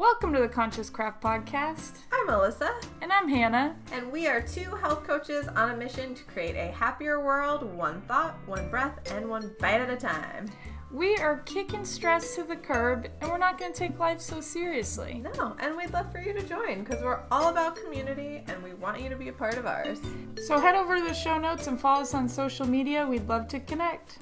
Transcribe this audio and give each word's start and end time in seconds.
Welcome 0.00 0.32
to 0.32 0.40
the 0.40 0.48
Conscious 0.48 0.88
Craft 0.88 1.22
Podcast. 1.22 1.98
I'm 2.10 2.26
Melissa, 2.26 2.72
And 3.02 3.12
I'm 3.12 3.28
Hannah. 3.28 3.76
and 3.92 4.10
we 4.10 4.26
are 4.28 4.40
two 4.40 4.70
health 4.76 5.04
coaches 5.04 5.46
on 5.48 5.72
a 5.72 5.76
mission 5.76 6.14
to 6.14 6.24
create 6.24 6.56
a 6.56 6.72
happier 6.72 7.22
world, 7.22 7.62
one 7.76 8.00
thought, 8.08 8.34
one 8.46 8.70
breath, 8.70 8.98
and 9.12 9.28
one 9.28 9.54
bite 9.60 9.82
at 9.82 9.90
a 9.90 9.96
time. 9.98 10.46
We 10.90 11.18
are 11.18 11.40
kicking 11.40 11.84
stress 11.84 12.34
to 12.36 12.44
the 12.44 12.56
curb 12.56 13.08
and 13.20 13.30
we're 13.30 13.36
not 13.36 13.58
going 13.58 13.74
to 13.74 13.78
take 13.78 13.98
life 13.98 14.22
so 14.22 14.40
seriously. 14.40 15.22
No, 15.36 15.54
and 15.58 15.76
we'd 15.76 15.92
love 15.92 16.10
for 16.10 16.18
you 16.18 16.32
to 16.32 16.42
join 16.48 16.82
because 16.82 17.02
we're 17.04 17.20
all 17.30 17.50
about 17.50 17.76
community 17.76 18.42
and 18.46 18.62
we 18.62 18.72
want 18.72 19.02
you 19.02 19.10
to 19.10 19.16
be 19.16 19.28
a 19.28 19.34
part 19.34 19.58
of 19.58 19.66
ours. 19.66 20.00
So 20.46 20.58
head 20.58 20.76
over 20.76 20.96
to 20.96 21.04
the 21.04 21.12
show 21.12 21.36
notes 21.36 21.66
and 21.66 21.78
follow 21.78 22.00
us 22.00 22.14
on 22.14 22.26
social 22.26 22.66
media. 22.66 23.06
We'd 23.06 23.28
love 23.28 23.48
to 23.48 23.60
connect. 23.60 24.16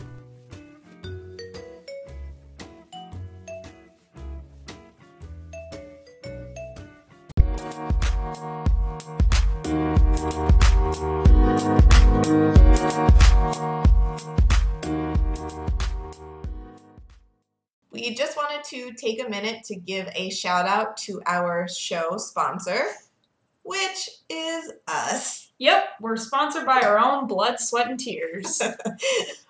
Wanted 18.58 18.70
to 18.76 18.92
take 18.94 19.24
a 19.24 19.28
minute 19.28 19.64
to 19.64 19.76
give 19.76 20.08
a 20.14 20.30
shout 20.30 20.66
out 20.66 20.96
to 20.96 21.20
our 21.26 21.68
show 21.68 22.16
sponsor, 22.16 22.80
which 23.62 24.08
is 24.28 24.72
us. 24.86 25.50
Yep, 25.58 25.84
we're 26.00 26.16
sponsored 26.16 26.66
by 26.66 26.80
our 26.80 26.98
own 26.98 27.26
blood, 27.26 27.58
sweat, 27.58 27.88
and 27.88 27.98
tears. 27.98 28.60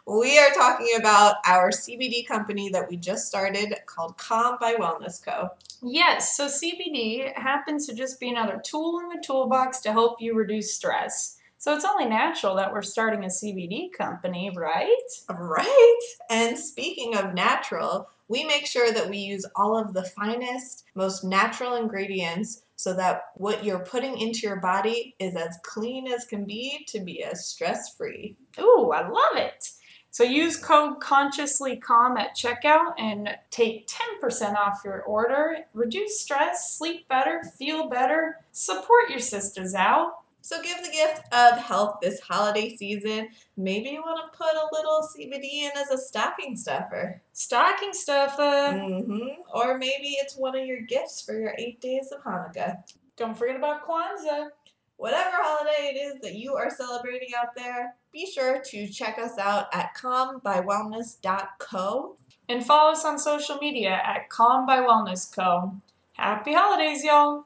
We 0.06 0.38
are 0.38 0.54
talking 0.54 0.88
about 0.98 1.34
our 1.44 1.68
CBD 1.68 2.26
company 2.26 2.70
that 2.70 2.88
we 2.88 2.96
just 2.96 3.26
started 3.26 3.74
called 3.84 4.16
Calm 4.16 4.56
by 4.58 4.72
Wellness 4.72 5.22
Co. 5.22 5.50
yes, 5.82 6.34
so 6.34 6.46
CBD 6.46 7.36
happens 7.36 7.86
to 7.86 7.94
just 7.94 8.18
be 8.18 8.30
another 8.30 8.58
tool 8.64 9.00
in 9.00 9.10
the 9.10 9.22
toolbox 9.22 9.80
to 9.80 9.92
help 9.92 10.18
you 10.18 10.34
reduce 10.34 10.74
stress. 10.74 11.36
So 11.58 11.74
it's 11.74 11.84
only 11.84 12.06
natural 12.06 12.54
that 12.54 12.72
we're 12.72 12.80
starting 12.80 13.24
a 13.24 13.28
CBD 13.28 13.92
company, 13.92 14.50
right? 14.56 14.88
Right. 15.28 16.00
And 16.30 16.56
speaking 16.56 17.14
of 17.14 17.34
natural, 17.34 18.08
we 18.28 18.44
make 18.44 18.66
sure 18.66 18.92
that 18.92 19.08
we 19.08 19.18
use 19.18 19.44
all 19.56 19.76
of 19.76 19.94
the 19.94 20.04
finest, 20.04 20.84
most 20.94 21.24
natural 21.24 21.74
ingredients 21.74 22.62
so 22.76 22.94
that 22.94 23.22
what 23.34 23.64
you're 23.64 23.84
putting 23.84 24.18
into 24.18 24.40
your 24.40 24.60
body 24.60 25.16
is 25.18 25.34
as 25.34 25.58
clean 25.64 26.06
as 26.06 26.24
can 26.24 26.44
be 26.44 26.86
to 26.88 27.00
be 27.00 27.24
as 27.24 27.46
stress 27.46 27.96
free. 27.96 28.36
Ooh, 28.60 28.92
I 28.94 29.08
love 29.08 29.36
it. 29.36 29.70
So 30.10 30.24
use 30.24 30.56
code 30.56 31.00
consciously 31.00 31.76
calm 31.76 32.16
at 32.16 32.36
checkout 32.36 32.94
and 32.98 33.30
take 33.50 33.88
10% 34.22 34.56
off 34.56 34.80
your 34.84 35.02
order. 35.02 35.58
Reduce 35.74 36.20
stress, 36.20 36.76
sleep 36.76 37.08
better, 37.08 37.42
feel 37.58 37.88
better, 37.88 38.38
support 38.52 39.10
your 39.10 39.18
sisters 39.18 39.74
out. 39.74 40.20
So 40.40 40.62
give 40.62 40.78
the 40.82 40.90
gift 40.90 41.22
of 41.32 41.58
health 41.58 41.98
this 42.00 42.20
holiday 42.20 42.74
season. 42.76 43.28
Maybe 43.56 43.90
you 43.90 44.00
want 44.00 44.32
to 44.32 44.38
put 44.38 44.54
a 44.54 44.68
little 44.72 45.06
CBD 45.14 45.64
in 45.64 45.70
as 45.76 45.90
a 45.90 45.98
stocking 45.98 46.56
stuffer. 46.56 47.20
Stocking 47.32 47.92
stuffer. 47.92 48.72
hmm 48.72 49.28
Or 49.52 49.76
maybe 49.78 50.16
it's 50.20 50.36
one 50.36 50.56
of 50.56 50.64
your 50.64 50.80
gifts 50.82 51.20
for 51.22 51.36
your 51.38 51.54
eight 51.58 51.80
days 51.80 52.12
of 52.12 52.22
Hanukkah. 52.22 52.76
Don't 53.16 53.36
forget 53.36 53.56
about 53.56 53.84
Kwanzaa. 53.86 54.50
Whatever 54.96 55.36
holiday 55.36 55.92
it 55.94 55.96
is 55.96 56.20
that 56.22 56.34
you 56.34 56.54
are 56.54 56.70
celebrating 56.70 57.28
out 57.40 57.54
there, 57.54 57.94
be 58.12 58.26
sure 58.26 58.60
to 58.64 58.88
check 58.88 59.16
us 59.18 59.38
out 59.38 59.66
at 59.72 59.94
calmbywellness.co. 59.96 62.16
And 62.48 62.64
follow 62.64 62.92
us 62.92 63.04
on 63.04 63.18
social 63.18 63.58
media 63.58 64.00
at 64.04 64.30
Calm 64.30 64.64
by 64.66 64.78
Wellness 64.78 65.30
Co. 65.32 65.76
Happy 66.14 66.54
holidays, 66.54 67.04
y'all. 67.04 67.44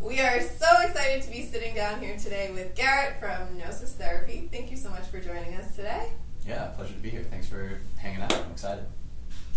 We 0.00 0.20
are 0.20 0.40
so 0.40 0.66
excited 0.82 1.22
to 1.22 1.30
be 1.30 1.42
sitting 1.44 1.76
down 1.76 2.00
here 2.00 2.16
today 2.16 2.50
with 2.52 2.74
Garrett 2.74 3.20
from 3.20 3.56
Gnosis 3.56 3.92
Therapy. 3.92 4.48
Thank 4.50 4.72
you 4.72 4.76
so 4.76 4.90
much 4.90 5.06
for 5.06 5.20
joining 5.20 5.54
us 5.54 5.76
today. 5.76 6.10
Yeah, 6.46 6.66
pleasure 6.76 6.94
to 6.94 7.00
be 7.00 7.10
here. 7.10 7.24
Thanks 7.30 7.48
for 7.48 7.80
hanging 7.98 8.20
out. 8.22 8.34
I'm 8.34 8.50
excited. 8.50 8.84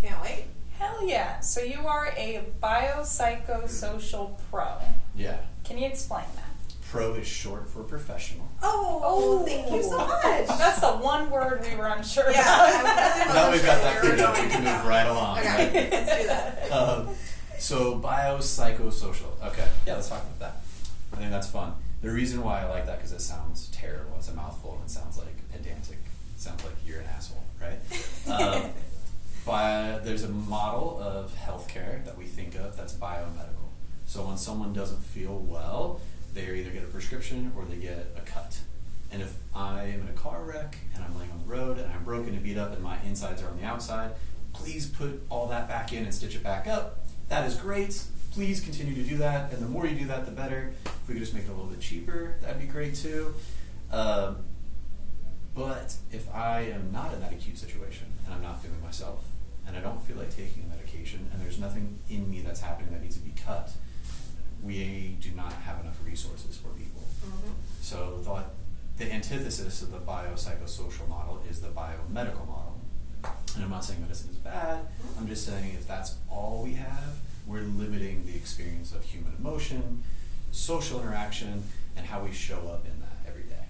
Can't 0.01 0.21
wait. 0.21 0.45
Hell 0.77 1.03
yeah. 1.03 1.39
So 1.39 1.61
you 1.61 1.87
are 1.87 2.13
a 2.15 2.43
biopsychosocial 2.61 4.37
pro. 4.51 4.67
Yeah. 5.15 5.37
Can 5.63 5.79
you 5.79 5.87
explain 5.87 6.25
that? 6.35 6.45
Pro 6.91 7.15
is 7.15 7.25
short 7.25 7.67
for 7.69 7.81
professional. 7.83 8.47
Oh, 8.61 9.01
oh 9.03 9.45
thank 9.45 9.71
you 9.71 9.81
so 9.81 9.97
much. 9.97 10.47
That's 10.59 10.81
the 10.81 10.91
one 10.91 11.31
word 11.31 11.65
we 11.67 11.75
were 11.75 11.87
unsure 11.87 12.29
Yeah, 12.29 12.43
I 12.45 13.23
really 13.23 13.33
Now 13.33 13.51
we've 13.51 13.65
got 13.65 13.81
that 13.81 13.95
wasn't 13.95 14.11
figured 14.11 14.19
out. 14.19 14.35
We 14.37 14.43
we 14.43 14.49
can 14.49 14.63
move 14.63 14.85
right 14.85 15.07
along. 15.07 15.39
Okay, 15.39 15.89
let's 15.89 16.21
do 16.21 16.27
that. 16.27 16.71
Um, 16.71 17.09
so 17.61 17.99
biopsychosocial. 17.99 19.41
Okay. 19.43 19.67
Yeah, 19.85 19.95
let's 19.95 20.09
talk 20.09 20.23
about 20.23 20.39
that. 20.39 20.61
I 21.13 21.17
think 21.17 21.31
that's 21.31 21.49
fun. 21.49 21.73
The 22.01 22.09
reason 22.09 22.43
why 22.43 22.61
I 22.61 22.69
like 22.69 22.85
that 22.87 22.97
because 22.97 23.11
it 23.11 23.21
sounds 23.21 23.67
terrible. 23.71 24.15
It's 24.17 24.29
a 24.29 24.33
mouthful 24.33 24.73
and 24.75 24.83
it 24.85 24.89
sounds 24.91 25.17
like 25.17 25.49
pedantic. 25.51 25.99
It 26.35 26.41
sounds 26.41 26.63
like 26.63 26.73
you're 26.85 26.99
an 26.99 27.07
asshole, 27.07 27.43
right? 27.61 27.79
Um, 28.31 28.71
Bi- 29.45 29.99
there's 30.03 30.23
a 30.23 30.29
model 30.29 30.99
of 31.01 31.33
healthcare 31.35 32.05
that 32.05 32.15
we 32.17 32.25
think 32.25 32.53
of 32.55 32.77
that's 32.77 32.93
biomedical. 32.93 33.69
So 34.05 34.23
when 34.27 34.37
someone 34.37 34.71
doesn't 34.73 35.03
feel 35.03 35.39
well, 35.39 35.99
they 36.35 36.43
either 36.43 36.69
get 36.69 36.83
a 36.83 36.87
prescription 36.87 37.51
or 37.57 37.65
they 37.65 37.77
get 37.77 38.07
a 38.15 38.21
cut. 38.21 38.59
And 39.11 39.21
if 39.21 39.33
I 39.55 39.83
am 39.85 40.01
in 40.01 40.07
a 40.09 40.13
car 40.13 40.43
wreck 40.43 40.77
and 40.93 41.03
I'm 41.03 41.17
laying 41.17 41.31
on 41.31 41.39
the 41.39 41.51
road 41.51 41.79
and 41.79 41.91
I'm 41.91 42.03
broken 42.03 42.33
and 42.35 42.43
beat 42.43 42.57
up 42.57 42.71
and 42.73 42.83
my 42.83 42.97
insides 43.03 43.41
are 43.41 43.47
on 43.49 43.57
the 43.59 43.65
outside, 43.65 44.11
please 44.53 44.85
put 44.87 45.21
all 45.29 45.47
that 45.47 45.67
back 45.67 45.91
in 45.91 46.03
and 46.03 46.13
stitch 46.13 46.35
it 46.35 46.43
back 46.43 46.67
up. 46.67 46.99
That 47.31 47.47
is 47.47 47.55
great. 47.55 48.03
Please 48.33 48.59
continue 48.59 48.93
to 48.93 49.09
do 49.09 49.15
that. 49.19 49.53
And 49.53 49.63
the 49.63 49.67
more 49.69 49.87
you 49.87 49.97
do 49.97 50.05
that, 50.07 50.25
the 50.25 50.33
better. 50.33 50.73
If 50.83 51.07
we 51.07 51.13
could 51.13 51.23
just 51.23 51.33
make 51.33 51.45
it 51.45 51.47
a 51.47 51.53
little 51.53 51.67
bit 51.67 51.79
cheaper, 51.79 52.35
that'd 52.41 52.59
be 52.59 52.67
great 52.67 52.93
too. 52.93 53.33
Um, 53.89 54.39
but 55.55 55.95
if 56.11 56.29
I 56.35 56.63
am 56.63 56.91
not 56.91 57.13
in 57.13 57.21
that 57.21 57.31
acute 57.31 57.57
situation 57.57 58.07
and 58.25 58.35
I'm 58.35 58.41
not 58.41 58.61
feeling 58.61 58.81
myself 58.81 59.23
and 59.65 59.77
I 59.77 59.79
don't 59.79 60.01
feel 60.01 60.17
like 60.17 60.35
taking 60.35 60.65
a 60.65 60.75
medication 60.75 61.25
and 61.31 61.41
there's 61.41 61.57
nothing 61.57 61.99
in 62.09 62.29
me 62.29 62.41
that's 62.41 62.59
happening 62.59 62.91
that 62.91 63.01
needs 63.01 63.15
to 63.15 63.23
be 63.23 63.33
cut, 63.45 63.71
we 64.61 65.15
do 65.21 65.29
not 65.31 65.53
have 65.53 65.79
enough 65.79 65.99
resources 66.05 66.57
for 66.57 66.67
people. 66.77 67.03
So 67.79 68.19
the, 68.25 69.05
the 69.05 69.09
antithesis 69.09 69.81
of 69.81 69.93
the 69.93 69.99
biopsychosocial 69.99 71.07
model 71.07 71.41
is 71.49 71.61
the 71.61 71.69
biomedical 71.69 72.45
model. 72.45 72.70
And 73.55 73.63
I'm 73.63 73.69
not 73.69 73.83
saying 73.83 74.01
medicine 74.01 74.29
is 74.31 74.37
bad, 74.37 74.85
I'm 75.17 75.27
just 75.27 75.45
saying 75.45 75.73
if 75.75 75.87
that's 75.87 76.15
all 76.29 76.61
we 76.63 76.73
have, 76.73 77.15
we're 77.45 77.61
limiting 77.61 78.25
the 78.25 78.35
experience 78.35 78.93
of 78.93 79.03
human 79.03 79.33
emotion, 79.39 80.03
social 80.51 81.01
interaction, 81.01 81.63
and 81.97 82.05
how 82.05 82.23
we 82.23 82.31
show 82.31 82.67
up 82.69 82.85
in 82.85 82.99
that 83.01 83.27
every 83.29 83.43
day. 83.43 83.65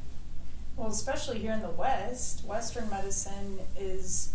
Well, 0.77 0.89
especially 0.89 1.39
here 1.39 1.51
in 1.53 1.61
the 1.61 1.69
West, 1.71 2.45
Western 2.45 2.89
medicine 2.89 3.59
is 3.77 4.33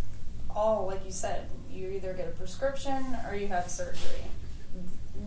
all, 0.51 0.87
like 0.87 1.05
you 1.05 1.13
said, 1.13 1.49
you 1.71 1.89
either 1.91 2.13
get 2.15 2.27
a 2.29 2.33
prescription 2.33 3.17
or 3.29 3.37
you 3.37 3.47
have 3.49 3.71
surgery. 3.71 4.25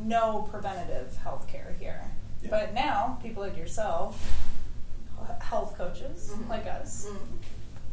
No 0.03 0.47
preventative 0.51 1.17
health 1.17 1.47
care 1.47 1.75
here. 1.79 2.01
Yeah. 2.44 2.50
But 2.51 2.73
now, 2.73 3.19
people 3.23 3.44
like 3.44 3.57
yourself, 3.57 4.21
health 5.41 5.77
coaches 5.77 6.31
Mhm. 6.33 6.47
like 6.50 6.66
us, 6.67 7.07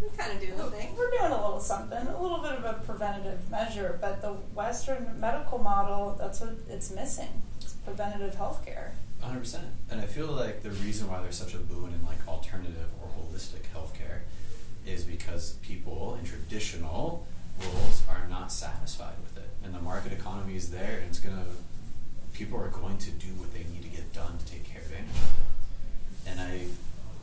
We 0.00 0.08
kind 0.16 0.32
of 0.32 0.40
do 0.40 0.54
the 0.54 0.70
thing. 0.70 0.94
we're 0.96 1.10
doing 1.10 1.32
a 1.32 1.42
little 1.42 1.60
something, 1.60 2.06
a 2.06 2.22
little 2.22 2.38
bit 2.38 2.52
of 2.52 2.64
a 2.64 2.74
preventative 2.84 3.50
measure. 3.50 3.98
But 4.00 4.20
the 4.20 4.32
Western 4.54 5.18
medical 5.18 5.58
model, 5.58 6.16
that's 6.18 6.40
what 6.40 6.54
it's 6.68 6.90
missing. 6.90 7.42
It's 7.60 7.72
preventative 7.72 8.34
health 8.34 8.64
care. 8.64 8.94
100%. 9.22 9.60
And 9.90 10.00
I 10.00 10.06
feel 10.06 10.26
like 10.26 10.62
the 10.62 10.70
reason 10.70 11.10
why 11.10 11.22
there's 11.22 11.36
such 11.36 11.54
a 11.54 11.58
boon 11.58 11.92
in 11.94 12.04
like 12.04 12.26
alternative 12.28 12.88
or 13.00 13.08
holistic 13.08 13.62
healthcare 13.74 14.20
is 14.86 15.04
because 15.04 15.54
people 15.62 16.16
in 16.20 16.26
traditional 16.26 17.26
roles 17.60 18.02
are 18.08 18.28
not 18.28 18.52
satisfied 18.52 19.14
with 19.22 19.42
it. 19.42 19.50
And 19.64 19.74
the 19.74 19.80
market 19.80 20.12
economy 20.12 20.56
is 20.56 20.70
there 20.70 20.98
and 20.98 21.08
it's 21.08 21.20
going 21.20 21.36
to, 21.36 21.44
people 22.34 22.58
are 22.60 22.68
going 22.68 22.98
to 22.98 23.10
do 23.10 23.28
what 23.36 23.52
they 23.52 23.64
need 23.72 23.82
to 23.82 23.88
get 23.88 24.12
done 24.12 24.38
to 24.38 24.46
take 24.46 24.64
care 24.64 24.82
advantage 24.86 25.16
of 25.16 25.22
it. 25.22 26.30
And 26.30 26.40
I, 26.40 26.66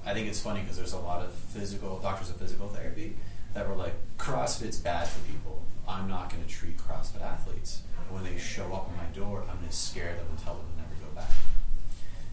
I 0.05 0.13
think 0.13 0.27
it's 0.27 0.41
funny 0.41 0.61
because 0.61 0.77
there's 0.77 0.93
a 0.93 0.99
lot 0.99 1.23
of 1.23 1.33
physical, 1.33 1.99
doctors 1.99 2.29
of 2.29 2.37
physical 2.37 2.67
therapy 2.67 3.15
that 3.53 3.67
were 3.67 3.75
like, 3.75 3.93
CrossFit's 4.17 4.77
bad 4.77 5.07
for 5.07 5.19
people. 5.31 5.63
I'm 5.87 6.07
not 6.07 6.29
going 6.29 6.43
to 6.43 6.49
treat 6.49 6.77
CrossFit 6.77 7.21
athletes. 7.21 7.83
And 7.97 8.15
when 8.15 8.23
they 8.23 8.39
show 8.39 8.65
up 8.73 8.89
on 8.89 8.97
my 8.97 9.05
door, 9.15 9.41
I'm 9.49 9.57
going 9.57 9.69
to 9.69 9.75
scare 9.75 10.13
them 10.15 10.25
and 10.29 10.39
tell 10.39 10.55
them 10.55 10.65
to 10.75 10.81
never 10.81 10.95
go 10.95 11.15
back. 11.15 11.31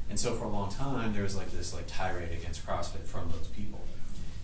And 0.08 0.18
so 0.18 0.34
for 0.34 0.44
a 0.44 0.48
long 0.48 0.72
time, 0.72 1.12
there 1.12 1.22
was 1.22 1.36
like 1.36 1.52
this 1.52 1.72
like 1.72 1.84
tirade 1.86 2.32
against 2.32 2.66
CrossFit 2.66 3.04
from 3.04 3.30
those 3.30 3.46
people. 3.48 3.80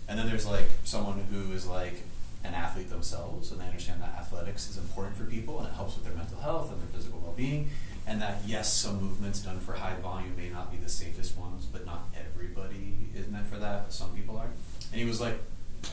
And 0.07 0.17
then 0.17 0.27
there's 0.27 0.45
like 0.45 0.67
someone 0.85 1.25
who 1.29 1.51
is 1.51 1.67
like 1.67 2.03
an 2.43 2.53
athlete 2.53 2.89
themselves, 2.89 3.51
and 3.51 3.59
they 3.59 3.65
understand 3.65 4.01
that 4.01 4.15
athletics 4.17 4.69
is 4.69 4.77
important 4.77 5.17
for 5.17 5.25
people 5.25 5.59
and 5.59 5.67
it 5.67 5.73
helps 5.73 5.95
with 5.95 6.05
their 6.05 6.13
mental 6.15 6.39
health 6.39 6.71
and 6.71 6.81
their 6.81 6.87
physical 6.87 7.19
well-being. 7.19 7.69
And 8.07 8.21
that 8.21 8.37
yes, 8.45 8.71
some 8.73 9.01
movements 9.01 9.39
done 9.41 9.59
for 9.59 9.73
high 9.73 9.95
volume 9.95 10.35
may 10.37 10.49
not 10.49 10.71
be 10.71 10.77
the 10.77 10.89
safest 10.89 11.37
ones, 11.37 11.65
but 11.65 11.85
not 11.85 12.07
everybody 12.17 12.95
is 13.15 13.27
meant 13.27 13.45
for 13.47 13.57
that, 13.57 13.83
but 13.83 13.93
some 13.93 14.09
people 14.15 14.37
are. 14.37 14.49
And 14.91 15.01
he 15.01 15.05
was 15.05 15.19
like, 15.19 15.37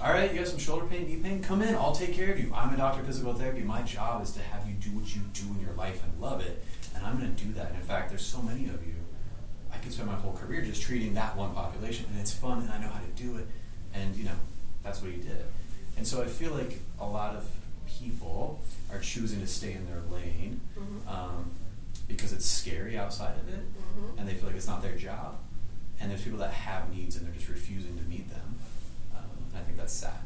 all 0.02 0.12
right, 0.12 0.32
you 0.32 0.38
have 0.38 0.48
some 0.48 0.58
shoulder 0.58 0.86
pain, 0.86 1.06
knee 1.06 1.16
pain, 1.16 1.42
come 1.42 1.60
in, 1.60 1.74
I'll 1.74 1.94
take 1.94 2.14
care 2.14 2.32
of 2.32 2.38
you. 2.38 2.52
I'm 2.54 2.72
a 2.72 2.76
doctor 2.76 3.00
of 3.00 3.06
physical 3.06 3.34
therapy. 3.34 3.60
My 3.60 3.82
job 3.82 4.22
is 4.22 4.30
to 4.32 4.40
have 4.40 4.66
you 4.68 4.74
do 4.74 4.90
what 4.96 5.14
you 5.14 5.22
do 5.34 5.42
in 5.54 5.60
your 5.60 5.72
life 5.74 6.02
and 6.04 6.20
love 6.20 6.40
it, 6.40 6.62
and 6.94 7.04
I'm 7.04 7.18
going 7.18 7.34
to 7.34 7.44
do 7.44 7.52
that. 7.54 7.66
And 7.70 7.76
in 7.76 7.82
fact, 7.82 8.08
there's 8.10 8.24
so 8.24 8.40
many 8.40 8.64
of 8.66 8.86
you. 8.86 8.94
I 9.72 9.76
could 9.78 9.92
spend 9.92 10.08
my 10.08 10.14
whole 10.14 10.32
career 10.32 10.62
just 10.62 10.82
treating 10.82 11.14
that 11.14 11.36
one 11.36 11.52
population, 11.52 12.06
and 12.10 12.18
it's 12.20 12.32
fun, 12.32 12.60
and 12.60 12.70
I 12.70 12.78
know 12.80 12.88
how 12.88 13.00
to 13.00 13.22
do 13.22 13.36
it, 13.38 13.46
and 13.92 14.14
you 14.16 14.24
know, 14.24 14.36
that's 14.84 15.02
what 15.02 15.10
he 15.10 15.18
did. 15.18 15.44
And 15.96 16.06
so 16.06 16.22
I 16.22 16.26
feel 16.26 16.52
like 16.52 16.78
a 17.00 17.06
lot 17.06 17.34
of 17.36 17.48
people 17.86 18.62
are 18.92 19.00
choosing 19.00 19.40
to 19.40 19.46
stay 19.46 19.72
in 19.72 19.86
their 19.86 20.00
lane 20.10 20.60
Mhm. 20.78 21.08
um, 21.12 21.50
because 22.08 22.32
it's 22.32 22.46
scary 22.46 22.98
outside 22.98 23.38
of 23.38 23.48
it, 23.48 23.64
Mhm. 23.74 24.18
and 24.18 24.28
they 24.28 24.34
feel 24.34 24.46
like 24.46 24.56
it's 24.56 24.66
not 24.66 24.82
their 24.82 24.96
job. 24.96 25.38
And 26.00 26.10
there's 26.10 26.22
people 26.22 26.38
that 26.40 26.52
have 26.52 26.92
needs 26.92 27.16
and 27.16 27.24
they're 27.26 27.34
just 27.34 27.48
refusing 27.48 27.96
to 27.96 28.04
meet 28.04 28.28
them. 28.28 28.58
Um, 29.16 29.24
and 29.52 29.58
I 29.58 29.64
think 29.64 29.76
that's 29.76 29.92
sad. 29.92 30.20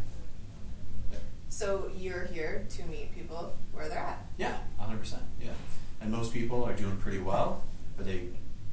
Yeah, 1.12 1.19
So 1.48 1.90
you're 1.94 2.25
here 2.26 2.66
to 2.70 2.84
meet 2.86 3.14
people 3.14 3.56
where 3.72 3.88
they're 3.88 3.98
at. 3.98 4.26
yeah 4.38 4.60
100%. 4.78 5.22
Yeah. 5.40 5.52
And 6.00 6.10
most 6.10 6.32
people 6.32 6.64
are 6.64 6.72
doing 6.75 6.96
pretty 6.96 7.19
well, 7.20 7.64
but 7.96 8.06
they 8.06 8.31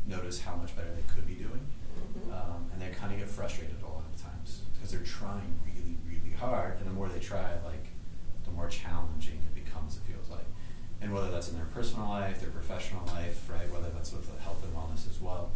notice 0.07 0.41
how 0.41 0.55
much 0.55 0.75
better 0.75 0.93
they 0.95 1.03
could 1.13 1.27
be 1.27 1.35
doing. 1.35 1.67
Mhm. 1.97 2.31
Um, 2.33 2.69
and 2.71 2.81
they 2.81 2.89
kind 2.91 3.11
of 3.13 3.19
get 3.19 3.27
frustrated 3.29 3.75
a 3.83 3.87
lot 3.87 4.03
of 4.13 4.21
times 4.21 4.61
because 4.73 4.91
they're 4.91 5.01
trying 5.01 5.59
really, 5.65 5.97
really 6.07 6.35
hard. 6.37 6.77
And 6.77 6.87
the 6.87 6.91
more 6.93 7.09
they 7.09 7.19
try, 7.19 7.55
like, 7.65 7.87
the 8.45 8.51
more 8.51 8.69
challenging 8.69 9.39
it 9.43 9.53
becomes, 9.65 9.97
it 9.97 10.03
feels 10.03 10.29
like. 10.29 10.45
And 11.05 11.13
whether 11.13 11.29
that's 11.29 11.49
in 11.49 11.55
their 11.55 11.69
personal 11.69 12.09
life, 12.09 12.41
their 12.41 12.49
professional 12.49 13.05
life, 13.05 13.47
right, 13.47 13.69
whether 13.71 13.89
that's 13.93 14.11
with 14.11 14.25
the 14.25 14.41
health 14.41 14.63
and 14.65 14.73
wellness 14.73 15.07
as 15.07 15.21
well. 15.21 15.51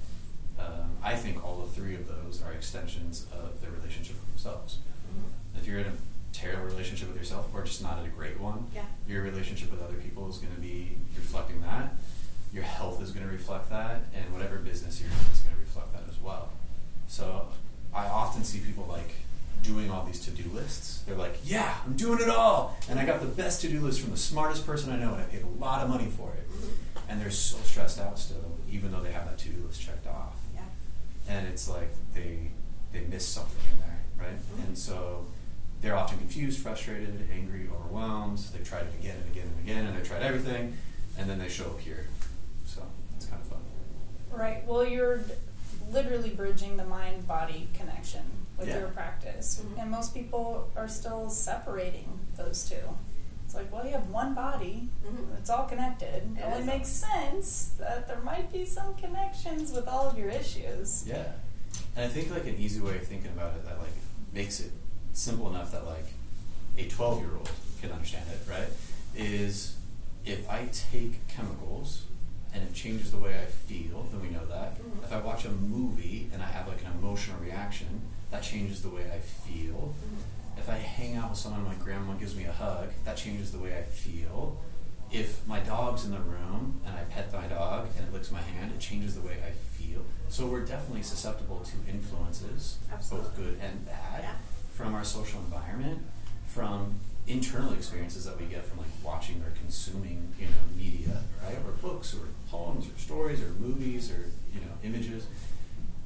Um, 0.60 0.92
I 1.04 1.16
think 1.16 1.44
all 1.44 1.66
the 1.66 1.72
three 1.74 1.96
of 1.96 2.08
those 2.08 2.44
are 2.44 2.52
extensions 2.54 3.26
of 3.34 3.60
their 3.60 3.72
relationship 3.72 4.14
with 4.22 4.28
themselves. 4.30 4.78
Mhm. 5.10 5.58
If 5.60 5.66
you're 5.66 5.80
in 5.80 5.88
a 5.88 5.94
terrible 6.34 6.66
relationship 6.68 7.08
with 7.08 7.18
yourself 7.18 7.48
or 7.52 7.64
just 7.64 7.82
not 7.82 7.98
in 7.98 8.06
a 8.06 8.10
great 8.10 8.40
one, 8.40 8.68
Yeah. 8.76 8.86
your 9.08 9.24
relationship 9.24 9.72
with 9.72 9.82
other 9.82 9.96
people 9.98 10.30
is 10.30 10.38
going 10.38 10.54
to 10.54 10.62
be 10.62 11.00
reflecting 11.18 11.62
that. 11.64 11.96
Your 12.54 12.64
health 12.64 13.02
is 13.02 13.10
going 13.12 13.26
to 13.26 13.32
reflect 13.32 13.72
that, 13.72 14.04
and 14.14 14.32
whatever 14.32 14.58
business 14.60 15.02
you're 15.02 15.10
in 15.10 15.18
is 15.34 15.40
going 15.40 15.56
to 15.56 15.62
reflect 15.62 15.94
that 15.94 16.04
as 16.08 16.20
well. 16.22 16.50
So 17.08 17.48
I 17.92 18.06
often 18.06 18.44
see 18.44 18.60
people 18.60 18.86
like 18.88 19.16
doing 19.64 19.90
all 19.92 20.06
these 20.06 20.20
to-do 20.22 20.50
lists. 20.52 21.02
They're 21.06 21.16
like, 21.16 21.40
"Yeah, 21.44 21.76
I'm 21.86 21.96
doing 21.96 22.20
it 22.22 22.30
all, 22.30 22.78
and 22.90 23.00
I 23.00 23.06
got 23.06 23.20
the 23.22 23.28
best 23.28 23.62
to-do 23.62 23.80
list 23.82 24.02
from 24.02 24.12
the 24.12 24.18
smartest 24.18 24.66
person 24.66 24.92
I 24.92 24.98
know, 24.98 25.14
and 25.14 25.22
I 25.22 25.26
paid 25.26 25.44
a 25.44 25.48
lot 25.64 25.82
of 25.82 25.90
money 25.90 26.08
for 26.16 26.34
it." 26.34 26.48
And 27.10 27.20
they're 27.22 27.32
so 27.32 27.58
stressed 27.64 28.00
out 28.00 28.20
still, 28.20 28.58
even 28.70 28.92
though 28.92 29.02
they 29.02 29.12
have 29.12 29.26
that 29.26 29.38
to-do 29.40 29.64
list 29.66 29.82
checked 29.82 30.06
off 30.08 30.36
Yeah. 30.54 30.62
and 31.28 31.48
it's 31.48 31.68
like 31.68 31.90
they 32.14 32.52
they 32.92 33.02
miss 33.02 33.28
something 33.28 33.62
in 33.74 33.80
there, 33.80 34.00
right? 34.18 34.38
Mhm. 34.58 34.68
And 34.68 34.78
so 34.78 35.26
they're 35.82 35.96
often 35.96 36.18
confused, 36.18 36.60
frustrated, 36.60 37.28
angry, 37.32 37.68
overwhelmed. 37.72 38.40
They've 38.54 38.68
tried 38.68 38.84
it 38.88 38.94
again 39.00 39.18
and 39.22 39.32
again 39.32 39.48
and 39.48 39.60
again, 39.64 39.86
and 39.88 39.98
they've 39.98 40.08
tried 40.08 40.24
everything, 40.24 40.78
and 41.18 41.30
then 41.30 41.38
they 41.40 41.48
show 41.50 41.66
up 41.66 41.80
here. 41.80 42.08
So 42.66 42.82
it's 43.16 43.26
kind 43.28 43.42
of 43.42 43.48
fun. 43.48 43.60
Right. 44.32 44.66
Well, 44.68 44.86
you're 44.88 45.22
literally 45.92 46.30
bridging 46.32 46.78
the 46.78 46.86
mind 46.86 47.28
body 47.28 47.68
connection 47.76 48.24
with 48.60 48.68
Yeah. 48.68 48.80
your 48.80 48.90
practice. 48.90 49.62
Mhm. 49.64 49.82
And 49.82 49.92
most 49.92 50.14
people 50.14 50.70
are 50.76 50.88
still 50.88 51.30
separating 51.30 52.20
those 52.36 52.66
two. 52.70 52.96
It's 53.46 53.56
like, 53.56 53.72
well, 53.74 53.84
you 53.86 53.92
have 53.94 54.10
one 54.10 54.36
body, 54.36 54.90
Mhm. 55.04 55.38
it's 55.40 55.50
all 55.50 55.66
connected. 55.68 56.38
It 56.38 56.40
It 56.40 56.44
only 56.46 56.64
makes 56.66 56.90
sense 56.90 57.72
that 57.80 58.08
there 58.08 58.20
might 58.20 58.52
be 58.52 58.66
some 58.66 58.94
connections 58.96 59.72
with 59.72 59.88
all 59.88 60.08
of 60.10 60.18
your 60.18 60.30
issues. 60.30 61.04
Yeah, 61.08 61.32
and 61.96 62.06
I 62.06 62.10
think 62.10 62.30
like 62.30 62.46
an 62.46 62.56
easy 62.58 62.80
way 62.80 62.98
of 62.98 63.08
thinking 63.08 63.32
about 63.32 63.56
it 63.56 63.66
that 63.66 63.80
like 63.80 63.94
makes 64.32 64.60
it 64.60 64.72
simple 65.14 65.50
enough 65.50 65.72
that 65.72 65.86
like 65.86 66.14
a 66.78 66.88
twelve 66.88 67.20
year 67.22 67.36
old 67.36 67.50
can 67.82 67.92
understand 67.92 68.30
it, 68.30 68.40
right? 68.48 68.70
Is 69.16 69.78
if 70.26 70.48
I 70.50 70.68
take 70.92 71.28
chemicals 71.28 72.04
and 72.54 72.62
it 72.64 72.74
changes 72.76 73.10
the 73.12 73.18
way 73.18 73.40
I 73.42 73.46
feel, 73.46 74.04
then 74.12 74.22
we 74.22 74.30
know 74.30 74.46
that. 74.46 74.78
Mhm. 74.80 75.04
If 75.06 75.12
I 75.12 75.20
watch 75.22 75.46
a 75.46 75.50
movie 75.52 76.30
and 76.32 76.44
I 76.44 76.48
have 76.48 76.68
like 76.68 76.82
an 76.86 76.92
emotional 77.00 77.40
reaction, 77.40 78.02
that 78.32 78.44
changes 78.44 78.82
the 78.82 78.90
way 78.90 79.04
I 79.14 79.20
feel. 79.20 79.94
If 80.58 80.70
I 80.70 80.76
hang 80.76 81.16
out 81.16 81.32
with 81.32 81.40
someone, 81.40 81.64
my 81.64 81.76
grandma 81.76 82.14
gives 82.14 82.36
me 82.36 82.44
a 82.46 82.52
hug, 82.52 82.90
that 83.06 83.18
changes 83.18 83.52
the 83.52 83.60
way 83.60 83.78
I 83.78 83.82
feel. 83.82 84.58
If 85.12 85.48
my 85.48 85.60
dog's 85.60 86.06
in 86.06 86.12
the 86.12 86.20
room 86.20 86.82
and 86.86 86.96
I 86.96 87.02
pet 87.04 87.34
my 87.34 87.48
dog 87.48 87.88
and 87.98 88.08
it 88.08 88.14
licks 88.14 88.32
my 88.32 88.42
hand, 88.42 88.72
it 88.72 88.80
changes 88.80 89.16
the 89.16 89.22
way 89.22 89.38
I 89.46 89.52
feel. 89.52 90.02
So 90.30 90.46
we're 90.46 90.66
definitely 90.66 91.02
susceptible 91.02 91.62
to 91.66 91.92
influences, 91.92 92.78
both 93.10 93.36
good 93.36 93.58
and 93.62 93.86
bad, 93.86 94.22
Yeah. 94.22 94.36
from 94.74 94.94
our 94.94 95.04
social 95.04 95.40
environment, 95.40 96.00
from 96.46 96.96
internal 97.26 97.74
experiences 97.74 98.26
that 98.26 98.40
we 98.40 98.46
get 98.46 98.66
from 98.66 98.80
like 98.80 98.88
watching 99.04 99.42
or 99.42 99.52
consuming, 99.60 100.34
you 100.40 100.46
know, 100.48 100.76
media, 100.76 101.22
right? 101.44 101.58
Or 101.66 101.72
books 101.74 102.14
or 102.14 102.28
poems 102.50 102.86
or 102.88 102.98
stories 103.00 103.42
or 103.42 103.50
movies 103.60 104.12
or, 104.12 104.32
you 104.54 104.62
know, 104.62 104.72
images. 104.84 105.26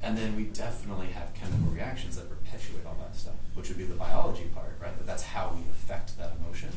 And 0.04 0.18
then 0.18 0.36
we 0.36 0.44
definitely 0.46 1.08
have 1.08 1.34
chemical 1.34 1.72
reactions 1.72 2.18
that 2.18 2.30
perpetuate 2.30 2.86
all 2.86 2.98
that 3.00 3.16
stuff, 3.16 3.36
which 3.56 3.70
would 3.70 3.78
be 3.78 3.86
the 3.86 3.96
biology 3.96 4.44
part, 4.54 4.74
right? 4.82 4.96
That 4.98 5.08
that's 5.08 5.24
how 5.24 5.54
we 5.56 5.62
affect 5.72 6.18
that 6.18 6.34
emotion. 6.44 6.70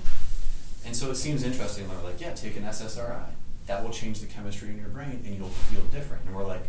And 0.86 0.94
so 0.94 1.10
it 1.10 1.16
seems 1.16 1.42
interesting. 1.42 1.88
They're 1.88 1.98
like, 2.04 2.20
yeah, 2.20 2.32
take 2.34 2.56
an 2.56 2.62
SSRI. 2.62 3.26
That 3.66 3.82
will 3.82 3.90
change 3.90 4.20
the 4.20 4.26
chemistry 4.26 4.68
in 4.68 4.78
your 4.78 4.88
brain, 4.90 5.22
and 5.26 5.36
you'll 5.36 5.48
feel 5.48 5.80
different. 5.86 6.24
And 6.26 6.36
we're 6.36 6.46
like, 6.46 6.62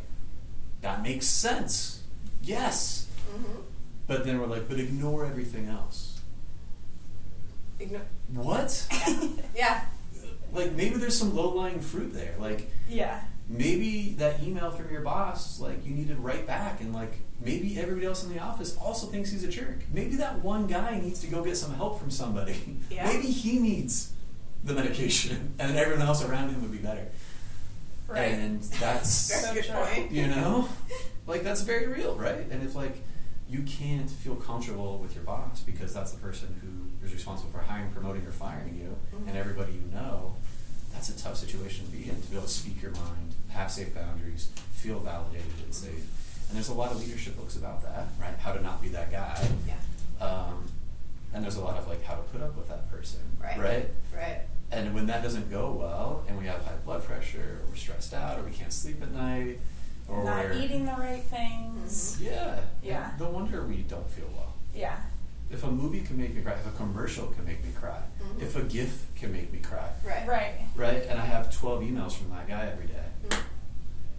that 0.81 1.04
makes 1.04 1.27
sense. 1.27 2.01
Yes. 2.42 3.07
Mhm. 3.36 3.62
But 4.07 4.25
then 4.25 4.39
we're 4.39 4.48
like, 4.48 4.68
but 4.68 4.80
ignore 4.80 5.25
everything 5.27 5.68
else. 5.68 6.19
Ignore. 7.80 8.01
What? 8.33 8.88
yeah. 9.56 9.86
like 10.53 10.71
maybe 10.71 10.95
there's 10.95 11.18
some 11.18 11.36
low 11.36 11.50
lying 11.50 11.80
fruit 11.81 12.13
there. 12.13 12.33
Like 12.39 12.71
Yeah. 12.89 13.21
Maybe 13.49 14.13
that 14.17 14.41
email 14.44 14.71
from 14.71 14.91
your 14.91 15.01
boss, 15.01 15.59
like 15.59 15.85
you 15.85 15.94
need 15.95 16.07
to 16.09 16.15
write 16.15 16.45
back, 16.47 16.81
and 16.81 16.94
like 16.94 17.13
maybe 17.39 17.79
everybody 17.79 18.05
else 18.05 18.23
in 18.23 18.33
the 18.33 18.39
office 18.39 18.75
also 18.77 19.07
thinks 19.07 19.31
he's 19.31 19.44
a 19.44 19.47
jerk. 19.47 19.79
Maybe 19.94 20.15
that 20.17 20.44
one 20.44 20.67
guy 20.67 20.99
needs 20.99 21.19
to 21.21 21.27
go 21.27 21.44
get 21.44 21.57
some 21.57 21.73
help 21.73 21.99
from 21.99 22.11
somebody. 22.11 22.55
Yeah. 22.89 23.05
maybe 23.05 23.27
he 23.27 23.59
needs 23.59 24.11
the 24.63 24.73
medication, 24.73 25.53
and 25.59 25.69
then 25.71 25.77
everyone 25.77 26.05
else 26.05 26.23
around 26.23 26.49
him 26.49 26.61
would 26.61 26.71
be 26.71 26.77
better. 26.79 27.07
Right. 28.07 28.31
And 28.31 28.61
that's 28.79 29.44
Very 29.45 29.61
So 29.63 29.73
good 29.73 29.85
point. 29.85 30.11
you 30.11 30.27
know, 30.27 30.67
like 31.27 31.43
that's 31.43 31.61
very 31.61 31.88
real, 31.88 32.15
right? 32.15 32.47
And 32.50 32.63
if 32.63 32.73
like 32.75 32.97
you 33.50 33.61
can't 33.63 34.09
feel 34.09 34.35
comfortable 34.35 34.97
with 34.97 35.15
your 35.15 35.23
boss 35.23 35.61
because 35.61 35.93
that's 35.93 36.12
the 36.12 36.19
person 36.19 36.50
who 36.62 37.05
is 37.05 37.13
responsible 37.13 37.50
for 37.51 37.60
hiring, 37.60 37.89
promoting, 37.91 38.25
or 38.25 38.31
firing 38.31 38.77
you, 38.77 38.95
Mhm. 39.17 39.27
and 39.29 39.38
everybody 39.38 39.72
you 39.74 39.83
know, 39.93 40.36
that's 40.98 41.10
a 41.10 41.24
tough 41.24 41.38
situation 41.38 41.86
to 41.86 41.92
be 41.92 42.10
in. 42.10 42.20
To 42.20 42.27
be 42.27 42.36
able 42.38 42.48
to 42.48 42.51
speak 42.51 42.82
your 42.82 42.92
mind, 42.92 43.36
have 43.50 43.72
safe 43.72 43.94
boundaries, 43.94 44.50
feel 44.74 44.98
validated 45.00 45.46
and 45.63 45.74
safe. 45.74 45.94
And 46.50 46.56
there's 46.56 46.70
a 46.70 46.74
lot 46.74 46.92
of 46.92 47.00
leadership 47.00 47.38
books 47.38 47.56
about 47.56 47.84
that, 47.84 48.08
right? 48.20 48.36
How 48.39 48.54
to 48.54 48.62
not 48.63 48.82
be 48.82 48.88
that 48.89 49.12
guy. 49.12 49.48
Yeah. 49.68 50.25
Um, 50.25 50.66
and 51.36 51.44
there's 51.44 51.58
a 51.58 51.62
lot 51.62 51.77
of 51.77 51.88
like 51.88 52.04
how 52.04 52.16
to 52.16 52.22
put 52.24 52.42
up 52.42 52.58
with 52.58 52.68
that 52.70 52.89
person, 52.89 53.20
Right. 53.39 53.60
right? 53.60 53.89
Right. 54.16 54.42
And 54.72 54.96
when 54.96 55.06
that 55.08 55.22
doesn't 55.22 55.51
go 55.51 55.72
well, 55.74 56.24
and 56.27 56.38
we 56.39 56.46
have 56.46 56.66
high 56.66 56.75
blood 56.84 57.04
pressure, 57.04 57.60
or 57.63 57.70
we're 57.70 57.75
stressed 57.75 58.13
out, 58.16 58.39
or 58.39 58.44
we 58.44 58.51
can't 58.51 58.74
sleep 58.74 59.01
at 59.04 59.12
night, 59.12 59.60
or 60.08 60.24
Not 60.24 60.46
we're 60.46 60.54
eating 60.54 60.86
the 60.86 60.94
right 60.94 61.24
things. 61.24 62.18
yeah, 62.20 62.62
Yeah. 62.82 63.12
No 63.20 63.30
wonder 63.30 63.63
we 63.66 63.77
don't 63.84 64.10
feel 64.10 64.30
well. 64.36 64.56
Yeah. 64.74 64.98
If 65.50 65.63
a 65.63 65.72
movie 65.72 66.01
can 66.01 66.18
make 66.18 66.36
me 66.36 66.42
cry, 66.42 66.54
if 66.54 66.68
a 66.68 66.72
commercial 66.72 67.27
can 67.27 67.46
make 67.46 67.63
me 67.63 67.72
cry, 67.80 68.00
Mhm. 68.22 68.42
if 68.42 68.56
a 68.58 68.62
GIF 68.63 69.06
can 69.16 69.32
make 69.32 69.51
me 69.54 69.60
cry, 69.60 69.89
Right. 70.04 70.27
Right. 70.27 70.54
right? 70.75 71.04
And 71.08 71.20
I 71.20 71.25
have 71.25 71.56
twelve 71.56 71.82
emails 71.84 72.13
from 72.13 72.30
that 72.32 72.48
guy 72.48 72.66
every 72.72 72.88
day, 72.88 73.06
Mhm. 73.30 73.39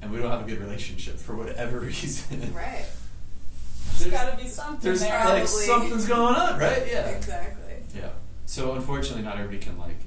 and 0.02 0.10
we 0.10 0.18
don't 0.18 0.30
have 0.30 0.40
a 0.40 0.48
good 0.50 0.58
relationship 0.60 1.18
for 1.18 1.34
whatever 1.36 1.80
reason. 1.90 2.52
Right. 2.54 2.86
There's 3.84 3.98
There's, 4.00 4.12
got 4.12 4.30
to 4.38 4.42
be 4.42 4.48
something 4.48 4.80
there's 4.80 5.00
there. 5.00 5.18
like 5.18 5.44
Probably. 5.44 5.66
something's 5.66 6.06
going 6.06 6.34
on, 6.34 6.58
right? 6.58 6.86
Yeah. 6.86 7.08
Exactly. 7.08 7.74
Yeah. 7.94 8.10
So 8.46 8.72
unfortunately, 8.74 9.22
not 9.22 9.34
everybody 9.38 9.58
can 9.58 9.76
like, 9.78 9.98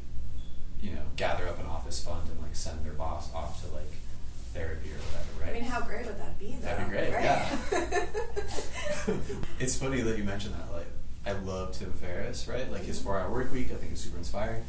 you 0.82 0.92
know, 0.96 1.02
gather 1.18 1.48
up 1.48 1.60
an 1.60 1.66
office 1.68 2.04
fund 2.04 2.28
and 2.30 2.42
like 2.42 2.56
send 2.56 2.84
their 2.86 2.94
boss 2.94 3.32
off 3.34 3.62
to 3.62 3.68
like 3.74 3.92
therapy 4.54 4.90
or 4.92 4.98
whatever, 4.98 5.42
right? 5.42 5.50
I 5.50 5.54
mean, 5.54 5.64
how 5.70 5.82
great 5.82 6.06
would 6.06 6.20
that 6.20 6.40
be, 6.40 6.56
though? 6.60 6.66
That'd 6.68 6.86
be 6.86 6.92
great, 6.92 7.14
right? 7.14 7.24
yeah. 7.24 8.06
it's 9.60 9.76
funny 9.78 10.02
that 10.02 10.18
you 10.18 10.24
mentioned 10.24 10.56
that. 10.56 10.72
Like, 10.74 10.88
I 11.26 11.34
love 11.34 11.78
Tim 11.78 11.92
Ferriss, 11.92 12.48
right? 12.48 12.72
Like 12.72 12.84
his 12.84 13.02
four-hour 13.02 13.30
work 13.30 13.52
week, 13.52 13.72
I 13.72 13.76
think 13.76 13.94
is 13.94 14.00
super 14.00 14.18
inspiring, 14.18 14.64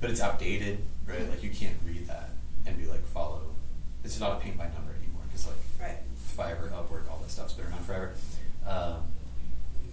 but 0.00 0.10
it's 0.10 0.20
outdated, 0.20 0.78
right? 1.06 1.28
Like 1.28 1.42
you 1.42 1.50
can't 1.50 1.76
read 1.86 2.06
that 2.08 2.30
and 2.66 2.76
be 2.78 2.86
like 2.86 3.04
follow. 3.06 3.42
It's 4.02 4.18
not 4.18 4.32
a 4.32 4.40
paint 4.40 4.56
by 4.56 4.64
number 4.64 4.92
anymore 4.98 5.22
because 5.28 5.46
like 5.46 5.56
right. 5.80 5.98
Fiverr, 6.36 6.70
Upwork, 6.72 7.08
all 7.10 7.20
that 7.22 7.30
stuff's 7.30 7.52
been 7.52 7.66
around 7.66 7.84
forever. 7.84 8.12
Um, 8.66 9.02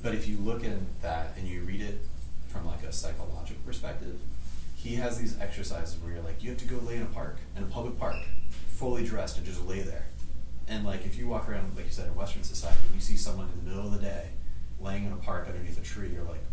but 0.01 0.15
if 0.15 0.27
you 0.27 0.37
look 0.37 0.63
at 0.63 1.01
that 1.01 1.35
and 1.37 1.47
you 1.47 1.61
read 1.61 1.81
it 1.81 1.99
from 2.47 2.65
like 2.65 2.83
a 2.83 2.91
psychological 2.91 3.61
perspective, 3.65 4.19
he 4.75 4.95
has 4.95 5.19
these 5.19 5.39
exercises 5.39 5.99
where 6.01 6.13
you're 6.13 6.23
like, 6.23 6.43
you 6.43 6.49
have 6.49 6.59
to 6.59 6.65
go 6.67 6.77
lay 6.77 6.95
in 6.95 7.03
a 7.03 7.07
park, 7.07 7.37
in 7.55 7.61
a 7.61 7.67
public 7.67 7.99
park, 7.99 8.15
fully 8.67 9.05
dressed 9.05 9.37
and 9.37 9.45
just 9.45 9.63
lay 9.67 9.81
there. 9.81 10.07
And 10.67 10.83
like 10.85 11.05
if 11.05 11.17
you 11.17 11.27
walk 11.27 11.47
around, 11.47 11.75
like 11.75 11.85
you 11.85 11.91
said, 11.91 12.07
in 12.07 12.15
Western 12.15 12.43
society, 12.43 12.79
and 12.87 12.95
you 12.95 13.01
see 13.01 13.17
someone 13.17 13.47
in 13.53 13.63
the 13.63 13.69
middle 13.69 13.85
of 13.85 13.99
the 13.99 14.03
day 14.03 14.29
laying 14.81 15.05
in 15.05 15.13
a 15.13 15.17
park 15.17 15.47
underneath 15.47 15.77
a 15.79 15.83
tree, 15.83 16.09
you're 16.13 16.23
like, 16.23 16.43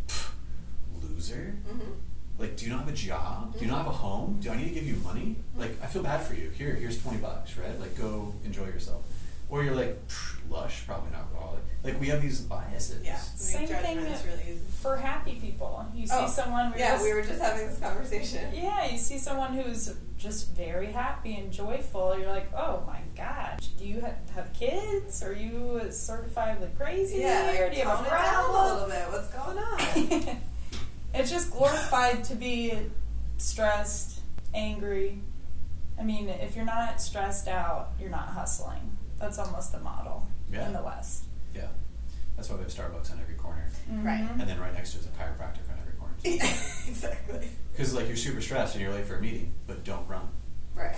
loser. 1.02 1.56
Mm-hmm. 1.68 1.92
Like, 2.38 2.56
do 2.56 2.66
you 2.66 2.70
not 2.70 2.80
have 2.80 2.88
a 2.88 2.92
job? 2.92 3.58
Do 3.58 3.64
you 3.64 3.70
not 3.70 3.78
have 3.78 3.88
a 3.88 3.96
home? 3.96 4.38
Do 4.40 4.50
I 4.50 4.56
need 4.56 4.68
to 4.68 4.74
give 4.74 4.86
you 4.86 4.96
money? 4.96 5.36
Like, 5.56 5.82
I 5.82 5.86
feel 5.86 6.02
bad 6.04 6.24
for 6.24 6.34
you. 6.34 6.50
Here, 6.50 6.72
here's 6.74 7.02
twenty 7.02 7.18
bucks, 7.18 7.56
right? 7.56 7.78
Like, 7.80 7.98
go 7.98 8.32
enjoy 8.44 8.66
yourself. 8.66 9.04
Or 9.50 9.62
you're 9.64 9.74
like, 9.74 10.06
"Pff, 10.08 10.50
lush, 10.50 10.86
probably 10.86 11.10
not 11.10 11.20
alcoholic. 11.20 11.62
Like, 11.84 12.00
we 12.00 12.08
have 12.08 12.20
these 12.20 12.40
biases. 12.40 13.04
Yeah. 13.04 13.16
Same 13.18 13.66
thing 13.66 13.68
judgments 13.98 14.22
that- 14.22 14.28
really. 14.36 14.58
For 14.82 14.96
happy 14.96 15.36
people, 15.36 15.86
you 15.94 16.06
see 16.06 16.14
Oh, 16.16 16.28
someone. 16.28 16.70
we're 16.72 16.78
Yeah, 16.78 16.92
just- 16.92 17.04
we 17.04 17.14
were 17.14 17.22
just 17.22 17.40
having 17.40 17.66
this 17.68 17.78
conversation. 17.78 18.52
Yeah, 18.54 18.84
you 18.86 18.98
see 18.98 19.18
someone 19.18 19.54
who's 19.54 19.92
just 20.18 20.50
very 20.50 20.92
happy 20.92 21.36
and 21.36 21.52
joyful. 21.52 22.18
You're 22.18 22.28
like, 22.30 22.52
oh 22.54 22.82
my 22.86 23.00
gosh, 23.16 23.66
do 23.78 23.84
you 23.86 24.00
have, 24.00 24.16
have 24.34 24.52
kids? 24.52 25.22
Are 25.22 25.32
you 25.32 25.80
certifiably 25.88 26.76
crazy? 26.76 27.18
Yeah, 27.20 27.58
or 27.60 27.70
do 27.70 27.76
you 27.76 27.84
have 27.84 28.00
a 28.00 28.06
it 28.06 28.10
down 28.10 28.50
a 28.50 28.72
little 28.74 28.88
bit. 28.88 29.08
What's 29.10 29.28
going 29.28 29.58
on? 29.58 30.40
it's 31.14 31.30
just 31.30 31.50
glorified 31.52 32.22
to 32.24 32.34
be 32.34 32.76
stressed, 33.38 34.20
angry. 34.54 35.20
I 35.98 36.02
mean, 36.02 36.28
if 36.28 36.54
you're 36.54 36.64
not 36.64 37.00
stressed 37.00 37.48
out, 37.48 37.90
you're 38.00 38.10
not 38.10 38.28
hustling. 38.28 38.97
That's 39.18 39.38
almost 39.38 39.72
the 39.72 39.80
model 39.80 40.26
Yeah. 40.50 40.66
in 40.66 40.72
the 40.72 40.82
West. 40.82 41.24
Yeah. 41.54 41.66
That's 42.36 42.48
why 42.50 42.56
we 42.56 42.62
have 42.62 42.70
Starbucks 42.72 43.10
on 43.12 43.20
every 43.20 43.34
corner. 43.34 43.68
Right. 43.90 44.20
Mhm. 44.20 44.40
And 44.40 44.48
then 44.48 44.60
right 44.60 44.72
next 44.72 44.92
to 44.92 44.98
it 44.98 45.00
is 45.00 45.06
a 45.06 45.10
chiropractor 45.10 45.68
on 45.70 45.78
every 45.80 45.92
corner. 45.98 46.14
exactly. 46.24 47.48
Because, 47.72 47.94
like, 47.94 48.06
you're 48.06 48.16
super 48.16 48.40
stressed 48.40 48.74
and 48.74 48.82
you're 48.82 48.92
late 48.92 49.04
for 49.06 49.16
a 49.16 49.20
meeting, 49.20 49.54
but 49.66 49.82
don't 49.84 50.06
run. 50.08 50.28
Right. 50.74 50.94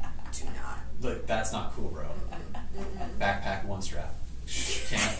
Do 0.32 0.44
not. 0.46 0.78
Like, 1.00 1.26
that's 1.26 1.52
not 1.52 1.72
cool, 1.74 1.88
bro. 1.88 2.06
Backpack 3.20 3.64
one 3.66 3.82
strap. 3.82 4.14
Can't, 4.88 5.16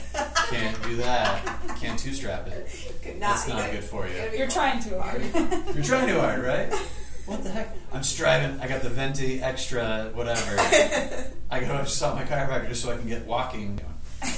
can't 0.50 0.82
do 0.82 0.96
that. 0.96 1.40
Can't 1.80 1.98
two 1.98 2.12
strap 2.12 2.46
it. 2.46 2.68
Good 3.02 3.18
That's 3.20 3.48
not 3.48 3.58
gotta- 3.58 3.72
good 3.72 3.84
for 3.84 4.06
you. 4.06 4.14
You're 4.36 4.48
trying 4.50 4.82
too 4.82 4.98
hard. 4.98 5.22
You're 5.74 5.82
trying 5.82 6.08
too 6.08 6.20
hard, 6.20 6.44
right? 6.44 6.70
What 7.26 7.42
the 7.42 7.50
heck? 7.50 7.74
I'm 7.92 8.02
striving. 8.02 8.60
I 8.60 8.68
got 8.68 8.82
the 8.82 8.90
Venti 8.90 9.40
extra, 9.42 10.10
whatever. 10.14 10.56
I 11.50 11.60
go 11.60 11.78
to 11.78 11.86
stop 11.86 12.16
my 12.16 12.24
chiropractor 12.24 12.68
just 12.68 12.82
so 12.82 12.92
I 12.92 12.96
can 12.96 13.08
get 13.08 13.26
walking. 13.26 13.80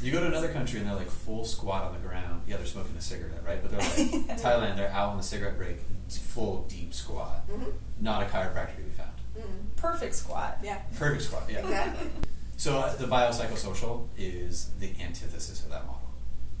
You 0.00 0.12
go 0.12 0.20
to 0.20 0.26
another 0.28 0.52
country 0.52 0.78
and 0.78 0.88
they're 0.88 0.94
like 0.94 1.10
full 1.10 1.44
squat 1.44 1.82
on 1.82 1.92
the 2.00 2.06
ground. 2.08 2.42
Yeah, 2.46 2.56
they're 2.56 2.66
smoking 2.66 2.94
a 2.96 3.00
cigarette, 3.00 3.42
right? 3.44 3.60
But 3.60 3.72
they're 3.72 3.80
like 3.80 4.38
Thailand. 4.40 4.76
They're 4.76 4.92
out 4.92 5.08
on 5.10 5.16
the 5.16 5.24
cigarette 5.24 5.56
break, 5.56 5.78
full 6.08 6.66
deep 6.68 6.94
squat. 6.94 7.48
Mhm. 7.50 7.72
Not 8.00 8.22
a 8.22 8.26
chiropractor 8.26 8.76
to 8.76 8.82
be 8.82 8.90
found. 8.90 9.10
Mm. 9.36 9.74
Perfect 9.74 10.14
squat. 10.14 10.58
Yeah. 10.62 10.78
Perfect 10.96 11.22
squat. 11.22 11.44
Yeah. 11.50 11.58
Exactly. 11.64 12.10
So 12.56 12.78
uh, 12.78 12.94
the 12.94 13.06
biopsychosocial 13.06 14.06
is 14.16 14.70
the 14.78 14.92
antithesis 15.02 15.64
of 15.64 15.70
that 15.70 15.84
model. 15.84 16.10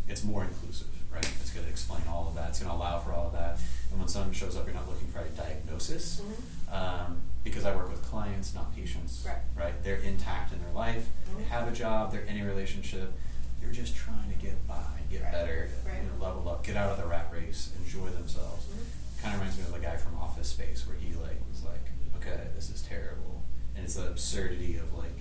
It's 0.08 0.24
more 0.24 0.42
inclusive, 0.42 0.88
right? 1.18 1.32
It's 1.40 1.50
going 1.50 1.64
to 1.66 1.70
explain 1.70 2.02
all 2.08 2.28
of 2.28 2.34
that. 2.36 2.50
It's 2.50 2.60
going 2.60 2.70
to 2.70 2.76
allow 2.76 2.98
for 2.98 3.12
all 3.12 3.26
of 3.26 3.32
that. 3.32 3.58
And 3.90 3.98
when 3.98 4.08
someone 4.08 4.32
shows 4.32 4.56
up, 4.56 4.66
you're 4.66 4.74
not 4.74 4.88
looking 4.88 5.08
for 5.08 5.20
a 5.20 5.28
diagnosis. 5.28 6.20
Mhm. 6.20 6.72
Um, 6.74 7.22
because 7.44 7.64
I 7.64 7.74
work 7.74 7.88
with 7.90 8.02
clients, 8.02 8.54
not 8.54 8.74
patients. 8.76 9.26
Right. 9.56 9.72
They're 9.82 9.96
intact 9.96 10.52
in 10.52 10.60
their 10.62 10.72
life. 10.72 11.06
They 11.36 11.42
Mhm. 11.44 11.46
have 11.48 11.68
a 11.68 11.72
job. 11.72 12.12
They're 12.12 12.20
in 12.22 12.38
a 12.40 12.44
relationship. 12.46 13.12
They're 13.60 13.72
just 13.72 13.96
trying 13.96 14.28
to 14.30 14.36
get 14.36 14.66
by, 14.68 14.84
get 15.10 15.22
Right. 15.22 15.32
better, 15.32 15.70
Right. 15.86 16.02
you 16.02 16.08
know, 16.08 16.24
level 16.24 16.48
up, 16.48 16.62
get 16.64 16.76
out 16.76 16.90
of 16.92 16.98
the 16.98 17.06
rat 17.06 17.28
race, 17.32 17.70
enjoy 17.78 18.10
themselves. 18.10 18.66
Mhm. 18.66 19.22
Kind 19.22 19.34
of 19.34 19.40
reminds 19.40 19.58
me 19.58 19.64
of 19.64 19.72
the 19.72 19.80
guy 19.80 19.96
from 19.96 20.16
Office 20.18 20.48
Space, 20.50 20.86
where 20.86 20.96
he 20.96 21.14
like 21.14 21.40
was 21.50 21.62
like, 21.64 21.90
"Okay, 22.16 22.48
this 22.54 22.70
is 22.70 22.82
terrible," 22.82 23.42
and 23.74 23.84
it's 23.84 23.94
the 23.94 24.06
absurdity 24.06 24.76
of 24.76 24.92
like, 24.92 25.18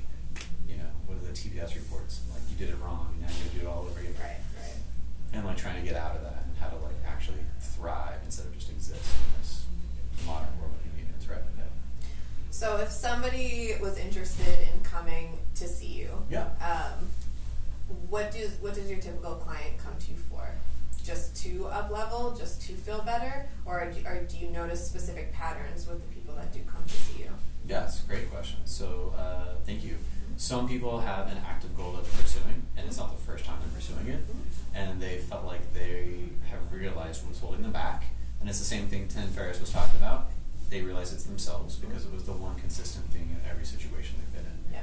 you 0.67 0.75
know, 0.77 0.89
what 1.07 1.17
are 1.17 1.21
the 1.25 1.33
TPS 1.33 1.75
reports? 1.75 2.19
Like 2.31 2.41
you 2.49 2.55
did 2.57 2.69
it 2.69 2.77
wrong, 2.79 3.07
and 3.13 3.21
now 3.21 3.27
you 3.29 3.43
gotta 3.45 3.55
do 3.57 3.61
it 3.65 3.67
all 3.67 3.83
over 3.89 3.99
again. 3.99 4.13
Right. 4.21 4.37
And 5.33 5.45
like 5.45 5.57
trying 5.57 5.75
to 5.81 5.87
get 5.87 5.95
out 5.95 6.15
of 6.15 6.23
that 6.23 6.43
and 6.45 6.57
how 6.59 6.69
to 6.69 6.75
like 6.83 6.95
actually 7.05 7.39
thrive 7.59 8.19
instead 8.25 8.45
of 8.47 8.53
just 8.57 8.71
exist 8.71 9.03
in 9.03 9.41
this 9.41 9.65
modern 10.25 10.47
world 10.59 10.73
of 10.75 10.81
convenience, 10.81 11.27
right? 11.27 11.41
Yeah. 11.57 11.63
So 12.49 12.77
if 12.77 12.89
somebody 12.89 13.73
was 13.81 13.97
interested 13.97 14.57
in 14.73 14.79
coming 14.83 15.37
to 15.55 15.67
see 15.67 15.87
you, 15.87 16.09
Yeah. 16.29 16.47
um, 16.61 17.07
what 18.09 18.31
do 18.31 18.49
what 18.61 18.73
does 18.73 18.89
your 18.89 18.99
typical 18.99 19.35
client 19.35 19.77
come 19.77 19.93
to 19.99 20.11
you 20.11 20.17
for? 20.17 20.49
Just 21.03 21.37
to 21.43 21.67
up 21.67 21.89
level, 21.91 22.35
just 22.35 22.61
to 22.63 22.73
feel 22.73 23.01
better, 23.01 23.47
or 23.65 23.85
do, 23.91 24.05
or 24.05 24.23
do 24.23 24.37
you 24.37 24.49
notice 24.49 24.85
specific 24.85 25.31
patterns 25.33 25.87
with 25.87 26.01
the 26.07 26.13
people 26.13 26.35
that 26.35 26.51
do 26.51 26.59
come 26.69 26.83
to 26.85 26.93
see 26.93 27.23
you? 27.23 27.29
Yes, 27.65 28.01
great 28.01 28.29
question. 28.31 28.57
So, 28.65 29.13
uh, 29.17 29.55
thank 29.65 29.83
you. 29.83 29.97
Some 30.37 30.67
people 30.69 30.99
have 30.99 31.27
an 31.31 31.37
active 31.47 31.75
goal 31.75 31.93
that 31.93 32.03
they're 32.03 32.21
pursuing, 32.21 32.61
and 32.77 32.87
it's 32.87 32.97
not 32.97 33.11
the 33.11 33.23
first 33.23 33.43
time 33.43 33.57
they're 33.59 33.73
pursuing 33.73 34.07
it, 34.07 34.21
and 34.75 35.01
they 35.01 35.17
felt 35.17 35.45
like 35.45 35.73
they 35.73 36.29
have 36.49 36.71
realized 36.71 37.25
what's 37.25 37.39
holding 37.39 37.63
them 37.63 37.71
back. 37.71 38.05
And 38.39 38.47
it's 38.47 38.59
the 38.59 38.65
same 38.65 38.87
thing 38.87 39.07
Tim 39.07 39.27
Ferriss 39.29 39.59
was 39.59 39.71
talking 39.71 39.99
about. 39.99 40.27
They 40.69 40.81
realize 40.81 41.11
it's 41.11 41.23
themselves 41.23 41.77
because 41.77 42.05
it 42.05 42.13
was 42.13 42.25
the 42.25 42.33
one 42.33 42.55
consistent 42.55 43.07
thing 43.07 43.29
in 43.31 43.49
every 43.49 43.65
situation 43.65 44.17
they've 44.19 44.43
been 44.43 44.51
in. 44.51 44.73
Yeah. 44.73 44.81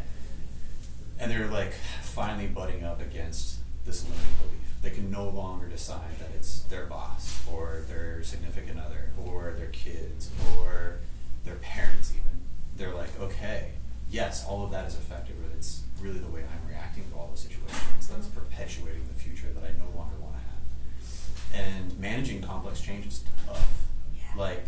And 1.20 1.30
they're 1.30 1.46
like 1.46 1.72
finally 2.02 2.48
butting 2.48 2.82
up 2.82 3.00
against 3.00 3.58
this 3.86 4.02
limiting 4.02 4.34
belief. 4.40 4.82
They 4.82 4.90
can 4.90 5.08
no 5.08 5.28
longer 5.28 5.68
decide 5.68 6.18
that 6.18 6.30
it's 6.34 6.62
their 6.62 6.86
boss 6.86 7.46
or 7.50 7.84
their 7.88 8.24
significant 8.24 8.80
other 8.80 9.10
or 9.24 9.54
their 9.56 9.68
kids 9.68 10.30
or 10.58 10.98
their 11.44 11.56
parents 11.56 12.12
even. 12.12 12.40
They're 12.76 12.94
like, 12.94 13.20
okay, 13.20 13.70
yes, 14.14 14.46
all 14.48 14.64
of 14.64 14.70
that 14.70 14.86
is 14.86 14.94
effective, 14.94 15.34
but 15.42 15.50
it's 15.56 15.82
really 16.00 16.20
the 16.20 16.28
way 16.28 16.42
I'm 16.42 16.68
reacting 16.68 17.04
to 17.10 17.16
all 17.16 17.30
the 17.34 17.40
situations 17.40 18.08
that's 18.08 18.28
perpetuating 18.28 19.02
the 19.08 19.20
future 19.20 19.48
that 19.52 19.64
I 19.64 19.72
no 19.76 19.86
longer 19.98 20.14
want 20.20 20.34
to 20.34 21.58
have. 21.58 21.66
And 21.66 21.98
managing 21.98 22.40
complex 22.40 22.80
change 22.80 23.06
is 23.06 23.24
tough. 23.46 23.82
Yeah. 24.14 24.40
Like, 24.40 24.66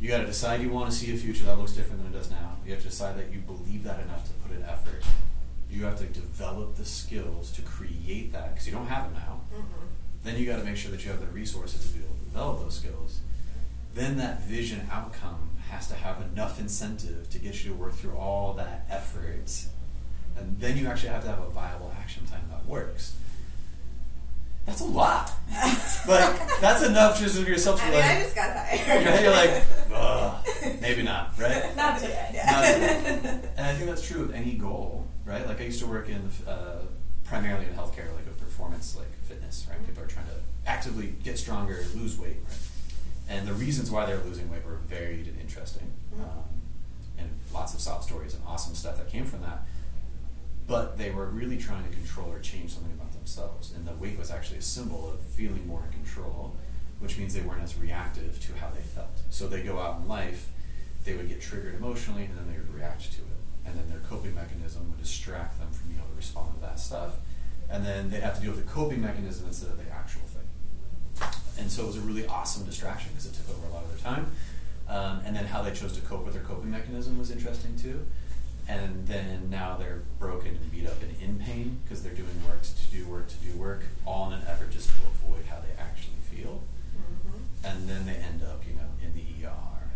you 0.00 0.08
got 0.08 0.20
to 0.20 0.26
decide 0.26 0.62
you 0.62 0.70
want 0.70 0.90
to 0.90 0.96
see 0.96 1.12
a 1.12 1.16
future 1.16 1.44
that 1.44 1.58
looks 1.58 1.72
different 1.72 2.02
than 2.02 2.14
it 2.14 2.16
does 2.16 2.30
now. 2.30 2.56
You 2.64 2.72
have 2.72 2.80
to 2.82 2.88
decide 2.88 3.18
that 3.18 3.30
you 3.30 3.40
believe 3.40 3.84
that 3.84 4.00
enough 4.00 4.24
to 4.24 4.32
put 4.42 4.56
in 4.56 4.62
effort. 4.62 5.04
You 5.70 5.84
have 5.84 5.98
to 5.98 6.06
develop 6.06 6.76
the 6.76 6.86
skills 6.86 7.52
to 7.52 7.62
create 7.62 8.32
that 8.32 8.54
because 8.54 8.66
you 8.66 8.72
don't 8.72 8.86
have 8.86 9.10
it 9.10 9.14
now. 9.14 9.42
Mm-hmm. 9.54 9.86
Then 10.24 10.38
you 10.38 10.46
got 10.46 10.58
to 10.58 10.64
make 10.64 10.76
sure 10.76 10.90
that 10.90 11.04
you 11.04 11.10
have 11.10 11.20
the 11.20 11.26
resources 11.26 11.86
to 11.86 11.92
be 11.92 12.04
able 12.04 12.14
to 12.14 12.24
develop 12.24 12.60
those 12.60 12.76
skills. 12.76 13.20
Then 13.94 14.16
that 14.16 14.42
vision 14.42 14.88
outcome 14.90 15.49
has 15.70 15.88
to 15.88 15.94
have 15.94 16.20
enough 16.20 16.60
incentive 16.60 17.30
to 17.30 17.38
get 17.38 17.64
you 17.64 17.70
to 17.70 17.76
work 17.76 17.94
through 17.94 18.16
all 18.16 18.52
that 18.54 18.86
effort. 18.90 19.66
And 20.36 20.58
then 20.58 20.76
you 20.76 20.86
actually 20.86 21.10
have 21.10 21.22
to 21.22 21.28
have 21.28 21.40
a 21.40 21.50
viable 21.50 21.92
action 22.00 22.26
plan 22.26 22.42
that 22.50 22.66
works. 22.66 23.14
That's 24.66 24.80
a 24.80 24.84
lot. 24.84 25.32
like, 26.08 26.60
that's 26.60 26.82
enough 26.82 27.18
just 27.18 27.38
of 27.38 27.48
yourself 27.48 27.80
to 27.80 27.86
I 27.86 27.90
mean, 27.90 27.98
like, 27.98 28.10
I 28.10 28.22
just 28.22 28.34
got 28.36 28.54
tired. 28.54 29.06
Right? 29.06 29.22
You're 29.22 29.32
like, 29.32 29.64
Ugh, 29.92 30.46
maybe 30.80 31.02
not, 31.02 31.32
right? 31.38 31.74
Not 31.76 31.98
today. 31.98 32.30
Yeah. 32.34 32.62
And 33.56 33.66
I 33.66 33.74
think 33.74 33.88
that's 33.88 34.06
true 34.06 34.22
of 34.22 34.34
any 34.34 34.52
goal, 34.52 35.06
right? 35.24 35.46
Like 35.46 35.60
I 35.60 35.64
used 35.64 35.80
to 35.80 35.86
work 35.86 36.08
in 36.08 36.30
uh, 36.46 36.82
primarily 37.24 37.66
in 37.66 37.72
healthcare, 37.72 38.14
like 38.14 38.26
a 38.26 38.38
performance, 38.38 38.96
like 38.96 39.10
fitness, 39.24 39.66
right? 39.68 39.84
People 39.86 40.04
are 40.04 40.06
trying 40.06 40.26
to 40.26 40.34
actively 40.66 41.14
get 41.24 41.38
stronger, 41.38 41.84
lose 41.94 42.18
weight, 42.18 42.36
right? 42.46 42.58
And 43.30 43.46
the 43.46 43.54
reasons 43.54 43.92
why 43.92 44.06
they're 44.06 44.18
losing 44.24 44.50
weight 44.50 44.64
were 44.66 44.74
varied 44.88 45.28
and 45.28 45.40
interesting, 45.40 45.92
Mhm. 46.12 46.22
um, 46.24 46.44
and 47.16 47.30
lots 47.54 47.72
of 47.74 47.80
sob 47.80 48.02
stories 48.02 48.34
and 48.34 48.42
awesome 48.44 48.74
stuff 48.74 48.96
that 48.98 49.08
came 49.08 49.24
from 49.24 49.40
that. 49.42 49.64
But 50.66 50.98
they 50.98 51.10
were 51.10 51.26
really 51.26 51.56
trying 51.56 51.84
to 51.88 51.94
control 51.94 52.28
or 52.32 52.40
change 52.40 52.74
something 52.74 52.92
about 52.92 53.12
themselves, 53.12 53.70
and 53.72 53.86
the 53.86 53.94
weight 53.94 54.18
was 54.18 54.32
actually 54.32 54.58
a 54.58 54.62
symbol 54.62 55.08
of 55.12 55.20
feeling 55.20 55.64
more 55.68 55.84
in 55.86 55.92
control, 55.92 56.56
which 56.98 57.18
means 57.18 57.32
they 57.32 57.40
weren't 57.40 57.62
as 57.62 57.76
reactive 57.76 58.40
to 58.46 58.54
how 58.56 58.68
they 58.70 58.82
felt. 58.82 59.20
So 59.30 59.46
they 59.46 59.62
go 59.62 59.78
out 59.78 60.00
in 60.00 60.08
life, 60.08 60.48
they 61.04 61.14
would 61.14 61.28
get 61.28 61.40
triggered 61.40 61.76
emotionally, 61.76 62.24
and 62.24 62.36
then 62.36 62.48
they 62.50 62.58
would 62.58 62.74
react 62.74 63.12
to 63.12 63.20
it, 63.22 63.38
and 63.64 63.78
then 63.78 63.88
their 63.90 64.00
coping 64.00 64.34
mechanism 64.34 64.90
would 64.90 65.00
distract 65.00 65.58
them 65.60 65.70
from 65.72 65.86
being 65.88 66.00
able 66.00 66.10
to 66.10 66.16
respond 66.16 66.54
to 66.56 66.60
that 66.62 66.80
stuff, 66.80 67.14
and 67.68 67.86
then 67.86 68.10
they'd 68.10 68.22
have 68.22 68.34
to 68.36 68.40
deal 68.42 68.50
with 68.52 68.64
the 68.66 68.70
coping 68.70 69.00
mechanism 69.00 69.46
instead 69.46 69.70
of 69.70 69.78
the 69.78 69.88
actual. 69.90 70.22
And 71.60 71.70
so 71.70 71.84
it 71.84 71.86
was 71.88 71.96
a 71.98 72.00
really 72.00 72.26
awesome 72.26 72.64
distraction 72.64 73.10
because 73.12 73.26
it 73.26 73.34
took 73.34 73.50
over 73.56 73.66
a 73.68 73.70
lot 73.74 73.84
of 73.84 73.90
their 73.90 73.98
time. 74.12 74.26
Um, 74.88 75.20
and 75.24 75.36
then 75.36 75.44
how 75.44 75.62
they 75.62 75.70
chose 75.72 75.92
to 75.92 76.00
cope 76.00 76.24
with 76.24 76.34
their 76.34 76.42
coping 76.42 76.70
mechanism 76.70 77.18
was 77.18 77.30
interesting 77.30 77.76
too. 77.76 78.04
And 78.68 79.06
then 79.06 79.50
now 79.50 79.76
they're 79.76 80.02
broken 80.18 80.48
and 80.56 80.70
beat 80.72 80.86
up 80.86 81.00
and 81.02 81.14
in 81.20 81.38
pain 81.44 81.78
because 81.84 82.02
they're 82.02 82.14
doing 82.14 82.42
work 82.48 82.62
to 82.62 82.90
do 82.90 83.06
work 83.06 83.28
to 83.28 83.36
do 83.36 83.52
work, 83.58 83.84
all 84.06 84.28
in 84.28 84.38
an 84.38 84.44
effort 84.48 84.70
just 84.72 84.88
to 84.88 84.94
avoid 85.06 85.44
how 85.48 85.56
they 85.60 85.80
actually 85.80 86.16
feel. 86.34 86.62
Mhm. 86.96 87.40
And 87.64 87.88
then 87.88 88.06
they 88.06 88.14
end 88.14 88.42
up, 88.42 88.64
you 88.66 88.74
know, 88.74 88.88
in 89.02 89.12
the 89.14 89.22
ER, 89.46 89.90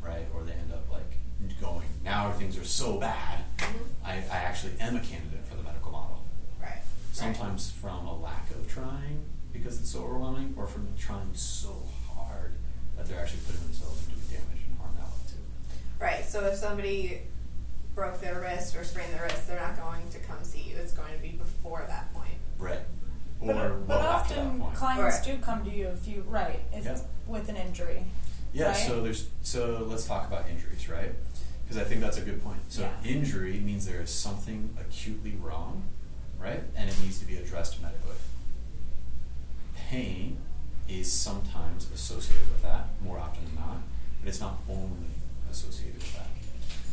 right? 0.00 0.26
Or 0.34 0.42
they 0.42 0.52
end 0.52 0.72
up 0.72 0.90
like 0.90 1.18
going, 1.60 1.86
now 2.02 2.32
things 2.32 2.56
are 2.56 2.64
so 2.64 2.98
bad, 2.98 3.44
Mhm. 3.58 3.86
I, 4.04 4.12
I 4.14 4.36
actually 4.48 4.78
am 4.80 4.96
a 4.96 5.00
candidate 5.00 5.44
for 5.44 5.56
the 5.56 5.62
medical 5.62 5.92
model 5.92 6.22
Right. 6.60 6.82
sometimes 7.12 7.70
from 7.70 8.06
a 8.06 8.16
lack 8.16 8.50
of 8.50 8.66
trying 8.68 9.24
because 9.54 9.80
it's 9.80 9.88
so 9.90 10.00
overwhelming, 10.04 10.52
or 10.58 10.66
from 10.66 10.86
trying 10.98 11.32
so 11.32 11.74
hard 12.14 12.52
that 12.98 13.08
they're 13.08 13.18
actually 13.20 13.40
putting 13.46 13.62
themselves 13.62 14.02
into 14.06 14.16
doing 14.20 14.26
damage 14.42 14.62
and 14.68 14.78
harm 14.78 14.94
out 15.00 15.12
too. 15.28 15.36
Right. 15.98 16.24
So 16.26 16.44
if 16.46 16.56
somebody 16.56 17.20
broke 17.94 18.20
their 18.20 18.40
wrist 18.40 18.76
or 18.76 18.84
sprained 18.84 19.14
their 19.14 19.22
wrist, 19.22 19.46
they're 19.48 19.58
not 19.60 19.78
going 19.80 20.02
to 20.10 20.18
come 20.18 20.42
see 20.42 20.62
you. 20.70 20.76
It's 20.76 20.92
going 20.92 21.14
to 21.14 21.22
be 21.22 21.30
before 21.30 21.84
that 21.88 22.12
point. 22.12 22.34
Right. 22.58 22.80
Or 23.40 23.50
uh, 23.52 23.54
But, 23.54 23.70
well 23.70 23.84
but 23.86 24.00
after 24.00 24.34
that 24.34 24.40
often 24.44 24.60
point. 24.60 24.74
clients 24.74 25.16
Right. 25.26 25.36
do 25.36 25.42
come 25.42 25.64
to 25.64 25.70
you 25.70 25.86
if 25.88 26.06
you 26.08 26.24
right 26.28 26.60
if 26.72 26.84
Yeah. 26.84 26.98
with 27.26 27.48
an 27.48 27.56
injury. 27.56 28.04
Yeah, 28.52 28.66
right? 28.68 28.76
so 28.76 29.02
there's 29.02 29.28
so 29.42 29.86
let's 29.88 30.06
talk 30.06 30.26
about 30.28 30.48
injuries, 30.48 30.88
right? 30.88 31.12
Because 31.64 31.78
I 31.80 31.84
think 31.84 32.00
that's 32.00 32.18
a 32.18 32.20
good 32.20 32.42
point. 32.42 32.60
So 32.68 32.82
Yeah. 32.82 33.10
injury 33.10 33.58
means 33.60 33.86
there 33.86 34.00
is 34.00 34.10
something 34.10 34.76
acutely 34.80 35.32
wrong, 35.40 35.84
right? 36.38 36.60
And 36.76 36.88
it 36.90 36.98
needs 37.00 37.18
to 37.20 37.24
be 37.26 37.36
addressed 37.36 37.80
medically. 37.82 38.16
Pain 39.90 40.38
is 40.88 41.10
sometimes 41.10 41.88
associated 41.94 42.48
with 42.50 42.62
that, 42.62 42.86
more 43.02 43.18
often 43.18 43.44
than 43.44 43.54
not, 43.56 43.76
but 44.20 44.28
it's 44.28 44.40
not 44.40 44.58
only 44.68 45.08
associated 45.50 45.96
with 45.96 46.12
that. 46.14 46.26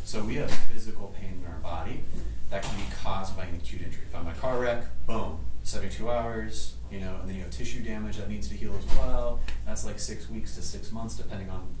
So 0.04 0.24
we 0.24 0.36
have 0.36 0.50
physical 0.50 1.14
pain 1.18 1.40
in 1.44 1.50
our 1.52 1.58
body 1.60 2.02
that 2.50 2.62
can 2.62 2.76
be 2.76 2.84
caused 3.02 3.36
by 3.36 3.44
an 3.44 3.54
acute 3.56 3.82
injury. 3.82 4.02
If 4.06 4.14
I'm 4.14 4.26
in 4.26 4.32
a 4.32 4.36
car 4.36 4.58
wreck, 4.60 4.84
boom, 5.06 5.38
72 5.64 6.08
hours, 6.10 6.74
you 6.90 7.00
know, 7.00 7.16
and 7.20 7.28
then 7.28 7.36
you 7.36 7.42
have 7.42 7.50
tissue 7.50 7.82
damage 7.82 8.18
that 8.18 8.28
needs 8.28 8.48
to 8.48 8.54
heal 8.54 8.74
as 8.76 8.96
well. 8.96 9.40
That's 9.66 9.84
like 9.84 9.98
six 9.98 10.28
weeks 10.28 10.54
to 10.56 10.62
six 10.62 10.92
months, 10.92 11.14
depending 11.16 11.48
on 11.50 11.74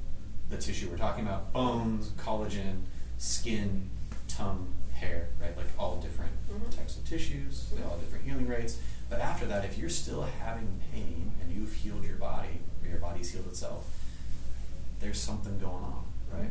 the 0.48 0.56
tissue 0.56 0.88
we're 0.90 0.96
talking 0.98 1.24
about. 1.26 1.52
Bones, 1.52 2.08
collagen, 2.18 2.82
skin, 3.18 3.90
tongue, 4.28 4.72
hair, 4.94 5.28
right? 5.40 5.56
Like 5.56 5.66
all 5.78 5.96
different 6.00 6.32
Mhm. 6.48 6.74
types 6.76 6.96
of 6.96 7.04
tissues, 7.06 7.66
they 7.74 7.82
all 7.82 7.90
have 7.90 8.00
different 8.00 8.24
healing 8.24 8.46
rates. 8.46 8.76
But 9.12 9.20
after 9.20 9.44
that, 9.44 9.62
if 9.66 9.76
you're 9.76 9.90
still 9.90 10.22
having 10.40 10.80
pain 10.90 11.32
and 11.42 11.52
you've 11.52 11.74
healed 11.74 12.02
your 12.02 12.16
body, 12.16 12.60
or 12.82 12.88
your 12.88 12.98
body's 12.98 13.30
healed 13.30 13.46
itself, 13.46 13.84
there's 15.00 15.20
something 15.20 15.58
going 15.58 15.84
on, 15.84 16.04
right? 16.32 16.48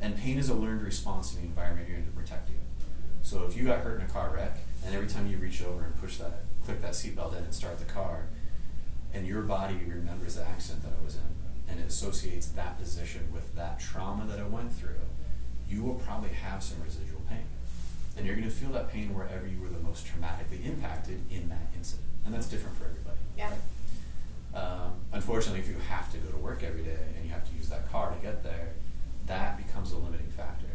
And 0.00 0.18
pain 0.18 0.36
is 0.36 0.48
a 0.48 0.54
learned 0.54 0.82
response 0.82 1.30
to 1.30 1.36
the 1.36 1.42
environment 1.42 1.88
you're 1.88 1.98
in 1.98 2.04
to 2.06 2.10
protect 2.10 2.50
you. 2.50 2.56
So 3.22 3.44
if 3.44 3.56
you 3.56 3.66
got 3.66 3.82
hurt 3.82 4.00
in 4.00 4.06
a 4.06 4.08
car 4.08 4.32
wreck, 4.34 4.58
and 4.84 4.92
every 4.96 5.06
time 5.06 5.28
you 5.28 5.36
reach 5.36 5.62
over 5.62 5.84
and 5.84 5.96
push 6.00 6.16
that, 6.16 6.40
click 6.64 6.82
that 6.82 6.90
seatbelt 6.94 7.38
in 7.38 7.44
and 7.44 7.54
start 7.54 7.78
the 7.78 7.84
car, 7.84 8.24
and 9.14 9.24
your 9.24 9.42
body 9.42 9.78
remembers 9.86 10.34
the 10.34 10.44
accident 10.44 10.82
that 10.82 10.94
it 11.00 11.04
was 11.04 11.14
in, 11.14 11.70
and 11.70 11.78
it 11.78 11.86
associates 11.86 12.48
that 12.48 12.80
position 12.80 13.28
with 13.32 13.54
that 13.54 13.78
trauma 13.78 14.26
that 14.26 14.40
it 14.40 14.50
went 14.50 14.72
through, 14.72 15.06
you 15.68 15.84
will 15.84 15.94
probably 15.94 16.30
have 16.30 16.64
some 16.64 16.82
residual 16.82 17.20
pain. 17.30 17.44
And 18.16 18.26
you're 18.26 18.34
going 18.34 18.48
to 18.48 18.52
feel 18.52 18.70
that 18.70 18.92
pain 18.92 19.14
wherever 19.14 19.46
you 19.46 19.60
were 19.60 19.68
the 19.68 19.78
most 19.78 20.04
traumatically 20.04 20.21
impacted 21.02 21.20
in 21.30 21.48
that 21.48 21.68
incident. 21.76 22.08
And 22.24 22.34
that's 22.34 22.46
different 22.48 22.76
for 22.76 22.84
everybody. 22.84 23.18
Yeah. 23.36 23.52
Um, 24.54 24.92
unfortunately, 25.12 25.60
if 25.60 25.68
you 25.68 25.76
have 25.88 26.12
to 26.12 26.18
go 26.18 26.30
to 26.30 26.36
work 26.36 26.62
every 26.62 26.82
day 26.82 26.98
and 27.16 27.24
you 27.24 27.32
have 27.32 27.48
to 27.48 27.54
use 27.54 27.68
that 27.70 27.90
car 27.90 28.12
to 28.14 28.20
get 28.22 28.42
there, 28.42 28.74
that 29.26 29.56
becomes 29.56 29.92
a 29.92 29.96
limiting 29.98 30.28
factor. 30.28 30.66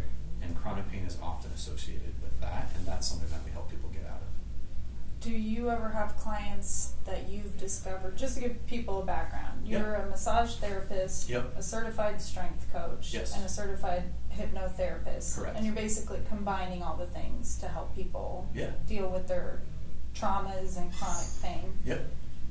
And 0.41 0.55
chronic 0.55 0.89
pain 0.91 1.03
is 1.05 1.17
often 1.22 1.51
associated 1.51 2.13
with 2.22 2.39
that, 2.41 2.69
and 2.77 2.86
that's 2.86 3.07
something 3.07 3.29
that 3.29 3.43
we 3.46 3.51
help 3.51 3.69
people 3.69 3.89
get 3.89 4.03
out 4.05 4.17
of. 4.17 5.22
Do 5.22 5.31
you 5.31 5.69
ever 5.69 5.89
have 5.89 6.15
clients 6.17 6.93
that 7.05 7.27
you've 7.27 7.57
discovered? 7.57 8.17
Just 8.17 8.36
to 8.36 8.41
give 8.41 8.65
people 8.67 9.01
a 9.01 9.05
background, 9.05 9.67
you're 9.67 9.96
a 9.96 10.10
massage 10.10 10.55
therapist, 10.55 11.27
Yep. 11.27 11.57
a 11.57 11.63
certified 11.63 12.22
strength 12.22 12.72
coach, 12.72 13.13
Yes. 13.13 13.36
and 13.36 13.43
a 13.43 13.50
certified 13.50 14.03
hypnotherapist. 14.31 15.36
Correct. 15.36 15.57
And 15.57 15.65
you're 15.65 15.75
basically 15.75 16.19
combining 16.29 16.84
all 16.84 16.96
the 16.96 17.07
things 17.07 17.57
to 17.57 17.67
help 17.67 17.96
people 17.96 18.48
Yeah. 18.53 18.72
deal 18.86 19.10
with 19.10 19.27
their 19.27 19.62
traumas 20.20 20.78
and 20.78 20.92
chronic 20.94 21.28
pain. 21.42 21.74
Yep. 21.86 22.06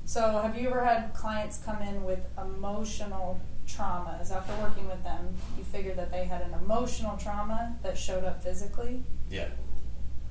So, 0.05 0.39
have 0.39 0.57
you 0.57 0.69
ever 0.69 0.85
had 0.85 1.13
clients 1.15 1.59
come 1.59 1.83
in 1.83 2.05
with 2.05 2.27
emotional 2.39 3.41
traumas? 3.67 4.31
After 4.31 4.55
working 4.63 4.87
with 4.87 5.03
them, 5.03 5.35
you 5.59 5.65
figured 5.65 5.97
that 5.97 6.13
they 6.13 6.25
had 6.25 6.43
an 6.43 6.55
emotional 6.55 7.17
trauma 7.17 7.77
that 7.83 7.99
showed 7.99 8.25
up 8.25 8.43
physically? 8.43 9.03
Yeah. 9.29 9.49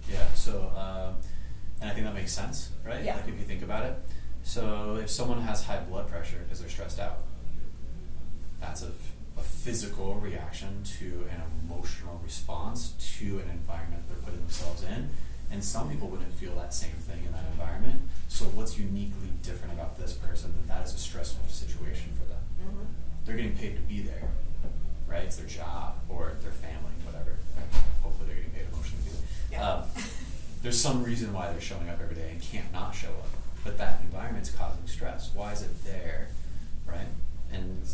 Yeah. 0.10 0.26
So, 0.34 0.72
um, 0.78 1.16
and 1.82 1.90
I 1.90 1.94
think 1.94 2.06
that 2.06 2.16
makes 2.16 2.32
sense, 2.32 2.70
right? 2.86 3.04
Yeah. 3.04 3.18
Like 3.18 3.28
if 3.28 3.38
you 3.38 3.46
think 3.46 3.64
about 3.64 3.86
it. 3.86 3.98
So, 4.44 4.98
if 5.02 5.10
someone 5.10 5.42
has 5.42 5.66
high 5.66 5.82
blood 5.82 6.08
pressure 6.08 6.38
because 6.44 6.62
they're 6.62 6.70
stressed 6.70 7.00
out, 7.00 7.20
that's 8.62 8.82
a, 8.82 8.92
a 9.38 9.42
physical 9.42 10.16
reaction 10.16 10.84
to 11.00 11.26
an 11.32 11.42
emotional 11.66 12.22
response 12.24 12.94
to 13.18 13.40
an 13.40 13.50
environment 13.50 14.04
they're 14.08 14.18
putting 14.24 14.40
themselves 14.40 14.84
in. 14.84 15.10
And 15.52 15.64
some 15.64 15.90
people 15.90 16.10
wouldn't 16.10 16.34
feel 16.34 16.54
that 16.56 16.74
same 16.74 16.92
thing 16.92 17.24
in 17.26 17.32
that 17.32 17.46
environment. 17.52 18.02
So, 18.28 18.46
what's 18.46 18.78
uniquely 18.78 19.30
different 19.44 19.74
about 19.74 19.98
this 19.98 20.14
person 20.14 20.54
that 20.58 20.68
that 20.68 20.86
is 20.86 20.94
a 20.94 20.98
stressful 20.98 21.48
situation 21.48 22.12
for 22.20 22.26
them? 22.26 22.42
Mm-hmm. 22.62 22.84
they're 23.26 23.36
getting 23.36 23.56
paid 23.56 23.76
to 23.76 23.82
be 23.84 24.02
there, 24.02 24.30
right? 25.08 25.24
It's 25.24 25.38
their 25.38 25.48
job 25.48 25.96
or 26.10 26.34
their 26.42 26.52
family, 26.52 26.92
whatever. 27.04 27.38
Hopefully, 28.02 28.28
they're 28.28 28.36
getting 28.38 28.52
paid 28.52 28.68
emotionally. 28.74 29.04
Yeah. 29.52 29.70
Um, 29.70 29.84
there's 30.64 30.80
some 30.80 31.04
reason 31.04 31.32
why 31.32 31.52
they're 31.52 31.62
showing 31.62 31.90
up 31.90 32.02
every 32.02 32.16
day 32.16 32.30
and 32.32 32.42
can't 32.42 32.72
not 32.74 32.96
show 32.96 33.10
up, 33.10 33.30
but 33.64 33.78
that 33.78 34.02
environment's 34.02 34.50
causing 34.50 34.88
stress. 34.88 35.32
Why 35.34 35.52
is 35.52 35.62
it 35.62 35.86
there, 35.86 36.30
right? 36.88 37.08
And 37.54 37.88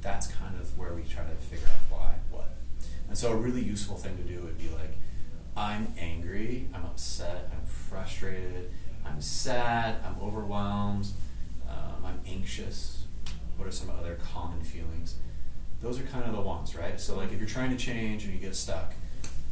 that's 0.00 0.26
kind 0.28 0.54
of 0.58 0.76
where 0.78 0.94
we 0.94 1.02
try 1.02 1.24
to 1.24 1.34
figure 1.50 1.68
out 1.68 1.98
why, 1.98 2.14
what. 2.30 2.48
And 3.08 3.16
so, 3.16 3.32
a 3.32 3.36
really 3.36 3.62
useful 3.62 3.96
thing 3.96 4.16
to 4.16 4.22
do 4.22 4.40
would 4.40 4.58
be 4.58 4.68
like, 4.70 4.96
I'm 5.58 5.92
angry, 5.98 6.68
I'm 6.72 6.84
upset, 6.84 7.50
I'm 7.52 7.66
frustrated, 7.66 8.70
I'm 9.04 9.20
sad, 9.20 9.96
I'm 10.06 10.14
overwhelmed, 10.22 11.08
um, 11.68 12.04
I'm 12.04 12.20
anxious. 12.28 13.04
What 13.56 13.66
are 13.66 13.72
some 13.72 13.90
other 13.90 14.16
common 14.32 14.62
feelings? 14.62 15.16
Those 15.82 15.98
are 15.98 16.04
kind 16.04 16.24
of 16.24 16.32
the 16.32 16.40
ones, 16.40 16.76
right? 16.76 17.00
So, 17.00 17.16
like, 17.16 17.32
if 17.32 17.40
you're 17.40 17.48
trying 17.48 17.70
to 17.70 17.76
change 17.76 18.24
and 18.24 18.32
you 18.32 18.38
get 18.38 18.54
stuck, 18.54 18.94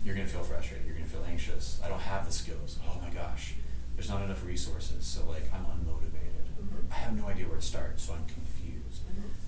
you're 0.04 0.14
going 0.14 0.28
to 0.28 0.32
feel 0.32 0.44
frustrated, 0.44 0.86
you're 0.86 0.94
going 0.94 1.08
to 1.08 1.12
feel 1.12 1.24
anxious. 1.28 1.80
I 1.84 1.88
don't 1.88 2.00
have 2.00 2.24
the 2.24 2.32
skills. 2.32 2.78
Oh 2.88 3.00
my 3.02 3.10
gosh, 3.10 3.54
there's 3.96 4.08
not 4.08 4.22
enough 4.22 4.46
resources. 4.46 5.04
So, 5.04 5.28
like, 5.28 5.52
I'm 5.52 5.64
unmotivated. 5.64 6.46
Mhm. 6.62 6.88
I 6.92 6.94
have 6.94 7.16
no 7.16 7.26
idea 7.26 7.48
where 7.48 7.56
to 7.56 7.62
start, 7.66 7.98
so 7.98 8.12
I'm 8.14 8.24
confused. 8.26 9.02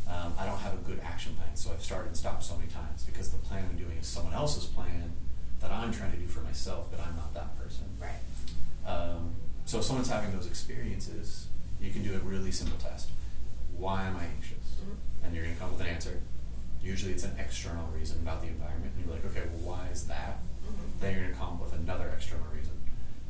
Um, 0.09 0.33
I 0.37 0.45
don't 0.45 0.59
have 0.59 0.75
a 0.75 0.79
good 0.79 0.99
action 1.05 1.37
plan, 1.37 1.55
so 1.55 1.71
I've 1.71 1.85
started 1.85 2.09
and 2.09 2.17
stopped 2.17 2.43
so 2.43 2.57
many 2.57 2.69
times 2.69 3.05
because 3.05 3.31
the 3.31 3.39
plan 3.39 3.65
I'm 3.71 3.77
doing 3.77 3.99
is 3.99 4.09
someone 4.09 4.35
else's 4.35 4.65
plan 4.65 5.13
that 5.61 5.71
I'm 5.73 5.93
trying 5.93 6.13
to 6.13 6.17
do 6.19 6.27
for 6.27 6.41
myself, 6.41 6.91
but 6.91 7.01
I'm 7.01 7.17
not 7.17 7.35
that 7.35 7.59
person. 7.59 7.85
Right. 8.01 8.21
Um, 8.87 9.35
so 9.65 9.79
if 9.79 9.85
someone's 9.85 10.09
having 10.09 10.33
those 10.37 10.47
experiences, 10.47 11.47
you 11.81 11.91
can 11.91 12.03
do 12.03 12.15
a 12.15 12.19
really 12.19 12.51
simple 12.53 12.79
test. 12.79 13.11
Why 13.77 14.05
am 14.05 14.17
I 14.17 14.25
anxious? 14.25 14.77
Mhm. 14.83 14.97
And 15.25 15.35
you're 15.35 15.45
going 15.45 15.55
to 15.55 15.61
come 15.61 15.71
up 15.73 15.79
with 15.79 15.87
an 15.87 15.93
answer. 15.95 16.21
Usually 16.83 17.13
it's 17.13 17.25
an 17.25 17.37
external 17.39 17.87
reason 17.89 18.19
about 18.21 18.41
the 18.41 18.49
environment. 18.49 18.93
And 18.97 19.05
you're 19.05 19.15
like, 19.15 19.25
okay, 19.27 19.43
well, 19.53 19.77
why 19.77 19.89
is 19.93 20.07
that? 20.07 20.39
Mhm. 20.65 21.01
Then 21.01 21.13
you're 21.15 21.23
going 21.25 21.35
to 21.35 21.39
come 21.39 21.49
up 21.55 21.61
with 21.61 21.75
another 21.75 22.09
external 22.17 22.47
reason. 22.55 22.81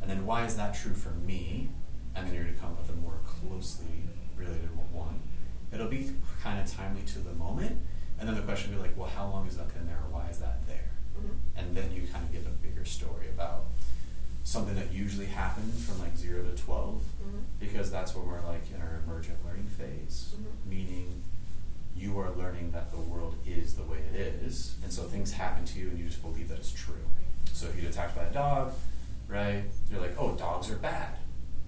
And 0.01 0.11
then 0.11 0.25
why 0.27 0.45
is 0.45 0.57
that 0.57 0.75
true 0.75 0.95
for 0.95 1.11
me? 1.11 1.71
And 2.14 2.27
then 2.27 2.35
you're 2.35 2.45
going 2.45 2.55
to 2.55 2.61
come 2.61 2.73
up 2.73 2.79
with 2.87 2.91
a 2.97 3.01
more 3.01 3.19
closely 3.27 4.05
related 4.37 4.71
one. 4.93 5.21
It'll 5.73 5.88
be 5.88 6.11
kind 6.43 6.61
of 6.61 6.71
timely 6.71 7.03
to 7.03 7.19
the 7.19 7.33
moment. 7.35 7.79
And 8.19 8.29
then 8.29 8.35
the 8.37 8.43
question 8.43 8.71
will 8.75 8.83
be 8.83 8.88
like, 8.88 8.97
well, 8.99 9.09
how 9.14 9.29
long 9.29 9.47
is 9.47 9.57
that 9.57 9.73
been 9.75 9.87
there? 9.87 9.99
Or 9.99 10.11
why 10.11 10.29
is 10.29 10.38
that 10.38 10.67
there? 10.67 10.88
Mhm. 11.19 11.31
and 11.57 11.77
then 11.77 11.93
you 11.93 12.07
kind 12.13 12.25
of 12.25 12.33
get 12.33 12.47
a 12.47 12.51
bigger 12.51 12.85
story 12.85 13.29
about 13.29 13.65
something 14.45 14.75
that 14.77 14.91
usually 14.93 15.27
happens 15.27 15.85
from 15.85 15.99
like 16.01 16.17
zero 16.17 16.43
to 16.43 16.57
12 16.63 17.03
Mhm. 17.23 17.43
because 17.61 17.91
that's 17.91 18.15
when 18.15 18.27
we're 18.27 18.45
like 18.47 18.63
in 18.75 18.81
our 18.81 19.01
emergent 19.05 19.45
learning 19.45 19.67
phase 19.69 20.35
Mhm. 20.37 20.69
meaning 20.71 21.23
you 21.95 22.19
are 22.19 22.31
learning 22.33 22.71
that 22.73 22.91
the 22.93 22.99
world 23.01 23.35
is 23.45 23.75
the 23.75 23.83
way 23.83 23.99
it 23.99 24.15
is 24.15 24.77
and 24.83 24.93
so 24.93 25.03
things 25.05 25.33
happen 25.33 25.65
to 25.65 25.79
you 25.79 25.89
and 25.89 25.99
you 25.99 26.07
just 26.07 26.23
believe 26.23 26.49
that 26.49 26.59
it's 26.59 26.73
true 26.73 27.05
so 27.53 27.67
if 27.69 27.75
you 27.77 27.83
get 27.83 27.91
attacked 27.91 28.15
by 28.17 28.23
a 28.25 28.33
dog 28.33 28.73
right 29.27 29.65
you're 29.91 30.01
like 30.01 30.15
oh 30.19 30.35
dogs 30.37 30.71
are 30.71 30.77
bad 30.77 31.19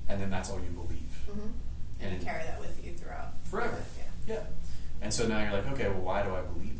and 0.09 0.21
then 0.23 0.31
that's 0.31 0.49
all 0.51 0.61
you 0.61 0.71
believe 0.71 1.09
Mhm. 1.29 1.53
And 2.03 2.13
And 2.15 2.23
it- 2.23 2.25
carry 2.25 2.43
that 2.45 2.59
with 2.59 2.83
you 2.83 2.95
throughout. 2.95 3.35
Forever. 3.45 3.85
Yeah. 4.27 4.35
yeah 4.37 4.43
and 5.03 5.13
so 5.13 5.27
now 5.29 5.43
you're 5.43 5.53
like 5.53 5.67
okay 5.73 5.89
well 5.89 6.01
why 6.01 6.23
do 6.23 6.35
i 6.35 6.41
believe 6.41 6.80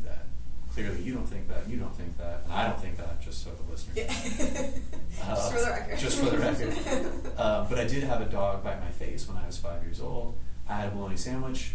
clearly 0.73 1.01
you 1.01 1.13
don't 1.13 1.27
think 1.27 1.47
that 1.47 1.67
you 1.67 1.77
don't 1.77 1.95
think 1.95 2.17
that 2.17 2.41
and 2.45 2.53
i 2.53 2.67
don't 2.67 2.79
think 2.79 2.95
that 2.97 3.21
just 3.21 3.43
so 3.43 3.49
the 3.51 3.71
listeners 3.71 3.97
Yeah. 3.97 4.67
Uh, 5.21 5.35
just 5.35 5.51
for 5.53 5.59
the 5.59 5.69
record. 5.69 5.99
Just 5.99 6.19
for 6.19 6.29
the 6.31 6.37
record. 6.37 7.31
uh, 7.37 7.65
but 7.69 7.77
I 7.77 7.83
did 7.85 8.03
have 8.03 8.21
a 8.21 8.25
dog 8.25 8.63
bite 8.63 8.79
my 8.81 8.89
face 8.89 9.27
when 9.27 9.37
I 9.37 9.45
was 9.45 9.57
five 9.57 9.83
years 9.83 10.01
old. 10.01 10.35
I 10.67 10.73
had 10.77 10.87
a 10.87 10.91
bologna 10.91 11.15
sandwich. 11.17 11.73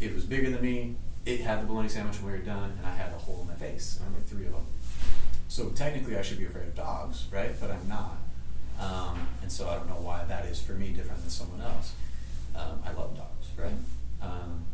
It 0.00 0.14
was 0.14 0.24
bigger 0.24 0.50
than 0.50 0.62
me. 0.62 0.94
It 1.26 1.40
had 1.40 1.62
the 1.62 1.66
bologna 1.66 1.88
sandwich 1.88 2.20
when 2.20 2.32
we 2.32 2.38
were 2.38 2.44
done, 2.44 2.70
and 2.78 2.86
I 2.86 2.94
had 2.94 3.10
a 3.12 3.18
hole 3.18 3.40
in 3.42 3.48
my 3.48 3.54
face. 3.54 3.98
And 4.04 4.14
like 4.14 4.24
three 4.26 4.46
of 4.46 4.52
them. 4.52 4.66
So 5.48 5.70
technically, 5.70 6.16
I 6.16 6.22
should 6.22 6.38
be 6.38 6.44
afraid 6.44 6.68
of 6.68 6.74
dogs, 6.76 7.26
right? 7.32 7.50
But 7.60 7.70
I'm 7.72 7.88
not. 7.88 8.18
Um, 8.78 9.26
and 9.42 9.50
so 9.50 9.68
I 9.68 9.74
don't 9.76 9.88
know 9.88 10.00
why 10.00 10.24
that 10.24 10.44
is 10.44 10.60
for 10.60 10.72
me 10.74 10.90
different 10.90 11.20
than 11.22 11.30
someone 11.30 11.62
else. 11.62 11.94
Um, 12.54 12.80
I 12.86 12.92
love 12.92 13.16
dogs, 13.16 13.46
right? 13.56 13.72
Um, 14.22 14.66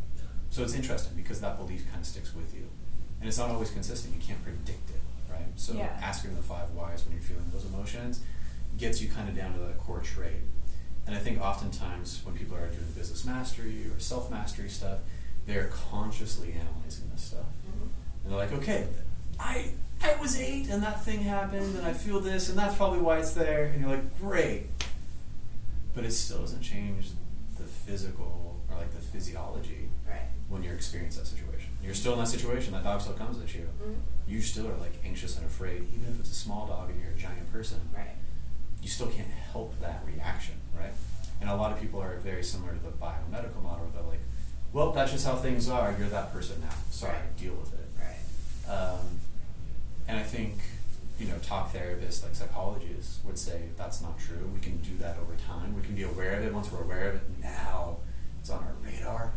so 0.50 0.62
it's 0.62 0.74
interesting 0.74 1.12
because 1.16 1.40
that 1.40 1.56
belief 1.56 1.86
kind 1.88 2.00
of 2.00 2.06
sticks 2.06 2.34
with 2.34 2.52
you, 2.54 2.68
and 3.20 3.28
it's 3.28 3.38
not 3.38 3.50
always 3.50 3.70
consistent. 3.70 4.14
You 4.14 4.20
can't 4.20 4.42
predict 4.42 4.90
it, 4.90 5.00
right? 5.30 5.46
So 5.56 5.74
Yeah. 5.74 5.96
asking 6.02 6.34
the 6.36 6.42
five 6.42 6.70
whys 6.72 7.04
when 7.04 7.14
you're 7.14 7.22
feeling 7.22 7.44
those 7.52 7.64
emotions 7.66 8.20
gets 8.78 9.00
you 9.00 9.08
kind 9.08 9.28
of 9.28 9.36
down 9.36 9.52
to 9.52 9.58
that 9.60 9.78
core 9.78 10.00
trait. 10.00 10.40
And 11.06 11.14
I 11.14 11.18
think 11.18 11.40
oftentimes 11.40 12.20
when 12.24 12.34
people 12.36 12.56
are 12.56 12.66
doing 12.68 12.92
business 12.96 13.24
mastery 13.24 13.86
or 13.90 13.98
self 14.00 14.30
mastery 14.30 14.68
stuff, 14.68 15.00
they're 15.46 15.68
consciously 15.90 16.52
analyzing 16.52 17.10
this 17.12 17.22
stuff. 17.22 17.46
Mhm. 17.68 17.88
And 18.24 18.32
they're 18.32 18.38
like, 18.38 18.52
okay, 18.52 18.86
I 19.38 19.72
I 20.02 20.14
was 20.16 20.38
eight 20.38 20.68
and 20.70 20.82
that 20.82 21.04
thing 21.04 21.20
happened 21.20 21.76
and 21.76 21.84
I 21.86 21.92
feel 21.92 22.20
this 22.20 22.48
and 22.48 22.56
that's 22.58 22.74
probably 22.76 23.00
why 23.00 23.18
it's 23.18 23.32
there. 23.32 23.64
And 23.66 23.80
you're 23.82 23.90
like, 23.90 24.18
great. 24.18 24.68
But 25.94 26.04
it 26.04 26.12
still 26.12 26.40
doesn't 26.40 26.62
change 26.62 27.10
the 27.58 27.64
physical 27.64 28.60
or 28.70 28.76
like 28.78 28.92
the 28.94 29.00
physiology 29.00 29.90
Right. 30.08 30.28
when 30.48 30.62
you 30.62 30.70
experience 30.72 31.16
that 31.16 31.26
situation. 31.26 31.59
You're 31.82 31.94
still 31.94 32.12
in 32.14 32.18
that 32.18 32.28
situation, 32.28 32.72
that 32.72 32.84
dog 32.84 33.00
still 33.00 33.14
comes 33.14 33.40
at 33.40 33.54
you. 33.54 33.68
Mhm. 33.82 33.96
You 34.26 34.42
still 34.42 34.68
are 34.68 34.76
like 34.76 35.00
anxious 35.04 35.36
and 35.36 35.46
afraid, 35.46 35.82
even 35.94 36.12
if 36.12 36.20
it's 36.20 36.30
a 36.30 36.34
small 36.34 36.66
dog 36.66 36.90
and 36.90 37.00
you're 37.00 37.12
a 37.12 37.16
giant 37.16 37.50
person. 37.52 37.80
Right. 37.94 38.16
You 38.82 38.88
still 38.88 39.08
can't 39.08 39.28
help 39.28 39.78
that 39.80 40.02
reaction, 40.06 40.54
right? 40.78 40.92
And 41.40 41.48
a 41.50 41.54
lot 41.56 41.72
of 41.72 41.80
people 41.80 42.00
are 42.02 42.16
very 42.18 42.44
similar 42.44 42.72
to 42.74 42.78
the 42.78 42.90
biomedical 42.90 43.62
model 43.62 43.90
they're 43.94 44.02
like, 44.02 44.20
well, 44.72 44.92
that's 44.92 45.10
just 45.12 45.26
how 45.26 45.34
things 45.36 45.68
are. 45.68 45.94
You're 45.98 46.08
that 46.10 46.32
person 46.32 46.60
now. 46.60 46.74
Sorry, 46.90 47.12
Right. 47.12 47.36
deal 47.36 47.54
with 47.54 47.72
it. 47.74 47.88
Right. 47.98 48.72
Um, 48.72 49.20
and 50.06 50.18
I 50.18 50.22
think, 50.22 50.58
you 51.18 51.26
know, 51.26 51.38
talk 51.38 51.72
therapists, 51.72 52.22
like 52.22 52.34
psychologists, 52.36 53.18
would 53.24 53.38
say 53.38 53.68
that's 53.76 54.00
not 54.00 54.18
true. 54.18 54.48
We 54.54 54.60
can 54.60 54.78
do 54.78 54.96
that 54.98 55.16
over 55.18 55.34
time. 55.36 55.74
We 55.74 55.82
can 55.82 55.94
be 55.94 56.02
aware 56.04 56.38
of 56.38 56.44
it. 56.44 56.52
Once 56.54 56.70
we're 56.70 56.82
aware 56.82 57.08
of 57.10 57.14
it, 57.16 57.22
now 57.42 57.96
it's 58.40 58.50
on 58.50 58.62
our 58.62 58.74
radar. 58.84 59.32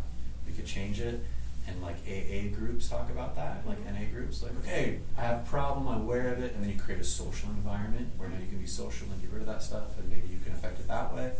We 0.45 0.53
could 0.53 0.65
change 0.67 0.99
it. 0.99 1.23
And 1.65 1.81
like 1.81 1.95
AA 2.05 2.53
groups 2.53 2.89
talk 2.89 3.09
about 3.09 3.35
that, 3.37 3.65
like 3.65 3.79
NA 3.85 4.11
groups, 4.11 4.43
like, 4.43 4.51
okay, 4.59 4.99
I 5.17 5.21
have 5.21 5.45
a 5.45 5.49
problem, 5.49 5.87
I'm 5.87 6.01
aware 6.01 6.33
of 6.33 6.39
it, 6.39 6.53
and 6.53 6.63
then 6.63 6.69
you 6.69 6.77
create 6.77 6.99
a 6.99 7.05
social 7.05 7.49
environment 7.49 8.09
where 8.17 8.27
now 8.27 8.37
you 8.37 8.47
can 8.47 8.57
be 8.57 8.67
social 8.67 9.07
and 9.09 9.21
get 9.21 9.31
rid 9.31 9.41
of 9.41 9.47
that 9.47 9.63
stuff, 9.63 9.97
and 9.97 10.09
maybe 10.09 10.27
you 10.27 10.39
can 10.43 10.53
affect 10.53 10.79
it 10.81 10.87
that 10.89 11.13
way. 11.15 11.31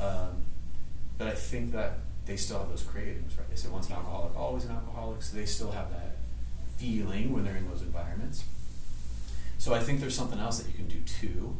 Um, 0.00 0.44
but 1.18 1.26
I 1.26 1.32
think 1.32 1.72
that 1.72 1.94
they 2.26 2.36
still 2.36 2.60
have 2.60 2.68
those 2.68 2.84
cravings, 2.84 3.36
right? 3.36 3.50
They 3.50 3.56
say 3.56 3.68
once 3.68 3.88
an 3.88 3.94
alcoholic, 3.94 4.36
always 4.36 4.64
an 4.64 4.70
alcoholic, 4.70 5.22
so 5.22 5.36
they 5.36 5.46
still 5.46 5.72
have 5.72 5.90
that 5.90 6.16
feeling 6.76 7.32
when 7.32 7.44
they're 7.44 7.56
in 7.56 7.68
those 7.68 7.82
environments. 7.82 8.44
So 9.58 9.74
I 9.74 9.80
think 9.80 9.98
there's 9.98 10.14
something 10.14 10.38
else 10.38 10.60
that 10.60 10.70
you 10.70 10.74
can 10.74 10.86
do 10.86 11.00
too 11.00 11.56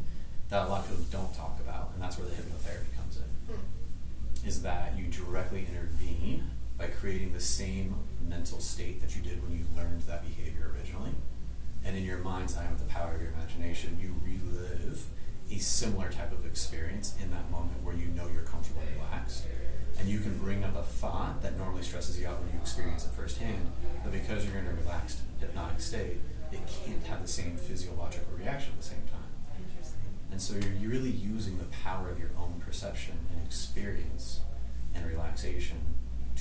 that 0.49 0.67
a 0.67 0.69
lot 0.69 0.85
of 0.85 0.89
people 0.89 1.05
don't 1.11 1.35
talk 1.35 1.59
about, 1.59 1.91
and 1.93 2.01
that's 2.01 2.17
where 2.17 2.27
the 2.27 2.33
hypnotherapy 2.33 2.95
comes 2.95 3.17
in. 3.17 3.53
Hmm. 3.53 4.47
Is 4.47 4.61
that 4.61 4.97
you 4.97 5.05
directly 5.05 5.67
intervene 5.69 6.49
by 6.79 6.87
creating 6.87 7.33
the 7.33 7.41
same 7.41 7.93
mental 8.27 8.59
state 8.59 9.01
that 9.01 9.15
you 9.15 9.21
did 9.21 9.43
when 9.43 9.51
you 9.51 9.65
learned 9.75 10.01
that 10.03 10.23
behavior 10.23 10.71
originally. 10.73 11.11
And 11.85 11.97
in 11.97 12.05
your 12.05 12.19
mind's 12.19 12.57
eye, 12.57 12.67
with 12.71 12.79
the 12.79 12.91
power 12.91 13.15
of 13.15 13.21
your 13.21 13.31
imagination, 13.31 13.99
you 14.01 14.15
relive 14.23 15.03
a 15.51 15.57
similar 15.57 16.09
type 16.09 16.31
of 16.31 16.45
experience 16.45 17.15
in 17.21 17.31
that 17.31 17.51
moment 17.51 17.83
where 17.83 17.95
you 17.95 18.05
know 18.07 18.27
you're 18.33 18.43
comfortable 18.43 18.81
and 18.81 18.95
relaxed. 18.95 19.43
And 19.99 20.07
you 20.07 20.19
can 20.19 20.37
bring 20.37 20.63
up 20.63 20.75
a 20.77 20.83
thought 20.83 21.41
that 21.41 21.57
normally 21.57 21.83
stresses 21.83 22.19
you 22.19 22.27
out 22.27 22.39
when 22.39 22.53
you 22.53 22.59
experience 22.61 23.05
it 23.05 23.11
firsthand, 23.11 23.71
but 24.01 24.13
because 24.13 24.45
you're 24.45 24.57
in 24.57 24.67
a 24.67 24.73
relaxed, 24.73 25.19
hypnotic 25.41 25.81
state, 25.81 26.17
it 26.53 26.61
can't 26.85 27.05
have 27.07 27.21
the 27.21 27.27
same 27.27 27.57
physiological 27.57 28.33
reaction 28.37 28.71
at 28.73 28.81
the 28.81 28.87
same 28.87 29.03
time. 29.11 29.27
Interesting. 29.67 29.99
And 30.31 30.41
so 30.41 30.53
you're 30.53 30.79
you're 30.79 30.91
really 30.91 31.11
using 31.11 31.57
the 31.57 31.65
power 31.83 32.09
of 32.09 32.19
your 32.19 32.31
own 32.37 32.61
perception 32.65 33.17
and 33.33 33.45
experience 33.45 34.39
and 34.95 35.05
relaxation 35.05 35.77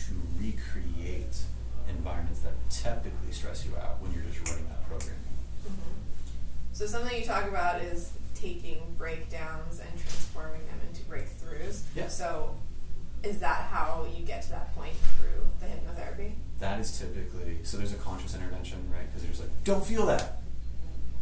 to 0.07 0.15
recreate 0.41 1.37
environments 1.89 2.41
that 2.41 2.53
typically 2.71 3.33
stress 3.33 3.65
you 3.65 3.77
out 3.77 4.01
when 4.01 4.13
you're 4.13 4.23
just 4.23 4.47
running 4.49 4.67
that 4.69 4.87
program. 4.89 5.17
Mhm. 5.67 5.73
So 6.73 6.87
something 6.87 7.19
you 7.19 7.25
talk 7.25 7.49
about 7.49 7.83
is 7.83 8.13
taking 8.35 8.95
breakdowns 8.97 9.81
and 9.81 9.91
transforming 9.99 10.65
them 10.67 10.79
into 10.89 11.03
breakthroughs. 11.03 11.83
Yeah. 11.95 12.09
So 12.09 12.55
is 13.23 13.39
that 13.41 13.63
how 13.71 14.07
you 14.17 14.25
get 14.25 14.43
to 14.43 14.51
that 14.51 14.75
point 14.77 14.95
through 15.17 15.47
the 15.61 15.67
hypnotherapy? 15.67 16.35
That 16.61 16.79
is 16.81 16.97
typically 16.99 17.59
so. 17.65 17.77
There's 17.79 17.93
a 17.93 17.97
conscious 17.97 18.35
intervention, 18.35 18.79
right? 18.93 19.07
Because 19.07 19.23
there's 19.25 19.41
like, 19.41 19.65
don't 19.65 19.85
feel 19.85 20.07
that. 20.07 20.41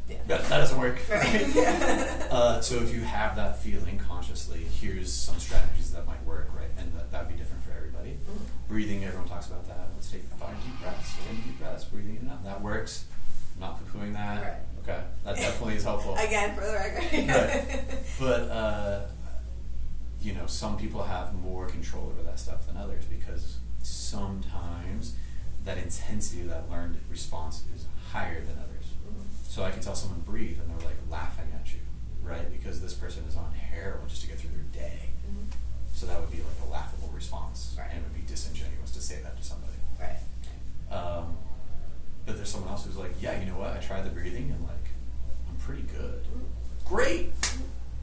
Yeah. 0.08 0.18
That, 0.28 0.44
that 0.48 0.58
doesn't 0.58 0.78
work. 0.78 0.98
Right. 1.10 1.54
Yeah. 1.54 2.22
Uh, 2.36 2.60
so 2.60 2.76
if 2.76 2.92
you 2.92 3.00
have 3.00 3.36
that 3.36 3.62
feeling 3.62 3.98
consciously, 3.98 4.60
here's 4.80 5.10
some 5.12 5.38
strategies 5.38 5.92
that 5.92 6.06
might 6.06 6.22
work, 6.24 6.48
right? 6.54 6.68
And 6.76 6.92
that 6.94 7.10
that'd 7.12 7.28
be 7.28 7.34
different. 7.34 7.55
Breathing, 8.68 9.04
everyone 9.04 9.28
talks 9.28 9.46
about 9.46 9.66
that. 9.68 9.88
Let's 9.94 10.10
take 10.10 10.22
five 10.24 10.56
deep 10.64 10.80
breaths, 10.80 11.14
ten 11.24 11.36
deep 11.36 11.58
breaths, 11.60 11.84
breathing 11.84 12.16
in 12.16 12.22
and 12.22 12.30
out. 12.32 12.44
That 12.44 12.60
works. 12.60 13.04
I'm 13.54 13.60
not 13.60 13.78
poo-pooing 13.92 14.12
that. 14.14 14.42
Right. 14.42 14.60
Okay, 14.82 15.00
that 15.24 15.36
definitely 15.36 15.76
is 15.76 15.84
helpful. 15.84 16.14
Again, 16.18 16.54
for 16.54 16.62
the 16.66 16.72
record. 16.72 17.28
Right. 17.28 17.82
But 18.18 18.50
uh, 18.50 19.00
you 20.20 20.34
know, 20.34 20.46
some 20.46 20.76
people 20.76 21.02
have 21.04 21.32
more 21.34 21.66
control 21.66 22.06
over 22.12 22.22
that 22.28 22.40
stuff 22.40 22.66
than 22.66 22.76
others 22.76 23.04
because 23.04 23.58
sometimes 23.82 25.14
that 25.64 25.78
intensity 25.78 26.42
of 26.42 26.48
that 26.48 26.68
learned 26.70 26.96
response 27.10 27.62
is 27.74 27.84
higher 28.12 28.40
than 28.40 28.56
others. 28.58 28.86
Mhm. 29.08 29.48
So 29.48 29.62
I 29.64 29.70
can 29.70 29.80
tell 29.80 29.94
someone 29.94 30.20
breathe, 30.20 30.58
and 30.60 30.68
they're 30.70 30.86
like 30.86 30.96
laughing 31.08 31.46
at 31.54 31.72
you, 31.72 31.80
right? 32.22 32.50
Because 32.50 32.80
this 32.80 32.94
person 32.94 33.24
is 33.28 33.36
on 33.36 33.52
heroin 33.52 34.08
just 34.08 34.22
to 34.22 34.28
get 34.28 34.38
through 34.40 34.50
their 34.50 34.82
day. 34.88 34.98
So 35.96 36.04
that 36.04 36.20
would 36.20 36.30
be 36.30 36.36
like 36.38 36.68
a 36.68 36.70
laughable 36.70 37.08
response, 37.14 37.74
Right. 37.78 37.88
and 37.90 37.98
it 37.98 38.02
would 38.04 38.14
be 38.14 38.20
disingenuous 38.28 38.90
to 38.92 39.00
say 39.00 39.22
that 39.22 39.34
to 39.38 39.42
somebody. 39.42 39.72
Right. 39.98 40.18
Um, 40.94 41.38
but 42.26 42.36
there's 42.36 42.50
someone 42.50 42.68
else 42.70 42.84
who's 42.84 42.96
like, 42.98 43.12
yeah, 43.18 43.40
you 43.40 43.46
know 43.46 43.58
what? 43.58 43.70
I 43.72 43.78
tried 43.78 44.02
the 44.04 44.10
breathing, 44.10 44.50
and 44.50 44.62
like, 44.64 44.90
I'm 45.48 45.56
pretty 45.56 45.82
good. 45.84 46.22
Great. 46.84 47.32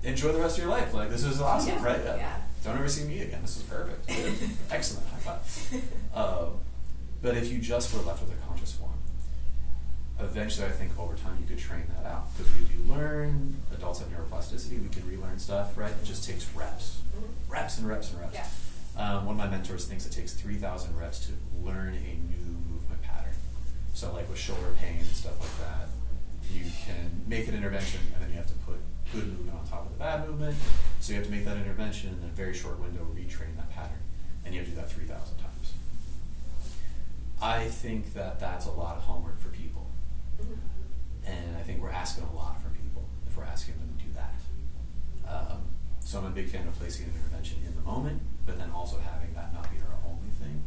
Enjoy 0.02 0.32
the 0.32 0.40
rest 0.40 0.58
of 0.58 0.64
your 0.64 0.72
life. 0.74 0.92
Like, 0.94 1.12
this 1.12 1.24
is 1.24 1.40
awesome, 1.40 1.76
Yeah, 1.76 1.84
right? 1.86 2.02
yeah. 2.04 2.38
Don't 2.64 2.78
ever 2.78 2.90
see 2.90 3.04
me 3.08 3.20
again. 3.22 3.42
This 3.44 3.58
is 3.58 3.64
perfect. 3.64 4.10
Excellent. 4.72 5.06
High 5.10 5.18
five. 5.20 5.84
Um, 6.16 6.54
but 7.22 7.38
if 7.38 7.52
you 7.52 7.60
just 7.60 7.94
were 7.94 8.02
left 8.02 8.24
with 8.24 8.32
a 8.36 8.43
eventually 10.20 10.68
I 10.68 10.72
think 10.72 10.98
over 11.00 11.16
time 11.16 11.38
you 11.42 11.48
could 11.48 11.60
train 11.60 11.84
that 11.98 12.06
out. 12.10 12.36
Because 12.38 12.52
we 12.56 12.66
do 12.66 12.84
learn, 12.92 13.56
adults 13.74 14.00
have 14.00 14.10
neuroplasticity, 14.10 14.82
we 14.82 14.90
can 14.90 15.08
relearn 15.08 15.40
stuff, 15.40 15.78
right? 15.78 15.92
It 15.92 16.04
just 16.06 16.24
takes 16.28 16.48
reps. 16.56 17.02
Mhm. 17.16 17.30
Reps 17.52 17.78
and 17.78 17.88
reps 17.88 18.12
and 18.12 18.22
reps. 18.22 18.34
Yeah. 18.34 18.48
Um, 18.96 19.26
one 19.26 19.36
of 19.36 19.38
my 19.40 19.48
mentors 19.50 19.86
thinks 19.86 20.06
it 20.06 20.12
takes 20.12 20.34
3,000 20.34 20.96
reps 20.96 21.26
to 21.28 21.32
learn 21.64 21.96
a 21.96 22.14
new 22.32 22.46
movement 22.70 23.02
pattern. 23.02 23.34
So, 23.96 24.14
like 24.14 24.30
with 24.30 24.38
shoulder 24.38 24.72
pain 24.80 24.98
and 25.00 25.08
stuff 25.08 25.40
like 25.40 25.58
that, 25.68 25.88
you 26.52 26.70
can 26.86 27.24
make 27.28 27.48
an 27.48 27.56
intervention 27.56 28.02
and 28.14 28.22
then 28.24 28.30
you 28.30 28.36
have 28.38 28.48
to 28.48 28.54
put 28.66 28.76
good 29.12 29.26
movement 29.28 29.58
on 29.58 29.68
top 29.68 29.86
of 29.88 29.94
the 29.94 29.98
bad 29.98 30.28
movement. 30.28 30.58
So, 31.00 31.14
you 31.14 31.20
have 31.20 31.26
to 31.28 31.32
make 31.32 31.44
that 31.46 31.58
intervention 31.58 32.10
and 32.10 32.24
in 32.24 32.30
a 32.30 32.34
very 32.34 32.54
short 32.54 32.80
window 32.80 33.06
retrain 33.16 33.56
that 33.58 33.72
pattern. 33.72 33.98
And 34.46 34.54
you 34.54 34.60
have 34.62 34.70
to 34.70 34.76
do 34.76 34.82
that 34.82 34.92
3,000 34.92 35.38
times. 35.38 35.74
I 37.42 37.68
think 37.68 38.14
that 38.14 38.40
that's 38.40 38.66
a 38.68 38.72
lot 38.72 38.98
of 38.98 39.04
homework 39.04 39.40
for 39.42 39.50
people. 39.50 39.83
And 41.26 41.56
I 41.58 41.62
think 41.62 41.82
we're 41.82 41.90
asking 41.92 42.26
a 42.26 42.36
lot 42.36 42.62
from 42.62 42.72
people 42.72 43.08
if 43.28 43.38
we're 43.38 43.46
asking 43.46 43.76
them 43.80 43.96
to 43.98 44.04
do 44.06 44.12
that. 44.14 44.36
Um, 45.28 45.62
so 46.02 46.20
I'm 46.20 46.26
a 46.26 46.30
big 46.30 46.50
fan 46.50 46.68
of 46.68 46.78
placing 46.78 47.06
an 47.06 47.14
intervention 47.16 47.60
in 47.66 47.76
the 47.76 47.82
moment, 47.82 48.22
but 48.46 48.58
then 48.58 48.70
also 48.72 49.00
having 49.00 49.34
that 49.36 49.54
not 49.54 49.72
be 49.72 49.78
our 49.80 49.96
only 50.06 50.30
thing. 50.40 50.64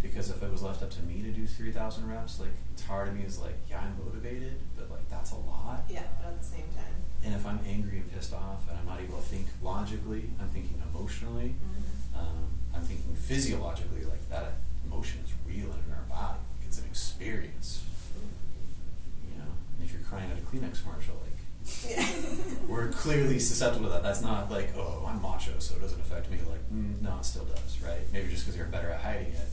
Because 0.00 0.30
if 0.30 0.42
it 0.42 0.50
was 0.50 0.62
left 0.62 0.82
up 0.82 0.90
to 0.90 1.02
me 1.02 1.22
to 1.22 1.30
do 1.32 1.46
3,000 1.46 2.08
reps, 2.08 2.38
like, 2.38 2.54
it's 2.72 2.84
hard 2.84 3.08
to 3.08 3.14
me 3.14 3.24
is 3.24 3.38
like, 3.38 3.56
yeah, 3.68 3.80
I'm 3.80 3.96
motivated, 4.04 4.54
but 4.76 4.90
like, 4.90 5.08
that's 5.10 5.32
a 5.32 5.36
lot. 5.36 5.82
Yeah, 5.90 6.04
but 6.22 6.28
at 6.28 6.38
the 6.38 6.44
same 6.44 6.68
time. 6.76 6.94
And 7.24 7.34
if 7.34 7.44
I'm 7.44 7.58
angry 7.66 7.98
and 7.98 8.12
pissed 8.12 8.32
off 8.32 8.68
and 8.70 8.78
I'm 8.78 8.86
not 8.86 9.00
able 9.00 9.16
to 9.18 9.24
think 9.24 9.46
logically, 9.62 10.30
I'm 10.40 10.48
thinking 10.48 10.80
emotionally, 10.94 11.56
Mhm. 11.58 12.18
um, 12.20 12.46
I'm 12.74 12.82
thinking 12.82 13.16
physiologically, 13.16 14.04
like, 14.04 14.28
that 14.28 14.52
emotion 14.86 15.20
is 15.24 15.32
real 15.44 15.72
and 15.72 15.82
in 15.86 15.92
our 15.92 16.04
body. 16.08 16.38
Like, 16.38 16.66
it's 16.68 16.78
an 16.78 16.84
experience 16.84 17.82
you 17.82 17.82
know, 17.82 17.92
and 17.92 17.95
if 19.82 19.92
you're 19.92 20.02
crying 20.02 20.30
at 20.30 20.38
a 20.38 20.40
Kleenex 20.42 20.82
commercial, 20.82 21.14
like 21.22 21.32
we're 22.68 22.88
clearly 22.88 23.38
susceptible 23.38 23.86
to 23.86 23.92
that. 23.92 24.02
That's 24.02 24.22
not 24.22 24.50
like, 24.50 24.70
oh, 24.76 25.04
I'm 25.08 25.20
macho, 25.20 25.58
so 25.58 25.74
it 25.76 25.80
doesn't 25.80 26.00
affect 26.00 26.30
me. 26.30 26.38
Like, 26.48 26.60
mm, 26.72 27.00
no, 27.02 27.16
it 27.18 27.24
still 27.24 27.44
does, 27.44 27.80
right? 27.82 28.00
Maybe 28.12 28.28
just 28.30 28.44
because 28.44 28.56
you're 28.56 28.66
better 28.66 28.90
at 28.90 29.00
hiding 29.00 29.32
it. 29.32 29.48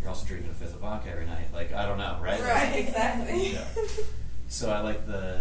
You're 0.00 0.10
also 0.10 0.26
drinking 0.26 0.50
a 0.50 0.54
fifth 0.54 0.74
of 0.74 0.80
vodka 0.80 1.10
every 1.10 1.26
night. 1.26 1.52
Like, 1.52 1.72
I 1.72 1.86
don't 1.86 1.98
know, 1.98 2.18
right? 2.22 2.40
Right, 2.40 2.76
exactly. 2.86 3.52
Yeah. 3.54 3.64
So 4.48 4.70
I 4.70 4.80
like 4.80 5.06
the 5.06 5.40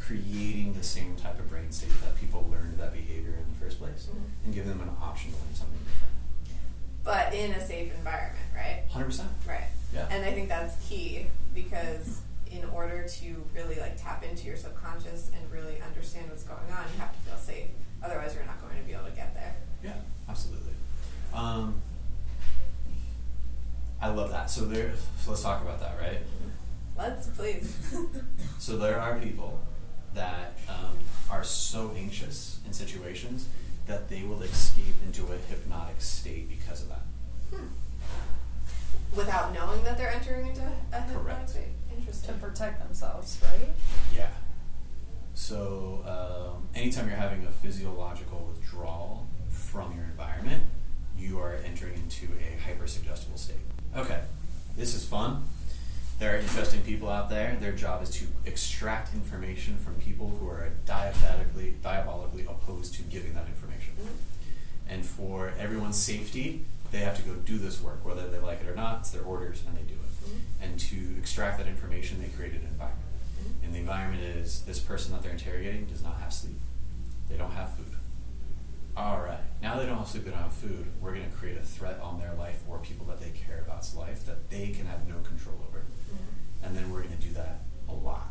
creating 0.00 0.74
the 0.74 0.82
same 0.82 1.14
type 1.16 1.38
of 1.38 1.48
brain 1.48 1.70
state 1.70 1.90
that 2.02 2.20
people 2.20 2.48
learned 2.50 2.78
that 2.78 2.92
behavior 2.92 3.34
in 3.40 3.52
the 3.52 3.64
first 3.64 3.78
place, 3.78 4.08
Mhm. 4.12 4.44
and 4.44 4.54
give 4.54 4.66
them 4.66 4.80
an 4.80 4.90
option 5.00 5.30
to 5.32 5.36
learn 5.38 5.54
something 5.54 5.78
different. 5.84 6.12
But 7.04 7.32
in 7.32 7.52
a 7.52 7.64
safe 7.66 7.94
environment, 7.94 8.44
right? 8.54 8.82
Hundred 8.90 9.06
percent. 9.06 9.28
Right. 9.46 9.68
Yeah. 9.94 10.06
And 10.10 10.24
I 10.24 10.32
think 10.32 10.48
that's 10.48 10.74
key 10.88 11.26
because 11.54 12.20
in 12.50 12.64
order 12.70 13.06
to 13.06 13.44
really 13.54 13.76
like 13.78 14.00
tap 14.02 14.24
into 14.24 14.46
your 14.46 14.56
subconscious 14.56 15.30
and 15.34 15.50
really 15.52 15.80
understand 15.86 16.28
what's 16.28 16.42
going 16.42 16.70
on, 16.72 16.84
you 16.92 17.00
have 17.00 17.12
to 17.12 17.18
feel 17.20 17.36
safe. 17.36 17.68
Otherwise, 18.02 18.34
you're 18.34 18.44
not 18.44 18.60
going 18.60 18.76
to 18.76 18.82
be 18.86 18.92
able 18.92 19.04
to 19.04 19.10
get 19.12 19.34
there. 19.34 19.54
Yeah, 19.84 19.94
absolutely. 20.28 20.72
Um, 21.32 21.80
I 24.00 24.08
love 24.08 24.30
that. 24.30 24.50
So 24.50 24.64
there. 24.64 24.92
So 25.18 25.30
let's 25.30 25.42
talk 25.42 25.62
about 25.62 25.80
that, 25.80 25.96
right? 26.00 26.18
Let's 26.96 27.26
please. 27.28 27.76
So 28.58 28.76
there 28.76 29.00
are 29.00 29.18
people 29.18 29.58
that 30.14 30.52
um, 30.68 30.98
are 31.30 31.42
so 31.42 31.92
anxious 31.96 32.60
in 32.66 32.74
situations 32.74 33.48
that 33.86 34.10
they 34.10 34.22
will 34.22 34.42
escape 34.42 34.94
into 35.06 35.24
a 35.32 35.36
hypnotic 35.48 36.00
state 36.02 36.50
because 36.50 36.82
of 36.82 36.88
that. 36.90 37.02
Hmm. 37.54 37.66
Without 39.16 39.54
knowing 39.54 39.82
that 39.84 39.96
they're 39.96 40.10
entering 40.12 40.48
into 40.48 40.60
a 40.60 41.00
hypnotic 41.00 41.24
Correct. 41.24 41.48
state. 41.48 41.68
To 42.06 42.32
protect 42.34 42.82
themselves, 42.82 43.38
right? 43.42 43.70
Yeah. 44.16 44.30
So, 45.34 46.02
um, 46.06 46.68
anytime 46.74 47.08
you're 47.08 47.16
having 47.16 47.44
a 47.46 47.50
physiological 47.50 48.50
withdrawal 48.52 49.26
from 49.50 49.94
your 49.94 50.04
environment, 50.04 50.62
you 51.18 51.38
are 51.38 51.56
entering 51.64 51.94
into 51.94 52.26
a 52.38 52.58
hypersuggestible 52.68 53.38
state. 53.38 53.56
Okay, 53.96 54.20
this 54.76 54.94
is 54.94 55.04
fun. 55.04 55.44
There 56.18 56.34
are 56.34 56.38
interesting 56.38 56.82
people 56.82 57.08
out 57.08 57.30
there. 57.30 57.56
Their 57.60 57.72
job 57.72 58.02
is 58.02 58.10
to 58.10 58.26
extract 58.44 59.14
information 59.14 59.76
from 59.76 59.94
people 59.94 60.28
who 60.28 60.48
are 60.48 60.70
diabolically, 60.86 61.74
diabolically 61.82 62.44
opposed 62.44 62.94
to 62.94 63.02
giving 63.02 63.34
that 63.34 63.46
information. 63.46 63.94
And 64.88 65.04
for 65.04 65.52
everyone's 65.58 65.96
safety, 65.96 66.64
they 66.90 66.98
have 66.98 67.16
to 67.16 67.22
go 67.22 67.34
do 67.34 67.58
this 67.58 67.80
work, 67.80 68.04
whether 68.04 68.28
they 68.28 68.38
like 68.38 68.60
it 68.62 68.68
or 68.68 68.74
not. 68.74 69.00
It's 69.00 69.10
their 69.10 69.22
orders, 69.22 69.62
and 69.66 69.76
they 69.76 69.82
do 69.82 69.94
it. 69.94 69.99
Mm-hmm. 70.30 70.64
And 70.64 70.80
to 70.80 71.18
extract 71.18 71.58
that 71.58 71.66
information, 71.66 72.20
they 72.20 72.28
created 72.28 72.62
an 72.62 72.68
environment. 72.68 73.08
Mm-hmm. 73.40 73.64
And 73.64 73.74
the 73.74 73.78
environment 73.78 74.22
is 74.22 74.62
this 74.62 74.78
person 74.78 75.12
that 75.12 75.22
they're 75.22 75.32
interrogating 75.32 75.86
does 75.86 76.02
not 76.02 76.20
have 76.20 76.32
sleep. 76.32 76.58
They 77.28 77.36
don't 77.36 77.52
have 77.52 77.74
food. 77.74 77.96
All 78.96 79.20
right. 79.20 79.38
Now 79.62 79.78
they 79.78 79.86
don't 79.86 79.98
have 79.98 80.08
sleep, 80.08 80.24
they 80.24 80.30
don't 80.30 80.42
have 80.42 80.52
food. 80.52 80.86
We're 81.00 81.14
going 81.14 81.30
to 81.30 81.36
create 81.36 81.56
a 81.56 81.62
threat 81.62 82.00
on 82.00 82.18
their 82.18 82.34
life 82.34 82.60
or 82.68 82.78
people 82.78 83.06
that 83.06 83.20
they 83.20 83.30
care 83.30 83.62
about's 83.66 83.94
life 83.94 84.26
that 84.26 84.50
they 84.50 84.70
can 84.70 84.86
have 84.86 85.08
no 85.08 85.16
control 85.20 85.56
over. 85.68 85.78
Mm-hmm. 85.78 86.66
And 86.66 86.76
then 86.76 86.90
we're 86.90 87.02
going 87.02 87.16
to 87.16 87.22
do 87.22 87.32
that 87.34 87.60
a 87.88 87.92
lot. 87.92 88.28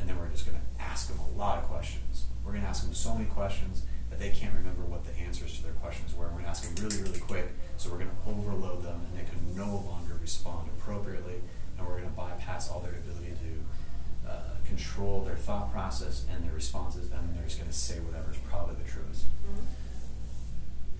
And 0.00 0.08
then 0.08 0.16
we're 0.16 0.28
just 0.28 0.46
going 0.46 0.58
to 0.58 0.82
ask 0.82 1.08
them 1.08 1.18
a 1.18 1.38
lot 1.38 1.58
of 1.58 1.64
questions. 1.64 2.26
We're 2.44 2.52
going 2.52 2.62
to 2.62 2.68
ask 2.68 2.84
them 2.84 2.94
so 2.94 3.14
many 3.14 3.26
questions 3.26 3.82
that 4.10 4.18
they 4.18 4.30
can't 4.30 4.54
remember 4.54 4.82
what 4.82 5.04
the 5.04 5.12
answers 5.20 5.56
to 5.56 5.62
their 5.62 5.72
questions 5.72 6.14
were. 6.14 6.26
We're 6.26 6.40
going 6.40 6.44
to 6.44 6.50
ask 6.50 6.62
them 6.62 6.84
really, 6.84 7.02
really 7.02 7.20
quick. 7.20 7.48
So 7.76 7.90
we're 7.90 7.98
going 7.98 8.10
to 8.10 8.30
overload 8.30 8.82
them 8.84 9.00
and 9.04 9.18
they 9.18 9.28
can 9.28 9.56
no 9.56 9.84
longer 9.86 10.07
respond 10.20 10.68
appropriately. 10.78 11.40
And 11.76 11.86
we're 11.86 11.98
going 11.98 12.10
to 12.10 12.16
bypass 12.16 12.70
all 12.70 12.80
their 12.80 12.92
ability 12.94 13.34
to 13.44 14.30
uh, 14.30 14.40
control 14.66 15.22
their 15.22 15.36
thought 15.36 15.72
process 15.72 16.24
and 16.32 16.44
their 16.44 16.54
responses. 16.54 17.10
And 17.12 17.28
then 17.28 17.34
they're 17.34 17.44
just 17.44 17.58
going 17.58 17.70
to 17.70 17.76
say 17.76 17.98
whatever 18.00 18.30
is 18.32 18.38
probably 18.48 18.74
the 18.82 18.90
truest. 18.90 19.24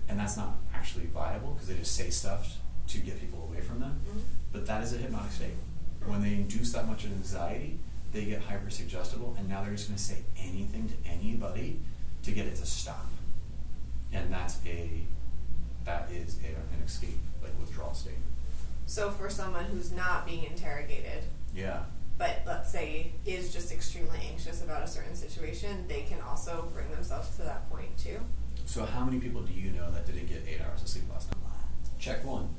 And 0.07 0.19
that's 0.19 0.37
not 0.37 0.55
actually 0.73 1.05
viable 1.05 1.51
because 1.53 1.67
they 1.67 1.75
just 1.75 1.95
say 1.95 2.09
stuff 2.09 2.57
to 2.87 2.97
get 2.97 3.19
people 3.19 3.47
away 3.49 3.61
from 3.61 3.79
them. 3.79 3.99
But 4.51 4.65
that 4.65 4.83
is 4.83 4.93
a 4.93 4.97
hypnotic 4.97 5.31
state. 5.31 5.53
When 6.05 6.21
they 6.21 6.33
induce 6.33 6.71
that 6.73 6.87
much 6.87 7.05
anxiety, 7.05 7.77
they 8.11 8.25
get 8.25 8.41
hypersuggestible, 8.47 9.37
and 9.37 9.47
now 9.47 9.61
they're 9.61 9.73
just 9.73 9.87
going 9.87 9.97
to 9.97 10.03
say 10.03 10.19
anything 10.39 10.89
to 10.89 11.09
anybody 11.09 11.79
to 12.23 12.31
get 12.31 12.47
it 12.47 12.55
to 12.55 12.65
stop. 12.65 13.05
And 14.11 14.33
that's 14.33 14.57
a 14.65 15.01
that 15.85 16.09
is 16.11 16.39
a, 16.43 16.47
an 16.47 16.83
escape, 16.85 17.19
like 17.43 17.51
withdrawal 17.59 17.93
state. 17.93 18.13
So 18.89 19.11
for 19.11 19.29
someone 19.29 19.65
who's 19.65 19.91
not 19.91 20.25
being 20.25 20.45
interrogated, 20.45 21.21
Yeah. 21.53 21.83
but 22.17 22.41
let's 22.47 22.71
say 22.71 23.11
is 23.23 23.53
just 23.53 23.71
extremely 23.71 24.17
anxious 24.31 24.63
about 24.63 24.81
a 24.81 24.87
certain 24.87 25.15
situation, 25.15 25.87
they 25.87 26.01
can 26.01 26.19
also 26.21 26.67
bring 26.73 26.89
themselves 26.89 27.35
to 27.35 27.43
that 27.43 27.69
point 27.69 27.95
too. 27.99 28.19
So 28.65 28.85
how 28.85 29.05
many 29.05 29.19
people 29.19 29.43
do 29.43 29.53
you 29.53 29.69
know 29.73 29.91
that 29.91 30.07
didn't 30.07 30.25
get 30.25 30.43
eight 30.47 30.59
hours 30.61 30.81
of 30.81 30.87
sleep 30.87 31.03
last 31.11 31.29
night? 31.29 31.37
Check 31.99 32.25
one. 32.25 32.49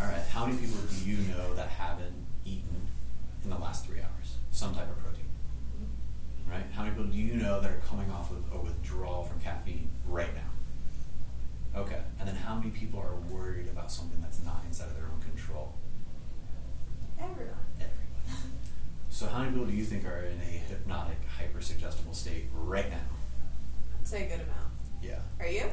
All 0.00 0.06
right. 0.06 0.22
How 0.32 0.46
many 0.46 0.56
people 0.58 0.80
do 0.80 1.04
you 1.10 1.18
know 1.18 1.52
that 1.56 1.68
haven't 1.68 2.24
eaten 2.46 2.86
in 3.44 3.50
the 3.50 3.58
last 3.58 3.84
three 3.84 4.00
hours 4.00 4.36
some 4.50 4.74
type 4.74 4.88
of 4.88 4.96
protein? 4.98 5.26
Right. 6.50 6.64
How 6.72 6.84
many 6.84 6.94
people 6.96 7.10
do 7.12 7.18
you 7.18 7.34
know 7.34 7.60
that 7.60 7.70
are 7.70 7.82
coming 7.86 8.10
off 8.10 8.30
of 8.30 8.42
a 8.54 8.58
withdrawal 8.58 9.24
from 9.24 9.40
caffeine 9.40 9.90
right 10.06 10.34
now? 10.34 11.80
Okay. 11.80 12.00
And 12.18 12.26
then 12.28 12.34
how 12.36 12.54
many 12.56 12.70
people 12.70 12.98
are 13.00 13.14
worried 13.32 13.68
about 13.68 13.92
something 13.92 14.20
that's 14.20 14.42
not 14.42 14.62
inside 14.66 14.88
of 14.88 14.96
their 14.96 15.04
own 15.06 15.17
control? 15.48 15.74
Everyone. 17.20 17.54
So 19.10 19.26
how 19.26 19.38
many 19.38 19.50
people 19.50 19.66
do 19.66 19.72
you 19.72 19.84
think 19.84 20.04
are 20.04 20.20
in 20.20 20.38
a 20.40 20.58
hypnotic, 20.68 21.18
hypersuggestible 21.40 22.14
state 22.14 22.46
right 22.54 22.88
now? 22.88 22.96
I'd 23.98 24.06
say 24.06 24.26
a 24.26 24.28
good 24.28 24.44
amount. 24.44 24.72
Yeah. 25.02 25.18
Are 25.40 25.48
you? 25.48 25.64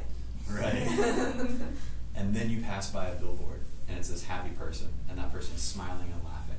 Right. 0.50 0.88
and 2.16 2.36
then 2.36 2.50
you 2.50 2.62
pass 2.62 2.90
by 2.92 3.08
a 3.08 3.16
billboard 3.16 3.62
and 3.88 3.98
it's 3.98 4.10
this 4.10 4.24
happy 4.24 4.50
person 4.50 4.88
and 5.10 5.20
that 5.20 5.32
person's 5.32 5.62
smiling 5.62 6.12
and 6.12 6.24
laughing 6.24 6.56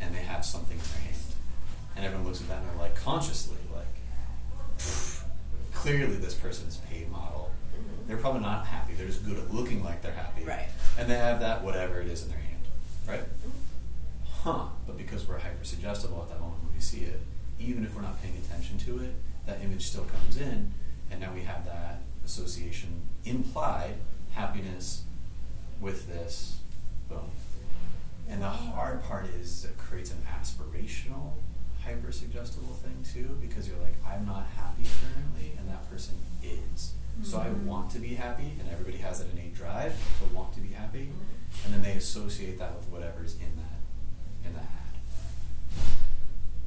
and 0.00 0.14
they 0.14 0.20
have 0.20 0.44
something 0.44 0.78
in 0.78 0.84
their 0.84 1.02
hand 1.02 1.16
and 1.96 2.04
everyone 2.04 2.26
looks 2.26 2.40
at 2.40 2.48
that 2.48 2.58
and 2.58 2.70
they're 2.70 2.78
like 2.78 2.94
consciously 2.96 3.56
like 3.74 3.86
clearly 5.74 6.16
this 6.16 6.34
person's 6.34 6.76
paid 6.90 7.10
model 7.10 7.45
they're 8.06 8.16
probably 8.16 8.40
not 8.40 8.66
happy. 8.66 8.94
They're 8.94 9.06
just 9.06 9.24
good 9.26 9.36
at 9.38 9.52
looking 9.52 9.82
like 9.84 10.02
they're 10.02 10.12
happy. 10.12 10.44
Right. 10.44 10.68
and 10.98 11.08
they 11.10 11.16
have 11.16 11.40
that 11.40 11.62
whatever 11.64 12.00
it 12.00 12.06
is 12.08 12.22
in 12.22 12.28
their 12.30 12.38
hand 12.38 12.46
right? 13.08 13.24
Huh. 14.42 14.66
But 14.86 14.96
because 14.96 15.26
we're 15.26 15.38
hyper 15.38 15.64
suggestible 15.64 16.22
at 16.22 16.28
that 16.30 16.40
moment 16.40 16.62
when 16.64 16.74
we 16.74 16.80
see 16.80 17.00
it 17.02 17.20
even 17.58 17.84
if 17.84 17.94
we're 17.94 18.02
not 18.02 18.20
paying 18.22 18.36
attention 18.36 18.78
to 18.78 18.98
it 19.02 19.14
that 19.46 19.60
image 19.62 19.86
still 19.86 20.04
comes 20.04 20.36
in 20.36 20.72
and 21.10 21.20
now 21.20 21.32
we 21.34 21.42
have 21.42 21.64
that 21.64 22.00
association 22.24 23.02
implied 23.24 23.94
happiness 24.32 25.04
with 25.80 26.08
this 26.08 26.58
boom. 27.08 27.30
And 28.28 28.42
the 28.42 28.48
hard 28.48 29.04
part 29.04 29.26
is 29.26 29.64
it 29.64 29.78
creates 29.78 30.10
an 30.10 30.22
aspirational 30.28 31.32
hyper 31.84 32.10
suggestible 32.10 32.74
thing 32.74 33.04
too 33.12 33.38
because 33.40 33.68
you're 33.68 33.78
like 33.78 33.94
i'm 34.04 34.26
not 34.26 34.44
happy 34.56 34.82
currently 35.00 35.52
and 35.56 35.68
that 35.68 35.88
person 35.88 36.16
is 36.42 36.94
so 37.22 37.38
i 37.38 37.48
want 37.68 37.90
to 37.90 37.98
be 37.98 38.14
happy 38.14 38.52
and 38.60 38.68
everybody 38.70 38.98
has 38.98 39.18
that 39.18 39.30
innate 39.32 39.54
drive 39.54 39.92
to 40.18 40.34
want 40.36 40.52
to 40.54 40.60
be 40.60 40.68
happy 40.68 41.08
and 41.64 41.72
then 41.74 41.82
they 41.82 41.92
associate 41.92 42.58
that 42.58 42.74
with 42.76 42.86
whatever's 42.88 43.34
in 43.34 43.56
that 43.56 44.48
in 44.48 44.52
that 44.54 44.62
ad 44.62 45.86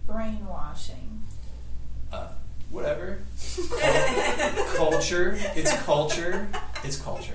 Brainwashing. 0.08 1.22
uh, 2.12 2.28
whatever 2.72 3.20
culture 4.76 5.38
it's 5.56 5.74
culture 5.84 6.48
it's 6.84 7.00
culture 7.02 7.34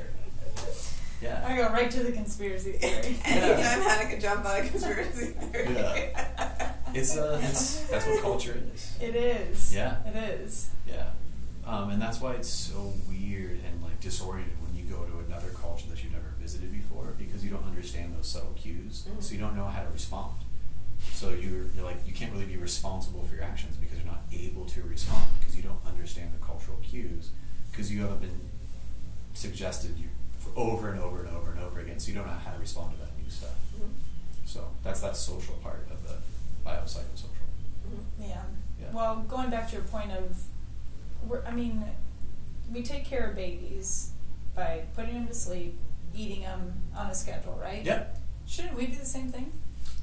yeah 1.22 1.44
I 1.46 1.56
go 1.56 1.68
right 1.70 1.90
to 1.90 2.02
the 2.02 2.12
conspiracy 2.12 2.72
theory. 2.72 3.16
Anytime 3.24 3.80
Hannah 3.80 4.10
can 4.10 4.20
jump 4.20 4.44
on 4.44 4.60
a 4.60 4.68
conspiracy 4.68 5.26
theory. 5.26 5.74
Yeah. 5.74 6.72
It's 6.92 7.16
uh, 7.16 7.40
it's 7.42 7.80
that's 7.88 8.06
what 8.06 8.20
culture 8.22 8.60
is. 8.74 8.96
It 9.00 9.16
is. 9.16 9.74
Yeah. 9.74 9.96
It 10.06 10.14
is. 10.16 10.68
Yeah, 10.86 11.06
um, 11.66 11.90
and 11.90 12.00
that's 12.00 12.20
why 12.20 12.32
it's 12.34 12.48
so 12.48 12.92
weird 13.08 13.58
and 13.66 13.82
like 13.82 14.00
disoriented 14.00 14.54
when 14.62 14.74
you 14.76 14.84
go 14.84 15.04
to 15.04 15.18
another 15.26 15.50
culture 15.50 15.86
that 15.88 16.02
you've 16.02 16.12
never 16.12 16.32
visited 16.40 16.70
before 16.72 17.14
because 17.18 17.44
you 17.44 17.50
don't 17.50 17.64
understand 17.64 18.14
those 18.16 18.26
subtle 18.28 18.52
cues, 18.56 19.04
Mhm. 19.08 19.22
so 19.22 19.34
you 19.34 19.40
don't 19.40 19.56
know 19.56 19.66
how 19.66 19.82
to 19.82 19.90
respond. 19.90 20.34
So 21.12 21.30
you're, 21.30 21.66
you're 21.74 21.84
like 21.84 22.06
you 22.06 22.12
can't 22.14 22.32
really 22.32 22.46
be 22.46 22.56
responsible 22.56 23.22
for 23.24 23.34
your 23.34 23.44
actions 23.44 23.76
because 23.76 23.98
you're 23.98 24.06
not 24.12 24.22
able 24.32 24.64
to 24.66 24.82
respond 24.82 25.26
because 25.38 25.56
you 25.56 25.62
don't 25.62 25.80
understand 25.86 26.30
the 26.38 26.44
cultural 26.44 26.78
cues 26.82 27.30
because 27.70 27.90
you 27.92 28.02
haven't 28.02 28.20
been 28.20 28.40
suggested 29.34 29.96
you 29.98 30.08
over 30.56 30.90
and 30.90 31.00
over 31.00 31.20
and 31.24 31.34
over 31.34 31.50
and 31.52 31.60
over 31.60 31.80
again, 31.80 31.98
so 31.98 32.08
you 32.08 32.14
don't 32.14 32.26
know 32.26 32.32
how 32.44 32.52
to 32.52 32.58
respond 32.60 32.92
to 32.94 32.98
that 33.00 33.10
new 33.22 33.28
stuff. 33.30 33.56
Mhm. 33.78 33.90
So 34.46 34.68
that's 34.82 35.00
that 35.00 35.16
social 35.16 35.54
part 35.56 35.86
of 35.90 36.02
the 36.06 36.16
biopsychosocial. 36.64 37.30
Mhm. 37.88 38.04
Yeah. 38.28 38.42
Yeah. 38.80 38.90
Well, 38.92 39.16
going 39.28 39.50
back 39.50 39.68
to 39.70 39.74
your 39.76 39.84
point 39.84 40.10
of, 40.12 40.22
we're, 40.22 40.36
I 41.46 41.50
mean, 41.52 41.84
we 42.72 42.82
take 42.82 43.04
care 43.04 43.28
of 43.30 43.36
babies 43.36 44.10
by 44.54 44.82
putting 44.94 45.14
them 45.14 45.26
to 45.28 45.34
sleep, 45.34 45.76
eating 46.14 46.42
them 46.42 46.72
on 46.96 47.06
a 47.10 47.14
schedule, 47.14 47.58
right? 47.60 47.84
Yep. 47.84 48.18
Shouldn't 48.46 48.74
we 48.76 48.86
do 48.86 48.96
the 48.96 49.04
same 49.06 49.30
thing? 49.32 49.52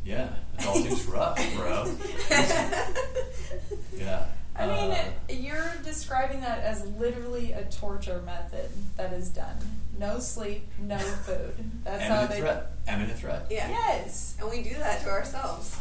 Yeah, 0.04 0.30
adulting's 0.58 1.06
rough, 1.06 1.38
bro. 1.56 1.86
Yeah. 3.98 4.26
I 4.56 4.66
mean, 4.68 4.92
Uh, 4.92 5.04
you're 5.30 5.72
describing 5.84 6.42
that 6.42 6.60
as 6.64 6.86
literally 6.98 7.52
a 7.54 7.64
torture 7.66 8.22
method 8.26 8.70
that 8.98 9.14
is 9.14 9.30
done. 9.30 9.56
No 9.98 10.20
sleep, 10.20 10.68
no 10.80 10.98
food. 10.98 11.54
That's 11.84 12.04
how 12.04 12.10
eminent 12.22 12.30
they. 12.32 12.40
threat. 12.40 12.72
Eminent 12.88 13.20
threat. 13.20 13.46
Yeah. 13.50 13.70
Yes. 13.70 14.36
And 14.40 14.50
we 14.50 14.64
do 14.64 14.74
that 14.76 15.02
to 15.04 15.10
ourselves 15.10 15.78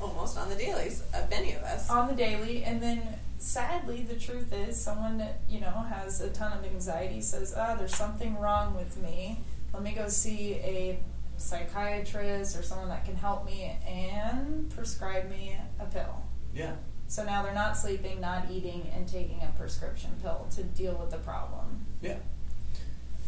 almost 0.00 0.36
on 0.38 0.48
the 0.50 0.54
dailies, 0.56 1.02
many 1.30 1.54
of 1.54 1.62
us. 1.62 1.88
on 1.90 2.08
the 2.08 2.14
daily 2.14 2.62
and 2.64 2.82
then 2.82 3.02
sadly 3.38 4.02
the 4.02 4.14
truth 4.16 4.52
is 4.52 4.80
someone 4.80 5.18
that 5.18 5.40
you 5.48 5.60
know 5.60 5.84
has 5.88 6.20
a 6.20 6.30
ton 6.30 6.52
of 6.56 6.64
anxiety 6.64 7.20
says 7.20 7.54
ah 7.56 7.74
there's 7.74 7.94
something 7.94 8.38
wrong 8.38 8.74
with 8.74 8.96
me 9.02 9.40
let 9.74 9.82
me 9.82 9.92
go 9.92 10.08
see 10.08 10.54
a 10.54 10.98
psychiatrist 11.36 12.56
or 12.58 12.62
someone 12.62 12.88
that 12.88 13.04
can 13.04 13.14
help 13.16 13.44
me 13.44 13.76
and 13.86 14.70
prescribe 14.74 15.28
me 15.28 15.56
a 15.78 15.84
pill 15.84 16.22
Yeah. 16.54 16.76
so 17.08 17.24
now 17.24 17.42
they're 17.42 17.52
not 17.54 17.76
sleeping 17.76 18.20
not 18.20 18.44
eating 18.50 18.90
and 18.94 19.06
taking 19.06 19.42
a 19.42 19.52
prescription 19.58 20.10
pill 20.22 20.46
to 20.56 20.62
deal 20.62 20.94
with 20.94 21.10
the 21.10 21.18
problem 21.18 21.84
Yeah. 22.00 22.18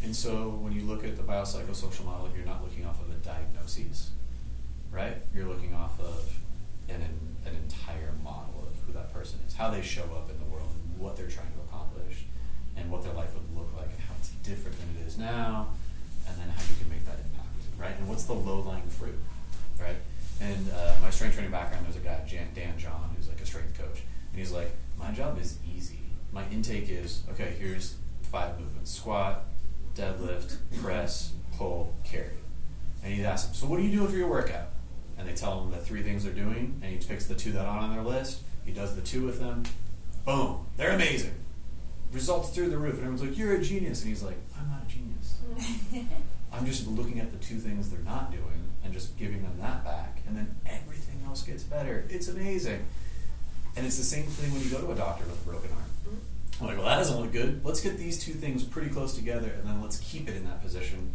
And 0.01 0.15
so 0.15 0.49
when 0.61 0.71
you 0.71 0.83
look 0.83 1.03
at 1.03 1.17
the 1.17 1.23
biopsychosocial 1.23 2.05
model, 2.05 2.29
you're 2.33 2.45
not 2.45 2.63
looking 2.63 2.85
off 2.85 3.01
of 3.01 3.09
a 3.11 3.15
diagnosis, 3.15 4.11
right? 4.89 5.17
You're 5.35 5.45
looking 5.45 5.73
off 5.73 5.99
of 5.99 6.37
an, 6.87 7.01
an 7.45 7.53
entire 7.53 8.13
model 8.23 8.58
who 8.89 8.97
that 8.97 9.13
person 9.13 9.39
is, 9.47 9.53
how 9.53 9.69
they 9.69 9.81
show 9.81 10.03
up 10.17 10.29
in 10.29 10.37
the 10.39 10.49
world, 10.49 10.73
and 10.73 10.99
what 10.99 11.15
they're 11.15 11.29
trying 11.29 11.51
to 11.53 11.61
accomplish, 11.69 12.25
and 12.75 12.89
what 12.91 13.03
their 13.03 13.13
life 13.13 13.33
would 13.35 13.55
look 13.55 13.69
like, 13.77 13.89
and 13.89 13.99
how 14.01 14.15
it's 14.19 14.29
different 14.41 14.77
than 14.79 14.89
it 14.97 15.07
is 15.07 15.17
now, 15.17 15.69
and 16.27 16.35
then 16.39 16.49
how 16.49 16.61
you 16.61 16.75
can 16.79 16.89
make 16.89 17.05
that 17.05 17.19
impact, 17.19 17.61
right? 17.77 17.95
And 17.99 18.07
what's 18.07 18.23
the 18.23 18.33
low 18.33 18.61
lying 18.61 18.87
fruit, 18.89 19.17
right? 19.79 19.97
And 20.41 20.71
uh, 20.71 20.95
my 21.01 21.09
strength 21.09 21.33
training 21.33 21.51
background, 21.51 21.85
there's 21.85 21.97
a 21.97 21.99
guy, 21.99 22.21
Jan, 22.27 22.47
Dan 22.55 22.77
John, 22.77 23.13
who's 23.15 23.27
like 23.27 23.41
a 23.41 23.45
strength 23.45 23.77
coach, 23.77 24.01
and 24.31 24.39
he's 24.39 24.51
like, 24.51 24.71
my 24.97 25.11
job 25.11 25.39
is 25.39 25.57
easy. 25.75 25.99
My 26.31 26.43
intake 26.51 26.89
is 26.89 27.23
okay. 27.31 27.55
Here's 27.59 27.95
five 28.23 28.59
movements: 28.59 28.91
squat, 28.91 29.45
deadlift, 29.95 30.57
press, 30.81 31.33
pull, 31.57 31.95
carry. 32.03 32.37
And 33.03 33.13
he'd 33.13 33.25
ask 33.25 33.47
them, 33.47 33.55
so 33.55 33.65
what 33.67 33.79
are 33.79 33.83
you 33.83 33.91
doing 33.91 34.09
for 34.09 34.17
your 34.17 34.27
workout? 34.29 34.67
And 35.17 35.27
they 35.27 35.33
tell 35.33 35.63
him 35.63 35.71
the 35.71 35.77
three 35.77 36.03
things 36.03 36.23
they're 36.23 36.33
doing, 36.33 36.79
and 36.83 36.91
he 36.91 36.97
picks 37.05 37.25
the 37.25 37.35
two 37.35 37.51
that 37.53 37.65
aren't 37.65 37.83
on 37.83 37.93
their 37.93 38.03
list. 38.03 38.41
He 38.69 38.75
does 38.75 38.93
the 38.95 39.01
two 39.01 39.25
with 39.25 39.39
them. 39.39 39.63
Boom, 40.27 40.67
they're 40.77 40.91
amazing. 40.91 41.33
Results 42.13 42.51
through 42.51 42.69
the 42.69 42.77
roof, 42.77 42.93
and 42.99 43.01
everyone's 43.01 43.23
like, 43.23 43.35
"You're 43.35 43.55
a 43.55 43.63
genius," 43.63 44.01
and 44.01 44.09
he's 44.09 44.21
like, 44.21 44.37
"I'm 44.55 44.69
not 44.69 44.83
a 44.83 44.87
genius. 44.87 45.39
I'm 46.53 46.67
just 46.67 46.85
looking 46.85 47.19
at 47.19 47.31
the 47.31 47.43
two 47.43 47.57
things 47.57 47.89
they're 47.89 47.99
not 48.01 48.31
doing 48.31 48.69
and 48.83 48.93
just 48.93 49.17
giving 49.17 49.41
them 49.41 49.53
that 49.59 49.83
back, 49.83 50.21
and 50.27 50.37
then 50.37 50.55
everything 50.67 51.19
else 51.25 51.41
gets 51.41 51.63
better. 51.63 52.05
It's 52.11 52.27
amazing." 52.27 52.85
And 53.75 53.87
it's 53.87 53.97
the 53.97 54.03
same 54.03 54.25
thing 54.25 54.53
when 54.53 54.61
you 54.61 54.69
go 54.69 54.81
to 54.81 54.91
a 54.91 54.95
doctor 54.95 55.25
with 55.25 55.41
a 55.41 55.49
broken 55.49 55.71
arm. 55.71 56.19
I'm 56.61 56.67
like, 56.67 56.77
well, 56.77 56.85
that 56.87 56.97
doesn't 56.97 57.19
look 57.19 57.31
good. 57.31 57.65
Let's 57.65 57.81
get 57.81 57.97
these 57.97 58.23
two 58.23 58.33
things 58.33 58.63
pretty 58.63 58.89
close 58.89 59.15
together, 59.15 59.49
and 59.49 59.65
then 59.65 59.81
let's 59.81 59.97
keep 59.99 60.27
it 60.29 60.35
in 60.35 60.43
that 60.45 60.61
position 60.61 61.13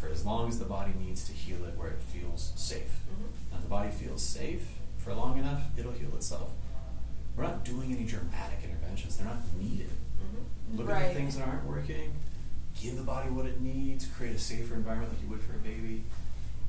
for 0.00 0.08
as 0.08 0.24
long 0.24 0.48
as 0.48 0.58
the 0.58 0.64
body 0.64 0.92
needs 0.98 1.24
to 1.28 1.32
heal 1.32 1.64
it 1.64 1.76
where 1.76 1.90
it 1.90 2.00
feels 2.00 2.52
safe. 2.56 3.02
Mhm. 3.08 3.54
And 3.54 3.62
the 3.62 3.68
body 3.68 3.90
feels 3.90 4.22
safe 4.22 4.62
for 4.96 5.14
long 5.14 5.38
enough, 5.38 5.62
it'll 5.76 5.92
heal 5.92 6.14
itself. 6.16 6.50
We're 7.38 7.44
not 7.44 7.64
doing 7.64 7.92
any 7.92 8.04
dramatic 8.04 8.58
interventions, 8.64 9.16
they're 9.16 9.26
not 9.26 9.38
needed. 9.56 9.90
Mhm. 10.20 10.76
Look 10.76 10.90
at 10.90 11.08
the 11.08 11.14
things 11.14 11.36
that 11.36 11.46
aren't 11.46 11.64
working, 11.64 12.12
give 12.80 12.96
the 12.96 13.04
body 13.04 13.30
what 13.30 13.46
it 13.46 13.60
needs, 13.60 14.06
create 14.06 14.34
a 14.34 14.38
safer 14.38 14.74
environment 14.74 15.12
like 15.12 15.22
you 15.22 15.28
would 15.28 15.40
for 15.40 15.54
a 15.54 15.58
baby. 15.58 16.04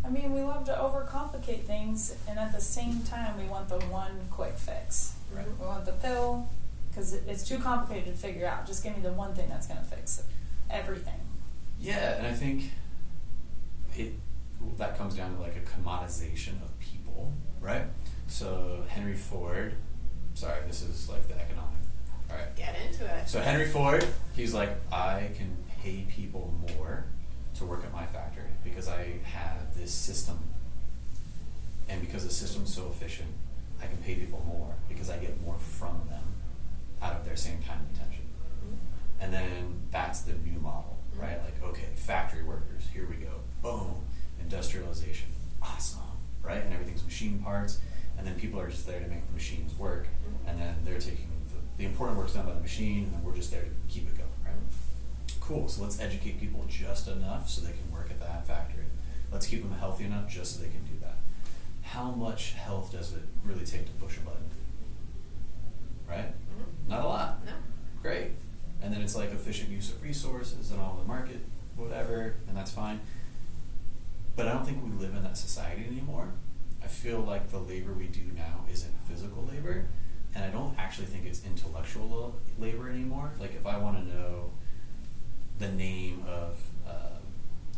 I 0.05 0.09
mean, 0.09 0.31
we 0.31 0.41
love 0.43 0.65
to 0.65 0.71
overcomplicate 0.71 1.63
things, 1.65 2.15
and 2.27 2.37
at 2.37 2.53
the 2.53 2.61
same 2.61 3.01
time, 3.01 3.37
we 3.37 3.45
want 3.45 3.67
the 3.67 3.79
one 3.87 4.27
quick 4.29 4.57
fix. 4.57 5.13
Right. 5.33 5.45
We 5.59 5.65
want 5.65 5.85
the 5.85 5.93
pill 5.93 6.47
because 6.89 7.13
it's 7.13 7.47
too 7.47 7.57
complicated 7.57 8.13
to 8.13 8.19
figure 8.19 8.47
out. 8.47 8.67
Just 8.67 8.83
give 8.83 8.95
me 8.95 9.01
the 9.01 9.11
one 9.11 9.33
thing 9.33 9.49
that's 9.49 9.65
going 9.67 9.79
to 9.79 9.85
fix 9.85 10.23
everything. 10.69 11.19
Yeah, 11.79 12.15
and 12.15 12.27
I 12.27 12.33
think 12.33 12.71
it 13.95 14.13
that 14.77 14.97
comes 14.97 15.15
down 15.15 15.35
to 15.35 15.41
like 15.41 15.55
a 15.55 15.61
commodization 15.61 16.61
of 16.61 16.77
people, 16.79 17.33
right? 17.59 17.85
So 18.27 18.83
Henry 18.87 19.15
Ford, 19.15 19.75
sorry, 20.39 20.59
this 20.67 20.81
is 20.81 21.09
like 21.09 21.27
the 21.27 21.35
economic. 21.35 21.79
All 22.29 22.37
right. 22.37 22.55
Get 22.55 22.75
into 22.87 23.03
it. 23.03 23.27
So 23.27 23.41
Henry 23.41 23.67
Ford, 23.67 24.07
he's 24.33 24.53
like, 24.53 24.69
I 24.91 25.31
can 25.37 25.57
pay 25.81 26.05
people 26.09 26.53
more 26.77 27.03
to 27.57 27.65
work 27.65 27.83
at 27.83 27.91
my 27.91 28.05
factory 28.05 28.51
because 28.63 28.87
I 28.87 29.19
have 29.25 29.77
this 29.77 29.91
system, 29.91 30.39
and 31.89 31.99
because 31.99 32.23
the 32.25 32.31
system's 32.31 32.73
so 32.73 32.87
efficient, 32.87 33.27
I 33.83 33.87
can 33.87 33.97
pay 33.97 34.15
people 34.15 34.41
more 34.47 34.75
because 34.87 35.09
I 35.09 35.17
get 35.17 35.41
more 35.41 35.57
from 35.57 36.01
them 36.07 36.23
out 37.01 37.17
of 37.17 37.25
their 37.25 37.35
same 37.35 37.61
time 37.61 37.79
and 37.87 37.97
attention. 37.97 38.23
Mm-hmm. 38.63 38.75
And 39.21 39.33
then 39.33 39.81
that's 39.91 40.21
the 40.21 40.33
new 40.33 40.59
model, 40.61 40.99
mm-hmm. 41.11 41.21
right? 41.21 41.37
Like, 41.43 41.61
okay, 41.71 41.89
factory 41.95 42.43
workers, 42.43 42.83
here 42.93 43.07
we 43.09 43.17
go. 43.17 43.41
Boom, 43.61 44.05
industrialization, 44.39 45.27
awesome, 45.61 45.99
right? 46.41 46.63
And 46.63 46.73
everything's 46.73 47.03
machine 47.03 47.39
parts, 47.39 47.79
and 48.19 48.27
then 48.27 48.35
people 48.35 48.59
are 48.59 48.67
just 48.69 48.85
there 48.85 48.99
to 48.99 49.07
make 49.07 49.25
the 49.25 49.33
machines 49.33 49.73
work, 49.79 50.07
and 50.45 50.59
then 50.59 50.75
they're 50.83 50.99
taking 50.99 51.29
the, 51.49 51.83
the 51.83 51.85
important 51.89 52.17
work's 52.19 52.33
done 52.33 52.45
by 52.45 52.53
the 52.53 52.59
machine, 52.59 53.05
and 53.05 53.13
then 53.13 53.23
we're 53.23 53.35
just 53.35 53.49
there 53.49 53.63
to 53.63 53.69
keep 53.87 54.03
it 54.07 54.17
going, 54.17 54.29
right? 54.45 54.53
Cool. 55.39 55.67
So 55.69 55.81
let's 55.81 55.99
educate 55.99 56.39
people 56.39 56.65
just 56.69 57.07
enough 57.07 57.49
so 57.49 57.61
they 57.61 57.71
can 57.71 57.89
work 57.91 58.11
at 58.11 58.19
that 58.19 58.45
factory. 58.45 58.83
Let's 59.31 59.47
keep 59.47 59.63
them 59.63 59.71
healthy 59.71 60.03
enough 60.03 60.29
just 60.29 60.55
so 60.55 60.61
they 60.61 60.69
can 60.69 60.83
do 60.85 60.99
that. 61.01 61.15
How 61.81 62.11
much 62.11 62.51
health 62.53 62.91
does 62.91 63.13
it 63.13 63.23
really 63.43 63.65
take 63.65 63.85
to 63.85 63.91
push 63.93 64.17
a 64.17 64.21
button? 64.21 64.43
Right? 66.07 66.27
Mhm. 66.33 66.89
Not 66.89 67.05
a 67.05 67.07
lot. 67.07 67.45
No. 67.45 67.53
Great. 68.01 68.31
And 68.81 68.93
then 68.93 69.01
it's 69.01 69.15
like 69.15 69.31
efficient 69.31 69.69
use 69.69 69.91
of 69.91 70.01
resources 70.03 70.71
and 70.71 70.79
all 70.81 70.97
the 71.01 71.07
market, 71.07 71.39
whatever, 71.75 72.35
and 72.47 72.55
that's 72.57 72.71
fine. 72.71 72.99
But 74.35 74.47
I 74.47 74.53
don't 74.53 74.65
think 74.65 74.83
we 74.83 74.91
live 74.91 75.15
in 75.15 75.23
that 75.23 75.37
society 75.37 75.85
anymore. 75.85 76.29
I 76.89 76.91
feel 76.91 77.19
like 77.19 77.51
the 77.51 77.59
labor 77.59 77.93
we 77.93 78.07
do 78.07 78.21
now 78.35 78.65
isn't 78.71 78.91
physical 79.07 79.47
labor, 79.53 79.85
and 80.33 80.43
I 80.43 80.49
don't 80.49 80.73
actually 80.79 81.05
think 81.05 81.27
it's 81.27 81.45
intellectual 81.45 82.35
labor 82.57 82.89
anymore. 82.89 83.31
Like 83.39 83.53
if 83.53 83.67
I 83.67 83.77
want 83.77 83.97
to 84.07 84.11
know 84.15 84.49
the 85.59 85.67
name 85.69 86.23
of 86.27 86.59
uh, 86.87 87.19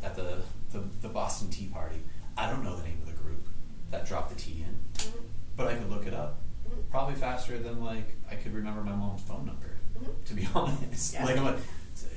at 0.01 0.15
the, 0.15 0.37
the 0.71 0.79
the 1.01 1.09
Boston 1.09 1.49
Tea 1.49 1.67
Party, 1.67 1.97
I 2.37 2.49
don't 2.49 2.63
know 2.63 2.77
the 2.77 2.83
name 2.83 2.99
of 3.01 3.05
the 3.07 3.21
group 3.21 3.45
that 3.91 4.07
dropped 4.07 4.29
the 4.29 4.35
tea 4.41 4.63
in, 4.65 4.77
Mhm. 4.95 5.21
but 5.57 5.67
I 5.67 5.73
could 5.75 5.89
look 5.89 6.07
it 6.07 6.13
up 6.13 6.39
Mhm. 6.69 6.89
probably 6.89 7.15
faster 7.15 7.59
than 7.59 7.83
like 7.83 8.15
I 8.31 8.35
could 8.35 8.53
remember 8.53 8.81
my 8.81 8.95
mom's 8.95 9.21
phone 9.23 9.45
number. 9.45 9.75
Mhm. 9.99 10.23
To 10.25 10.33
be 10.33 10.47
honest, 10.55 11.13
Yeah. 11.15 11.25
like 11.25 11.37
I'm 11.37 11.43
like 11.43 11.57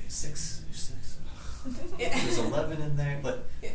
six, 0.07 0.63
six. 0.71 0.91
Yeah. 1.97 2.17
There's 2.23 2.37
eleven 2.37 2.79
in 2.81 2.95
there, 2.95 3.19
but 3.21 3.47
Yeah. 3.61 3.71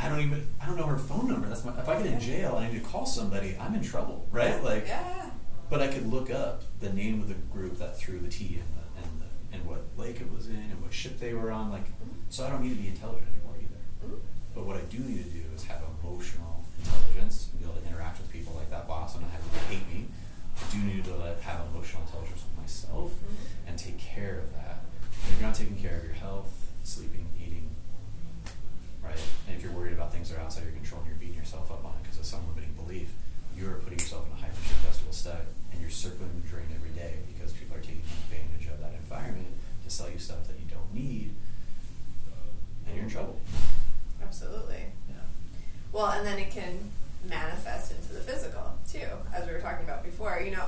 I 0.00 0.08
don't 0.08 0.20
even 0.20 0.46
I 0.60 0.66
don't 0.66 0.76
know 0.76 0.86
her 0.86 0.96
phone 0.98 1.28
number. 1.28 1.48
That's 1.48 1.64
my, 1.64 1.72
if 1.78 1.88
I 1.88 1.96
get 2.02 2.06
in 2.06 2.20
jail 2.20 2.56
and 2.56 2.66
I 2.66 2.70
need 2.72 2.82
to 2.82 2.88
call 2.88 3.04
somebody, 3.06 3.56
I'm 3.60 3.74
in 3.74 3.82
trouble, 3.82 4.26
right? 4.30 4.62
Like, 4.62 4.86
yeah. 4.88 5.30
but 5.68 5.80
I 5.82 5.88
could 5.88 6.06
look 6.10 6.30
up 6.30 6.62
the 6.80 6.90
name 6.92 7.20
of 7.20 7.28
the 7.28 7.34
group 7.34 7.78
that 7.78 7.98
threw 7.98 8.18
the 8.18 8.28
tea 8.30 8.60
in 8.60 8.64
the, 8.76 9.02
and 9.02 9.20
the, 9.20 9.56
and 9.56 9.66
what 9.66 9.82
lake 9.98 10.20
it 10.20 10.32
was 10.32 10.48
in 10.48 10.56
and 10.56 10.80
what 10.82 10.92
ship 10.92 11.18
they 11.20 11.34
were 11.34 11.50
on. 11.52 11.70
Like, 11.70 11.84
so 12.30 12.46
I 12.46 12.50
don't 12.50 12.62
need 12.62 12.70
to 12.76 12.82
be 12.82 12.88
intelligent 12.88 13.28
anymore 13.34 13.56
either. 13.60 14.12
Mhm. 14.14 14.20
But 14.54 14.64
what 14.66 14.76
I 14.76 14.80
do 14.82 14.98
need 14.98 15.22
to 15.24 15.30
do 15.30 15.42
is 15.54 15.64
have 15.64 15.82
emotional 16.02 16.64
intelligence, 16.78 17.50
be 17.58 17.64
able 17.64 17.74
to 17.74 17.86
interact 17.86 18.20
with 18.20 18.30
people 18.32 18.54
like 18.56 18.70
that 18.70 18.88
boss 18.88 19.14
and 19.14 19.22
not 19.22 19.32
have 19.32 19.42
them 19.52 19.60
hate 19.68 19.86
me. 19.92 20.06
I 20.56 20.72
do 20.72 20.78
need 20.78 21.04
to 21.04 21.14
like, 21.16 21.40
have 21.42 21.60
emotional 21.72 22.02
intelligence 22.02 22.42
with 22.48 22.56
myself 22.58 23.12
Mhm. 23.12 23.68
and 23.68 23.78
take 23.78 23.98
care 23.98 24.38
of 24.40 24.52
that. 24.54 24.80
And 25.24 25.34
if 25.34 25.40
you're 25.40 25.48
not 25.48 25.54
taking 25.54 25.76
care 25.76 25.98
of 25.98 26.04
your 26.04 26.14
health, 26.14 26.52
sleeping, 26.84 27.26
eating, 27.38 27.69
right? 29.02 29.18
And 29.46 29.56
if 29.56 29.62
you're 29.62 29.72
worried 29.72 29.92
about 29.92 30.12
things 30.12 30.30
that 30.30 30.38
are 30.38 30.42
outside 30.42 30.64
your 30.64 30.72
control 30.72 31.00
and 31.02 31.08
you're 31.10 31.18
beating 31.18 31.36
yourself 31.36 31.70
up 31.70 31.84
on 31.84 31.92
it 31.98 32.02
because 32.02 32.18
of 32.18 32.24
some 32.26 32.40
limiting 32.48 32.72
belief, 32.74 33.12
you're 33.56 33.74
putting 33.84 33.98
yourself 33.98 34.26
in 34.26 34.32
a 34.32 34.40
hyper 34.40 34.60
suggestible 34.62 35.12
state 35.12 35.46
and 35.72 35.80
you're 35.80 35.90
circling 35.90 36.30
the 36.42 36.48
drain 36.48 36.66
every 36.74 36.90
day 36.90 37.18
because 37.32 37.52
people 37.52 37.76
are 37.76 37.80
taking 37.80 38.02
advantage 38.28 38.66
of 38.68 38.80
that 38.80 38.92
environment 38.94 39.48
to 39.84 39.90
sell 39.90 40.10
you 40.10 40.18
stuff 40.18 40.46
that 40.48 40.56
you 40.58 40.66
don't 40.70 40.92
need, 40.94 41.34
and 42.86 42.94
you're 42.94 43.04
in 43.04 43.10
trouble. 43.10 43.38
Absolutely. 44.22 44.84
Yeah. 45.08 45.14
Well, 45.92 46.06
and 46.06 46.26
then 46.26 46.38
it 46.38 46.50
can 46.50 46.90
manifest 47.28 47.92
into 47.92 48.12
the 48.14 48.20
physical 48.20 48.62
too, 48.90 49.06
as 49.34 49.46
we 49.46 49.52
were 49.52 49.60
talking 49.60 49.84
about 49.84 50.02
before. 50.04 50.40
You 50.44 50.52
know, 50.52 50.66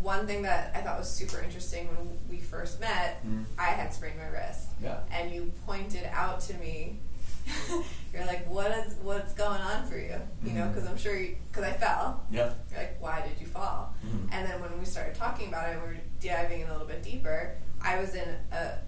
one 0.00 0.26
thing 0.26 0.42
that 0.42 0.72
I 0.74 0.80
thought 0.80 0.98
was 0.98 1.10
super 1.10 1.40
interesting 1.40 1.88
when 1.88 2.18
we 2.28 2.38
first 2.38 2.80
met, 2.80 3.24
Mhm. 3.26 3.44
I 3.58 3.66
had 3.70 3.92
sprained 3.92 4.18
my 4.18 4.26
wrist, 4.26 4.68
Yeah. 4.82 5.00
and 5.10 5.30
you 5.32 5.52
pointed 5.66 6.04
out 6.12 6.40
to 6.42 6.54
me. 6.54 6.98
you're 8.12 8.26
like, 8.26 8.48
what 8.48 8.70
is 8.70 8.94
what's 9.02 9.32
going 9.34 9.60
on 9.60 9.86
for 9.86 9.98
you? 9.98 10.16
You 10.44 10.52
know, 10.52 10.68
because 10.68 10.86
I'm 10.88 10.98
sure 10.98 11.16
because 11.16 11.64
I 11.64 11.72
fell. 11.72 12.24
Yeah. 12.30 12.52
You're 12.70 12.80
like, 12.80 13.00
why 13.00 13.22
did 13.26 13.40
you 13.40 13.46
fall? 13.46 13.94
Mhm. 14.06 14.28
And 14.32 14.46
then 14.48 14.60
when 14.60 14.78
we 14.78 14.84
started 14.84 15.14
talking 15.14 15.48
about 15.48 15.68
it, 15.70 15.76
we 15.82 15.88
were 15.88 15.96
diving 16.22 16.62
in 16.62 16.68
a 16.68 16.72
little 16.72 16.86
bit 16.86 17.02
deeper. 17.02 17.56
I 17.82 18.00
was 18.00 18.14
in 18.14 18.28
a 18.52 18.78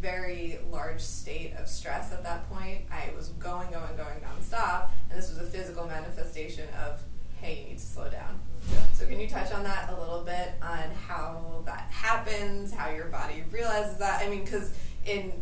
very 0.00 0.58
large 0.70 1.00
state 1.00 1.54
of 1.58 1.68
stress 1.68 2.12
at 2.12 2.22
that 2.22 2.48
point. 2.50 2.82
I 2.90 3.10
was 3.16 3.28
going, 3.30 3.70
going, 3.70 3.96
going 3.96 4.20
nonstop, 4.20 4.88
and 5.10 5.18
this 5.18 5.30
was 5.30 5.38
a 5.38 5.44
physical 5.50 5.86
manifestation 5.86 6.68
of, 6.86 7.00
hey, 7.40 7.60
you 7.62 7.68
need 7.70 7.78
to 7.78 7.84
slow 7.86 8.10
down. 8.10 8.38
Yeah. 8.70 8.78
So 8.94 9.06
can 9.06 9.18
you 9.20 9.28
touch 9.28 9.52
on 9.52 9.62
that 9.64 9.90
a 9.90 9.98
little 9.98 10.22
bit 10.22 10.52
on 10.60 10.90
how 11.08 11.62
that 11.66 11.88
happens, 11.90 12.72
how 12.72 12.90
your 12.90 13.06
body 13.06 13.44
realizes 13.50 13.96
that? 13.98 14.22
I 14.22 14.28
mean, 14.28 14.44
because 14.44 14.72
in 15.06 15.32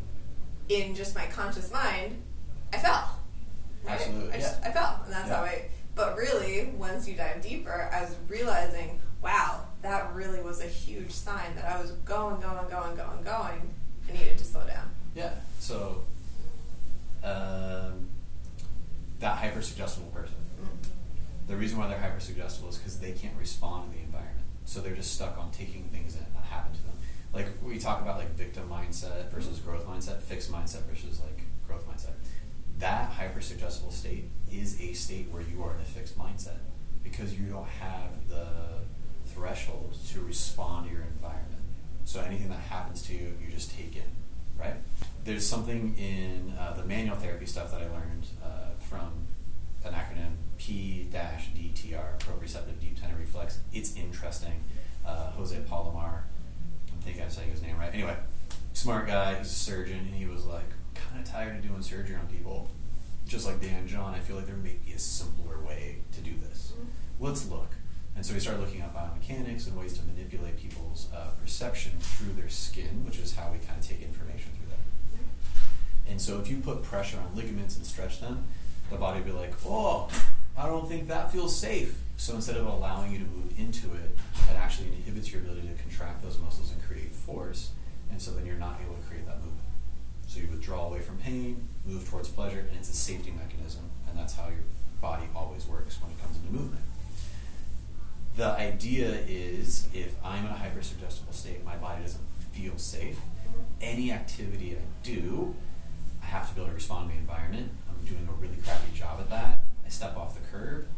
in 0.69 0.95
just 0.95 1.15
my 1.15 1.27
conscious 1.27 1.71
mind, 1.73 2.23
I 2.75 2.79
fell. 2.79 3.19
Right? 3.85 3.93
Absolutely, 4.01 4.33
I 4.33 4.37
just 4.39 4.61
yeah. 4.63 4.69
I 4.69 4.73
fell, 4.73 5.01
and 5.05 5.13
that's 5.13 5.29
Yeah. 5.29 5.37
how 5.37 5.43
I. 5.45 5.65
But 5.95 6.17
really, 6.17 6.73
once 6.77 7.07
you 7.07 7.15
dive 7.15 7.41
deeper, 7.43 7.89
I 7.93 8.03
was 8.03 8.15
realizing, 8.29 9.01
wow, 9.23 9.61
that 9.83 10.13
really 10.13 10.41
was 10.43 10.61
a 10.61 10.67
huge 10.67 11.13
sign 11.13 11.55
that 11.55 11.65
I 11.67 11.81
was 11.81 11.93
going, 12.05 12.41
going, 12.41 12.69
going, 12.69 12.97
going, 12.97 13.23
going. 13.23 13.75
I 14.09 14.13
needed 14.13 14.37
to 14.39 14.45
slow 14.45 14.67
down. 14.67 14.91
Yeah. 15.15 15.31
So 15.61 16.03
um, 17.23 18.09
that 19.21 19.39
hyper 19.39 19.63
suggestible 19.63 20.09
person. 20.11 20.35
Mm. 20.61 20.89
The 21.49 21.57
reason 21.57 21.79
why 21.79 21.89
they're 21.89 21.99
hyper 22.01 22.21
suggestible 22.21 22.71
is 22.71 22.77
because 22.79 22.99
they 22.99 23.13
can't 23.13 23.37
respond 23.39 23.93
to 23.93 23.99
the 23.99 24.05
environment. 24.05 24.45
So 24.65 24.81
they're 24.81 24.95
just 24.97 25.15
stuck 25.15 25.39
on 25.39 25.51
taking 25.53 25.85
things 25.85 26.15
in 26.15 26.21
that 26.35 26.45
happen 26.45 26.73
to 26.73 26.83
them. 26.83 26.97
Like 27.33 27.47
we 27.63 27.79
talk 27.79 28.01
about 28.01 28.19
like 28.19 28.31
victim 28.35 28.69
mindset 28.69 29.31
versus 29.31 29.59
growth 29.59 29.87
mindset, 29.87 30.21
fixed 30.21 30.51
mindset 30.51 30.83
versus 30.83 31.21
like 31.21 31.43
growth 31.67 31.87
mindset. 31.89 32.13
That 32.79 33.11
hyper 33.11 33.41
suggestible 33.41 33.93
state 33.93 34.31
is 34.51 34.81
a 34.81 34.93
state 34.93 35.29
where 35.31 35.43
you 35.43 35.63
are 35.63 35.75
in 35.75 35.81
a 35.81 35.85
fixed 35.85 36.19
mindset 36.19 36.59
because 37.03 37.39
you 37.39 37.47
don't 37.47 37.69
have 37.69 38.29
the 38.29 38.47
threshold 39.27 39.97
to 40.11 40.21
respond 40.21 40.87
to 40.89 40.93
your 40.93 41.03
environment. 41.03 41.63
So 42.05 42.21
anything 42.21 42.49
that 42.49 42.61
happens 42.61 43.03
to 43.07 43.15
you, 43.15 43.35
you 43.45 43.53
just 43.53 43.73
take 43.75 43.97
in, 43.97 44.03
right? 44.59 44.75
There's 45.25 45.47
something 45.47 45.97
in 45.97 46.55
uh, 46.59 46.75
the 46.75 46.85
manual 46.85 47.17
therapy 47.17 47.47
stuff 47.47 47.71
that 47.71 47.81
I 47.81 47.87
learned 47.87 48.27
uh, 48.45 48.75
from 48.89 49.27
an 49.85 49.93
acronym 49.93 50.33
P-DTR, 50.59 52.19
proprioceptive 52.21 52.81
deep 52.81 53.01
tendon 53.01 53.19
reflex. 53.19 53.59
It's 53.73 53.97
interesting. 53.97 54.61
Uh, 55.07 55.31
Jose 55.33 55.59
Palomar, 55.69 56.25
I 56.89 57.05
think 57.05 57.21
I'm 57.21 57.31
saying 57.31 57.51
his 57.51 57.63
name 57.63 57.79
right. 57.79 57.93
Anyway, 57.93 58.17
smart 58.73 59.07
guy. 59.07 59.35
He's 59.37 59.49
a 59.49 59.51
surgeon, 59.51 59.99
and 59.99 60.15
he 60.15 60.27
was 60.27 60.45
like 60.45 60.71
kind 61.15 61.25
of 61.25 61.33
tired 61.33 61.57
of 61.57 61.63
doing 61.63 61.81
surgery 61.81 62.17
on 62.17 62.27
people. 62.27 62.69
Just 63.27 63.47
like 63.47 63.61
Dan 63.61 63.87
John, 63.87 64.15
I 64.15 64.19
feel 64.19 64.37
like 64.37 64.47
there 64.47 64.57
may 64.57 64.77
be 64.85 64.93
a 64.93 64.99
simpler 64.99 65.61
way 65.61 65.99
to 66.13 66.21
do 66.21 66.33
this. 66.37 66.73
Let's 67.21 67.49
look. 67.49 67.71
And 68.17 68.27
so 68.27 68.35
we 68.35 68.41
started 68.41 68.61
looking 68.61 68.81
at 68.81 68.95
biomechanics 68.95 69.67
and 69.69 69.79
ways 69.79 69.97
to 69.99 70.05
manipulate 70.05 70.57
people's 70.57 71.09
uh, 71.15 71.29
perception 71.41 71.93
through 72.01 72.33
their 72.35 72.49
skin, 72.49 73.05
which 73.05 73.19
is 73.19 73.35
how 73.37 73.51
we 73.53 73.59
kind 73.59 73.79
of 73.79 73.87
take 73.87 74.03
information 74.03 74.51
through 74.57 74.71
that. 74.71 76.11
And 76.11 76.21
so 76.21 76.41
if 76.41 76.49
you 76.49 76.59
put 76.59 76.83
pressure 76.83 77.19
on 77.19 77.37
ligaments 77.37 77.77
and 77.77 77.87
stretch 77.87 78.21
them, 78.21 78.45
the 78.91 78.97
body 78.97 79.21
will 79.21 79.27
be 79.27 79.33
like, 79.33 79.55
oh, 79.65 80.09
I 80.59 80.67
don't 80.67 80.89
think 80.89 81.09
that 81.09 81.33
feels 81.33 81.57
safe. 81.57 82.01
So 82.17 82.35
instead 82.35 82.57
of 82.57 82.67
allowing 82.67 83.13
you 83.13 83.19
to 83.19 83.25
move 83.25 83.59
into 83.59 83.87
it, 83.95 84.17
it 84.51 84.57
actually 84.57 84.89
inhibits 84.89 85.33
your 85.33 85.43
ability 85.43 85.69
to 85.69 85.83
contract 85.83 86.23
those 86.23 86.39
muscles 86.39 86.73
and 86.73 86.83
create 86.83 87.13
force. 87.13 87.71
And 88.11 88.21
so 88.21 88.33
then 88.33 88.47
you're 88.47 88.57
not 88.57 88.81
able 88.85 88.97
to 88.97 89.03
create 89.03 89.27
that 89.27 89.37
movement. 89.37 89.54
So 90.35 90.41
you 90.41 90.49
withdraw 90.49 90.89
away 90.89 90.99
from 90.99 91.19
pain, 91.19 91.69
move 91.87 92.11
towards 92.11 92.29
pleasure, 92.29 92.59
and 92.59 92.77
it's 92.77 92.91
a 92.91 92.93
safety 92.93 93.31
mechanism. 93.31 93.83
And 94.09 94.19
that's 94.19 94.35
how 94.35 94.49
your 94.49 94.65
body 95.01 95.29
always 95.33 95.65
works 95.65 95.97
when 96.03 96.11
it 96.11 96.21
comes 96.21 96.37
into 96.39 96.53
movement. 96.53 96.83
The 98.37 98.47
idea 98.47 99.11
is 99.29 99.87
if 99.95 100.17
I'm 100.25 100.45
in 100.45 100.51
a 100.51 100.57
hypersuggestible 100.57 101.33
state, 101.33 101.65
my 101.65 101.77
body 101.77 102.03
doesn't 102.03 102.25
feel 102.51 102.77
safe, 102.79 103.21
any 103.81 104.11
activity 104.11 104.77
I 104.77 104.81
do, 105.05 105.55
I 106.21 106.27
have 106.27 106.49
to 106.49 106.55
be 106.57 106.63
able 106.63 106.71
to 106.71 106.75
respond 106.75 107.11
to 107.11 107.15
the 107.15 107.21
environment. 107.21 107.71
I'm 107.89 108.05
doing 108.05 108.29
a 108.29 108.33
really 108.33 108.57
crappy 108.57 108.91
job 108.93 109.21
at 109.21 109.31
that. 109.31 109.59
I 109.87 109.89
step 109.89 110.17
off 110.17 110.35
the 110.35 110.45
curb, 110.49 110.89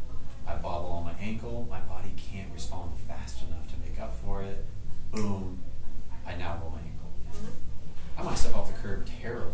I 0.47 0.55
bobble 0.55 0.89
on 0.89 1.03
my 1.03 1.13
ankle, 1.21 1.67
my 1.69 1.81
body 1.81 2.11
can't 2.17 2.51
respond 2.55 2.93
fast 3.07 3.43
enough 3.47 3.67
to 3.67 3.75
make 3.87 4.01
up 4.01 4.15
for 4.15 4.41
it. 4.41 4.65
Boom, 5.11 5.61
I 6.25 6.35
now 6.37 6.57
roll 6.59 6.71
my 6.71 6.79
ankle. 6.79 6.96
I 8.17 8.23
might 8.23 8.37
step 8.37 8.55
off 8.55 8.73
the 8.73 8.81
curb 8.81 9.07
terrible. 9.21 9.51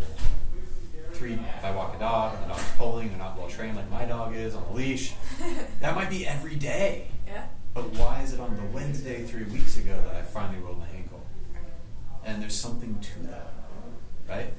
Three, 1.12 1.34
if 1.34 1.64
I 1.64 1.72
walk 1.72 1.96
a 1.96 2.00
dog 2.00 2.36
and 2.36 2.44
the 2.44 2.48
dog's 2.48 2.72
pulling, 2.78 3.10
they're 3.10 3.18
not 3.18 3.38
well 3.38 3.48
trained 3.48 3.76
like 3.76 3.90
my 3.92 4.06
dog 4.06 4.36
is 4.36 4.56
on 4.56 4.64
a 4.64 4.74
leash, 4.74 5.14
that 5.80 5.96
might 5.96 6.10
be 6.10 6.26
every 6.26 6.56
day. 6.56 7.08
Yeah. 7.28 7.46
But 7.74 7.92
why 7.92 8.22
is 8.22 8.34
it 8.34 8.40
on 8.40 8.56
the 8.56 8.64
Wednesday 8.64 9.24
three 9.24 9.44
weeks 9.44 9.78
ago 9.78 10.00
that 10.06 10.16
I 10.16 10.22
finally 10.22 10.60
rolled 10.64 10.80
my 10.80 10.88
ankle? 10.96 11.22
And 12.26 12.42
there's 12.42 12.56
something 12.56 13.00
to 13.00 13.20
that, 13.28 13.54
right? 14.30 14.54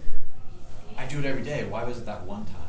I 0.97 1.07
do 1.07 1.19
it 1.19 1.25
every 1.25 1.43
day. 1.43 1.65
Why 1.65 1.85
was 1.85 1.99
it 1.99 2.07
that 2.07 2.25
one 2.25 2.45
time? 2.45 2.61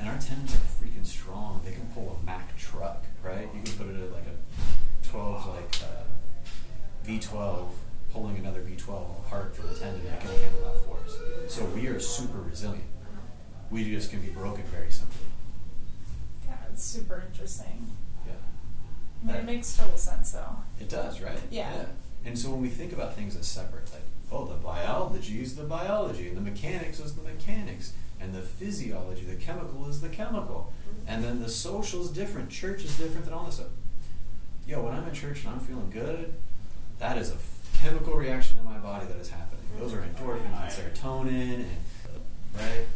And 0.00 0.08
our 0.08 0.18
tendons 0.18 0.54
are 0.54 0.58
freaking 0.58 1.06
strong. 1.06 1.60
They 1.64 1.72
can 1.72 1.86
pull 1.94 2.18
a 2.20 2.26
Mack 2.26 2.56
truck, 2.56 3.04
right? 3.22 3.48
You 3.54 3.62
can 3.62 3.72
put 3.72 3.88
it 3.88 4.00
at 4.00 4.12
like 4.12 4.24
a 4.24 5.08
12, 5.08 5.48
like 5.48 5.76
uh, 5.82 7.06
V12, 7.06 7.68
pulling 8.12 8.36
another 8.36 8.60
V12 8.60 9.26
apart 9.26 9.54
for 9.54 9.62
the 9.62 9.74
tendon. 9.74 10.04
that 10.06 10.20
can 10.20 10.30
handle 10.30 10.60
that 10.64 10.76
force. 10.86 11.16
So 11.48 11.64
we 11.66 11.86
are 11.88 12.00
super 12.00 12.40
resilient. 12.40 12.84
We 13.70 13.84
just 13.84 14.10
can 14.10 14.20
be 14.20 14.28
broken 14.28 14.64
very 14.64 14.90
simply. 14.90 15.26
Yeah, 16.46 16.56
it's 16.72 16.82
super 16.82 17.22
interesting. 17.28 17.90
Yeah. 18.26 18.32
I 19.22 19.26
mean, 19.26 19.36
it 19.36 19.44
makes 19.44 19.76
total 19.76 19.98
sense 19.98 20.32
though. 20.32 20.56
It 20.80 20.88
does, 20.88 21.20
right? 21.20 21.38
Yeah. 21.50 21.84
And 22.24 22.38
so 22.38 22.50
when 22.50 22.62
we 22.62 22.68
think 22.68 22.92
about 22.92 23.14
things 23.14 23.36
as 23.36 23.46
separate, 23.46 23.92
like, 23.92 24.02
oh, 24.32 24.46
the 24.46 24.54
biology 24.54 25.42
is 25.42 25.56
the 25.56 25.64
biology, 25.64 26.28
and 26.28 26.36
the 26.36 26.40
mechanics 26.40 27.00
is 27.00 27.14
the 27.14 27.22
mechanics, 27.22 27.92
and 28.20 28.34
the 28.34 28.42
physiology, 28.42 29.22
the 29.22 29.36
chemical 29.36 29.88
is 29.88 30.00
the 30.00 30.08
chemical, 30.08 30.72
and 31.06 31.22
then 31.22 31.40
the 31.40 31.48
social 31.48 32.02
is 32.02 32.10
different, 32.10 32.50
church 32.50 32.84
is 32.84 32.96
different 32.98 33.24
than 33.24 33.34
all 33.34 33.44
this 33.44 33.56
stuff. 33.56 33.68
Yo, 34.66 34.82
when 34.82 34.92
I'm 34.92 35.06
in 35.08 35.14
church 35.14 35.44
and 35.44 35.54
I'm 35.54 35.60
feeling 35.60 35.90
good, 35.90 36.34
that 36.98 37.16
is 37.16 37.30
a 37.30 37.36
chemical 37.80 38.14
reaction 38.14 38.58
in 38.58 38.64
my 38.64 38.78
body 38.78 39.06
that 39.06 39.16
is 39.16 39.30
happening. 39.30 39.64
Those 39.78 39.92
are 39.94 39.98
endorphins 39.98 40.44
and 40.44 40.94
serotonin, 40.94 41.54
and 41.54 41.78
right. 42.56 42.86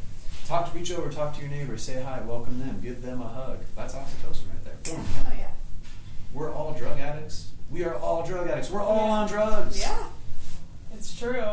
Talk 0.46 0.70
to 0.72 0.78
reach 0.78 0.92
over, 0.92 1.10
talk 1.10 1.34
to 1.36 1.40
your 1.40 1.50
neighbor, 1.50 1.76
say 1.78 2.02
hi, 2.02 2.20
welcome 2.26 2.58
them, 2.58 2.80
give 2.82 3.02
them 3.02 3.22
a 3.22 3.28
hug. 3.28 3.60
That's 3.76 3.94
oxytocin 3.94 4.48
right 4.50 4.64
there. 4.64 4.74
Boom. 4.84 5.04
Oh 5.26 5.32
yeah. 5.38 5.50
We're 6.32 6.52
all 6.52 6.74
drug 6.74 6.98
addicts. 6.98 7.50
We 7.70 7.84
are 7.84 7.94
all 7.94 8.26
drug 8.26 8.48
addicts. 8.48 8.70
We're 8.70 8.82
all 8.82 9.10
on 9.10 9.28
drugs. 9.28 9.78
Yeah. 9.78 10.06
It's 10.92 11.18
true. 11.18 11.44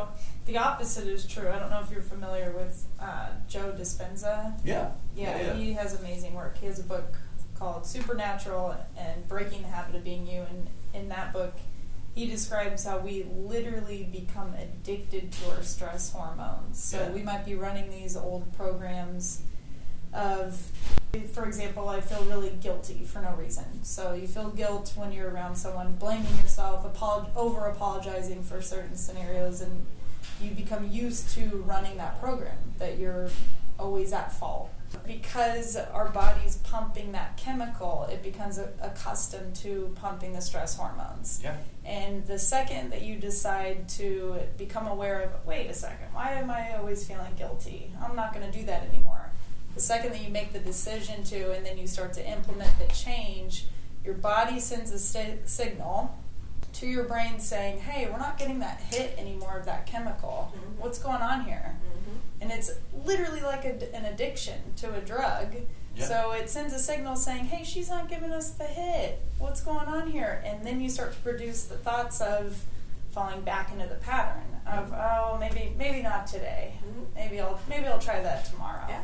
The 0.45 0.57
opposite 0.57 1.07
is 1.07 1.27
true. 1.27 1.49
I 1.49 1.59
don't 1.59 1.69
know 1.69 1.81
if 1.81 1.91
you're 1.91 2.01
familiar 2.01 2.51
with 2.51 2.85
uh, 2.99 3.29
Joe 3.47 3.73
Dispenza. 3.77 4.53
Yeah. 4.65 4.91
Yeah, 5.15 5.53
he 5.53 5.73
has 5.73 5.99
amazing 5.99 6.33
work. 6.33 6.57
He 6.57 6.65
has 6.65 6.79
a 6.79 6.83
book 6.83 7.13
called 7.57 7.85
Supernatural 7.85 8.75
and 8.97 9.27
Breaking 9.27 9.61
the 9.61 9.67
Habit 9.67 9.95
of 9.95 10.03
Being 10.03 10.25
You. 10.25 10.41
And 10.49 10.67
in 10.93 11.09
that 11.09 11.31
book, 11.31 11.53
he 12.19 12.27
describes 12.27 12.83
how 12.83 12.97
we 12.97 13.23
literally 13.33 14.03
become 14.11 14.53
addicted 14.55 15.31
to 15.31 15.51
our 15.51 15.63
stress 15.63 16.11
hormones. 16.11 16.77
So 16.83 16.97
Yeah. 16.99 17.11
we 17.11 17.21
might 17.23 17.45
be 17.45 17.55
running 17.55 17.89
these 17.89 18.17
old 18.17 18.51
programs 18.57 19.39
of, 20.13 20.57
for 21.33 21.45
example, 21.45 21.87
I 21.87 22.01
feel 22.01 22.25
really 22.25 22.49
guilty 22.49 23.05
for 23.05 23.21
no 23.21 23.35
reason. 23.35 23.85
So 23.85 24.11
you 24.11 24.27
feel 24.27 24.49
guilt 24.49 24.91
when 24.97 25.13
you're 25.13 25.29
around 25.29 25.55
someone, 25.55 25.93
blaming 25.93 26.35
yourself, 26.41 26.83
apolog- 26.83 27.33
over 27.37 27.67
apologizing 27.67 28.43
for 28.43 28.61
certain 28.61 28.97
scenarios, 28.97 29.61
and 29.61 29.85
you 30.41 30.51
become 30.51 30.91
used 30.91 31.29
to 31.35 31.63
running 31.65 31.95
that 31.97 32.19
program 32.19 32.57
that 32.79 32.97
you're 32.97 33.29
always 33.79 34.11
at 34.11 34.33
fault. 34.33 34.69
Because 35.05 35.75
our 35.75 36.09
body's 36.09 36.57
pumping 36.57 37.11
that 37.13 37.37
chemical, 37.37 38.07
it 38.11 38.21
becomes 38.23 38.57
a- 38.57 38.71
accustomed 38.81 39.55
to 39.57 39.95
pumping 39.99 40.33
the 40.33 40.41
stress 40.41 40.75
hormones. 40.77 41.39
Yeah. 41.43 41.55
And 41.85 42.25
the 42.27 42.37
second 42.39 42.91
that 42.91 43.01
you 43.01 43.17
decide 43.17 43.89
to 43.89 44.39
become 44.57 44.87
aware 44.87 45.21
of, 45.21 45.45
wait 45.45 45.67
a 45.69 45.73
second, 45.73 46.13
why 46.13 46.33
am 46.33 46.49
I 46.51 46.75
always 46.75 47.07
feeling 47.07 47.33
guilty? 47.37 47.91
I'm 48.01 48.15
not 48.15 48.33
going 48.33 48.49
to 48.51 48.57
do 48.57 48.65
that 48.65 48.83
anymore. 48.87 49.31
The 49.75 49.81
second 49.81 50.11
that 50.13 50.21
you 50.21 50.29
make 50.29 50.53
the 50.53 50.59
decision 50.59 51.23
to, 51.25 51.51
and 51.53 51.65
then 51.65 51.77
you 51.77 51.87
start 51.87 52.13
to 52.13 52.27
implement 52.29 52.77
the 52.79 52.93
change, 52.93 53.65
your 54.03 54.15
body 54.15 54.59
sends 54.59 54.91
a 54.91 54.99
sti- 54.99 55.39
signal 55.45 56.17
to 56.73 56.85
your 56.87 57.03
brain 57.05 57.39
saying, 57.39 57.79
hey, 57.79 58.07
we're 58.11 58.19
not 58.19 58.37
getting 58.37 58.59
that 58.59 58.79
hit 58.79 59.17
anymore 59.17 59.57
of 59.57 59.65
that 59.65 59.85
chemical. 59.87 60.53
Mhm. 60.55 60.79
What's 60.81 60.99
going 60.99 61.21
on 61.21 61.45
here? 61.45 61.75
Mm-hmm. 61.77 62.17
And 62.41 62.51
it's 62.51 62.71
literally 63.05 63.41
like 63.41 63.65
a, 63.65 63.95
an 63.95 64.05
addiction 64.05 64.73
to 64.77 64.93
a 64.93 65.01
drug. 65.01 65.55
Yeah. 65.95 66.05
So 66.05 66.31
it 66.31 66.49
sends 66.49 66.73
a 66.73 66.79
signal 66.79 67.15
saying, 67.15 67.45
"Hey, 67.45 67.63
she's 67.63 67.89
not 67.89 68.07
giving 68.09 68.31
us 68.31 68.51
the 68.51 68.65
hit. 68.65 69.19
What's 69.37 69.61
going 69.61 69.87
on 69.87 70.09
here?" 70.11 70.41
And 70.45 70.65
then 70.65 70.79
you 70.81 70.89
start 70.89 71.13
to 71.13 71.19
produce 71.19 71.63
the 71.65 71.75
thoughts 71.77 72.21
of 72.21 72.63
falling 73.11 73.41
back 73.41 73.71
into 73.71 73.87
the 73.87 73.95
pattern 73.95 74.61
of, 74.67 74.93
"Oh, 74.93 75.37
maybe 75.39 75.73
maybe 75.77 76.01
not 76.01 76.27
today. 76.27 76.73
Mhm. 76.85 77.15
Maybe 77.15 77.41
I'll 77.41 77.59
maybe 77.67 77.87
I'll 77.87 77.99
try 77.99 78.21
that 78.21 78.45
tomorrow." 78.45 78.85
Yeah. 78.87 79.03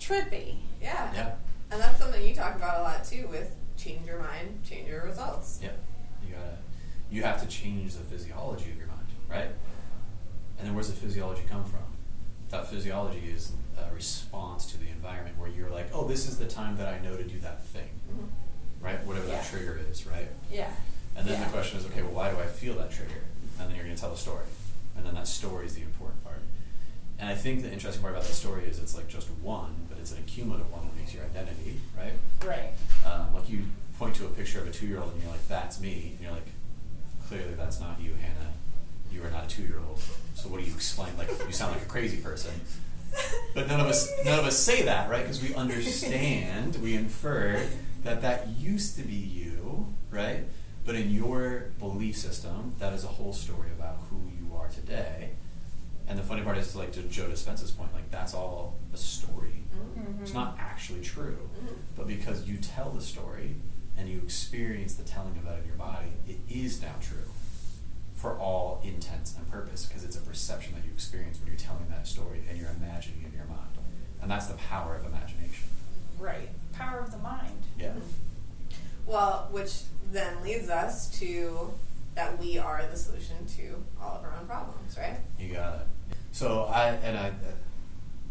Trippy. 0.00 0.56
Yeah. 0.80 1.12
Yeah. 1.14 1.34
And 1.70 1.80
that's 1.80 1.98
something 1.98 2.24
you 2.26 2.34
talk 2.34 2.56
about 2.56 2.80
a 2.80 2.82
lot 2.82 3.04
too 3.04 3.26
with 3.28 3.54
change 3.76 4.06
your 4.06 4.18
mind, 4.20 4.60
change 4.64 4.88
your 4.88 5.04
results. 5.04 5.58
Yeah. 5.62 5.70
You 6.26 6.34
gotta. 6.34 6.56
You 7.10 7.22
have 7.24 7.40
to 7.42 7.46
change 7.48 7.94
the 7.94 8.04
physiology 8.04 8.70
of 8.70 8.78
your 8.78 8.86
mind, 8.86 9.06
right? 9.28 9.50
And 10.58 10.66
then 10.66 10.74
where's 10.74 10.88
the 10.88 10.94
physiology 10.96 11.42
come 11.48 11.64
from? 11.64 11.80
That 12.52 12.68
physiology 12.68 13.32
is 13.34 13.50
a 13.78 13.92
response 13.94 14.66
to 14.72 14.78
the 14.78 14.88
environment 14.90 15.38
where 15.38 15.48
you're 15.48 15.70
like, 15.70 15.86
oh, 15.94 16.06
this 16.06 16.28
is 16.28 16.36
the 16.36 16.44
time 16.46 16.76
that 16.76 16.86
I 16.86 16.98
know 17.02 17.16
to 17.16 17.24
do 17.24 17.38
that 17.38 17.64
thing, 17.64 17.88
Mhm. 18.10 18.28
right? 18.84 19.02
Whatever 19.06 19.26
that 19.28 19.46
trigger 19.46 19.80
is, 19.90 20.06
right? 20.06 20.28
Yeah. 20.50 20.70
And 21.16 21.26
then 21.26 21.40
Yeah. 21.40 21.46
the 21.46 21.50
question 21.50 21.78
is, 21.80 21.86
okay, 21.86 22.02
well, 22.02 22.12
why 22.12 22.30
do 22.30 22.38
I 22.38 22.46
feel 22.46 22.74
that 22.76 22.90
trigger? 22.90 23.22
And 23.58 23.68
then 23.70 23.74
you're 23.76 23.86
going 23.86 23.96
to 23.96 24.00
tell 24.00 24.12
a 24.12 24.18
story. 24.18 24.44
And 24.96 25.06
then 25.06 25.14
that 25.14 25.26
story 25.28 25.64
is 25.64 25.74
the 25.74 25.80
important 25.80 26.22
part. 26.22 26.40
And 27.18 27.30
I 27.30 27.34
think 27.34 27.62
the 27.62 27.72
interesting 27.72 28.02
part 28.02 28.12
about 28.14 28.26
that 28.26 28.34
story 28.34 28.64
is 28.66 28.78
it's 28.78 28.94
like 28.94 29.08
just 29.08 29.28
one, 29.40 29.86
but 29.88 29.96
it's 29.98 30.12
an 30.12 30.18
accumulative 30.18 30.70
one 30.70 30.84
that 30.88 30.94
makes 30.96 31.14
your 31.14 31.24
identity, 31.24 31.80
right? 31.96 32.12
Right. 32.46 32.72
Um, 33.06 33.32
like 33.32 33.48
you 33.48 33.64
point 33.98 34.14
to 34.16 34.26
a 34.26 34.28
picture 34.28 34.60
of 34.60 34.66
a 34.68 34.72
two 34.72 34.86
year 34.86 34.98
old 35.00 35.12
and 35.14 35.22
you're 35.22 35.32
like, 35.32 35.48
that's 35.48 35.80
me. 35.80 36.12
And 36.16 36.20
you're 36.20 36.32
like, 36.32 36.48
clearly 37.28 37.54
that's 37.54 37.80
not 37.80 37.98
you, 37.98 38.12
Hannah. 38.14 38.52
You 39.10 39.24
are 39.24 39.30
not 39.30 39.44
a 39.44 39.48
two 39.48 39.62
year 39.62 39.78
old. 39.78 40.02
So 40.34 40.48
what 40.48 40.60
do 40.60 40.66
you 40.66 40.74
explain? 40.74 41.16
Like, 41.18 41.28
you 41.46 41.52
sound 41.52 41.72
like 41.74 41.82
a 41.82 41.86
crazy 41.86 42.16
person. 42.18 42.52
But 43.54 43.68
none 43.68 43.80
of 43.80 43.86
us, 43.86 44.10
none 44.24 44.38
of 44.38 44.44
us 44.46 44.58
say 44.58 44.82
that, 44.82 45.10
right? 45.10 45.22
Because 45.22 45.42
we 45.42 45.54
understand, 45.54 46.76
we 46.82 46.94
infer 46.94 47.66
that 48.04 48.22
that 48.22 48.48
used 48.58 48.96
to 48.96 49.02
be 49.02 49.14
you, 49.14 49.86
right? 50.10 50.44
But 50.86 50.94
in 50.94 51.10
your 51.10 51.66
belief 51.78 52.16
system, 52.16 52.74
that 52.78 52.92
is 52.94 53.04
a 53.04 53.08
whole 53.08 53.32
story 53.34 53.68
about 53.78 53.98
who 54.10 54.16
you 54.40 54.54
are 54.56 54.68
today. 54.68 55.30
And 56.08 56.18
the 56.18 56.22
funny 56.22 56.42
part 56.42 56.56
is, 56.58 56.74
like 56.74 56.92
to 56.92 57.02
Joe 57.02 57.26
Dispenza's 57.28 57.70
point, 57.70 57.92
like 57.94 58.10
that's 58.10 58.34
all 58.34 58.78
a 58.92 58.96
story. 58.96 59.64
Mhm. 59.96 60.22
It's 60.22 60.32
not 60.34 60.56
actually 60.58 61.02
true, 61.02 61.38
Mhm. 61.62 61.74
but 61.96 62.08
because 62.08 62.44
you 62.48 62.56
tell 62.58 62.90
the 62.90 63.00
story 63.02 63.56
and 63.96 64.08
you 64.08 64.18
experience 64.18 64.94
the 64.94 65.04
telling 65.04 65.36
of 65.36 65.44
that 65.44 65.58
in 65.60 65.66
your 65.66 65.76
body, 65.76 66.08
it 66.26 66.38
is 66.50 66.80
now 66.82 66.94
true 67.00 67.30
for 68.22 68.38
all 68.38 68.80
intents 68.84 69.34
and 69.36 69.50
purpose 69.50 69.84
because 69.84 70.04
it's 70.04 70.16
a 70.16 70.20
perception 70.20 70.72
that 70.76 70.84
you 70.84 70.90
experience 70.94 71.38
when 71.40 71.48
you're 71.48 71.56
telling 71.56 71.88
that 71.90 72.06
story 72.06 72.40
and 72.48 72.56
you're 72.56 72.70
imagining 72.80 73.24
in 73.26 73.32
your 73.36 73.46
mind. 73.46 73.58
And 74.22 74.30
that's 74.30 74.46
the 74.46 74.54
power 74.54 74.94
of 74.94 75.04
imagination. 75.04 75.68
Right. 76.20 76.48
power 76.72 77.00
of 77.00 77.10
the 77.10 77.18
mind. 77.18 77.64
Yeah. 77.76 77.92
Well, 79.06 79.48
which 79.50 79.82
then 80.12 80.40
leads 80.42 80.68
us 80.70 81.10
to 81.18 81.72
that 82.14 82.38
we 82.38 82.58
are 82.58 82.84
the 82.88 82.96
solution 82.96 83.44
to 83.56 83.82
all 84.00 84.18
of 84.18 84.24
our 84.24 84.34
own 84.40 84.46
problems, 84.46 84.96
right? 84.96 85.16
You 85.38 85.54
got 85.54 85.74
it. 85.80 85.86
So 86.30 86.62
I 86.64 86.90
and 86.90 87.18
I, 87.18 87.28
uh, 87.30 87.32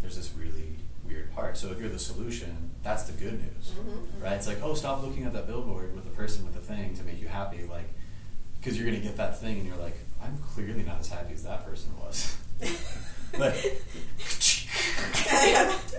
there's 0.02 0.16
this 0.16 0.32
really 0.38 0.76
weird 1.06 1.34
part. 1.36 1.58
So 1.58 1.70
if 1.72 1.80
you're 1.80 1.90
the 1.90 2.00
solution, 2.00 2.70
that's 2.84 3.04
the 3.04 3.12
good 3.14 3.34
news, 3.34 3.72
Mhm. 3.78 4.24
right? 4.24 4.34
It's 4.34 4.48
like, 4.48 4.62
oh, 4.64 4.74
stop 4.74 5.04
looking 5.04 5.26
at 5.26 5.34
that 5.34 5.48
billboard 5.48 5.94
with 5.94 6.06
the 6.06 6.12
person 6.12 6.46
with 6.46 6.54
the 6.56 6.62
thing 6.62 6.96
to 6.96 7.04
make 7.04 7.20
you 7.22 7.28
happy, 7.28 7.64
like, 7.70 7.90
because 8.62 8.78
you're 8.78 8.86
gonna 8.86 9.04
get 9.04 9.18
that 9.18 9.42
thing, 9.42 9.58
and 9.58 9.68
you're 9.68 9.78
like, 9.78 9.98
I'm 10.24 10.38
clearly 10.54 10.84
not 10.84 11.00
as 11.00 11.10
happy 11.10 11.34
as 11.34 11.44
that 11.44 11.66
person 11.66 11.90
was. 12.00 12.38
like, 13.38 13.56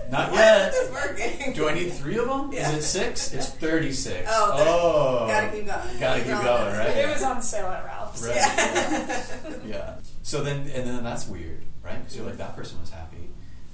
not 0.09 0.33
yet. 0.33 0.71
It's 0.73 0.91
working. 0.91 1.53
Do 1.53 1.67
I 1.67 1.73
need 1.73 1.91
three 1.91 2.17
of 2.17 2.27
them? 2.27 2.51
Yeah. 2.53 2.69
Is 2.69 2.77
it 2.77 2.81
six? 2.83 3.33
It's 3.33 3.49
thirty-six. 3.49 4.29
Oh, 4.31 4.51
oh. 4.55 5.27
Gotta 5.27 5.47
keep 5.47 5.65
going. 5.65 5.99
Gotta 5.99 6.19
keep 6.19 6.27
going, 6.31 6.77
right? 6.77 6.97
It 6.97 7.09
was 7.09 7.23
on 7.23 7.41
sale 7.41 7.67
at 7.67 7.85
Ralph's. 7.85 8.25
Right. 8.25 8.35
Yeah. 8.35 9.25
Yeah. 9.65 9.95
So 10.23 10.43
then, 10.43 10.61
and 10.73 10.87
then 10.87 11.03
that's 11.03 11.27
weird, 11.27 11.61
right? 11.83 11.99
Because 11.99 12.15
you're 12.15 12.25
like, 12.25 12.37
that 12.37 12.55
person 12.55 12.79
was 12.79 12.89
happy. 12.89 13.29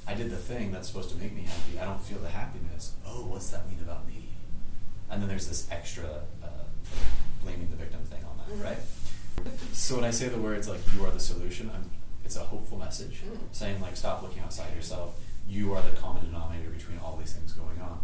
I 0.07 0.13
did 0.13 0.29
the 0.31 0.37
thing 0.37 0.71
that's 0.71 0.87
supposed 0.87 1.09
to 1.11 1.17
make 1.17 1.35
me 1.35 1.43
happy. 1.43 1.79
I 1.79 1.85
don't 1.85 2.01
feel 2.01 2.19
the 2.19 2.29
happiness. 2.29 2.93
Oh, 3.05 3.25
what's 3.25 3.49
that 3.49 3.67
mean 3.69 3.79
about 3.81 4.07
me? 4.07 4.29
And 5.11 5.21
then 5.21 5.29
there's 5.29 5.47
this 5.47 5.67
extra 5.71 6.05
uh, 6.43 6.47
blaming 7.43 7.69
the 7.69 7.75
victim 7.75 7.99
thing 8.01 8.23
on 8.23 8.28
that. 8.28 8.28
Right? 8.63 8.77
So 9.73 9.95
when 9.95 10.03
I 10.03 10.11
say 10.11 10.27
the 10.27 10.37
words 10.37 10.67
like 10.67 10.79
"you 10.93 11.05
are 11.05 11.11
the 11.11 11.19
solution," 11.19 11.69
I'm, 11.73 11.89
it's 12.25 12.35
a 12.35 12.41
hopeful 12.43 12.77
message, 12.77 13.21
Mhm. 13.25 13.37
saying 13.51 13.81
like, 13.81 13.95
stop 13.97 14.21
looking 14.21 14.41
outside 14.43 14.75
yourself. 14.75 15.15
You 15.47 15.73
are 15.73 15.81
the 15.81 15.95
common 15.97 16.25
denominator 16.25 16.69
between 16.69 16.99
all 16.99 17.17
these 17.17 17.33
things 17.33 17.53
going 17.53 17.81
on. 17.81 17.99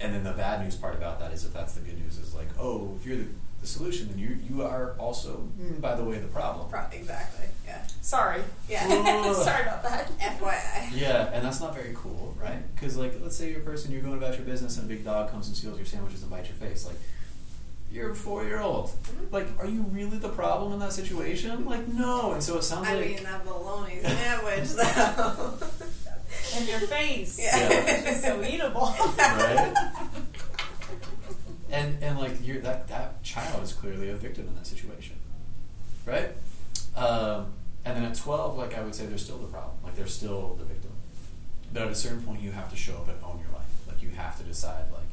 And 0.00 0.12
then 0.14 0.24
the 0.24 0.32
bad 0.32 0.62
news 0.62 0.74
part 0.76 0.94
about 0.96 1.18
that 1.20 1.32
is 1.32 1.44
if 1.44 1.52
that's 1.54 1.74
the 1.74 1.80
good 1.80 1.98
news 2.02 2.18
is 2.18 2.34
like, 2.34 2.48
oh, 2.58 2.94
if 3.00 3.06
you're 3.06 3.16
the, 3.16 3.26
the 3.60 3.66
solution, 3.66 4.08
then 4.08 4.18
you 4.18 4.36
you 4.48 4.62
are 4.62 4.94
also, 4.98 5.48
mm, 5.58 5.80
by 5.80 5.94
the 5.94 6.04
way, 6.04 6.18
the 6.18 6.26
problem. 6.26 6.68
Pro- 6.68 6.86
exactly. 6.92 7.46
Yeah. 7.64 7.86
Sorry. 8.02 8.42
Yeah. 8.68 8.86
Sorry 9.32 9.62
about 9.62 9.82
that. 9.84 10.10
FYI. 10.18 10.90
Yeah, 10.92 11.30
and 11.32 11.42
that's 11.44 11.60
not 11.60 11.74
very 11.74 11.94
cool, 11.94 12.36
right? 12.38 12.58
Because 12.74 12.96
like, 12.98 13.14
let's 13.22 13.36
say 13.36 13.50
you're 13.50 13.60
a 13.60 13.64
person, 13.64 13.92
you're 13.92 14.02
going 14.02 14.18
about 14.18 14.34
your 14.36 14.44
business, 14.44 14.76
and 14.76 14.84
a 14.84 14.88
big 14.94 15.04
dog 15.04 15.30
comes 15.30 15.46
and 15.46 15.56
steals 15.56 15.78
your 15.78 15.86
sandwiches 15.86 16.20
and 16.22 16.30
bites 16.30 16.48
your 16.48 16.58
face. 16.58 16.84
Like, 16.84 16.96
you're 17.94 18.10
a 18.10 18.14
four 18.14 18.44
year 18.44 18.60
old. 18.60 18.88
Mhm. 18.90 19.32
Like, 19.32 19.46
are 19.60 19.66
you 19.68 19.82
really 19.82 20.18
the 20.18 20.28
problem 20.28 20.72
in 20.72 20.78
that 20.80 20.92
situation? 20.92 21.64
Like, 21.64 21.86
no. 21.88 22.32
And 22.32 22.42
so 22.42 22.58
it 22.58 22.62
sounds 22.64 22.88
I 22.88 22.94
like 22.96 23.06
mean 23.14 23.22
that 23.22 23.44
bologna 23.44 24.00
sandwich 24.02 24.70
though. 24.70 25.54
and 26.56 26.68
your 26.68 26.80
face. 26.80 27.38
Yeah. 27.40 27.68
It's 27.70 28.22
so 28.24 28.42
eatable. 28.42 28.92
right. 29.18 29.74
And 31.70 32.00
and 32.04 32.18
like 32.20 32.46
you're 32.46 32.60
that 32.60 32.86
that 32.88 33.22
child 33.24 33.62
is 33.64 33.72
clearly 33.72 34.08
a 34.10 34.14
victim 34.14 34.46
in 34.46 34.54
that 34.54 34.66
situation, 34.66 35.16
right? 36.06 36.28
Um, 36.94 37.46
and 37.84 37.96
then 37.96 38.04
at 38.04 38.14
twelve, 38.14 38.56
like 38.56 38.76
I 38.78 38.82
would 38.82 38.94
say, 38.94 39.06
they're 39.06 39.18
still 39.18 39.38
the 39.38 39.48
problem. 39.48 39.72
Like 39.82 39.96
they're 39.96 40.06
still 40.06 40.54
the 40.54 40.64
victim. 40.64 40.92
But 41.72 41.82
at 41.82 41.88
a 41.90 41.94
certain 41.96 42.22
point, 42.22 42.42
you 42.42 42.52
have 42.52 42.70
to 42.70 42.76
show 42.76 42.92
up 42.94 43.08
and 43.08 43.16
own 43.24 43.40
your 43.42 43.50
life. 43.52 43.66
Like 43.88 44.02
you 44.02 44.10
have 44.10 44.38
to 44.38 44.44
decide, 44.44 44.84
like 44.92 45.03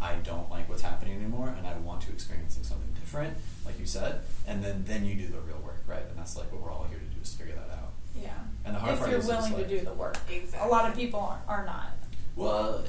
I 0.00 0.14
don't 0.16 0.50
like 0.50 0.68
what's 0.68 0.82
happening 0.82 1.14
anymore, 1.14 1.52
and 1.56 1.66
I 1.66 1.76
want 1.78 2.02
to 2.02 2.12
experience 2.12 2.58
something 2.62 2.92
different, 2.94 3.34
like 3.64 3.78
you 3.80 3.86
said. 3.86 4.20
And 4.46 4.62
then 4.62 4.84
then 4.86 5.04
you 5.04 5.14
do 5.14 5.26
the 5.26 5.40
real 5.40 5.58
work, 5.64 5.82
right? 5.86 6.02
And 6.08 6.16
that's 6.16 6.36
like 6.36 6.52
what 6.52 6.62
we're 6.62 6.72
all 6.72 6.84
here 6.84 6.98
to 6.98 7.04
do 7.04 7.20
is 7.20 7.34
figure 7.34 7.54
that 7.54 7.70
out. 7.70 7.92
Yeah. 8.14 8.30
And 8.64 8.74
the 8.74 8.80
hard 8.80 8.98
part 8.98 8.98
is. 8.98 8.98
if 8.98 9.00
part 9.00 9.10
you're 9.10 9.18
is, 9.18 9.24
is 9.24 9.30
willing 9.30 9.52
like, 9.54 9.68
to 9.68 9.78
do 9.78 9.84
the 9.84 9.94
work. 9.94 10.16
Exactly. 10.30 10.68
A 10.68 10.70
lot 10.70 10.88
of 10.88 10.96
people 10.96 11.20
are, 11.20 11.40
are 11.48 11.64
not. 11.64 11.90
Well, 12.36 12.84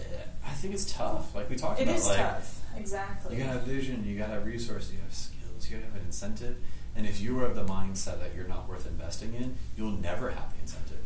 I 0.46 0.50
think 0.52 0.74
it's 0.76 0.92
tough. 0.94 1.34
Like 1.34 1.50
we 1.50 1.56
talked 1.56 1.80
It 1.80 1.84
about, 1.84 1.96
it 1.96 1.98
is 1.98 2.08
like 2.08 2.18
tough. 2.18 2.62
Exactly. 2.78 3.36
You 3.36 3.44
gotta 3.44 3.54
have 3.54 3.64
vision, 3.64 4.06
you 4.06 4.18
gotta 4.18 4.34
have 4.34 4.46
resources, 4.46 4.94
you 4.94 5.00
have 5.00 5.14
skills, 5.14 5.70
you 5.70 5.78
gotta 5.78 5.88
have 5.88 5.96
an 5.96 6.06
incentive. 6.06 6.58
And 6.96 7.08
if 7.08 7.20
you 7.20 7.40
are 7.40 7.46
of 7.46 7.56
the 7.56 7.66
mindset 7.66 8.20
that 8.20 8.36
you're 8.36 8.48
not 8.48 8.68
worth 8.70 8.86
investing 8.86 9.34
in, 9.34 9.58
you'll 9.78 9.92
never 9.92 10.30
have 10.30 10.54
the 10.54 10.62
incentive. 10.62 11.06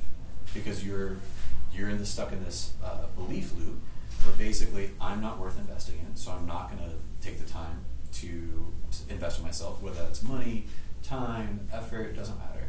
Because 0.53 0.85
you're 0.85 1.17
you're 1.73 1.89
in 1.89 1.97
the 1.97 2.05
stuck 2.05 2.31
in 2.31 2.43
this 2.43 2.73
uh, 2.83 3.07
belief 3.15 3.53
loop 3.57 3.79
where 4.25 4.35
basically 4.35 4.91
I'm 4.99 5.21
not 5.21 5.39
worth 5.39 5.57
investing 5.59 5.99
in, 5.99 6.15
so 6.15 6.31
I'm 6.31 6.45
not 6.45 6.69
gonna 6.69 6.91
take 7.21 7.43
the 7.43 7.49
time 7.49 7.85
to 8.13 8.73
invest 9.09 9.39
in 9.39 9.45
myself, 9.45 9.81
whether 9.81 10.01
that's 10.01 10.23
money, 10.23 10.67
time, 11.03 11.67
effort, 11.73 12.11
it 12.11 12.15
doesn't 12.15 12.37
matter. 12.37 12.67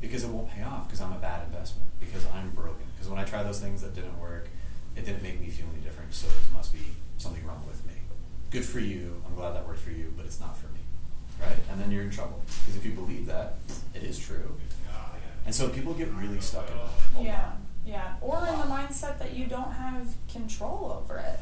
Because 0.00 0.24
it 0.24 0.30
won't 0.30 0.50
pay 0.50 0.62
off 0.62 0.88
because 0.88 1.00
I'm 1.00 1.12
a 1.12 1.18
bad 1.18 1.46
investment, 1.46 1.88
because 2.00 2.26
I'm 2.34 2.50
broken. 2.50 2.86
Because 2.94 3.08
when 3.08 3.18
I 3.18 3.24
tried 3.24 3.44
those 3.44 3.60
things 3.60 3.82
that 3.82 3.94
didn't 3.94 4.18
work, 4.20 4.48
it 4.96 5.06
didn't 5.06 5.22
make 5.22 5.40
me 5.40 5.48
feel 5.48 5.66
any 5.72 5.82
different, 5.82 6.12
so 6.12 6.26
it 6.26 6.52
must 6.52 6.72
be 6.72 6.80
something 7.18 7.44
wrong 7.46 7.64
with 7.66 7.86
me. 7.86 7.94
Good 8.50 8.64
for 8.64 8.80
you, 8.80 9.22
I'm 9.26 9.34
glad 9.34 9.54
that 9.54 9.66
worked 9.66 9.80
for 9.80 9.90
you, 9.90 10.12
but 10.16 10.26
it's 10.26 10.40
not 10.40 10.56
for 10.56 10.66
me. 10.68 10.80
Right? 11.40 11.58
And 11.70 11.80
then 11.80 11.90
you're 11.90 12.02
in 12.02 12.10
trouble. 12.10 12.42
Because 12.46 12.76
if 12.76 12.84
you 12.84 12.92
believe 12.92 13.26
that, 13.26 13.54
it 13.94 14.02
is 14.02 14.18
true. 14.18 14.56
And 15.44 15.54
so 15.54 15.68
people 15.68 15.92
get 15.94 16.08
really 16.12 16.40
stuck 16.40 16.68
in 16.70 16.76
that. 16.76 17.24
Yeah, 17.24 17.50
yeah. 17.84 18.14
Or 18.20 18.38
in 18.38 18.58
the 18.58 18.64
mindset 18.64 19.18
that 19.18 19.34
you 19.34 19.46
don't 19.46 19.72
have 19.72 20.14
control 20.30 21.02
over 21.02 21.18
it. 21.18 21.40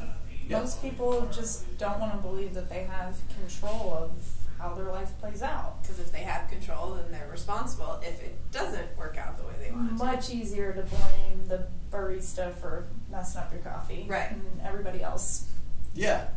Yeah. 0.49 0.61
Most 0.61 0.82
people 0.82 1.28
just 1.32 1.78
don't 1.78 2.01
want 2.01 2.12
to 2.12 2.18
believe 2.18 2.55
that 2.55 2.68
they 2.68 2.84
have 2.84 3.16
control 3.38 3.95
of 3.95 4.11
how 4.59 4.74
their 4.74 4.91
life 4.91 5.12
plays 5.20 5.43
out. 5.43 5.82
Because 5.82 5.99
if 5.99 6.12
they 6.12 6.20
have 6.20 6.49
control, 6.51 6.95
then 6.95 7.11
they're 7.11 7.30
responsible 7.30 8.01
if 8.03 8.22
it 8.22 8.36
doesn't 8.53 8.97
work 8.99 9.16
out 9.16 9.36
the 9.38 9.45
way 9.45 9.55
they 9.62 9.70
want 9.70 9.93
it 9.93 9.99
to. 9.99 10.05
Much 10.05 10.30
easier 10.30 10.72
to 10.72 10.82
blame 10.82 11.49
the 11.49 11.66
barista 11.91 12.55
for 12.55 12.86
messing 13.11 13.41
up 13.41 13.53
your 13.53 13.62
coffee, 13.62 14.07
Right. 14.09 14.30
And 14.32 14.61
everybody 14.64 15.03
else. 15.03 15.49
Yeah. 15.95 16.28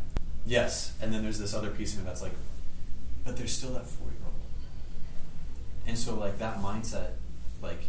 Yes. 0.46 0.94
And 1.02 1.14
then 1.14 1.24
there's 1.24 1.40
this 1.40 1.54
other 1.54 1.70
piece 1.70 1.94
of 1.96 2.02
it 2.02 2.06
that's 2.06 2.22
like, 2.22 2.34
but 3.26 3.38
there's 3.38 3.52
still 3.52 3.74
that 3.74 3.88
four 3.88 4.08
year 4.08 4.18
old. 4.26 4.34
And 5.88 5.98
so 5.98 6.16
like 6.16 6.40
that 6.40 6.60
mindset, 6.60 7.12
like 7.62 7.84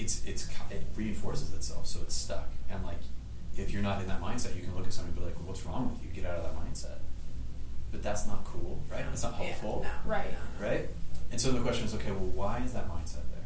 it's 0.00 0.24
it's 0.24 0.48
it 0.70 0.82
reinforces 0.96 1.52
itself, 1.54 1.86
so 1.86 2.00
it's 2.02 2.14
stuck. 2.14 2.48
And 2.70 2.84
like 2.84 2.98
if 3.56 3.70
you're 3.70 3.82
not 3.82 4.00
in 4.00 4.08
that 4.08 4.20
mindset, 4.20 4.56
you 4.56 4.62
can 4.62 4.74
look 4.76 4.86
at 4.86 4.92
somebody 4.92 5.12
and 5.16 5.20
be 5.20 5.24
like, 5.26 5.38
well, 5.38 5.48
what's 5.48 5.64
wrong 5.66 5.90
with 5.92 6.02
you? 6.04 6.10
Get 6.14 6.28
out 6.30 6.38
of 6.38 6.44
that 6.44 6.54
mindset. 6.64 6.98
But 7.90 8.02
that's 8.02 8.26
not 8.26 8.44
cool, 8.44 8.82
right? 8.90 9.04
It's 9.12 9.22
not 9.22 9.34
Yeah, 9.38 9.46
helpful, 9.46 9.82
no, 9.84 10.10
Right. 10.10 10.30
no, 10.32 10.38
no. 10.60 10.70
right? 10.70 10.88
And 11.32 11.40
so 11.40 11.50
the 11.52 11.60
question 11.60 11.84
is, 11.86 11.94
okay, 11.94 12.10
well, 12.12 12.30
why 12.34 12.58
is 12.64 12.72
that 12.72 12.88
mindset 12.88 13.26
there? 13.34 13.44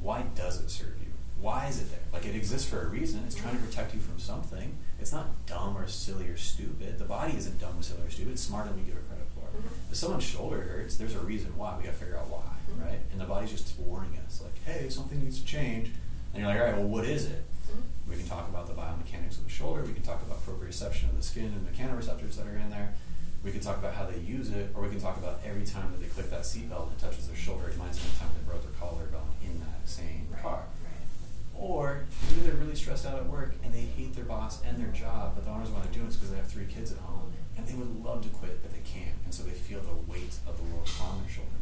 Why 0.00 0.22
does 0.34 0.60
it 0.60 0.70
serve 0.70 0.96
you? 1.00 1.08
Why 1.40 1.66
is 1.66 1.80
it 1.80 1.90
there? 1.90 2.00
Like 2.12 2.26
it 2.26 2.36
exists 2.36 2.68
for 2.68 2.82
a 2.82 2.88
reason. 2.88 3.24
It's 3.26 3.34
trying 3.34 3.56
to 3.56 3.62
protect 3.62 3.94
you 3.94 4.00
from 4.00 4.18
something. 4.18 4.76
It's 5.00 5.12
not 5.12 5.46
dumb 5.46 5.76
or 5.76 5.88
silly 5.88 6.28
or 6.28 6.36
stupid. 6.36 6.98
The 6.98 7.04
body 7.04 7.36
isn't 7.36 7.58
dumb 7.60 7.78
or 7.78 7.82
silly 7.82 8.02
or 8.06 8.10
stupid. 8.10 8.32
It's 8.32 8.42
smarter 8.42 8.68
than 8.70 8.78
we 8.80 8.84
give 8.86 8.96
it 8.96 9.08
credit 9.08 9.26
for. 9.34 9.48
Mhm. 9.58 9.90
If 9.90 9.96
someone's 9.96 10.24
shoulder 10.24 10.60
hurts, 10.60 10.96
there's 10.96 11.14
a 11.14 11.20
reason 11.20 11.56
why. 11.56 11.76
We 11.76 11.84
got 11.84 11.90
to 11.92 11.96
figure 11.98 12.16
out 12.18 12.28
why. 12.28 12.53
Right? 12.80 12.98
And 13.12 13.20
the 13.20 13.24
body's 13.24 13.50
just 13.52 13.78
warning 13.78 14.18
us, 14.26 14.42
like, 14.42 14.62
hey, 14.64 14.88
something 14.88 15.22
needs 15.22 15.40
to 15.40 15.46
change. 15.46 15.90
And 16.32 16.42
you're 16.42 16.50
like, 16.50 16.60
all 16.60 16.66
right, 16.66 16.76
well, 16.76 16.88
what 16.88 17.04
is 17.04 17.26
it? 17.26 17.44
Mhm. 17.70 17.82
We 18.10 18.16
can 18.16 18.26
talk 18.26 18.48
about 18.48 18.66
the 18.66 18.74
biomechanics 18.74 19.38
of 19.38 19.44
the 19.44 19.50
shoulder. 19.50 19.82
We 19.84 19.92
can 19.94 20.02
talk 20.02 20.22
about 20.22 20.44
proprioception 20.44 21.10
of 21.10 21.16
the 21.16 21.22
skin 21.22 21.44
and 21.46 21.66
mechanoreceptors 21.68 22.36
that 22.36 22.46
are 22.46 22.56
in 22.58 22.70
there. 22.70 22.94
We 23.44 23.52
can 23.52 23.60
talk 23.60 23.76
about 23.78 23.94
how 23.94 24.06
they 24.06 24.18
use 24.18 24.50
it, 24.50 24.70
or 24.74 24.82
we 24.82 24.88
can 24.90 25.00
talk 25.00 25.16
about 25.18 25.40
every 25.44 25.64
time 25.66 25.90
that 25.92 26.00
they 26.00 26.08
click 26.08 26.30
that 26.30 26.42
seatbelt 26.42 26.88
and 26.88 26.92
it 26.92 26.98
touches 26.98 27.26
their 27.28 27.36
shoulder, 27.36 27.68
it 27.68 27.72
reminds 27.74 27.98
them 27.98 28.06
of 28.08 28.12
the 28.14 28.18
time 28.20 28.30
they 28.34 28.50
broke 28.50 28.62
their 28.62 28.72
collarbone 28.80 29.30
in 29.44 29.60
that 29.60 29.86
same 29.88 30.26
Right. 30.32 30.42
car. 30.42 30.64
Right. 30.82 31.60
Or 31.60 32.04
maybe 32.28 32.40
they're 32.46 32.54
really 32.56 32.74
stressed 32.74 33.04
out 33.06 33.16
at 33.18 33.26
work 33.26 33.54
and 33.62 33.72
they 33.72 33.82
hate 33.82 34.14
their 34.16 34.24
boss 34.24 34.62
and 34.64 34.78
their 34.80 34.90
job, 34.92 35.34
but 35.34 35.44
the 35.44 35.50
owners 35.50 35.68
want 35.68 35.84
to 35.92 35.92
do 35.98 36.04
it 36.04 36.12
because 36.12 36.30
they 36.30 36.36
have 36.36 36.48
three 36.48 36.66
kids 36.66 36.90
at 36.90 36.98
home 36.98 37.32
and 37.56 37.66
they 37.68 37.74
would 37.74 38.02
love 38.04 38.22
to 38.22 38.28
quit, 38.30 38.60
but 38.62 38.72
they 38.72 38.80
can't, 38.80 39.14
and 39.24 39.32
so 39.32 39.42
they 39.44 39.50
feel 39.52 39.80
the 39.80 39.94
weight 40.10 40.34
of 40.48 40.56
the 40.56 40.64
world 40.74 40.88
on 41.00 41.20
their 41.22 41.30
shoulders. 41.30 41.52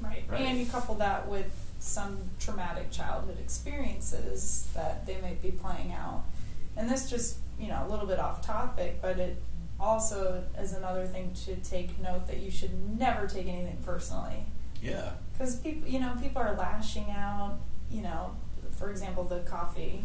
Right. 0.00 0.24
Right. 0.28 0.40
And 0.40 0.58
you 0.58 0.66
couple 0.66 0.94
that 0.96 1.28
with 1.28 1.52
some 1.78 2.18
traumatic 2.40 2.90
childhood 2.90 3.38
experiences 3.38 4.68
that 4.74 5.06
they 5.06 5.20
might 5.20 5.42
be 5.42 5.50
playing 5.50 5.92
out. 5.92 6.24
And 6.76 6.90
this 6.90 7.08
just, 7.10 7.36
you 7.58 7.68
know, 7.68 7.84
a 7.86 7.88
little 7.88 8.06
bit 8.06 8.18
off 8.18 8.44
topic, 8.44 9.00
but 9.02 9.18
it 9.18 9.36
also 9.78 10.44
is 10.58 10.72
another 10.72 11.06
thing 11.06 11.32
to 11.44 11.56
take 11.56 12.00
note 12.00 12.26
that 12.26 12.38
you 12.38 12.50
should 12.50 12.98
never 12.98 13.26
take 13.26 13.46
anything 13.46 13.78
personally. 13.84 14.46
Yeah. 14.82 15.10
Because 15.32 15.56
people, 15.56 15.88
you 15.88 16.00
know, 16.00 16.14
people 16.20 16.40
are 16.40 16.54
lashing 16.56 17.10
out, 17.10 17.58
you 17.90 18.02
know, 18.02 18.34
for 18.72 18.90
example, 18.90 19.24
the 19.24 19.40
coffee, 19.40 20.04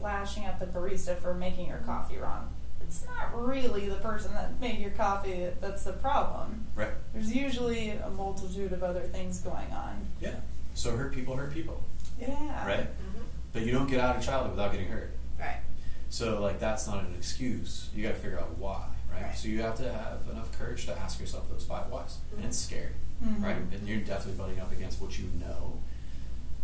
lashing 0.00 0.44
at 0.44 0.58
the 0.58 0.66
barista 0.66 1.18
for 1.18 1.34
making 1.34 1.68
your 1.68 1.78
coffee 1.78 2.18
wrong. 2.18 2.50
It's 2.90 3.04
not 3.06 3.40
really 3.40 3.88
the 3.88 3.94
person 3.96 4.34
that 4.34 4.60
made 4.60 4.80
your 4.80 4.90
coffee 4.90 5.46
that's 5.60 5.84
the 5.84 5.92
problem. 5.92 6.66
Right. 6.74 6.90
There's 7.14 7.32
usually 7.32 7.90
a 7.90 8.10
multitude 8.10 8.72
of 8.72 8.82
other 8.82 9.02
things 9.02 9.38
going 9.38 9.70
on. 9.72 10.04
Yeah. 10.20 10.34
So 10.74 10.96
hurt 10.96 11.14
people 11.14 11.36
hurt 11.36 11.54
people, 11.54 11.84
Yeah. 12.18 12.66
right? 12.66 12.88
Mhm. 12.88 13.22
But 13.52 13.62
you 13.62 13.70
don't 13.70 13.86
get 13.88 14.00
out 14.00 14.16
of 14.16 14.24
childhood 14.24 14.56
without 14.56 14.72
getting 14.72 14.88
hurt. 14.88 15.12
Right. 15.38 15.60
So 16.08 16.40
like 16.42 16.58
that's 16.58 16.88
not 16.88 17.04
an 17.04 17.14
excuse. 17.16 17.90
You 17.94 18.02
got 18.02 18.14
to 18.16 18.20
figure 18.20 18.40
out 18.40 18.58
why, 18.58 18.88
right? 19.12 19.22
Right. 19.22 19.38
So 19.38 19.46
you 19.46 19.62
have 19.62 19.76
to 19.76 19.84
have 19.92 20.28
enough 20.28 20.50
courage 20.58 20.84
to 20.86 20.98
ask 20.98 21.20
yourself 21.20 21.48
those 21.48 21.64
five 21.64 21.88
whys, 21.92 22.18
and 22.36 22.44
it's 22.44 22.58
scary, 22.58 22.94
Mhm. 23.24 23.40
right? 23.40 23.56
And 23.56 23.86
you're 23.86 24.00
definitely 24.00 24.32
butting 24.42 24.58
up 24.58 24.72
against 24.72 25.00
what 25.00 25.16
you 25.16 25.26
know, 25.38 25.78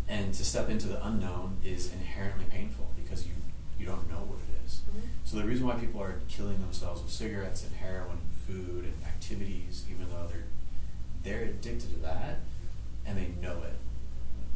and 0.09 0.35
to 0.35 0.45
step 0.45 0.69
into 0.69 0.89
the 0.89 1.07
unknown 1.07 1.59
is 1.65 1.93
inherently 1.93 2.47
painful 2.47 2.87
because 2.97 3.27
you 3.29 3.35
You 3.79 3.85
don't 3.85 4.09
know 4.11 4.21
what 4.25 4.39
it 4.39 4.55
is. 4.55 4.56
Mhm. 4.75 5.03
So 5.25 5.37
the 5.37 5.45
reason 5.45 5.67
why 5.67 5.75
people 5.77 6.03
are 6.03 6.21
killing 6.29 6.61
themselves 6.61 7.03
with 7.03 7.13
cigarettes 7.13 7.65
and 7.65 7.75
heroin 7.77 8.19
and 8.19 8.33
food 8.47 8.85
and 8.85 8.95
activities, 9.05 9.85
even 9.91 10.09
though 10.11 10.27
they're 10.29 10.45
they're 11.23 11.45
addicted 11.45 11.91
to 11.91 11.97
that 12.03 12.39
and 13.05 13.19
they 13.19 13.29
know 13.43 13.63
it. 13.65 13.79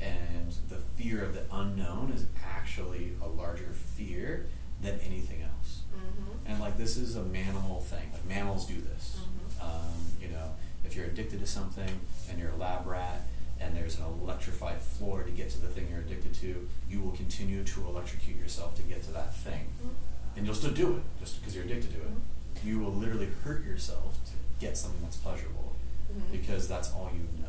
And 0.04 0.52
the 0.68 0.76
fear 0.76 1.24
of 1.24 1.34
the 1.34 1.42
unknown 1.52 2.12
is 2.14 2.26
actually 2.44 3.12
a 3.22 3.26
larger 3.26 3.72
fear 3.96 4.46
than 4.80 4.98
anything 5.00 5.42
else. 5.42 5.80
Mhm. 5.94 6.50
And 6.50 6.60
like 6.60 6.78
this 6.78 6.96
is 6.96 7.16
a 7.16 7.22
mammal 7.24 7.80
thing. 7.80 8.12
Like 8.12 8.24
mammals 8.24 8.66
do 8.66 8.80
this. 8.80 9.16
Mhm. 9.18 9.62
Um, 9.64 9.94
you 10.20 10.28
know, 10.28 10.54
if 10.84 10.94
you're 10.96 11.06
addicted 11.06 11.40
to 11.40 11.46
something 11.46 12.00
and 12.30 12.38
you're 12.38 12.50
a 12.52 12.56
lab 12.56 12.86
rat 12.86 13.26
and 13.60 13.76
there's 13.76 13.98
an 13.98 14.04
electrified 14.22 14.78
floor 14.80 15.22
to 15.22 15.30
get 15.30 15.50
to 15.50 15.60
the 15.60 15.68
thing 15.68 15.86
you're 15.90 16.00
addicted 16.00 16.34
to, 16.34 16.66
you 16.88 17.00
will 17.00 17.12
continue 17.12 17.62
to 17.64 17.86
electrocute 17.86 18.36
yourself 18.38 18.74
to 18.76 18.82
get 18.82 19.02
to 19.04 19.12
that 19.12 19.34
thing. 19.34 19.66
And 20.36 20.46
you'll 20.46 20.54
still 20.54 20.70
do 20.72 20.96
it 20.96 21.02
just 21.20 21.40
because 21.40 21.54
you're 21.54 21.64
addicted 21.64 21.92
to 21.92 22.00
it. 22.00 22.64
You 22.64 22.78
will 22.80 22.92
literally 22.92 23.28
hurt 23.44 23.64
yourself 23.64 24.14
to 24.26 24.32
get 24.64 24.76
something 24.76 25.02
that's 25.02 25.16
pleasurable 25.16 25.76
Mhm. 26.12 26.32
because 26.32 26.68
that's 26.68 26.90
all 26.92 27.10
you 27.12 27.20
know. 27.42 27.46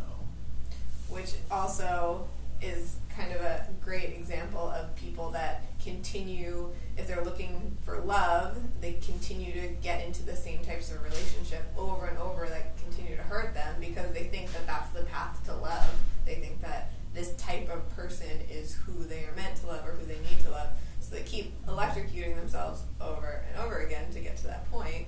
which 1.10 1.34
also 1.50 2.26
is 2.62 2.96
kind 3.16 3.32
of 3.34 3.42
a 3.42 3.66
great 3.84 4.10
example 4.12 4.70
of 4.70 4.96
people 4.96 5.32
that 5.32 5.64
continue 5.84 6.70
if 6.98 7.08
they're 7.08 7.24
looking 7.24 7.76
for 7.84 8.00
love 8.00 8.56
they 8.82 8.94
continue 8.94 9.52
to 9.52 9.68
get 9.84 10.06
into 10.06 10.24
the 10.24 10.36
same 10.36 10.60
types 10.64 10.92
of 10.92 11.04
relationship 11.04 11.64
over 11.78 12.06
and 12.08 12.18
over 12.18 12.48
that 12.48 12.78
continue 12.78 13.16
to 13.18 13.24
hurt 13.24 13.54
them 13.54 13.76
because 13.80 14.12
they 14.14 14.24
think 14.26 14.52
that 14.54 14.66
that's 14.66 14.90
the 14.92 15.02
path 15.04 15.44
to 15.46 15.54
love 15.56 15.90
they 16.26 16.36
think 16.36 16.62
that 16.62 16.92
this 17.14 17.34
type 17.36 17.70
of 17.70 17.88
person 17.96 18.30
is 18.50 18.76
who 18.86 19.04
they 19.06 19.26
are 19.26 19.36
meant 19.36 19.56
to 19.58 19.68
love 19.68 19.86
or 19.86 19.92
who 19.92 20.06
they 20.06 20.20
need 20.30 20.40
to 20.44 20.50
love 20.52 20.70
so 21.02 21.14
they 21.16 21.24
keep 21.24 21.54
electrocuting 21.66 22.36
themselves 22.36 22.84
over 23.02 23.44
and 23.50 23.62
over 23.66 23.80
again 23.80 24.10
to 24.14 24.20
get 24.20 24.38
to 24.38 24.46
that 24.48 24.70
point 24.72 25.06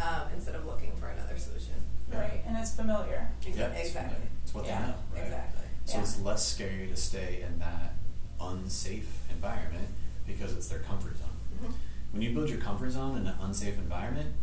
um, 0.00 0.28
instead 0.34 0.54
of 0.54 0.66
looking 0.66 0.92
for 0.96 1.08
another 1.08 1.38
solution 1.38 1.72
Right, 2.12 2.40
and 2.46 2.56
it's 2.56 2.72
familiar. 2.72 3.28
Yeah, 3.42 3.48
it's 3.48 3.88
exactly 3.88 3.90
familiar. 3.90 4.28
It's 4.44 4.54
what 4.54 4.64
Yeah, 4.66 4.80
they 4.80 4.86
know, 4.86 4.94
right? 5.14 5.22
exactly 5.24 5.65
So 5.86 5.94
Yeah. 5.94 6.00
it's 6.02 6.18
less 6.20 6.46
scary 6.46 6.86
to 6.88 6.96
stay 6.96 7.42
in 7.42 7.58
that 7.60 7.94
unsafe 8.40 9.08
environment 9.30 9.88
because 10.26 10.52
it's 10.52 10.68
their 10.68 10.80
comfort 10.80 11.16
zone. 11.18 11.28
Mhm. 11.62 11.72
When 12.12 12.22
you 12.22 12.34
build 12.34 12.48
your 12.50 12.58
comfort 12.60 12.90
zone 12.90 13.16
in 13.18 13.26
an 13.26 13.36
unsafe 13.40 13.78
environment, 13.78 14.34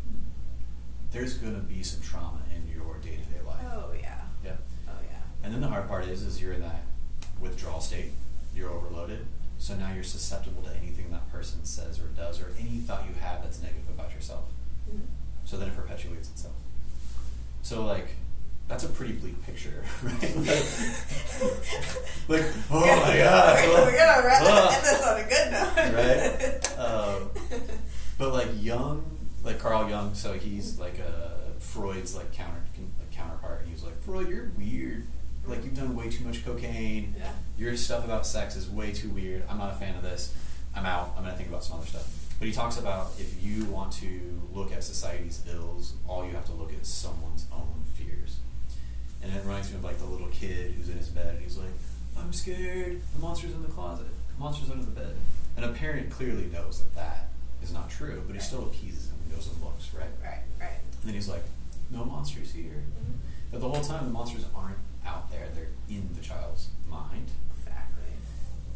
there's 1.11 1.35
going 1.37 1.53
to 1.55 1.61
be 1.61 1.83
some 1.83 2.01
trauma 2.01 2.39
in 2.55 2.67
your 2.73 2.97
day 2.99 3.17
to 3.17 3.23
day 3.25 3.41
life. 3.45 3.63
oh 3.71 3.91
yeah 3.93 4.21
Yeah. 4.43 4.55
oh 4.87 4.93
yeah 5.09 5.19
And 5.43 5.53
then 5.53 5.61
the 5.61 5.67
hard 5.67 5.87
part 5.87 6.05
is, 6.05 6.23
is 6.23 6.41
you're 6.41 6.53
in 6.53 6.61
that 6.61 6.83
withdrawal 7.39 7.81
state. 7.81 8.13
You're 8.55 8.69
overloaded. 8.71 9.27
So 9.59 9.75
now 9.75 9.93
you're 9.93 10.03
susceptible 10.03 10.63
to 10.63 10.75
anything 10.75 11.11
that 11.11 11.29
person 11.31 11.63
says 11.65 11.99
or 11.99 12.07
does, 12.07 12.39
or 12.41 12.53
any 12.59 12.79
thought 12.79 13.07
you 13.07 13.15
have 13.15 13.43
that's 13.43 13.61
negative 13.61 13.89
about 13.89 14.11
yourself. 14.13 14.45
Mhm. 14.89 15.01
So 15.45 15.57
then 15.57 15.67
it 15.69 15.75
perpetuates 15.75 16.29
itself. 16.29 16.55
So 17.61 17.85
like, 17.85 18.15
that's 18.67 18.83
a 18.83 18.89
pretty 18.89 19.13
bleak 19.13 19.41
picture, 19.45 19.83
right? 20.03 20.13
like, 22.27 22.45
oh 22.71 23.01
my 23.05 23.17
god, 23.17 23.67
We're, 23.67 23.85
we're 23.85 23.97
gonna 23.97 24.27
wrap, 24.27 24.41
Ugh. 24.43 24.73
end 24.73 24.83
this 24.83 25.03
on 25.03 25.19
a 25.19 25.23
good 25.23 25.51
note, 25.51 25.75
Right? 25.93 26.69
Um, 26.83 27.29
but 28.17 28.33
like 28.33 28.47
Jung, 28.59 29.05
like 29.43 29.59
Carl 29.59 29.89
Jung, 29.89 30.13
so 30.15 30.33
he's 30.33 30.79
like 30.79 30.99
a 30.99 31.51
Freud's 31.59 32.15
like 32.15 32.31
counter 32.33 32.61
like 32.99 33.11
counterpart, 33.11 33.61
and 33.61 33.69
he's 33.69 33.83
like, 33.83 34.01
Freud, 34.03 34.27
you're 34.29 34.51
weird. 34.57 35.05
Like 35.45 35.63
you've 35.63 35.75
done 35.75 35.95
way 35.95 36.09
too 36.09 36.23
much 36.23 36.43
cocaine. 36.45 37.15
Yeah. 37.17 37.31
Your 37.57 37.75
stuff 37.77 38.05
about 38.05 38.25
sex 38.25 38.55
is 38.55 38.69
way 38.69 38.91
too 38.91 39.09
weird. 39.09 39.43
I'm 39.49 39.57
not 39.57 39.71
a 39.71 39.75
fan 39.75 39.95
of 39.95 40.01
this. 40.01 40.33
I'm 40.75 40.85
out. 40.85 41.13
I'm 41.17 41.23
gonna 41.23 41.35
think 41.35 41.49
about 41.49 41.63
some 41.63 41.77
other 41.77 41.85
stuff. 41.87 42.07
But 42.39 42.47
he 42.47 42.53
talks 42.53 42.77
about 42.77 43.11
if 43.19 43.43
you 43.43 43.65
want 43.65 43.91
to 43.93 44.41
look 44.51 44.71
at 44.71 44.83
society's 44.83 45.43
ills, 45.53 45.93
all 46.07 46.25
you 46.25 46.31
have 46.31 46.45
to 46.45 46.53
look 46.53 46.73
at 46.73 46.79
is 46.79 46.87
someone's 46.87 47.45
own 47.53 47.83
fears. 47.95 48.37
And 49.23 49.33
it 49.33 49.41
reminds 49.43 49.71
me 49.71 49.77
of 49.77 49.83
like 49.83 49.97
the 49.99 50.05
little 50.05 50.27
kid 50.27 50.71
who's 50.71 50.89
in 50.89 50.97
his 50.97 51.07
bed 51.09 51.35
and 51.35 51.41
he's 51.43 51.57
like, 51.57 51.71
I'm 52.17 52.33
scared. 52.33 53.01
The 53.15 53.19
monster's 53.19 53.53
in 53.53 53.61
the 53.61 53.69
closet. 53.69 54.07
The 54.35 54.39
monster's 54.43 54.69
under 54.69 54.85
the 54.85 54.91
bed. 54.91 55.15
And 55.55 55.65
a 55.65 55.69
parent 55.69 56.09
clearly 56.09 56.45
knows 56.47 56.81
that 56.83 56.93
that 56.95 57.27
is 57.61 57.71
not 57.73 57.89
true, 57.89 58.21
but 58.27 58.35
he 58.35 58.41
still 58.41 58.63
appeases 58.63 59.07
him 59.09 59.15
and 59.23 59.33
goes 59.35 59.47
and 59.47 59.61
looks, 59.63 59.93
right? 59.93 60.09
right, 60.23 60.41
right. 60.59 60.79
And 61.01 61.07
then 61.07 61.13
he's 61.13 61.29
like, 61.29 61.43
no 61.91 62.03
monsters 62.03 62.51
here. 62.51 62.83
Mhm. 62.99 63.13
But 63.51 63.61
the 63.61 63.69
whole 63.69 63.81
time, 63.83 64.05
the 64.05 64.11
monsters 64.11 64.45
aren't 64.55 64.77
out 65.05 65.29
there. 65.31 65.47
They're 65.53 65.67
in 65.89 66.09
the 66.15 66.21
child's 66.21 66.69
mind. 66.89 67.29
Exactly. 67.59 68.09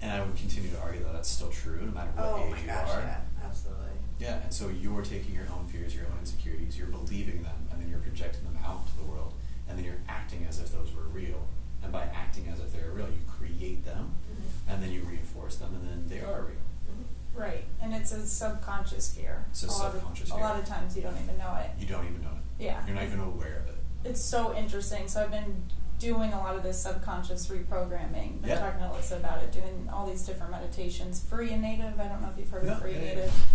And 0.02 0.12
I 0.12 0.24
would 0.24 0.36
continue 0.38 0.70
to 0.70 0.80
argue 0.80 1.04
that 1.04 1.14
that's 1.14 1.30
still 1.30 1.50
true 1.50 1.80
no 1.84 1.92
matter 1.92 2.12
what 2.16 2.26
Oh 2.26 2.46
age 2.54 2.62
you 2.62 2.68
gosh, 2.68 2.90
are. 2.92 3.00
yeah, 3.02 3.20
absolutely. 3.44 3.84
Yeah, 4.20 4.42
and 4.44 4.54
so 4.54 4.70
you're 4.70 5.02
taking 5.02 5.34
your 5.36 5.46
own 5.52 5.66
fears, 5.72 5.96
your 5.96 6.06
own 6.06 6.18
insecurities, 6.22 6.78
you're 6.78 6.88
believing 6.88 7.42
them, 7.44 7.56
and 7.72 7.82
then 7.82 7.90
you're 7.90 8.00
projecting 8.00 8.44
them 8.46 8.58
out 8.64 8.86
to 8.88 8.98
the 8.98 9.04
world, 9.04 9.34
and 9.70 9.78
then 9.78 9.86
you're 9.86 10.02
acting 10.08 10.46
as 10.48 10.60
if 10.60 10.72
those 10.72 10.94
were 10.96 11.04
real. 11.04 11.48
And 11.84 11.92
by 11.92 12.04
acting 12.04 12.48
as 12.48 12.60
if 12.60 12.74
they're 12.74 12.92
real, 12.92 13.08
you 13.08 13.22
create 13.28 13.86
them, 13.86 14.16
Mhm. 14.32 14.74
and 14.74 14.84
then 14.84 14.92
you 14.92 15.04
reinforce 15.04 15.58
them, 15.58 15.74
and 15.76 15.88
then 15.88 16.08
they 16.10 16.22
are 16.26 16.42
real. 16.42 16.56
Mhm. 16.90 17.04
Right, 17.40 17.66
and 17.82 17.94
it's 17.94 18.12
a 18.12 18.26
subconscious 18.26 19.14
fear. 19.14 19.46
It's 19.52 19.64
a 19.64 19.68
lot 19.68 19.92
subconscious 19.94 20.30
of, 20.30 20.36
fear. 20.38 20.46
A 20.46 20.50
lot 20.50 20.60
of 20.60 20.66
times 20.66 20.96
you 20.96 21.02
don't 21.04 21.18
even 21.24 21.38
know 21.38 21.56
it. 21.56 21.70
You 21.80 21.86
don't 21.88 22.06
even 22.08 22.22
know 22.22 22.32
it. 22.32 22.64
Yeah. 22.64 22.86
You're 22.86 22.96
not 22.96 23.04
even 23.06 23.20
aware 23.20 23.60
of 23.60 23.68
it. 23.68 23.76
It's 24.04 24.22
so 24.22 24.56
interesting. 24.56 25.08
So 25.08 25.22
I've 25.24 25.32
been 25.32 25.64
doing 26.00 26.32
a 26.34 26.38
lot 26.40 26.56
of 26.56 26.64
this 26.64 26.80
subconscious 26.82 27.48
reprogramming. 27.48 28.42
Been 28.42 28.50
Yeah. 28.50 28.60
talking 28.60 28.80
to 28.80 28.86
Alyssa 28.88 29.18
about 29.18 29.44
it, 29.44 29.52
doing 29.52 29.90
all 29.92 30.06
these 30.08 30.24
different 30.24 30.52
meditations. 30.52 31.20
Free 31.20 31.52
and 31.54 31.62
Native. 31.62 32.00
I 32.00 32.08
don't 32.08 32.22
know 32.22 32.30
if 32.30 32.38
you've 32.38 32.50
heard 32.50 32.66
Yeah, 32.66 32.74
of 32.74 32.82
Free 32.82 32.94
and 32.96 33.04
yeah. 33.04 33.16
Native. 33.16 33.46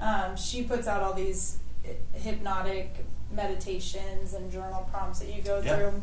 Um, 0.00 0.36
she 0.36 0.62
puts 0.64 0.86
out 0.86 1.02
all 1.02 1.14
these 1.14 1.58
hypnotic 2.12 3.04
meditations 3.30 4.32
and 4.34 4.50
journal 4.52 4.88
prompts 4.90 5.18
that 5.20 5.28
you 5.32 5.42
go 5.42 5.60
Yeah. 5.60 5.76
through. 5.76 6.02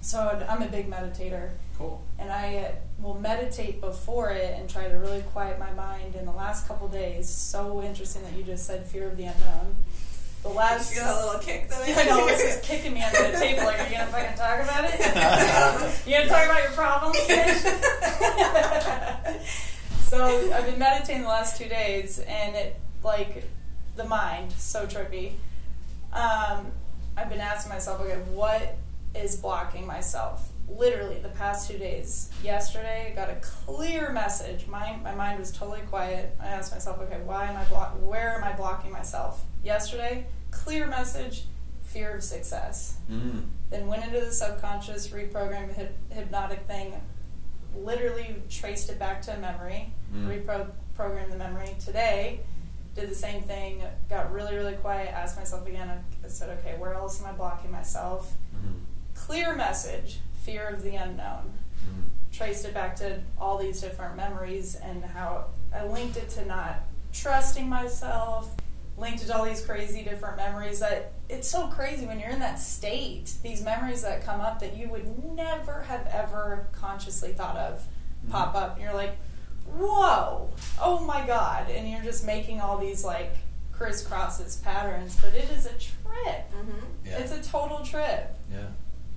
So 0.00 0.44
I'm 0.48 0.62
a 0.62 0.66
big 0.66 0.90
meditator, 0.90 1.50
Cool. 1.78 2.02
and 2.18 2.30
I 2.32 2.56
uh, 2.56 2.70
will 3.00 3.14
meditate 3.14 3.80
before 3.80 4.30
it 4.30 4.58
and 4.58 4.68
try 4.68 4.88
to 4.88 4.96
really 4.96 5.22
quiet 5.22 5.58
my 5.60 5.70
mind. 5.72 6.16
In 6.16 6.24
the 6.26 6.32
last 6.32 6.66
couple 6.66 6.88
days, 6.88 7.28
so 7.28 7.80
interesting 7.82 8.22
that 8.24 8.32
you 8.32 8.42
just 8.42 8.66
said 8.66 8.84
fear 8.86 9.06
of 9.08 9.16
the 9.16 9.24
unknown. 9.26 9.76
The 10.42 10.48
last 10.48 10.90
You 10.92 10.96
feel 11.02 11.06
that 11.06 11.24
little 11.24 11.40
kick 11.40 11.68
though? 11.70 11.82
I 11.86 12.04
know 12.04 12.26
it's 12.26 12.42
just 12.42 12.62
kicking 12.64 12.94
me 12.94 13.02
under 13.02 13.30
the 13.30 13.38
table. 13.38 13.62
Like, 13.64 13.78
are 13.78 13.86
you 13.86 13.96
gonna 13.96 14.10
fucking 14.10 14.36
talk 14.36 14.60
about 14.60 14.84
it? 14.86 14.98
you 16.06 16.16
gonna 16.16 16.28
talk 16.28 16.44
about 16.46 16.62
your 16.64 16.72
problems, 16.72 17.16
bitch? 17.28 17.62
so 20.08 20.52
I've 20.52 20.66
been 20.66 20.78
meditating 20.80 21.22
the 21.22 21.28
last 21.28 21.56
two 21.58 21.68
days, 21.68 22.18
and 22.18 22.56
it 22.56 22.74
like 23.04 23.44
the 23.94 24.04
mind 24.04 24.50
so 24.58 24.84
trippy. 24.86 25.34
Um, 26.12 26.66
I've 27.16 27.28
been 27.28 27.40
asking 27.40 27.72
myself, 27.72 28.00
okay, 28.00 28.18
what 28.32 28.76
is 29.14 29.36
blocking 29.36 29.86
myself? 29.86 30.48
Literally, 30.68 31.18
the 31.18 31.28
past 31.30 31.70
two 31.70 31.76
days. 31.78 32.30
Yesterday, 32.42 33.10
I 33.12 33.14
got 33.14 33.28
a 33.28 33.34
clear 33.36 34.10
message. 34.12 34.66
My 34.66 34.96
my 35.02 35.14
mind 35.14 35.38
was 35.38 35.50
totally 35.50 35.80
quiet. 35.82 36.34
I 36.40 36.46
asked 36.48 36.72
myself, 36.72 36.98
okay, 37.00 37.20
why 37.24 37.46
am 37.46 37.56
I 37.56 37.64
block? 37.64 37.94
Where 38.00 38.36
am 38.36 38.44
I 38.44 38.52
blocking 38.52 38.90
myself? 38.90 39.42
Yesterday, 39.64 40.26
clear 40.50 40.86
message, 40.86 41.44
fear 41.82 42.14
of 42.16 42.22
success. 42.22 42.96
Mm. 43.10 43.42
Then 43.70 43.86
went 43.86 44.04
into 44.04 44.20
the 44.20 44.32
subconscious, 44.32 45.08
reprogrammed 45.08 45.76
hyp- 45.78 46.14
hypnotic 46.14 46.66
thing. 46.66 46.94
Literally 47.76 48.36
traced 48.48 48.88
it 48.90 48.98
back 48.98 49.20
to 49.22 49.34
a 49.34 49.38
memory, 49.38 49.92
Mm. 50.14 50.26
reprogrammed 50.96 51.30
the 51.30 51.36
memory. 51.38 51.74
Today, 51.84 52.40
did 52.94 53.10
the 53.10 53.14
same 53.14 53.42
thing. 53.42 53.82
Got 54.08 54.32
really 54.32 54.54
really 54.54 54.74
quiet. 54.74 55.08
Asked 55.12 55.36
myself 55.36 55.66
again. 55.66 55.90
I 56.24 56.28
said, 56.28 56.58
okay, 56.58 56.76
where 56.78 56.94
else 56.94 57.20
am 57.20 57.26
I 57.28 57.32
blocking 57.32 57.70
myself? 57.70 58.32
Mm. 58.54 58.80
Clear 59.14 59.54
message, 59.54 60.18
fear 60.42 60.68
of 60.68 60.82
the 60.82 60.96
unknown. 60.96 61.52
Mm. 61.84 62.36
Traced 62.36 62.64
it 62.64 62.74
back 62.74 62.96
to 62.96 63.20
all 63.38 63.58
these 63.58 63.80
different 63.80 64.16
memories 64.16 64.74
and 64.74 65.04
how 65.04 65.46
I 65.74 65.84
linked 65.86 66.16
it 66.16 66.28
to 66.30 66.44
not 66.44 66.82
trusting 67.12 67.68
myself. 67.68 68.54
Linked 68.98 69.22
it 69.22 69.26
to 69.26 69.36
all 69.36 69.44
these 69.44 69.64
crazy 69.64 70.02
different 70.02 70.36
memories 70.36 70.80
that 70.80 71.12
it's 71.28 71.48
so 71.48 71.66
crazy 71.68 72.06
when 72.06 72.20
you're 72.20 72.30
in 72.30 72.40
that 72.40 72.60
state. 72.60 73.32
These 73.42 73.62
memories 73.64 74.02
that 74.02 74.24
come 74.24 74.40
up 74.40 74.60
that 74.60 74.76
you 74.76 74.88
would 74.90 75.34
never 75.34 75.82
have 75.82 76.06
ever 76.12 76.68
consciously 76.72 77.32
thought 77.32 77.56
of 77.56 77.82
pop 78.30 78.54
up. 78.54 78.74
And 78.74 78.84
you're 78.84 78.94
like, 78.94 79.16
whoa, 79.76 80.50
oh 80.80 81.00
my 81.06 81.26
god. 81.26 81.68
And 81.70 81.88
you're 81.88 82.02
just 82.02 82.24
making 82.26 82.60
all 82.60 82.78
these 82.78 83.04
like 83.04 83.36
crisscrosses 83.72 84.62
patterns, 84.62 85.16
but 85.20 85.34
it 85.34 85.50
is 85.50 85.66
a 85.66 85.70
trip. 85.70 86.50
Mm-hmm. 86.52 87.06
Yeah. 87.06 87.18
It's 87.18 87.32
a 87.32 87.42
total 87.42 87.84
trip. 87.84 88.34
Yeah, 88.50 88.66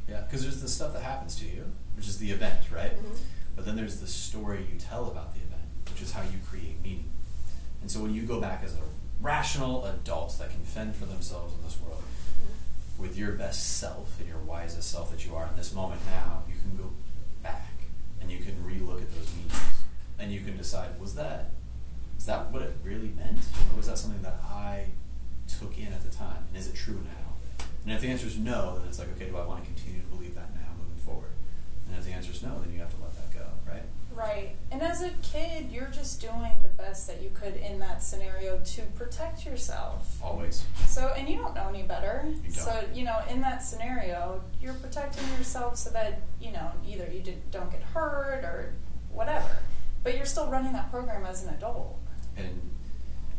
yeah. 0.10 0.22
Because 0.22 0.41
there's 0.43 0.62
the 0.62 0.68
stuff 0.70 0.93
that 0.93 1.03
happens 1.03 1.36
to 1.39 1.45
you, 1.45 1.66
which 1.95 2.08
is 2.08 2.18
the 2.18 2.32
event, 2.32 2.60
right? 2.74 2.95
Mhm. 2.97 3.18
But 3.56 3.66
then 3.66 3.76
there's 3.76 3.99
the 3.99 4.08
story 4.08 4.66
you 4.72 4.80
tell 4.80 5.08
about 5.10 5.34
the 5.34 5.41
event, 5.41 5.62
which 5.91 6.01
is 6.01 6.12
how 6.12 6.22
you 6.24 6.39
create 6.49 6.82
meaning. 6.84 7.10
And 7.82 7.89
so 7.91 8.01
when 8.01 8.14
you 8.14 8.24
go 8.24 8.41
back 8.41 8.64
as 8.64 8.74
a 8.74 8.82
rational 9.22 9.86
adult 9.86 10.38
that 10.39 10.49
can 10.49 10.64
fend 10.64 10.95
for 10.95 11.06
themselves 11.06 11.53
in 11.53 11.64
this 11.64 11.80
world, 11.80 12.03
with 12.97 13.18
your 13.18 13.34
best 13.34 13.78
self 13.78 14.18
and 14.20 14.28
your 14.28 14.38
wisest 14.39 14.89
self 14.89 15.12
that 15.12 15.26
you 15.26 15.36
are 15.36 15.47
in 15.47 15.56
this 15.58 15.74
moment 15.74 16.01
now, 16.08 16.43
you 16.47 16.56
can 16.56 16.76
go 16.78 16.91
back 17.43 17.72
and 18.22 18.32
you 18.32 18.38
can 18.39 18.53
relook 18.66 19.01
at 19.01 19.14
those 19.14 19.34
meanings 19.36 19.62
and 20.20 20.32
you 20.32 20.41
can 20.41 20.57
decide 20.57 20.99
was 20.99 21.16
that 21.16 21.51
is 22.18 22.26
that 22.26 22.51
what 22.51 22.61
it 22.61 22.76
really 22.84 23.11
meant, 23.16 23.39
or 23.72 23.78
was 23.78 23.88
that 23.88 23.97
something 23.97 24.22
that 24.22 24.39
I 24.43 24.86
took 25.47 25.78
in 25.78 25.93
at 25.93 26.03
the 26.03 26.16
time, 26.16 26.45
and 26.47 26.57
is 26.57 26.68
it 26.68 26.76
true 26.76 27.01
now? 27.03 27.66
And 27.84 27.93
if 27.93 28.01
the 28.01 28.07
answer 28.07 28.26
is 28.26 28.38
no, 28.38 28.80
then 28.80 28.88
it's 28.88 28.97
like, 28.97 29.09
okay, 29.16 29.26
do 29.30 29.38
I 29.38 29.45
want 29.45 29.63
to 29.63 29.66
continue 29.66 30.01
to 30.01 30.07
believe 30.07 30.34
that 30.36 30.53
now, 30.55 30.68
moving 30.80 30.97
forward? 31.05 31.32
And 31.88 31.97
if 31.97 32.05
the 32.05 32.11
answer 32.11 32.32
is 32.32 32.41
no, 32.41 32.59
then 32.59 32.74
you 32.74 32.80
have 32.80 32.89
to 32.95 33.01
let 33.01 33.13
that 33.16 33.32
go, 33.32 33.45
right? 33.68 33.84
Right. 34.11 34.55
And 34.72 34.82
as 34.82 35.03
a 35.03 35.11
kid, 35.22 35.68
you're 35.72 35.91
just 35.93 36.20
doing 36.20 36.51
the 36.63 36.70
best 36.70 37.05
that 37.05 37.22
you 37.22 37.30
could 37.32 37.57
in 37.57 37.78
that 37.80 38.01
scenario 38.01 38.59
to 38.59 38.82
protect 38.97 39.45
yourself. 39.45 40.18
Always. 40.24 40.63
So, 40.88 41.13
and 41.16 41.30
you 41.30 41.38
don't 41.38 41.53
know 41.53 41.68
any 41.70 41.84
better. 41.84 42.24
You 42.26 42.41
don't. 42.41 42.53
So, 42.53 42.84
you 42.93 43.03
know, 43.03 43.20
in 43.30 43.41
that 43.41 43.61
scenario, 43.61 44.41
you're 44.59 44.74
protecting 44.74 45.28
yourself 45.38 45.78
so 45.78 45.91
that, 45.91 46.22
you 46.41 46.53
know, 46.53 46.72
either 46.88 47.07
you 47.13 47.20
did, 47.20 47.51
don't 47.51 47.70
get 47.70 47.84
hurt 47.84 48.43
or 48.43 48.74
whatever. 49.11 49.57
But 50.06 50.16
you're 50.16 50.26
still 50.26 50.47
running 50.49 50.72
that 50.74 50.89
program 50.91 51.26
as 51.26 51.43
an 51.43 51.53
adult. 51.56 51.97
And 52.38 52.70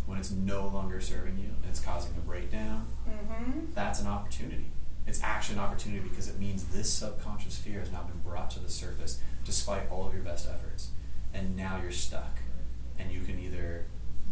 when 0.04 0.18
it's 0.18 0.30
no 0.32 0.66
longer 0.66 1.00
serving 1.00 1.38
you 1.38 1.46
and 1.62 1.70
it's 1.70 1.80
causing 1.80 2.12
a 2.18 2.20
breakdown, 2.20 2.88
Mm-hmm. 3.08 3.66
that's 3.72 4.00
an 4.00 4.08
opportunity. 4.08 4.66
It's 5.06 5.22
actually 5.22 5.58
an 5.58 5.64
opportunity 5.64 6.00
because 6.08 6.28
it 6.28 6.40
means 6.40 6.64
this 6.64 6.92
subconscious 6.92 7.56
fear 7.56 7.78
has 7.78 7.92
now 7.92 8.02
been 8.02 8.18
brought 8.18 8.50
to 8.52 8.58
the 8.60 8.68
surface 8.68 9.20
despite 9.44 9.88
all 9.92 10.08
of 10.08 10.12
your 10.12 10.24
best 10.24 10.48
efforts. 10.48 10.88
And 11.32 11.56
now 11.56 11.78
you're 11.80 11.92
stuck. 11.92 12.38
And 12.98 13.12
you 13.12 13.20
can 13.20 13.38
either 13.38 13.84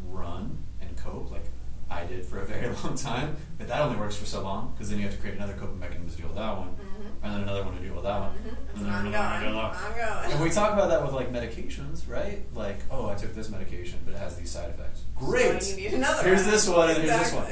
run 0.09 0.59
and 0.81 0.97
cope 0.97 1.31
like 1.31 1.45
I 1.89 2.05
did 2.05 2.25
for 2.27 2.41
a 2.41 2.45
very 2.45 2.75
long 2.85 2.97
time, 2.97 3.37
but 3.59 3.69
that 3.69 3.81
only 3.81 3.97
works 3.97 4.17
for 4.17 4.27
so 4.27 4.43
long 4.43 4.73
because 4.73 4.91
then 4.91 4.99
you 4.99 5.05
have 5.05 5.15
to 5.15 5.21
create 5.21 5.37
another 5.37 5.53
coping 5.53 5.79
mechanism 5.79 6.11
to 6.11 6.17
deal 6.17 6.27
with 6.27 6.37
that 6.37 6.57
one, 6.59 6.69
Mm-hmm. 6.71 6.94
And 7.25 7.35
then 7.35 7.41
another 7.43 7.65
one 7.65 7.75
to 7.77 7.83
deal 7.83 7.95
with 7.95 8.05
that 8.05 8.21
one. 8.21 8.35
That's 8.45 8.77
And 8.77 8.87
then 8.87 8.93
I'm 8.93 9.07
another 9.07 9.25
one 9.25 9.41
to 9.41 9.47
going. 9.47 9.55
deal 9.55 9.65
with 9.65 9.73
that 9.73 9.83
one. 9.83 10.03
I'm 10.05 10.23
going. 10.23 10.33
And 10.33 10.45
we 10.45 10.51
talk 10.51 10.73
about 10.75 10.89
that 10.91 11.03
with 11.03 11.13
like 11.13 11.33
medications, 11.39 12.09
right? 12.09 12.41
Like, 12.55 12.79
oh, 12.91 13.09
I 13.09 13.15
took 13.15 13.35
this 13.35 13.49
medication, 13.49 13.99
but 14.05 14.15
it 14.15 14.19
has 14.19 14.37
these 14.37 14.51
side 14.51 14.69
effects. 14.71 15.03
Great. 15.17 15.63
So 15.63 15.77
you 15.77 15.89
need 15.89 15.95
another 15.95 16.23
Here's 16.23 16.43
one. 16.43 16.51
this 16.51 16.69
one, 16.69 16.91
and 16.91 16.99
here's 16.99 17.19
this 17.19 17.33
one. 17.33 17.47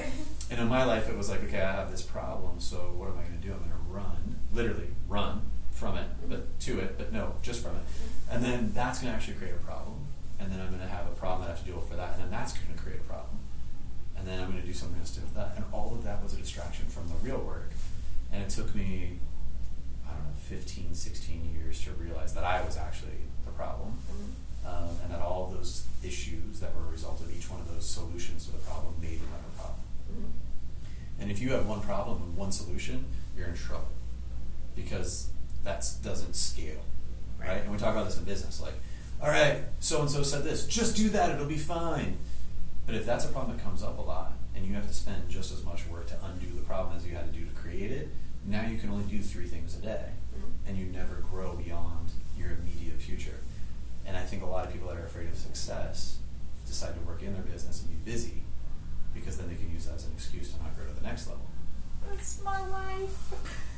And 0.51 0.61
in 0.61 0.69
my 0.69 0.85
life, 0.85 1.09
it 1.09 1.17
was 1.17 1.31
like, 1.31 1.43
okay, 1.45 1.63
I 1.63 1.73
have 1.73 1.91
this 1.91 2.03
problem, 2.03 2.61
so 2.61 2.77
what 2.97 3.09
am 3.09 3.17
I 3.17 3.23
going 3.23 3.41
to 3.41 3.47
do? 3.47 3.53
I'm 3.55 3.61
going 3.61 3.71
to 3.71 3.89
run, 3.89 4.37
literally 4.53 4.89
run 5.09 5.41
from 5.71 5.97
it, 5.97 6.07
but 6.29 6.41
mm-hmm. 6.41 6.59
to 6.77 6.81
it, 6.81 6.99
but 6.99 7.11
no, 7.11 7.35
just 7.41 7.63
from 7.63 7.77
it. 7.77 7.83
Mm-hmm. 7.83 8.35
And 8.35 8.45
then 8.45 8.73
that's 8.75 9.01
going 9.01 9.11
to 9.11 9.17
actually 9.17 9.35
create 9.35 9.55
a 9.55 9.65
problem. 9.65 10.05
And 10.39 10.53
then 10.53 10.61
I'm 10.61 10.69
going 10.69 10.83
to 10.83 10.87
have 10.87 11.07
a 11.07 11.15
problem 11.17 11.43
that 11.43 11.47
I 11.47 11.57
have 11.57 11.61
to 11.61 11.65
deal 11.65 11.77
with 11.77 11.89
for 11.89 11.97
that, 11.97 12.13
and 12.15 12.25
then 12.25 12.31
that's 12.31 12.53
going 12.53 12.77
to 12.77 12.83
create 12.83 13.01
a 13.01 13.05
problem. 13.05 13.39
And 14.19 14.29
then 14.29 14.39
I'm 14.41 14.51
going 14.51 14.61
to 14.61 14.67
do 14.67 14.75
something 14.75 15.01
else 15.01 15.13
to 15.13 15.21
do 15.21 15.27
with 15.27 15.35
that. 15.35 15.55
And 15.57 15.65
all 15.73 15.95
of 15.95 16.05
that 16.05 16.23
was 16.23 16.35
a 16.35 16.37
distraction 16.37 16.85
from 16.87 17.09
the 17.09 17.15
real 17.17 17.39
work. 17.39 17.71
And 18.31 18.43
it 18.43 18.51
took 18.51 18.75
me, 18.75 18.85
I 18.85 19.01
don't 19.03 19.17
know, 19.17 19.32
15, 20.43 20.95
16 20.95 21.55
years 21.55 21.83
to 21.85 21.91
realize 21.93 22.35
that 22.35 22.45
I 22.45 22.63
was 22.65 22.77
actually 22.77 23.23
the 23.45 23.51
problem 23.53 23.99
um, 24.67 24.91
and 25.03 25.13
that 25.13 25.21
all 25.21 25.53
those 25.57 25.87
issues 26.05 26.61
that 26.61 26.75
were 26.75 26.87
a 26.87 26.91
result 26.91 27.21
of 27.21 27.35
each 27.35 27.51
one 27.51 27.61
of 27.61 27.73
those 27.73 27.89
solutions 27.89 28.47
to 28.47 28.53
the 28.53 28.59
problem 28.59 28.95
made 29.01 29.21
another 29.21 29.53
problem. 29.57 29.79
And 31.21 31.31
if 31.31 31.41
you 31.41 31.53
have 31.53 31.67
one 31.67 31.81
problem 31.81 32.23
and 32.23 32.37
one 32.37 32.53
solution, 32.53 33.05
you're 33.37 33.47
in 33.47 33.55
trouble 33.55 33.89
because 34.75 35.29
that 35.65 35.89
doesn't 36.03 36.35
scale, 36.35 36.83
right? 37.41 37.49
Right. 37.49 37.63
And 37.63 37.71
we 37.73 37.79
talk 37.79 37.95
about 37.95 38.07
this 38.07 38.19
in 38.19 38.25
business, 38.25 38.61
like, 38.61 38.75
all 39.23 39.29
right, 39.29 39.59
so 39.79 40.01
and 40.01 40.11
so 40.11 40.23
said 40.23 40.43
this, 40.43 40.67
just 40.67 40.97
do 40.97 41.09
that, 41.11 41.31
it'll 41.31 41.47
be 41.47 41.57
fine. 41.57 42.17
But 42.87 42.97
if 42.97 43.07
that's 43.07 43.25
a 43.25 43.29
problem 43.29 43.57
that 43.57 43.63
comes 43.63 43.83
up 43.83 43.99
a 43.99 44.03
lot, 44.03 44.33
and 44.55 44.67
you 44.67 44.75
have 44.75 44.89
to 44.89 44.95
spend 44.95 45.29
just 45.31 45.53
as 45.53 45.65
much 45.65 45.87
work 45.87 46.09
to 46.09 46.17
undo 46.25 46.55
the 46.55 46.63
problem 46.63 46.97
as 46.97 47.07
you 47.07 47.15
had 47.15 47.33
to 47.33 47.39
do 47.39 47.45
to 47.45 47.53
create 47.53 47.91
it, 47.91 48.09
now 48.45 48.67
you 48.67 48.79
can 48.79 48.91
only 48.91 49.05
do 49.05 49.21
three 49.21 49.47
things 49.47 49.77
a 49.77 49.81
day, 49.81 50.07
and 50.67 50.77
you 50.77 50.87
never 50.87 51.17
grow 51.31 51.57
beyond 51.57 52.11
your 52.39 52.51
immediate 52.51 52.99
future. 53.01 53.41
And 54.07 54.17
I 54.17 54.23
think 54.23 54.43
a 54.43 54.47
lot 54.47 54.67
of 54.67 54.73
people 54.73 54.89
that 54.89 54.97
are 54.99 55.07
afraid 55.07 55.29
of 55.29 55.37
success 55.37 56.19
decide 56.67 56.95
to 56.95 57.01
work 57.07 57.23
in 57.23 57.33
their 57.33 57.43
business 57.43 57.81
and 57.83 57.91
be 57.91 58.11
busy 58.11 58.43
because 59.15 59.37
then 59.37 59.49
they 59.49 59.55
can 59.57 59.71
use 59.73 59.87
that 59.87 59.95
as 59.97 60.07
an 60.07 60.13
excuse 60.17 60.53
to 60.53 60.63
not 60.63 60.75
grow 60.77 60.87
to 60.87 60.93
the 60.93 61.07
next 61.07 61.27
level. 61.29 61.45
That's 62.09 62.43
my 62.43 62.59
life. 62.69 63.33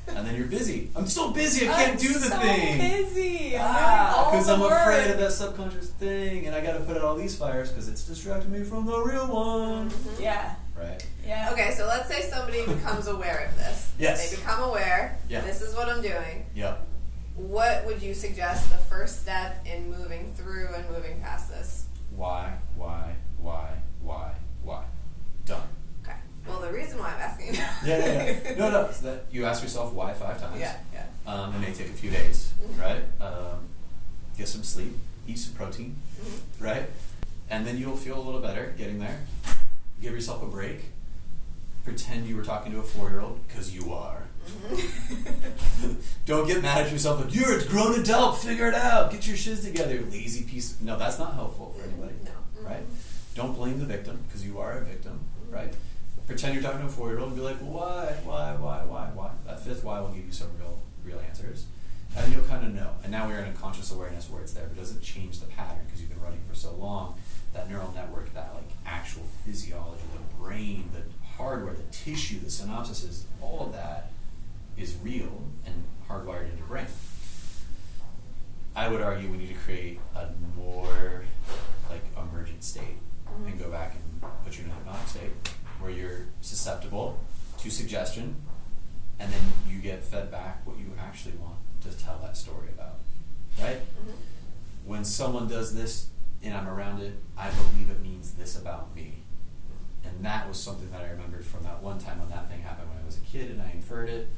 And 0.07 0.27
then 0.27 0.35
you're 0.37 0.47
busy. 0.47 0.91
I'm 0.95 1.07
so 1.07 1.31
busy, 1.31 1.69
I 1.69 1.73
can't 1.73 1.91
I'm 1.93 1.97
do 1.99 2.13
the 2.13 2.29
so 2.29 2.39
thing. 2.39 2.79
busy. 2.79 3.55
Ah, 3.59 4.29
because 4.31 4.47
Because 4.47 4.49
I'm 4.51 4.63
afraid 4.63 5.11
of 5.11 5.19
that 5.19 5.33
subconscious 5.33 5.89
thing, 5.91 6.47
and 6.47 6.55
I 6.55 6.61
got 6.61 6.75
to 6.75 6.81
put 6.81 6.97
out 6.97 7.05
all 7.05 7.17
these 7.17 7.37
fires 7.37 7.71
because 7.71 7.89
it's 7.89 8.05
distracting 8.07 8.53
me 8.53 8.63
from 8.65 8.85
the 8.87 8.99
real 9.03 9.27
one. 9.27 9.91
Yeah. 10.21 10.55
Right. 10.77 11.05
Yeah. 11.27 11.51
Okay, 11.53 11.71
so 11.73 11.87
let's 11.87 12.09
say 12.09 12.23
somebody 12.23 12.67
becomes 12.75 13.07
aware 13.07 13.49
of 13.51 13.57
this. 13.57 13.93
Yes. 13.99 14.31
They 14.31 14.37
become 14.37 14.63
aware. 14.63 15.19
Yeah. 15.29 15.41
This 15.43 15.63
is 15.63 15.75
what 15.75 15.89
I'm 15.89 16.03
doing. 16.03 16.47
Yep. 16.55 16.87
What 17.37 17.85
would 17.87 18.03
you 18.03 18.15
suggest 18.15 18.71
the 18.71 18.77
first 18.77 19.23
step 19.23 19.65
in 19.67 19.91
moving 19.91 20.33
through 20.37 20.69
and 20.75 20.89
moving 20.91 21.21
past 21.21 21.49
this? 21.49 21.87
Why? 22.15 22.53
Why? 22.77 23.15
Why? 23.39 23.71
Why? 24.03 24.33
Why? 24.63 24.85
Done. 25.47 25.63
Okay. 26.05 26.17
Well, 26.47 26.61
the 26.61 26.71
reason 26.73 26.99
why 26.99 27.09
I'm 27.15 27.21
asking. 27.21 27.55
Yeah, 27.55 27.75
yeah, 27.85 28.37
yeah. 28.45 28.55
No, 28.57 28.71
no. 28.71 28.85
It's 28.87 29.01
that 29.01 29.25
you 29.33 29.45
ask 29.47 29.63
yourself 29.63 29.93
why 29.93 30.13
five 30.13 30.41
times. 30.41 30.61
Yeah, 30.61 30.77
yeah. 30.93 31.07
Um, 31.27 31.55
it 31.57 31.59
may 31.61 31.73
take 31.75 31.89
a 31.89 31.93
few 31.93 32.11
days, 32.11 32.53
Mhm. 32.63 32.81
right? 32.81 33.03
Um, 33.21 33.69
get 34.39 34.47
some 34.49 34.63
sleep, 34.63 34.97
eat 35.27 35.39
some 35.39 35.55
protein, 35.55 35.97
Mhm. 36.21 36.41
right? 36.61 36.91
And 37.51 37.67
then 37.67 37.79
you'll 37.79 37.97
feel 37.97 38.17
a 38.19 38.23
little 38.23 38.41
better 38.41 38.75
getting 38.79 38.99
there. 39.01 39.19
Give 40.05 40.13
yourself 40.13 40.43
a 40.43 40.47
break. 40.47 40.81
Pretend 41.83 42.27
you 42.27 42.37
were 42.37 42.45
talking 42.45 42.71
to 42.73 42.79
a 42.79 42.83
four 42.83 43.09
year 43.09 43.21
old, 43.21 43.41
because 43.49 43.75
you 43.75 43.95
are. 43.95 44.25
Mhm. 44.69 45.97
Don't 46.27 46.47
get 46.47 46.61
mad 46.61 46.85
at 46.85 46.93
yourself 46.93 47.25
like, 47.25 47.35
you're 47.35 47.59
a 47.59 47.65
grown 47.65 47.99
adult, 47.99 48.37
figure 48.37 48.67
it 48.67 48.75
out, 48.75 49.11
get 49.11 49.27
your 49.27 49.35
shiz 49.35 49.65
together, 49.65 50.03
lazy 50.11 50.45
piece. 50.45 50.73
Of... 50.73 50.83
No, 50.83 50.99
that's 50.99 51.19
not 51.19 51.33
helpful 51.33 51.75
for 51.75 51.85
anybody. 51.85 52.17
No. 52.23 52.33
Mhm. 52.61 52.67
Right? 52.67 52.83
Don't 53.35 53.55
blame 53.55 53.79
the 53.79 53.87
victim, 53.87 54.23
because 54.29 54.45
you 54.47 54.59
are 54.59 54.73
a 54.73 54.85
victim, 54.85 55.21
right? 55.49 55.73
Pretend 56.27 56.53
you're 56.53 56.63
talking 56.63 56.81
to 56.81 56.87
a 56.87 56.91
four 56.91 57.09
year 57.09 57.21
old 57.21 57.29
and 57.29 57.37
be 57.39 57.43
like, 57.43 57.57
why, 57.61 58.15
why, 58.25 58.53
why, 58.57 58.85
why, 58.85 59.09
why? 59.15 59.31
That 59.47 59.65
fifth 59.65 59.85
why 59.85 60.01
will 60.01 60.11
give 60.11 60.27
you 60.27 60.33
some 60.33 60.49
real, 60.59 60.81
real 61.03 61.19
answers. 61.27 61.65
And 62.15 62.31
you'll 62.31 62.45
kind 62.45 62.67
of 62.67 62.75
know. 62.75 62.91
And 63.03 63.11
now 63.11 63.27
we're 63.27 63.39
in 63.39 63.49
a 63.49 63.53
conscious 63.55 63.91
awareness 63.91 64.29
where 64.29 64.43
it's 64.43 64.53
there, 64.53 64.65
but 64.69 64.77
it 64.77 64.81
doesn't 64.81 65.03
change 65.03 65.41
the 65.41 65.47
pattern 65.47 65.85
because 65.87 66.03
you've 66.03 66.11
been 66.11 66.21
running 66.21 66.41
for 66.47 66.55
so 66.55 66.75
long. 66.75 67.19
That 67.55 67.71
neural 67.71 67.93
network, 67.95 68.35
that 68.35 68.53
like 68.55 68.69
actual 68.85 69.23
physiology, 69.47 70.03
the 70.13 70.37
brain, 70.43 70.91
the 70.93 71.03
hardware, 71.37 71.75
the 71.75 71.83
tissue, 71.93 72.41
the 72.41 72.47
synapses, 72.47 73.23
all 73.41 73.67
of 73.67 73.73
that 73.73 74.11
is 74.77 74.97
real 75.03 75.43
and 75.65 75.85
hardwired 76.09 76.51
into 76.51 76.65
brain. 76.65 76.87
I 78.77 78.89
would 78.89 79.01
argue 79.01 79.31
we 79.31 79.37
need 79.39 79.49
to 79.49 79.55
create 79.55 80.01
a 80.17 80.29
more 80.57 81.25
like 81.89 82.03
emergent 82.19 82.65
state 82.65 82.99
and 83.47 83.59
go 83.59 83.71
back 83.71 83.95
and 83.95 84.31
put 84.45 84.59
you 84.59 84.65
in 84.65 84.71
a 84.71 84.75
hypnotic 84.75 85.09
state 85.09 85.31
where 85.81 85.91
you're 85.93 86.27
susceptible 86.41 87.21
to 87.59 87.71
suggestion 87.71 88.35
and 89.21 89.33
then 89.33 89.41
you 89.69 89.79
get 89.79 90.03
fed 90.03 90.31
back 90.31 90.67
what 90.67 90.77
you 90.77 90.87
actually 90.99 91.35
want 91.37 91.55
to 91.83 91.91
tell 92.05 92.19
that 92.23 92.37
story 92.37 92.69
about. 92.75 92.97
Right? 93.61 93.81
Mhm. 93.81 94.15
When 94.85 95.05
someone 95.05 95.47
does 95.47 95.73
this 95.75 96.09
and 96.45 96.55
I'm 96.55 96.69
around 96.69 97.01
it, 97.03 97.15
I 97.37 97.51
believe 97.51 97.91
it 97.91 98.03
means 98.03 98.33
this 98.33 98.59
about 98.59 98.95
me. 98.95 99.23
And 100.05 100.25
that 100.25 100.47
was 100.47 100.61
something 100.61 100.91
that 100.91 101.01
I 101.01 101.11
remembered 101.11 101.45
from 101.45 101.65
that 101.65 101.83
one 101.83 101.99
time 101.99 102.19
when 102.21 102.29
that 102.29 102.51
thing 102.51 102.61
happened 102.61 102.89
when 102.91 102.99
I 103.03 103.07
was 103.07 103.17
a 103.17 103.23
kid 103.23 103.51
and 103.51 103.63
I 103.63 103.71
inferred 103.71 104.11
it. 104.11 104.29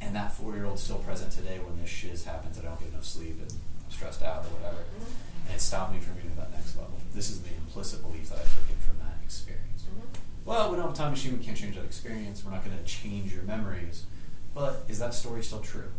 And 0.00 0.16
that 0.16 0.32
four 0.32 0.54
year 0.56 0.64
old's 0.64 0.82
still 0.82 0.98
present 0.98 1.30
today 1.30 1.58
when 1.58 1.78
this 1.80 1.90
shiz 1.90 2.24
happens 2.24 2.58
I 2.58 2.62
don't 2.62 2.78
get 2.80 2.88
enough 2.88 3.04
sleep 3.04 3.36
and 3.40 3.52
I'm 3.52 3.90
stressed 3.92 4.22
out 4.22 4.44
or 4.46 4.48
whatever. 4.56 4.78
Mhm. 4.78 5.46
And 5.46 5.54
it 5.56 5.60
stopped 5.60 5.92
me 5.92 6.00
from 6.00 6.14
getting 6.14 6.30
to 6.30 6.36
that 6.36 6.52
next 6.52 6.76
level. 6.76 6.98
This 7.12 7.28
is 7.30 7.42
the 7.42 7.54
implicit 7.54 8.00
belief 8.02 8.30
that 8.30 8.38
I 8.38 8.42
took 8.42 8.70
in 8.70 8.76
from 8.80 8.98
that 9.00 9.18
experience. 9.22 9.82
Mhm. 9.82 10.18
Well, 10.46 10.70
we 10.70 10.76
don't 10.76 10.86
have 10.86 10.94
a 10.94 10.96
time 10.96 11.10
machine, 11.10 11.38
we 11.38 11.44
can't 11.44 11.56
change 11.56 11.76
that 11.76 11.84
experience, 11.84 12.42
we're 12.42 12.52
not 12.52 12.64
going 12.64 12.76
to 12.78 12.84
change 12.84 13.34
your 13.34 13.42
memories. 13.42 14.04
But 14.54 14.84
is 14.88 14.98
that 15.00 15.12
story 15.12 15.44
still 15.44 15.60
true? 15.60 15.92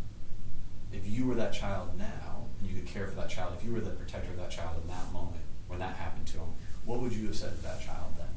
If 0.91 1.07
you 1.07 1.25
were 1.27 1.35
that 1.35 1.53
child 1.53 1.97
now, 1.97 2.47
and 2.59 2.67
you 2.67 2.75
could 2.75 2.87
care 2.87 3.07
for 3.07 3.15
that 3.15 3.29
child, 3.29 3.53
if 3.57 3.63
you 3.63 3.71
were 3.71 3.79
the 3.79 3.91
protector 3.91 4.31
of 4.31 4.37
that 4.37 4.49
child 4.51 4.81
in 4.81 4.87
that 4.89 5.11
moment, 5.13 5.43
when 5.71 5.79
that 5.79 5.95
happened 5.95 6.27
to 6.27 6.33
him, 6.37 6.49
what 6.83 6.99
would 6.99 7.13
you 7.13 7.27
have 7.27 7.35
said 7.37 7.55
to 7.55 7.63
that 7.63 7.79
child 7.81 8.13
then? 8.17 8.27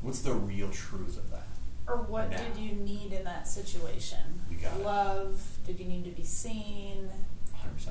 What's 0.00 0.22
the 0.22 0.32
real 0.32 0.70
truth 0.70 1.18
of 1.18 1.30
that? 1.30 1.46
Or 1.86 1.98
what 1.98 2.30
Now. 2.30 2.38
did 2.38 2.56
you 2.56 2.72
need 2.72 3.12
in 3.12 3.22
that 3.24 3.46
situation? 3.46 4.40
You 4.50 4.56
got 4.56 4.78
it. 4.80 4.82
Love? 4.82 5.42
Did 5.66 5.78
you 5.78 5.84
need 5.84 6.04
to 6.04 6.10
be 6.10 6.24
seen? 6.24 7.10
100%. 7.54 7.88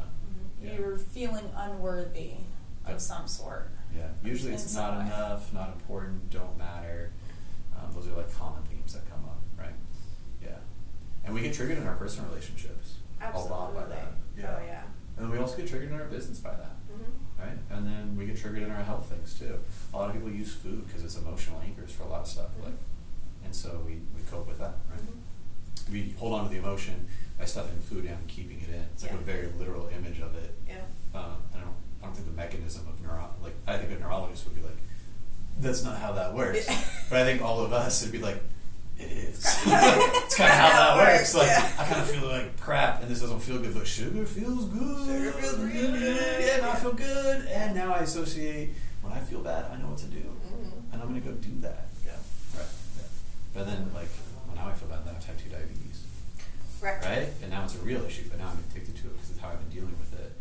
Yeah. 0.59 0.73
You're 0.73 0.97
feeling 0.97 1.45
unworthy 1.55 2.31
of 2.87 2.99
some 2.99 3.27
sort. 3.27 3.69
Yeah, 3.95 4.07
usually 4.23 4.53
it's 4.53 4.73
not 4.75 4.97
way. 4.97 5.05
enough, 5.05 5.53
not 5.53 5.73
important, 5.75 6.31
don't 6.31 6.57
matter. 6.57 7.11
Um, 7.77 7.93
those 7.93 8.07
are 8.07 8.13
like 8.13 8.33
common 8.35 8.63
themes 8.63 8.93
that 8.93 9.07
come 9.09 9.23
up, 9.25 9.41
right? 9.57 9.73
Yeah. 10.41 10.57
And 11.25 11.35
we 11.35 11.41
get 11.41 11.53
triggered 11.53 11.77
in 11.77 11.85
our 11.85 11.95
personal 11.95 12.27
relationships 12.29 12.95
a 13.21 13.37
lot 13.37 13.73
by 13.75 13.81
Absolutely. 13.81 13.95
that. 14.41 14.59
Oh 14.59 14.65
yeah. 14.65 14.83
And 15.17 15.29
we 15.29 15.37
also 15.37 15.57
get 15.57 15.67
triggered 15.67 15.91
in 15.91 15.99
our 15.99 16.05
business 16.07 16.39
by 16.39 16.51
that. 16.51 16.71
Right? 17.41 17.57
And 17.77 17.85
then 17.87 18.15
we 18.17 18.25
get 18.25 18.37
triggered 18.37 18.63
in 18.63 18.71
our 18.71 18.83
health 18.83 19.07
things 19.09 19.37
too. 19.37 19.59
A 19.93 19.97
lot 19.97 20.09
of 20.09 20.15
people 20.15 20.29
use 20.31 20.53
food 20.53 20.85
because 20.87 21.03
it's 21.03 21.17
emotional 21.17 21.59
anchors 21.65 21.91
for 21.91 22.03
a 22.03 22.07
lot 22.07 22.21
of 22.21 22.27
stuff, 22.27 22.49
like, 22.63 22.73
and 23.43 23.55
so 23.55 23.81
we, 23.85 23.93
we 24.15 24.21
cope 24.29 24.47
with 24.47 24.59
that, 24.59 24.75
right? 24.91 25.01
Mhm. 25.01 25.91
We 25.91 26.13
hold 26.17 26.33
on 26.33 26.43
to 26.45 26.49
the 26.51 26.59
emotion 26.59 27.07
by 27.39 27.45
stuffing 27.45 27.79
food 27.79 28.05
in 28.05 28.11
and 28.11 28.27
keeping 28.27 28.61
it 28.61 28.69
in. 28.69 28.85
It's 28.93 29.03
like 29.03 29.11
Yeah. 29.13 29.17
a 29.17 29.21
very 29.21 29.47
literal 29.57 29.89
image 29.89 30.19
of 30.19 30.35
it. 30.35 30.53
Yeah. 30.67 30.75
Um, 31.19 31.37
I 31.55 31.57
don't, 31.59 31.73
I 32.01 32.05
don't 32.05 32.15
think 32.15 32.27
the 32.27 32.33
mechanism 32.33 32.87
of 32.87 33.01
neuro, 33.01 33.29
like 33.43 33.55
I 33.67 33.77
think 33.77 33.91
a 33.97 34.01
neurologist 34.01 34.45
would 34.45 34.55
be 34.55 34.61
like, 34.61 34.77
that's 35.59 35.83
not 35.83 35.97
how 35.97 36.13
that 36.13 36.33
works. 36.33 36.65
But 37.09 37.21
I 37.21 37.25
think 37.25 37.41
all 37.41 37.59
of 37.59 37.73
us 37.73 38.01
would 38.03 38.11
be 38.11 38.19
like, 38.19 38.41
it 39.01 39.11
is. 39.11 39.37
it's 39.45 40.35
kind 40.37 40.51
of 40.51 40.57
how 40.57 40.95
that 40.95 40.97
works. 40.97 41.33
Like 41.35 41.47
yeah. 41.47 41.71
I 41.79 41.83
kind 41.85 42.01
of 42.01 42.09
feel 42.11 42.27
like 42.29 42.59
crap, 42.59 43.01
and 43.01 43.09
this 43.09 43.21
doesn't 43.21 43.39
feel 43.41 43.59
good, 43.59 43.73
but 43.73 43.87
sugar 43.87 44.25
feels 44.25 44.65
good. 44.65 45.05
Sugar 45.07 45.31
feels 45.31 45.59
real 45.59 45.91
good. 45.91 46.49
and 46.49 46.65
I 46.65 46.75
feel 46.75 46.93
good, 46.93 47.45
and 47.47 47.75
now 47.75 47.93
I 47.93 47.99
associate 47.99 48.69
when 49.01 49.13
I 49.13 49.19
feel 49.19 49.41
bad, 49.41 49.65
I 49.71 49.77
know 49.77 49.87
what 49.89 49.97
to 49.99 50.05
do, 50.05 50.19
Mhm. 50.21 50.93
and 50.93 51.01
I'm 51.01 51.07
gonna 51.09 51.21
go 51.21 51.31
do 51.31 51.49
that. 51.61 51.87
Yeah, 52.05 52.11
right. 52.55 52.67
Yeah. 52.97 53.03
But 53.53 53.65
then, 53.65 53.89
like, 53.95 54.09
well, 54.47 54.55
now 54.55 54.69
I 54.69 54.73
feel 54.73 54.87
bad 54.89 55.05
that 55.05 55.09
I 55.11 55.13
have 55.13 55.25
type 55.25 55.41
two 55.41 55.49
diabetes 55.49 56.05
Right. 56.81 57.01
right? 57.03 57.29
And 57.41 57.49
now 57.51 57.63
it's 57.63 57.75
a 57.75 57.79
real 57.79 58.03
issue, 58.05 58.29
but 58.29 58.37
now 58.39 58.49
I'm 58.49 58.59
addicted 58.69 58.95
to 59.01 59.07
it 59.07 59.13
because 59.17 59.31
of 59.31 59.39
how 59.39 59.49
I've 59.49 59.59
been 59.69 59.69
dealing 59.81 59.97
with 59.99 60.13
it. 60.19 60.33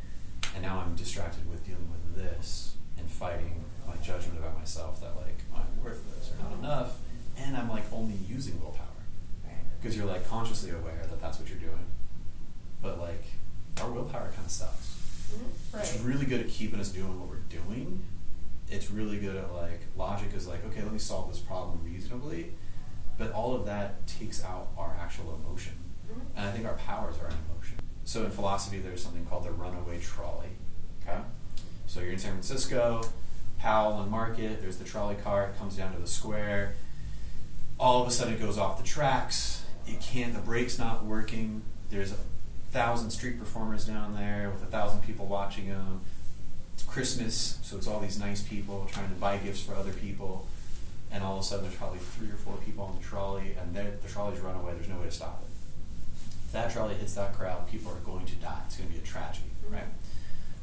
And 0.55 0.63
now 0.63 0.81
I'm 0.81 0.95
distracted 0.97 1.49
with 1.51 1.65
dealing 1.65 1.89
with 1.91 2.17
this 2.17 2.75
and 2.99 3.09
fighting 3.11 3.65
my 3.87 3.97
judgment 3.97 4.39
about 4.39 4.59
myself 4.59 5.01
that 5.01 5.17
like 5.17 5.39
I'm 5.55 5.83
worthless 5.85 6.31
or 6.33 6.43
not 6.43 6.59
enough, 6.59 6.97
and 7.47 7.57
I'm 7.57 7.69
like 7.69 7.85
only 7.93 8.15
using 8.29 8.61
willpower 8.61 8.87
Right. 9.45 9.55
because 9.81 9.97
you're 9.97 10.07
like 10.07 10.29
consciously 10.29 10.71
aware 10.71 11.05
that 11.09 11.21
that's 11.21 11.39
what 11.39 11.49
you're 11.49 11.59
doing, 11.59 11.87
but 12.83 12.99
like 13.01 13.25
our 13.81 13.91
willpower 13.91 14.31
kind 14.35 14.45
of 14.47 14.51
sucks. 14.51 14.97
Mhm. 15.33 15.81
It's 15.81 16.01
really 16.01 16.27
good 16.27 16.41
at 16.41 16.49
keeping 16.49 16.81
us 16.81 16.91
doing 16.91 17.19
what 17.19 17.29
we're 17.29 17.37
doing. 17.49 18.03
It's 18.69 18.91
really 18.91 19.19
good 19.19 19.37
at 19.37 19.53
like 19.55 19.81
logic 19.97 20.33
is 20.35 20.47
like 20.47 20.65
okay, 20.67 20.83
let 20.83 20.93
me 20.93 20.99
solve 20.99 21.31
this 21.31 21.41
problem 21.41 21.81
reasonably, 21.85 22.53
but 23.19 23.33
all 23.33 23.55
of 23.55 23.65
that 23.67 24.07
takes 24.07 24.43
out 24.45 24.69
our 24.77 24.97
actual 25.01 25.35
emotion. 25.45 25.75
Mhm. 26.11 26.21
And 26.37 26.49
I 26.49 26.53
think 26.53 26.67
our 26.67 26.75
powers 26.75 27.17
are 27.19 27.27
in 27.29 27.37
emotion. 27.51 27.77
So 28.05 28.25
in 28.25 28.31
philosophy, 28.31 28.79
there's 28.81 29.03
something 29.03 29.25
called 29.27 29.45
the 29.45 29.53
runaway 29.53 30.01
trolley. 30.01 30.49
Okay? 31.03 31.21
So 31.87 32.01
you're 32.01 32.13
in 32.13 32.19
San 32.19 32.33
Francisco, 32.33 33.03
Powell 33.59 34.01
and 34.03 34.11
Market, 34.11 34.61
there's 34.63 34.79
the 34.79 34.85
trolley 34.85 35.17
car, 35.17 35.45
it 35.49 35.59
comes 35.59 35.77
down 35.77 35.93
to 35.93 35.99
the 35.99 36.07
square. 36.07 36.75
All 37.81 38.03
of 38.03 38.09
a 38.09 38.11
sudden 38.11 38.35
it 38.35 38.41
goes 38.41 38.59
off 38.59 38.77
the 38.79 38.85
tracks. 38.87 39.65
It 39.87 40.01
can't, 40.01 40.35
the 40.35 40.41
brake's 40.41 40.79
not 40.79 41.05
working. 41.05 41.63
There's 41.91 42.13
a 42.13 42.17
thousand 42.71 43.11
street 43.11 43.39
performers 43.39 43.87
down 43.87 44.15
there 44.15 44.51
with 44.51 44.63
a 44.63 44.67
thousand 44.67 45.01
people 45.03 45.27
watching 45.27 45.69
them. 45.69 46.03
It's 46.75 46.83
Christmas, 46.85 47.59
so 47.63 47.77
it's 47.77 47.87
all 47.89 47.99
these 47.99 48.19
nice 48.19 48.43
people 48.43 48.87
trying 48.93 49.09
to 49.09 49.15
buy 49.15 49.39
gifts 49.39 49.63
for 49.63 49.75
other 49.75 49.93
people. 49.93 50.47
And 51.11 51.25
all 51.25 51.35
of 51.39 51.41
a 51.41 51.43
sudden 51.43 51.65
there's 51.65 51.77
probably 51.77 51.99
three 51.99 52.29
or 52.29 52.37
four 52.37 52.57
people 52.59 52.85
on 52.85 52.97
the 52.97 53.03
trolley, 53.03 53.57
and 53.61 53.75
the 53.75 54.09
trolley's 54.09 54.41
run 54.41 54.55
away. 54.57 54.75
There's 54.75 54.89
no 54.89 54.99
way 54.99 55.07
to 55.07 55.11
stop 55.11 55.43
it 55.43 55.49
if 56.51 56.55
that 56.55 56.73
trolley 56.73 56.97
hits 56.97 57.15
that 57.15 57.33
crowd, 57.33 57.71
people 57.71 57.93
are 57.93 58.01
going 58.01 58.27
to 58.27 58.35
die. 58.35 58.59
It's 58.67 58.77
going 58.77 58.89
to 58.89 58.95
be 58.97 59.01
a 59.01 59.07
tragedy, 59.07 59.51
Mhm. 59.65 59.73
right? 59.73 59.85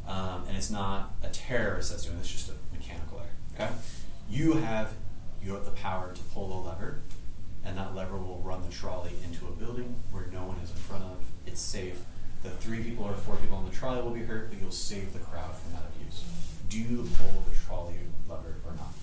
Um, 0.05 0.43
and 0.45 0.57
it's 0.57 0.69
not 0.69 1.13
a 1.23 1.29
terrorist 1.29 1.91
that's 1.91 2.03
doing 2.03 2.17
this; 2.17 2.27
it's 2.33 2.45
just 2.45 2.49
a 2.49 2.75
mechanical 2.75 3.19
error. 3.19 3.29
Okay, 3.69 3.73
you 4.29 4.53
have 4.57 4.91
you 5.43 5.53
have 5.53 5.65
the 5.65 5.71
power 5.71 6.13
to 6.13 6.21
pull 6.33 6.49
the 6.49 6.69
lever, 6.69 6.99
and 7.63 7.77
that 7.77 7.95
lever 7.95 8.17
will 8.17 8.41
run 8.43 8.61
the 8.67 8.73
trolley 8.73 9.13
into 9.23 9.45
a 9.47 9.51
building 9.51 9.95
where 10.11 10.27
no 10.31 10.43
one 10.43 10.57
is 10.63 10.69
in 10.71 10.77
front 10.77 11.03
of. 11.03 11.17
It's 11.45 11.61
safe. 11.61 11.99
The 12.43 12.49
three 12.49 12.83
people 12.83 13.05
or 13.05 13.13
four 13.13 13.35
people 13.37 13.57
on 13.57 13.65
the 13.65 13.71
trolley 13.71 14.01
will 14.01 14.11
be 14.11 14.23
hurt, 14.23 14.49
but 14.49 14.61
you'll 14.61 14.71
save 14.71 15.13
the 15.13 15.19
crowd 15.19 15.55
from 15.55 15.73
that 15.73 15.83
abuse. 15.95 16.23
Do 16.69 16.79
you 16.79 17.07
pull 17.17 17.43
the 17.49 17.55
trolley 17.65 17.95
lever 18.29 18.55
or 18.65 18.73
not? 18.73 18.93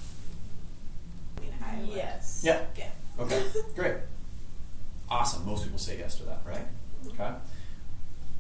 I 1.38 1.40
mean, 1.40 1.52
I. 1.62 1.96
Yes. 1.96 2.42
Yeah. 2.44 2.60
Yeah. 2.76 2.90
Okay, 3.18 3.42
great. 3.76 3.96
Awesome. 5.08 5.46
Most 5.46 5.64
people 5.64 5.78
say 5.78 5.98
yes 5.98 6.16
to 6.16 6.24
that, 6.24 6.40
right? 6.46 6.66
Okay. 7.06 7.32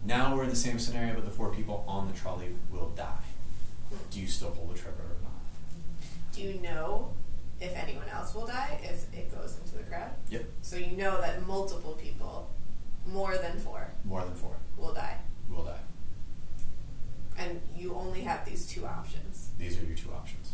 Now 0.04 0.36
we're 0.36 0.44
in 0.44 0.50
the 0.50 0.56
same 0.56 0.78
scenario, 0.78 1.14
but 1.14 1.24
the 1.24 1.30
four 1.30 1.50
people 1.52 1.84
on 1.88 2.06
the 2.10 2.18
trolley 2.18 2.48
will 2.70 2.90
die. 2.90 3.24
Do 4.10 4.20
you 4.20 4.26
still 4.26 4.50
pull 4.50 4.66
the 4.66 4.74
trigger 4.78 4.96
or 5.02 5.22
not? 5.22 5.32
Do 6.32 6.42
you 6.42 6.60
know 6.60 7.12
if 7.60 7.74
anyone 7.76 8.08
else 8.12 8.34
will 8.34 8.46
die 8.46 8.78
if 8.82 9.06
it 9.14 9.34
goes 9.34 9.58
into 9.62 9.76
the 9.76 9.82
crowd? 9.84 10.10
Yep. 10.30 10.44
So 10.62 10.76
you 10.76 10.96
know 10.96 11.20
that 11.20 11.46
multiple 11.46 11.92
people, 11.92 12.50
more 13.06 13.36
than 13.36 13.58
four, 13.58 13.90
More 14.04 14.22
than 14.24 14.34
four 14.34 14.56
will 14.76 14.92
die. 14.94 15.16
will 15.50 15.64
die. 15.64 15.78
And 17.38 17.60
you 17.76 17.94
only 17.94 18.20
have 18.22 18.44
these 18.44 18.66
two 18.66 18.86
options. 18.86 19.50
These 19.58 19.80
are 19.80 19.84
your 19.84 19.96
two 19.96 20.12
options. 20.12 20.50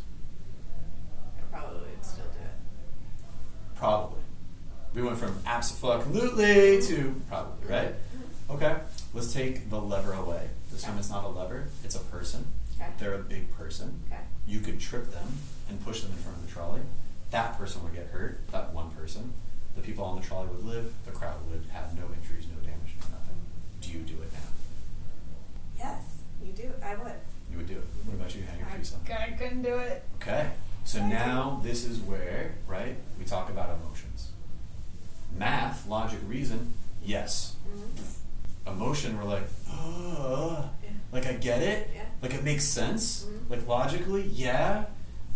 I 1.38 1.42
probably 1.57 1.80
would 1.90 2.05
still 2.05 2.24
do 2.24 2.38
it. 2.40 3.26
Probably. 3.76 4.20
We 4.94 5.03
went 5.03 5.18
from 5.18 5.38
absolutely 5.46 6.80
to 6.82 7.14
probably, 7.28 7.68
right? 7.68 7.94
Okay. 8.51 8.76
Let's 9.14 9.32
take 9.32 9.70
the 9.70 9.80
lever 9.80 10.12
away. 10.12 10.48
This 10.72 10.82
time 10.82 10.98
it's 10.98 11.11
not 11.11 11.24
a 11.24 11.28
lever, 11.28 11.68
it's 11.84 11.96
a 11.96 12.01
person. 12.01 12.46
Okay. 12.80 12.90
They're 12.98 13.14
a 13.14 13.18
big 13.18 13.53
person. 13.57 14.01
Okay. 14.11 14.20
You 14.46 14.61
could 14.61 14.80
trip 14.80 15.11
them 15.12 15.26
and 15.71 15.83
push 15.85 16.01
them 16.03 16.11
in 16.12 16.18
front 16.18 16.37
of 16.39 16.47
the 16.47 16.53
trolley. 16.53 16.81
That 17.31 17.57
person 17.57 17.83
would 17.85 17.95
get 17.95 18.07
hurt, 18.09 18.41
that 18.53 18.75
one 18.75 18.91
person. 18.91 19.33
The 19.77 19.83
people 19.83 20.05
on 20.05 20.21
the 20.21 20.27
trolley 20.27 20.49
would 20.49 20.64
live, 20.64 20.93
the 21.07 21.12
crowd 21.12 21.37
would 21.51 21.62
have 21.73 21.97
no 21.97 22.03
injuries, 22.21 22.47
no 22.51 22.61
damage, 22.61 22.95
no 23.01 23.07
nothing. 23.16 23.37
Do 23.81 23.91
you 23.91 24.01
do 24.01 24.14
it 24.23 24.33
now? 24.33 24.49
Yes, 25.79 26.03
you 26.45 26.53
do. 26.53 26.71
I 26.85 26.97
would. 26.97 27.12
You 27.51 27.57
would 27.59 27.68
do 27.68 27.75
it. 27.75 27.85
What 28.05 28.14
about 28.14 28.35
you, 28.35 28.43
Hannah? 28.43 28.66
I, 28.71 28.77
Teresa? 28.77 28.97
I 29.09 29.31
couldn't 29.33 29.62
do 29.62 29.77
it. 29.79 30.03
Okay. 30.21 30.51
So 30.85 31.05
now 31.07 31.61
this 31.62 31.85
is 31.85 31.99
where, 32.01 32.55
right, 32.66 32.97
we 33.18 33.25
talk 33.25 33.49
about 33.49 33.79
emotions. 33.81 34.31
Math, 35.37 35.87
logic, 35.87 36.18
reason, 36.27 36.75
yes. 37.03 37.55
Mm-hmm. 37.68 38.68
Emotion, 38.77 39.16
we're 39.16 39.25
like, 39.25 39.45
oh, 39.71 40.68
Yeah. 40.83 40.91
like 41.12 41.27
I 41.27 41.35
get 41.35 41.62
it. 41.62 41.91
Yeah. 41.95 42.03
Like 42.23 42.35
it 42.35 42.43
makes 42.45 42.64
sense. 42.64 43.25
Mhm. 43.25 43.51
Like 43.51 43.66
logically, 43.68 44.23
yeah. 44.23 44.87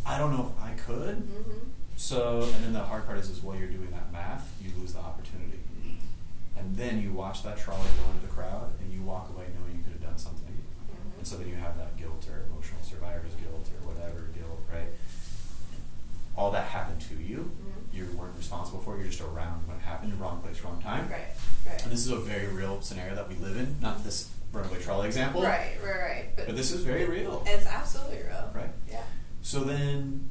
I 0.06 0.18
don't 0.18 0.32
know 0.36 0.52
if 0.52 0.62
I 0.62 0.72
could. 0.74 1.16
Mm-hmm. 1.18 1.68
So, 1.96 2.42
and 2.42 2.64
then 2.64 2.72
the 2.72 2.80
hard 2.80 3.06
part 3.06 3.18
is, 3.18 3.30
is 3.30 3.42
while 3.42 3.56
you're 3.56 3.68
doing 3.68 3.90
that 3.92 4.12
math, 4.12 4.52
you 4.62 4.70
lose 4.78 4.92
the 4.92 4.98
opportunity. 5.00 5.60
And 6.56 6.76
then 6.76 7.02
you 7.02 7.12
watch 7.12 7.42
that 7.42 7.58
trolley 7.58 7.88
go 8.02 8.10
into 8.12 8.26
the 8.26 8.32
crowd, 8.32 8.70
and 8.80 8.92
you 8.92 9.02
walk 9.02 9.28
away 9.34 9.46
knowing 9.58 9.76
you 9.78 9.82
could 9.82 9.92
have 9.92 10.02
done 10.02 10.18
something. 10.18 10.52
Mm-hmm. 10.52 11.18
And 11.18 11.26
so 11.26 11.36
then 11.36 11.48
you 11.48 11.54
have 11.56 11.76
that 11.78 11.96
guilt 11.96 12.26
or 12.30 12.44
emotional 12.50 12.82
survivor's 12.82 13.34
guilt 13.34 13.66
or 13.80 13.88
whatever 13.92 14.28
guilt, 14.34 14.60
right? 14.72 14.88
All 16.36 16.50
that 16.50 16.66
happened 16.68 17.00
to 17.02 17.14
you. 17.14 17.50
Mhm. 17.62 17.94
You 17.96 18.08
weren't 18.18 18.36
responsible 18.36 18.80
for 18.80 18.94
it. 18.96 18.98
You're 18.98 19.06
just 19.08 19.20
around 19.20 19.66
when 19.68 19.76
it 19.76 19.82
happened, 19.82 20.18
wrong 20.20 20.40
place, 20.42 20.60
wrong 20.62 20.80
time. 20.82 21.08
Right. 21.08 21.28
Right. 21.64 21.82
And 21.84 21.92
this 21.92 22.00
is 22.00 22.10
a 22.10 22.16
very 22.16 22.48
real 22.48 22.80
scenario 22.82 23.14
that 23.14 23.28
we 23.28 23.36
live 23.36 23.56
in. 23.56 23.76
Not 23.80 24.02
this 24.02 24.30
runaway 24.52 24.80
trolley 24.82 25.06
example. 25.06 25.42
right. 25.42 25.76
Right. 25.82 25.96
Right. 26.00 26.24
But, 26.36 26.46
But 26.46 26.56
this 26.56 26.72
is 26.72 26.82
very 26.82 27.04
real. 27.04 27.42
it's 27.46 27.66
absolutely 27.66 27.66
real. 27.66 27.72
Right. 27.72 27.72
Yeah. 27.72 27.83
So 29.54 29.60
then, 29.60 30.30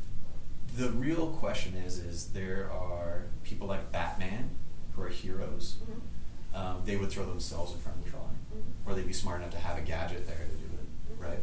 the 0.75 0.89
real 0.89 1.27
question 1.27 1.75
is: 1.75 1.97
is 1.97 2.33
there 2.33 2.69
are 2.69 3.27
people 3.45 3.67
like 3.67 3.89
Batman 3.89 4.49
who 4.93 5.01
are 5.01 5.07
heroes? 5.07 5.77
Mm-hmm. 5.81 6.55
Um, 6.57 6.81
they 6.83 6.97
would 6.97 7.09
throw 7.09 7.25
themselves 7.25 7.71
in 7.71 7.79
front 7.79 7.99
of 7.99 8.03
the 8.03 8.09
trolley, 8.11 8.35
Mhm. 8.53 8.85
or 8.85 8.93
they'd 8.93 9.07
be 9.07 9.13
smart 9.13 9.39
enough 9.39 9.51
to 9.51 9.59
have 9.59 9.77
a 9.77 9.81
gadget 9.81 10.27
there 10.27 10.45
to 10.45 10.55
do 10.57 10.65
it, 10.65 11.15
right? 11.17 11.39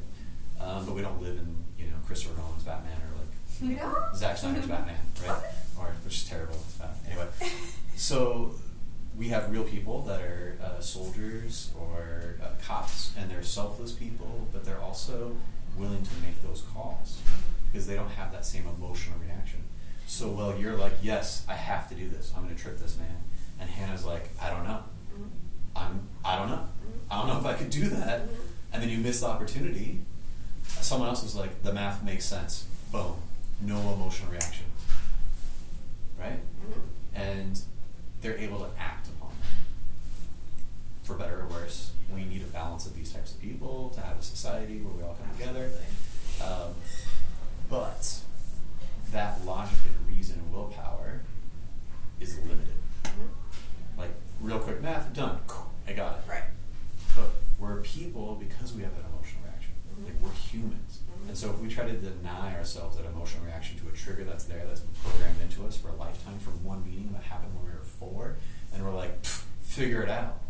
Um, 0.60 0.84
but 0.84 0.94
we 0.94 1.00
don't 1.00 1.22
live 1.22 1.38
in 1.38 1.56
you 1.78 1.86
know 1.86 1.96
Christopher 2.06 2.36
Nolan's 2.36 2.64
Batman 2.64 3.00
or 3.00 3.16
like 3.18 3.78
know? 3.82 4.08
Zack 4.14 4.36
Snyder's 4.36 4.66
Batman, 4.74 5.00
right? 5.26 5.42
Or 5.78 5.86
which 6.04 6.16
is 6.18 6.28
terrible. 6.28 6.62
Anyway, 7.08 7.28
so 7.96 8.56
we 9.16 9.28
have 9.28 9.50
real 9.50 9.64
people 9.64 10.02
that 10.02 10.20
are 10.20 10.58
uh, 10.62 10.80
soldiers 10.82 11.72
or 11.80 12.36
uh, 12.42 12.48
cops, 12.62 13.14
and 13.16 13.30
they're 13.30 13.42
selfless 13.42 13.92
people, 13.92 14.48
but 14.52 14.66
they're 14.66 14.82
also 14.82 15.34
willing 15.78 16.02
to 16.02 16.14
make 16.22 16.42
those 16.42 16.60
calls 16.74 17.22
because 17.70 17.86
they 17.86 17.94
don't 17.94 18.10
have 18.10 18.32
that 18.32 18.44
same 18.44 18.64
emotional 18.76 19.18
reaction. 19.24 19.60
So, 20.06 20.28
well, 20.28 20.56
you're 20.58 20.74
like, 20.76 20.94
yes, 21.02 21.44
I 21.48 21.54
have 21.54 21.88
to 21.90 21.94
do 21.94 22.08
this. 22.08 22.32
I'm 22.36 22.42
going 22.44 22.54
to 22.54 22.60
trip 22.60 22.78
this 22.78 22.96
man, 22.98 23.16
and 23.60 23.70
Hannah's 23.70 24.04
like, 24.04 24.28
I 24.42 24.50
don't 24.50 24.64
know. 24.64 24.80
Mhm. 25.14 25.28
I'm, 25.76 26.00
I 26.24 26.36
don't 26.36 26.48
know. 26.50 26.64
I 27.10 27.18
don't 27.18 27.28
know 27.28 27.38
if 27.38 27.46
I 27.46 27.54
could 27.54 27.70
do 27.70 27.88
that. 27.90 28.22
Mhm. 28.26 28.34
And 28.72 28.82
then 28.82 28.90
you 28.90 28.98
miss 28.98 29.20
the 29.20 29.26
opportunity. 29.26 30.00
Someone 30.66 31.08
else 31.08 31.22
was 31.22 31.34
like, 31.36 31.62
the 31.62 31.72
math 31.72 32.02
makes 32.02 32.24
sense. 32.24 32.64
Boom. 32.92 33.14
No 33.60 33.78
emotional 33.94 34.30
reaction. 34.32 34.66
Right? 36.18 36.38
And 37.14 37.60
they're 38.20 38.36
able 38.38 38.58
to 38.60 38.68
act 38.78 39.08
upon 39.08 39.30
that. 39.40 41.06
For 41.06 41.14
better 41.16 41.40
or 41.42 41.46
worse, 41.46 41.92
we 42.14 42.24
need 42.24 42.42
a 42.42 42.46
balance 42.46 42.86
of 42.86 42.94
these 42.94 43.12
types 43.12 43.32
of 43.32 43.40
people 43.40 43.90
to 43.94 44.00
have 44.00 44.18
a 44.18 44.22
society 44.22 44.78
where 44.80 44.92
we 44.94 45.02
all 45.02 45.14
come 45.14 45.28
together. 45.36 45.70
Um, 46.42 46.74
but 47.70 48.18
that 49.12 49.44
logic 49.46 49.78
and 49.86 50.16
reason 50.16 50.40
and 50.40 50.52
willpower 50.52 51.22
is 52.20 52.36
limited. 52.38 52.74
Mhm. 53.04 53.28
Like, 53.96 54.10
real 54.40 54.58
quick 54.58 54.82
math, 54.82 55.12
done. 55.14 55.38
I 55.88 55.92
got 55.92 56.18
it. 56.18 56.24
Right. 56.28 56.44
But 57.16 57.30
we're 57.58 57.80
people 57.82 58.34
because 58.36 58.72
we 58.72 58.82
have 58.82 58.94
that 58.94 59.04
emotional 59.12 59.42
reaction. 59.44 59.72
Mhm. 59.96 60.04
Like 60.04 60.20
we're 60.20 60.32
humans. 60.32 60.98
Mhm. 61.24 61.28
And 61.28 61.38
so 61.38 61.50
if 61.50 61.58
we 61.58 61.68
try 61.68 61.86
to 61.86 61.92
deny 61.96 62.54
ourselves 62.56 62.96
that 62.96 63.06
emotional 63.06 63.44
reaction 63.46 63.78
to 63.80 63.88
a 63.88 63.92
trigger 63.92 64.24
that's 64.24 64.44
there, 64.44 64.64
that's 64.66 64.80
programmed 65.02 65.40
into 65.40 65.66
us 65.66 65.76
for 65.76 65.88
a 65.88 65.94
lifetime 65.94 66.38
from 66.40 66.62
one 66.64 66.84
meeting 66.84 67.12
that 67.12 67.22
happened 67.24 67.54
when 67.56 67.64
we 67.64 67.70
were 67.70 67.84
four, 67.84 68.36
and 68.72 68.84
we're 68.84 68.94
like, 68.94 69.24
figure 69.62 70.02
it 70.02 70.10
out. 70.10 70.40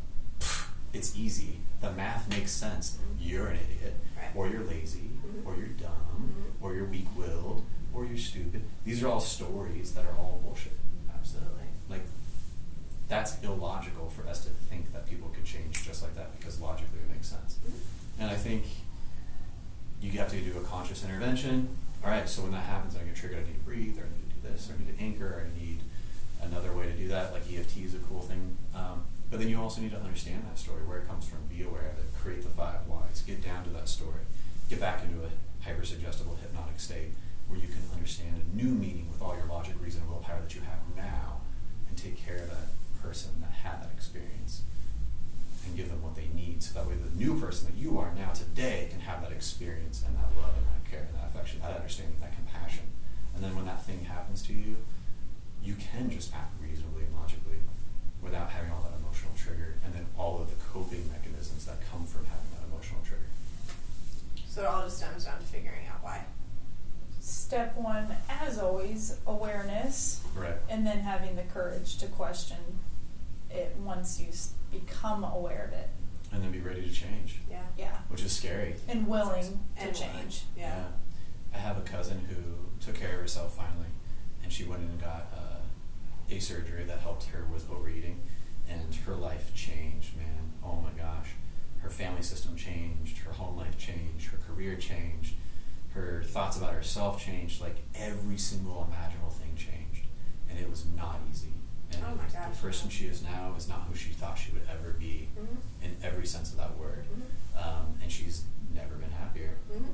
Pff, 0.41 0.67
It's 0.93 1.17
easy. 1.17 1.61
The 1.81 1.93
math 1.93 2.29
makes 2.29 2.51
sense. 2.51 2.97
Mhm. 2.99 3.17
You're 3.21 3.47
an 3.47 3.57
idiot. 3.59 3.95
Right. 4.17 4.31
Or 4.35 4.49
you're 4.49 4.65
lazy. 4.65 5.09
Or 5.45 5.57
you're 5.57 5.69
dumb. 5.69 6.35
Mhm. 6.35 6.63
Or 6.63 6.75
you're 6.75 6.87
weak 6.87 7.07
willed. 7.17 7.65
Or 7.93 8.05
you're 8.05 8.19
stupid. 8.19 8.63
These 8.85 9.03
are 9.03 9.09
all 9.09 9.21
stories 9.21 9.93
that 9.95 10.05
are 10.05 10.17
all 10.17 10.41
bullshit. 10.45 10.73
Absolutely. 11.13 11.65
Like 11.89 12.03
that's 13.09 13.43
illogical 13.43 14.09
for 14.11 14.27
us 14.29 14.45
to 14.45 14.51
think 14.51 14.93
that 14.93 15.09
people 15.09 15.29
could 15.31 15.45
change 15.45 15.85
just 15.85 16.03
like 16.03 16.15
that 16.15 16.39
because 16.39 16.61
logically 16.61 16.99
it 17.01 17.11
makes 17.13 17.29
sense. 17.29 17.55
Mm-hmm. 17.55 18.23
And 18.23 18.31
I 18.31 18.37
think 18.37 18.65
you 20.01 20.13
have 20.13 20.31
to 20.31 20.41
do 20.41 20.57
a 20.59 20.63
conscious 20.63 21.05
intervention. 21.05 21.69
All 22.03 22.11
right, 22.11 22.29
so 22.29 22.43
when 22.43 22.53
that 22.53 22.65
happens, 22.65 22.97
I 22.97 23.03
get 23.05 23.15
triggered. 23.17 23.39
I 23.39 23.47
need 23.47 23.59
to 23.59 23.65
breathe, 23.65 23.99
or 23.99 24.05
I 24.05 24.09
need 24.09 24.31
to 24.31 24.49
do 24.49 24.53
this, 24.55 24.71
or 24.71 24.75
I 24.75 24.79
need 24.79 24.97
to 24.97 25.03
anchor, 25.05 25.27
or 25.27 25.45
I 25.45 25.61
need 25.61 25.81
another 26.43 26.73
way 26.73 26.87
to 26.87 26.93
do 26.93 27.09
that. 27.09 27.33
Like 27.33 27.43
EFT 27.53 27.79
is 27.85 27.95
a 27.95 27.99
cool 28.09 28.23
thing. 28.23 28.57
Um, 28.75 29.05
but 29.31 29.39
then 29.39 29.49
you 29.49 29.61
also 29.61 29.81
need 29.83 29.91
to 29.93 29.99
understand 30.01 30.45
that 30.49 30.59
story, 30.59 30.81
where 30.87 30.99
it 30.99 31.07
comes 31.09 31.29
from, 31.29 31.39
be 31.49 31.63
aware 31.63 31.83
of 31.93 31.99
it, 31.99 32.07
create 32.23 32.43
the 32.43 32.49
five 32.49 32.87
whys, 32.87 33.23
get 33.27 33.45
down 33.45 33.65
to 33.65 33.71
that 33.71 33.89
story, 33.89 34.25
get 34.71 34.79
back 34.79 35.03
into 35.03 35.19
a 35.27 35.31
hyper 35.67 35.85
suggestible 35.85 36.39
hypnotic 36.41 36.79
state 36.79 37.11
where 37.49 37.59
you 37.59 37.67
can 37.67 37.83
understand 37.93 38.39
a 38.39 38.57
new 38.57 38.71
meaning 38.71 39.11
with 39.11 39.21
all 39.21 39.35
your 39.35 39.47
logic, 39.47 39.75
reason, 39.83 40.01
and 40.03 40.09
willpower 40.09 40.39
that 40.41 40.55
you 40.55 40.63
have 40.63 40.79
now, 40.95 41.43
and 41.89 41.99
take 41.99 42.15
care 42.15 42.39
of 42.39 42.49
that 42.49 42.71
person 43.03 43.35
that 43.43 43.51
had 43.51 43.83
that 43.83 43.91
experience 43.91 44.63
and 45.67 45.77
give 45.77 45.91
them 45.91 46.01
what 46.01 46.15
they 46.15 46.31
need 46.33 46.63
so 46.63 46.73
that 46.79 46.87
way 46.87 46.95
the 46.95 47.19
new 47.19 47.35
person 47.41 47.67
that 47.67 47.75
you 47.75 47.99
are 47.99 48.15
now 48.15 48.31
today 48.31 48.87
can 48.95 49.01
have 49.01 49.21
that 49.21 49.33
experience 49.33 50.07
and 50.07 50.15
that 50.15 50.31
love 50.39 50.55
and 50.55 50.65
that 50.71 50.87
care 50.87 51.03
and 51.03 51.19
that 51.19 51.27
affection, 51.27 51.59
that 51.61 51.75
understanding, 51.75 52.15
that 52.23 52.33
compassion. 52.33 52.87
And 53.35 53.43
then 53.43 53.57
when 53.57 53.67
that 53.67 53.83
thing 53.83 54.07
happens 54.07 54.41
to 54.47 54.53
you, 54.55 54.79
you 55.61 55.75
can 55.75 56.09
just 56.09 56.33
act 56.33 56.55
reasonably 56.63 57.11
and 57.11 57.15
logically 57.19 57.59
without 58.23 58.55
having 58.55 58.71
all 58.71 58.87
that 58.87 58.95
emotional 59.03 59.35
trigger 59.35 59.83
and 59.85 59.93
then 59.93 60.07
all 60.17 60.41
of 60.41 60.49
the 60.49 60.57
coping 60.63 61.11
mechanisms 61.11 61.67
that 61.67 61.83
come 61.91 62.07
from 62.07 62.25
having 62.31 62.49
that 62.55 62.65
emotional 62.71 63.03
trigger. 63.03 63.27
So 64.51 64.63
it 64.63 64.67
all 64.67 64.83
just 64.83 64.97
stems 64.99 65.27
down 65.27 65.39
to 65.39 65.45
figuring 65.45 65.87
out 65.87 66.03
why. 66.03 66.25
Step 67.21 67.77
one, 67.77 68.09
as 68.29 68.59
always, 68.59 69.17
awareness, 69.25 70.23
Right. 70.35 70.57
and 70.69 70.85
then 70.85 70.99
having 70.99 71.37
the 71.37 71.45
courage 71.45 71.99
to 71.99 72.09
question 72.09 72.57
it 73.49 73.77
once 73.79 74.19
you 74.21 74.27
become 74.77 75.23
aware 75.23 75.67
of 75.67 75.73
it. 75.73 75.89
And 76.33 76.43
then 76.43 76.51
be 76.51 76.59
ready 76.59 76.83
to 76.83 76.93
change, 76.93 77.39
Yeah. 77.49 77.63
Yeah. 77.79 77.99
which 78.09 78.23
is 78.23 78.33
scary. 78.37 78.75
And 78.89 79.07
willing 79.07 79.61
And 79.77 79.95
to 79.95 80.03
willing. 80.03 80.19
change. 80.19 80.45
Yeah. 80.57 80.87
I 81.55 81.59
have 81.59 81.79
a 81.79 81.83
cousin 81.83 82.25
who 82.29 82.71
took 82.85 82.99
care 82.99 83.15
of 83.15 83.21
herself 83.21 83.55
finally, 83.57 83.89
and 84.43 84.53
she 84.53 84.65
went 84.65 84.83
in 84.83 84.89
and 84.89 85.01
got 85.01 85.29
uh, 85.33 85.61
a 86.29 86.41
surgery 86.41 86.83
that 86.85 86.99
helped 87.01 87.27
her 87.27 87.45
with 87.45 87.71
overeating, 87.71 88.21
and 88.69 88.93
her 89.07 89.15
life 89.15 89.55
changed, 89.55 90.17
man. 90.17 90.53
Oh 90.65 90.77
my 90.81 90.91
gosh. 91.01 91.29
Her 91.83 91.89
family 91.91 92.23
system 92.23 92.57
changed, 92.57 93.19
her 93.19 93.33
home 93.33 93.57
life 93.57 93.79
changed, 93.79 94.27
her 94.31 94.39
career 94.47 94.77
changed, 94.77 95.35
her 95.95 96.23
thoughts 96.27 96.57
about 96.59 96.75
herself 96.75 97.25
changed. 97.25 97.61
Like 97.61 97.77
every 97.95 98.37
single 98.39 98.87
imaginable 98.89 99.31
thing 99.31 99.55
changed, 99.57 100.07
and 100.49 100.59
it 100.59 100.69
was 100.69 100.85
not 100.97 101.21
easy. 101.31 101.53
And 101.93 102.03
Oh 102.05 102.15
my 102.15 102.25
gosh, 102.33 102.55
the 102.57 102.63
person 102.63 102.89
yeah. 102.91 102.97
she 102.97 103.07
is 103.07 103.23
now 103.23 103.55
is 103.57 103.69
not 103.69 103.81
who 103.89 103.95
she 103.97 104.11
thought 104.11 104.39
she 104.39 104.53
would 104.53 104.63
ever 104.71 104.93
be, 104.99 105.29
Mhm. 105.39 105.57
in 105.85 105.97
every 106.03 106.27
sense 106.27 106.51
of 106.53 106.59
that 106.59 106.77
word. 106.77 107.05
Mhm. 107.13 107.61
Um, 107.61 107.99
and 108.03 108.13
she's 108.13 108.45
never 108.75 108.95
been 108.97 109.11
happier. 109.11 109.57
Mhm. 109.73 109.87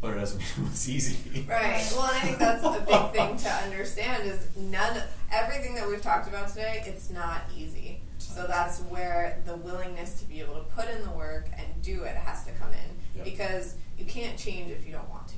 But 0.00 0.16
it 0.16 0.20
doesn't 0.20 0.38
mean 0.38 0.48
it 0.66 0.70
was 0.70 0.88
easy. 0.90 1.42
Right. 1.48 1.86
Well, 1.92 2.04
and 2.04 2.16
I 2.16 2.20
think 2.20 2.38
that's 2.38 2.62
the 2.62 2.84
big 2.86 3.12
thing 3.12 3.36
to 3.38 3.48
understand 3.64 4.24
is 4.28 4.46
none 4.56 5.02
everything 5.30 5.74
that 5.76 5.88
we've 5.88 6.02
talked 6.02 6.26
about 6.28 6.48
today, 6.48 6.82
it's 6.86 7.10
not 7.10 7.42
easy. 7.56 8.00
So 8.20 8.46
that's 8.46 8.80
where 8.82 9.40
the 9.46 9.56
willingness 9.56 10.20
to 10.20 10.26
be 10.26 10.40
able 10.40 10.54
to 10.54 10.60
put 10.60 10.88
in 10.88 11.02
the 11.02 11.10
work 11.10 11.46
and 11.56 11.66
do 11.82 12.02
it 12.04 12.16
has 12.16 12.44
to 12.44 12.52
come 12.52 12.68
in 12.70 13.16
Yep. 13.16 13.24
because 13.24 13.74
you 13.98 14.04
can't 14.04 14.38
change 14.38 14.70
if 14.70 14.86
you 14.86 14.92
don't 14.92 15.08
want 15.08 15.26
to, 15.28 15.34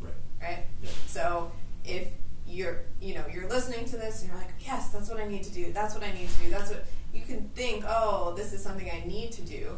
Right. 0.00 0.14
right? 0.40 0.64
Yep. 0.82 0.92
So 1.06 1.52
if 1.84 2.08
you're, 2.46 2.80
you 3.00 3.14
know, 3.14 3.24
you're 3.32 3.48
listening 3.48 3.84
to 3.86 3.96
this 3.96 4.20
and 4.22 4.30
you're 4.30 4.38
like, 4.38 4.52
yes, 4.60 4.88
that's 4.90 5.08
what 5.10 5.20
I 5.20 5.26
need 5.26 5.42
to 5.44 5.50
do. 5.52 5.72
That's 5.72 5.94
what 5.94 6.02
I 6.02 6.12
need 6.12 6.28
to 6.28 6.38
do. 6.44 6.50
That's 6.50 6.70
what 6.70 6.84
you 7.12 7.22
can 7.22 7.48
think. 7.50 7.84
Oh, 7.86 8.32
this 8.36 8.52
is 8.52 8.62
something 8.62 8.88
I 8.90 9.06
need 9.06 9.32
to 9.32 9.42
do. 9.42 9.76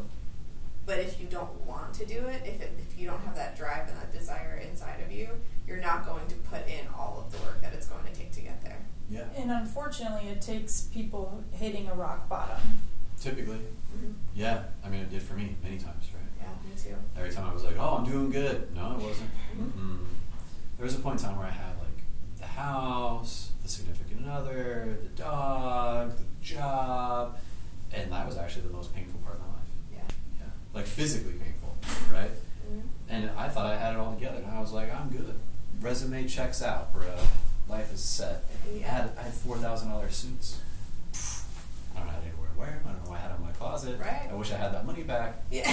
But 0.84 0.98
if 0.98 1.20
you 1.20 1.26
don't 1.28 1.52
want 1.66 1.94
to 1.94 2.04
do 2.06 2.26
it, 2.26 2.42
if, 2.44 2.60
it, 2.60 2.72
if 2.78 2.98
you 2.98 3.06
don't 3.06 3.20
have 3.22 3.36
that 3.36 3.56
drive 3.56 3.88
and 3.88 3.96
that 3.98 4.12
desire 4.12 4.60
inside 4.68 5.00
of 5.04 5.12
you, 5.12 5.28
you're 5.66 5.76
not 5.80 6.04
going 6.06 6.26
to 6.28 6.34
put 6.36 6.66
in 6.66 6.86
all 6.96 7.24
of 7.24 7.32
the 7.32 7.38
work 7.46 7.60
that 7.62 7.72
it's 7.72 7.86
going 7.86 8.04
to 8.04 8.12
take 8.12 8.32
to 8.32 8.40
get 8.40 8.62
there. 8.64 8.78
Yeah. 9.12 9.24
And 9.36 9.50
unfortunately, 9.50 10.30
it 10.30 10.40
takes 10.40 10.82
people 10.82 11.44
hitting 11.52 11.88
a 11.88 11.94
rock 11.94 12.28
bottom. 12.28 12.60
Typically. 13.20 13.58
Mm-hmm. 13.94 14.12
Yeah. 14.34 14.64
I 14.84 14.88
mean, 14.88 15.00
it 15.00 15.10
did 15.10 15.22
for 15.22 15.34
me 15.34 15.54
many 15.62 15.78
times, 15.78 16.06
right? 16.14 16.22
Yeah, 16.40 16.48
me 16.68 16.74
too. 16.76 16.96
Every 17.16 17.30
time 17.30 17.48
I 17.48 17.52
was 17.52 17.62
like, 17.62 17.76
oh, 17.78 17.98
I'm 17.98 18.10
doing 18.10 18.30
good. 18.30 18.74
No, 18.74 18.92
it 18.92 19.02
wasn't. 19.02 19.30
Mm-mm. 19.56 19.98
There 20.76 20.84
was 20.84 20.94
a 20.96 20.98
point 20.98 21.20
in 21.20 21.26
time 21.26 21.36
where 21.36 21.46
I 21.46 21.50
had 21.50 21.76
like 21.78 22.02
the 22.40 22.46
house, 22.46 23.52
the 23.62 23.68
significant 23.68 24.26
other, 24.28 24.98
the 25.02 25.10
dog, 25.10 26.16
the 26.16 26.24
job, 26.44 27.36
and 27.92 28.10
that 28.10 28.26
was 28.26 28.36
actually 28.38 28.62
the 28.62 28.72
most 28.72 28.94
painful 28.94 29.20
part 29.20 29.36
of 29.36 29.42
my 29.42 29.46
life. 29.48 29.68
Yeah. 29.92 30.14
Yeah. 30.40 30.46
Like 30.74 30.86
physically 30.86 31.34
painful, 31.34 31.76
right? 32.12 32.30
Mm-hmm. 32.30 32.80
And 33.08 33.30
I 33.36 33.48
thought 33.48 33.66
I 33.66 33.76
had 33.76 33.94
it 33.94 33.98
all 33.98 34.14
together. 34.14 34.38
And 34.38 34.50
I 34.50 34.58
was 34.60 34.72
like, 34.72 34.92
I'm 34.92 35.10
good. 35.10 35.34
Resume 35.80 36.26
checks 36.26 36.62
out, 36.62 36.92
bro. 36.92 37.04
Life 37.68 37.92
is 37.94 38.00
set. 38.02 38.44
I 38.74 38.78
had 38.82 39.10
I 39.18 39.22
had 39.22 39.32
four 39.32 39.56
thousand 39.56 39.88
dollar 39.90 40.10
suits. 40.10 40.58
I 41.94 41.98
don't 41.98 42.06
know 42.08 42.12
anywhere 42.22 42.48
to 42.52 42.58
wear 42.58 42.70
them. 42.70 42.80
I 42.86 42.92
don't 42.92 43.04
know 43.04 43.10
why 43.10 43.16
I 43.16 43.20
had 43.20 43.30
them 43.30 43.38
in 43.40 43.46
my 43.46 43.52
closet. 43.52 43.98
Right. 44.00 44.28
I 44.30 44.34
wish 44.34 44.50
I 44.52 44.56
had 44.56 44.72
that 44.74 44.84
money 44.86 45.02
back. 45.04 45.36
Yeah. 45.50 45.68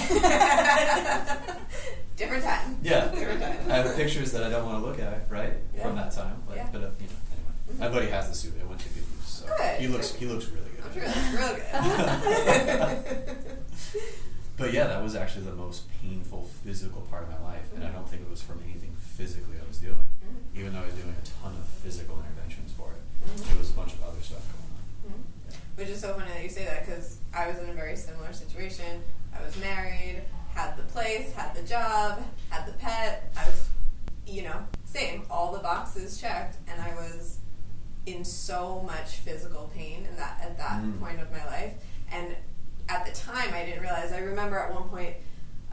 Different 2.18 2.44
time. 2.44 2.78
Yeah. 2.82 3.08
Different 3.08 3.42
time. 3.42 3.58
I 3.70 3.76
have 3.78 3.96
pictures 3.96 4.32
that 4.34 4.44
I 4.44 4.50
don't 4.50 4.66
want 4.66 4.84
to 4.84 4.90
look 4.90 5.00
at, 5.00 5.30
right, 5.32 5.54
Yeah. 5.76 5.84
from 5.84 5.96
that 5.96 6.12
time. 6.14 6.42
But, 6.48 6.58
Yeah. 6.58 6.68
but 6.72 6.82
uh, 6.84 6.90
you 7.00 7.08
know, 7.08 7.16
anyway, 7.32 7.54
Mhm. 7.74 7.80
my 7.80 7.88
buddy 7.90 8.08
has 8.12 8.28
the 8.30 8.36
suit. 8.36 8.54
It 8.60 8.68
went 8.68 8.82
to 8.82 8.90
good 8.90 8.98
use. 9.18 9.26
So 9.26 9.46
Good. 9.58 9.80
he 9.80 9.88
looks 9.88 10.14
he 10.16 10.26
looks 10.26 10.48
really 10.48 10.70
good. 10.76 10.84
I'm 10.86 10.94
sure 10.94 11.04
that's 11.06 11.34
real 11.34 11.56
good. 11.56 13.28
But 14.60 14.74
yeah, 14.74 14.88
that 14.88 15.02
was 15.02 15.16
actually 15.16 15.46
the 15.46 15.54
most 15.56 15.86
painful 16.02 16.44
physical 16.66 17.02
part 17.10 17.24
of 17.24 17.30
my 17.30 17.40
life, 17.40 17.64
and 17.74 17.84
I 17.84 17.90
don't 17.90 18.08
think 18.08 18.22
it 18.24 18.30
was 18.30 18.42
from 18.42 18.60
anything 18.66 18.94
physically 19.16 19.56
I 19.64 19.66
was 19.68 19.78
doing, 19.78 19.96
Mhm. 19.96 20.60
even 20.60 20.74
though 20.74 20.82
I 20.82 20.86
was 20.88 20.96
doing 20.96 21.16
a 21.16 21.26
ton 21.42 21.56
of 21.56 21.66
physical 21.66 22.20
interventions 22.20 22.74
for 22.74 22.92
it. 22.92 23.02
Mhm. 23.26 23.54
It 23.54 23.58
was 23.58 23.70
a 23.70 23.74
bunch 23.74 23.94
of 23.94 24.04
other 24.04 24.22
stuff 24.22 24.44
going 24.52 25.14
on. 25.14 25.20
Mhm. 25.20 25.24
Yeah. 25.50 25.56
Which 25.76 25.88
is 25.88 26.02
so 26.02 26.14
funny 26.14 26.30
that 26.32 26.44
you 26.44 26.50
say 26.50 26.66
that 26.66 26.86
because 26.86 27.18
I 27.34 27.48
was 27.48 27.58
in 27.60 27.70
a 27.70 27.74
very 27.74 27.96
similar 27.96 28.34
situation. 28.34 29.02
I 29.34 29.42
was 29.42 29.56
married, 29.58 30.24
had 30.54 30.76
the 30.76 30.84
place, 30.84 31.32
had 31.32 31.56
the 31.56 31.64
job, 31.64 32.22
had 32.50 32.66
the 32.66 32.74
pet. 32.74 33.32
I 33.38 33.48
was, 33.48 33.70
you 34.28 34.42
know, 34.44 34.66
same, 34.86 35.24
all 35.30 35.54
the 35.54 35.60
boxes 35.60 36.20
checked, 36.20 36.58
and 36.68 36.82
I 36.82 36.94
was 36.96 37.38
in 38.06 38.26
so 38.26 38.82
much 38.82 39.18
physical 39.18 39.72
pain 39.74 40.06
in 40.06 40.16
that 40.18 40.42
at 40.42 40.58
that 40.58 40.82
Mm. 40.82 41.00
point 41.00 41.20
of 41.22 41.32
my 41.32 41.46
life. 41.46 41.76
And 42.12 42.36
at 42.90 43.06
the 43.06 43.12
time, 43.12 43.54
I 43.54 43.66
didn't 43.66 43.82
realize. 43.82 44.12
I 44.12 44.20
remember 44.20 44.58
at 44.58 44.74
one 44.74 44.90
point 44.90 45.16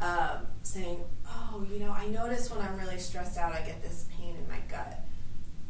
um, 0.01 0.47
saying, 0.63 1.03
"Oh, 1.27 1.67
you 1.71 1.79
know, 1.79 1.91
I 1.91 2.07
notice 2.07 2.51
when 2.51 2.61
I'm 2.61 2.79
really 2.79 2.99
stressed 2.99 3.39
out, 3.39 3.53
I 3.53 3.61
get 3.63 3.83
this 3.83 4.07
pain 4.17 4.37
in 4.37 4.49
my 4.49 4.59
gut." 4.69 5.07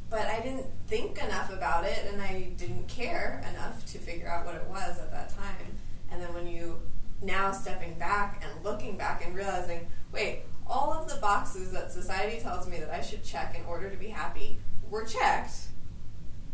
but 0.09 0.26
I 0.26 0.40
didn't 0.40 0.66
think 0.86 1.18
enough 1.18 1.53
about 1.53 1.84
it 1.84 2.07
and 2.11 2.22
I 2.22 2.53
didn't 2.57 2.88
care 2.88 3.42
enough 3.51 3.84
to 3.86 3.99
figure 3.99 4.28
out 4.28 4.47
what 4.47 4.55
it 4.55 4.66
was 4.68 4.99
at 4.99 5.11
that 5.11 5.36
time. 5.36 5.78
And 6.11 6.20
then 6.20 6.32
when 6.32 6.47
you 6.47 6.80
now 7.22 7.51
stepping 7.53 7.99
back 7.99 8.44
and 8.44 8.64
looking 8.64 8.97
back 8.97 9.24
and 9.24 9.34
realizing, 9.34 9.86
wait, 10.12 10.42
all 10.66 10.92
of 10.92 11.09
the 11.09 11.16
boxes 11.16 11.72
that 11.72 11.90
society 11.90 12.40
tells 12.40 12.68
me 12.68 12.78
that 12.78 12.90
I 12.90 13.01
should 13.01 13.24
check 13.24 13.57
in 13.59 13.64
order 13.66 13.90
to 13.90 13.97
be 13.97 14.09
happy 14.09 14.59
were 14.90 15.05
checked. 15.05 15.55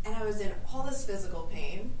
And 0.05 0.15
I 0.15 0.25
was 0.25 0.41
in 0.41 0.51
all 0.71 0.83
this 0.83 1.05
physical 1.05 1.43
pain. 1.43 1.91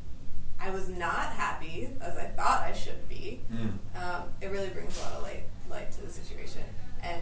I 0.63 0.69
was 0.69 0.87
not 0.89 1.33
happy 1.33 1.89
as 1.99 2.17
I 2.17 2.25
thought 2.25 2.61
I 2.63 2.73
should 2.73 3.07
be. 3.09 3.41
Mm. 3.53 3.73
Um, 4.01 4.23
it 4.41 4.47
really 4.47 4.69
brings 4.69 4.97
a 4.97 5.01
lot 5.03 5.13
of 5.13 5.23
light 5.23 5.43
light 5.69 5.91
to 5.93 6.01
the 6.01 6.09
situation. 6.09 6.61
And 7.03 7.21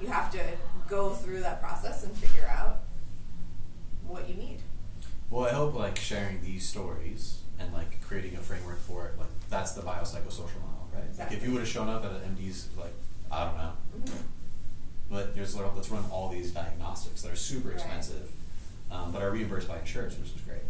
you 0.00 0.08
have 0.08 0.30
to 0.32 0.40
go 0.88 1.10
through 1.10 1.40
that 1.40 1.62
process 1.62 2.04
and 2.04 2.14
figure 2.16 2.46
out 2.48 2.80
what 4.06 4.28
you 4.28 4.34
need. 4.34 4.58
Well, 5.30 5.46
I 5.48 5.52
hope 5.52 5.74
like 5.74 5.96
sharing 5.98 6.42
these 6.42 6.68
stories 6.68 7.40
and 7.58 7.72
like 7.72 8.00
creating 8.02 8.34
a 8.34 8.40
framework 8.40 8.80
for 8.80 9.06
it, 9.06 9.18
like 9.18 9.28
that's 9.48 9.72
the 9.72 9.80
biopsychosocial 9.82 10.60
model, 10.60 10.88
right? 10.92 11.04
Like 11.18 11.32
if 11.32 11.42
you 11.44 11.52
would 11.52 11.60
have 11.60 11.68
shown 11.68 11.88
up 11.88 12.04
at 12.04 12.10
an 12.10 12.36
MD's, 12.36 12.68
like 12.76 12.92
I 13.30 13.44
don't 13.46 13.56
know, 13.56 13.72
but 15.10 15.34
there's 15.34 15.56
let's 15.56 15.90
run 15.90 16.04
all 16.10 16.28
these 16.28 16.50
diagnostics 16.50 17.22
that 17.22 17.32
are 17.32 17.36
super 17.36 17.68
Right. 17.68 17.76
expensive, 17.78 18.30
um, 18.90 19.12
but 19.12 19.22
are 19.22 19.30
reimbursed 19.30 19.68
by 19.68 19.78
insurance, 19.78 20.18
which 20.18 20.34
is 20.34 20.40
great, 20.42 20.60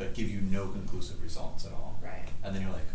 but 0.00 0.14
give 0.14 0.30
you 0.30 0.40
no 0.40 0.66
conclusive 0.68 1.22
results 1.22 1.66
at 1.66 1.72
all. 1.72 2.00
Right. 2.02 2.24
And 2.42 2.54
then 2.56 2.62
you're 2.62 2.72
like, 2.72 2.88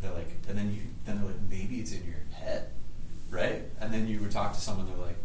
they're 0.00 0.12
like, 0.12 0.30
and 0.48 0.56
then 0.56 0.72
you 0.72 0.82
then 1.04 1.16
they're 1.18 1.26
like, 1.26 1.42
maybe 1.50 1.80
it's 1.80 1.90
in 1.92 2.04
your 2.04 2.22
head, 2.32 2.68
right? 3.28 3.62
And 3.80 3.92
then 3.92 4.06
you 4.06 4.20
would 4.20 4.30
talk 4.30 4.54
to 4.54 4.60
someone, 4.60 4.86
they're 4.86 5.04
like, 5.04 5.18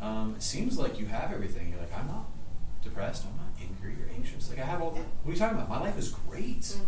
um, 0.00 0.34
it 0.36 0.42
seems 0.42 0.76
like 0.76 0.98
you 0.98 1.06
have 1.06 1.32
everything. 1.32 1.68
You're 1.70 1.78
like, 1.78 1.96
I'm 1.96 2.08
not 2.08 2.26
depressed, 2.82 3.24
I'm 3.24 3.36
not 3.36 3.54
angry 3.62 3.92
or 4.02 4.10
anxious. 4.12 4.50
Like 4.50 4.58
I 4.58 4.64
have 4.64 4.82
all 4.82 4.90
the. 4.90 4.98
What 5.22 5.30
are 5.30 5.32
you 5.34 5.38
talking 5.38 5.56
about? 5.56 5.68
My 5.70 5.80
life 5.80 5.96
is 5.96 6.08
great. 6.10 6.62
Mhm. 6.62 6.82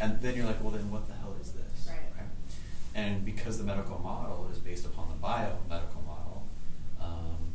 And 0.00 0.20
then 0.20 0.34
you're 0.34 0.46
like, 0.46 0.60
well, 0.60 0.72
then 0.72 0.90
what 0.90 1.06
the 1.06 1.14
hell 1.14 1.36
is 1.40 1.52
this? 1.52 1.86
Right. 1.88 2.26
And 2.94 3.24
because 3.24 3.56
the 3.56 3.64
medical 3.64 3.98
model 4.00 4.48
is 4.52 4.58
based 4.58 4.84
upon 4.84 5.06
the 5.08 5.26
biomedical 5.26 6.04
model, 6.04 6.42
um, 7.00 7.54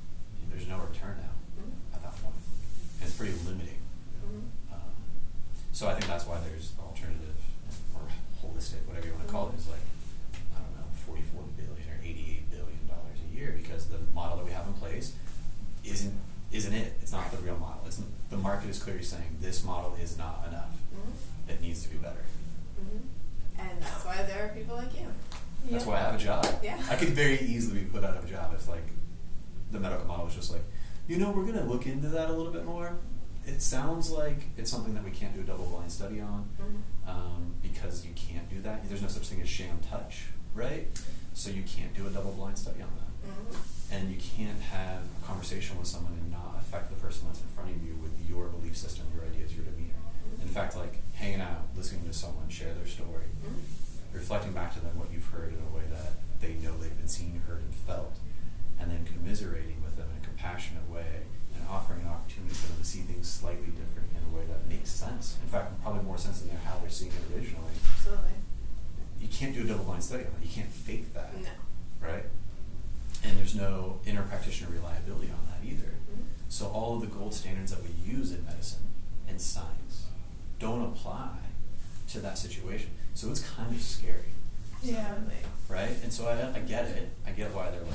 there's 0.50 0.66
no 0.66 0.78
return 0.78 0.94
turn 0.98 1.18
now 1.20 1.62
Mhm. 1.62 1.94
at 1.96 2.02
that 2.04 2.16
point 2.24 2.34
so 5.78 5.88
I 5.88 5.94
think 5.94 6.08
that's 6.08 6.26
why 6.26 6.40
there's 6.50 6.74
alternative 6.82 7.38
or 7.94 8.02
holistic, 8.42 8.82
whatever 8.88 9.06
you 9.06 9.14
want 9.14 9.28
to 9.28 9.32
call 9.32 9.50
it, 9.50 9.60
is 9.62 9.70
like 9.70 9.86
I 10.56 10.58
don't 10.58 10.74
know, 10.74 10.90
44 11.06 11.44
billion 11.54 11.86
or 11.94 12.02
88 12.02 12.50
billion 12.50 12.82
dollars 12.90 13.22
a 13.22 13.30
year 13.30 13.54
because 13.56 13.86
the 13.86 14.00
model 14.12 14.38
that 14.38 14.46
we 14.46 14.54
have 14.54 14.66
in 14.66 14.74
place 14.74 15.14
isn't 15.86 16.16
isn't 16.52 16.74
it? 16.74 16.98
It's 17.04 17.12
not 17.12 17.30
the 17.30 17.38
real 17.46 17.58
model. 17.58 17.84
It's 17.86 18.02
the 18.32 18.38
market 18.38 18.72
is 18.72 18.82
clearly 18.82 19.04
saying 19.04 19.38
this 19.40 19.64
model 19.64 19.96
is 20.02 20.18
not 20.18 20.46
enough. 20.48 20.74
Mm-hmm. 20.96 21.52
It 21.52 21.62
needs 21.62 21.84
to 21.84 21.90
be 21.90 21.98
better. 21.98 22.26
Mm-hmm. 22.82 23.62
And 23.62 23.80
that's 23.80 24.04
why 24.04 24.24
there 24.24 24.46
are 24.46 24.50
people 24.58 24.78
like 24.78 24.98
you. 24.98 25.06
That's 25.70 25.86
why 25.86 25.98
I 25.98 26.00
have 26.00 26.16
a 26.16 26.18
job. 26.18 26.48
Yeah. 26.64 26.82
I 26.90 26.96
could 26.96 27.10
very 27.10 27.40
easily 27.42 27.82
be 27.82 27.86
put 27.86 28.04
out 28.04 28.18
of 28.18 28.26
a 28.26 28.28
job 28.28 28.52
if 28.56 28.68
like 28.68 28.88
the 29.72 29.80
medical 29.80 30.08
model 30.08 30.26
was 30.26 30.34
just 30.34 30.52
like, 30.52 30.64
you 31.08 31.18
know, 31.18 31.30
we're 31.30 31.46
gonna 31.46 31.66
look 31.66 31.86
into 31.86 32.08
that 32.08 32.32
a 32.32 32.34
little 32.34 32.52
bit 32.52 32.66
more 32.66 32.98
it 33.48 33.62
sounds 33.62 34.12
like 34.12 34.50
it's 34.58 34.70
something 34.70 34.94
that 34.94 35.04
we 35.04 35.12
can't 35.12 35.34
do 35.34 35.40
a 35.42 35.44
double 35.44 35.66
blind 35.66 35.92
study 35.92 36.20
on 36.20 36.50
Mhm. 36.60 37.10
um, 37.10 37.54
because 37.62 38.06
you 38.06 38.14
can't 38.14 38.50
do 38.50 38.62
that. 38.62 38.88
There's 38.90 39.02
no 39.02 39.08
such 39.08 39.28
thing 39.30 39.42
as 39.42 39.48
sham 39.50 39.80
touch, 39.90 40.26
right? 40.54 40.88
So 41.34 41.50
you 41.50 41.64
can't 41.64 41.94
do 41.96 42.06
a 42.08 42.10
double 42.10 42.34
blind 42.34 42.58
study 42.60 42.82
on 42.82 42.90
that. 42.98 43.30
Mhm. 43.30 43.56
And 43.92 44.12
you 44.12 44.18
can't 44.20 44.60
have 44.62 45.02
a 45.22 45.26
conversation 45.26 45.78
with 45.80 45.88
someone 45.88 46.14
and 46.14 46.30
not 46.32 46.58
affect 46.60 46.90
the 46.90 46.96
person 46.98 47.28
that's 47.28 47.40
in 47.40 47.48
front 47.56 47.72
of 47.72 47.82
you 47.84 47.96
with 47.96 48.20
your 48.28 48.50
belief 48.50 48.76
system, 48.76 49.06
your 49.16 49.24
ideas, 49.26 49.54
your 49.54 49.64
demeanor. 49.64 49.94
In 50.42 50.50
fact, 50.50 50.76
like 50.76 51.00
hanging 51.14 51.40
out, 51.42 51.70
listening 51.76 52.04
to 52.06 52.14
someone 52.14 52.50
share 52.50 52.74
their 52.74 52.86
story, 52.88 53.28
Mhm. 53.46 53.62
reflecting 54.14 54.52
back 54.52 54.74
to 54.74 54.82
them 54.82 54.98
what 55.00 55.10
you've 55.12 55.26
heard 55.28 55.54
in 55.54 55.60
a 55.60 55.70
way 55.76 55.84
that 55.90 56.14
they 56.42 56.56
know 56.56 56.78
they've 56.78 56.98
been 56.98 57.08
seen, 57.08 57.42
heard, 57.48 57.62
and 57.64 57.74
felt, 57.74 58.18
and 58.78 58.92
then 58.92 59.06
commiserating 59.06 59.82
with 59.84 59.96
them 59.96 60.10
in 60.12 60.18
a 60.18 60.26
compassionate 60.26 60.88
way 60.90 61.24
offering 61.70 62.02
an 62.02 62.08
opportunity 62.08 62.54
for 62.54 62.68
them 62.68 62.78
to 62.80 62.86
see 62.86 63.00
things 63.02 63.30
slightly 63.30 63.68
different 63.68 64.10
in 64.16 64.24
a 64.32 64.36
way 64.36 64.46
that 64.46 64.68
makes 64.68 64.90
sense. 64.90 65.38
In 65.44 65.50
fact, 65.50 65.82
probably 65.84 66.04
more 66.04 66.18
sense 66.18 66.42
than 66.42 66.56
how 66.58 66.78
they're 66.80 66.90
seeing 66.90 67.12
it 67.12 67.36
originally. 67.36 67.72
Absolutely. 67.98 68.32
You 69.20 69.28
can't 69.28 69.54
do 69.54 69.64
a 69.64 69.68
double 69.68 69.84
blind 69.86 70.04
study 70.04 70.24
on 70.26 70.32
that. 70.40 70.46
You 70.46 70.52
can't 70.54 70.72
fake 70.72 71.14
that, 71.14 71.34
No. 71.42 71.50
right? 72.08 72.24
And 73.24 73.38
there's 73.38 73.56
no 73.56 74.00
inter-practitioner 74.06 74.72
reliability 74.72 75.30
on 75.32 75.40
that 75.52 75.68
either. 75.68 75.96
Mhm. 76.12 76.24
So 76.50 76.68
all 76.68 76.96
of 76.96 77.02
the 77.02 77.08
gold 77.08 77.34
standards 77.34 77.72
that 77.72 77.82
we 77.84 77.90
use 78.06 78.32
in 78.32 78.46
medicine 78.46 78.84
and 79.28 79.42
science 79.42 80.06
don't 80.60 80.82
apply 80.84 81.38
to 82.10 82.20
that 82.22 82.38
situation. 82.38 82.92
So 83.16 83.30
it's 83.32 83.42
kind 83.42 83.76
of 83.76 83.82
scary, 83.82 84.32
Yeah. 84.84 85.16
Right? 85.68 85.98
And 86.04 86.14
so 86.14 86.28
I, 86.28 86.56
I 86.56 86.60
get 86.62 86.86
it. 86.86 87.10
I 87.26 87.32
get 87.32 87.52
why 87.54 87.70
they're 87.72 87.82
like, 87.82 87.94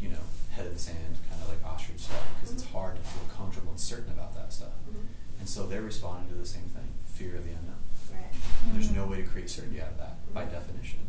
you 0.00 0.08
know, 0.08 0.22
head 0.52 0.66
in 0.66 0.72
the 0.72 0.78
sand, 0.78 1.16
kind 1.28 1.40
of 1.42 1.48
like 1.48 1.64
ostrich 1.64 2.00
stuff, 2.00 2.22
because 2.34 2.54
it's 2.54 2.66
hard 2.70 2.96
to 2.96 3.02
feel 3.02 3.24
comfortable 3.36 3.70
and 3.72 3.80
certain 3.80 4.12
about 4.12 4.34
that 4.34 4.52
stuff. 4.52 4.72
Mhm. 4.90 5.06
And 5.40 5.48
so 5.48 5.66
they're 5.66 5.82
responding 5.82 6.28
to 6.30 6.34
the 6.36 6.46
same 6.46 6.68
thing, 6.68 6.88
fear 7.14 7.36
of 7.36 7.44
the 7.44 7.50
unknown. 7.50 7.82
Right. 8.12 8.30
And 8.66 8.74
there's 8.76 8.90
no 8.90 9.06
way 9.06 9.22
to 9.22 9.26
create 9.28 9.50
certainty 9.50 9.80
out 9.80 9.88
of 9.88 9.98
that 9.98 10.32
by 10.34 10.44
Mhm. 10.44 10.52
definition. 10.52 11.00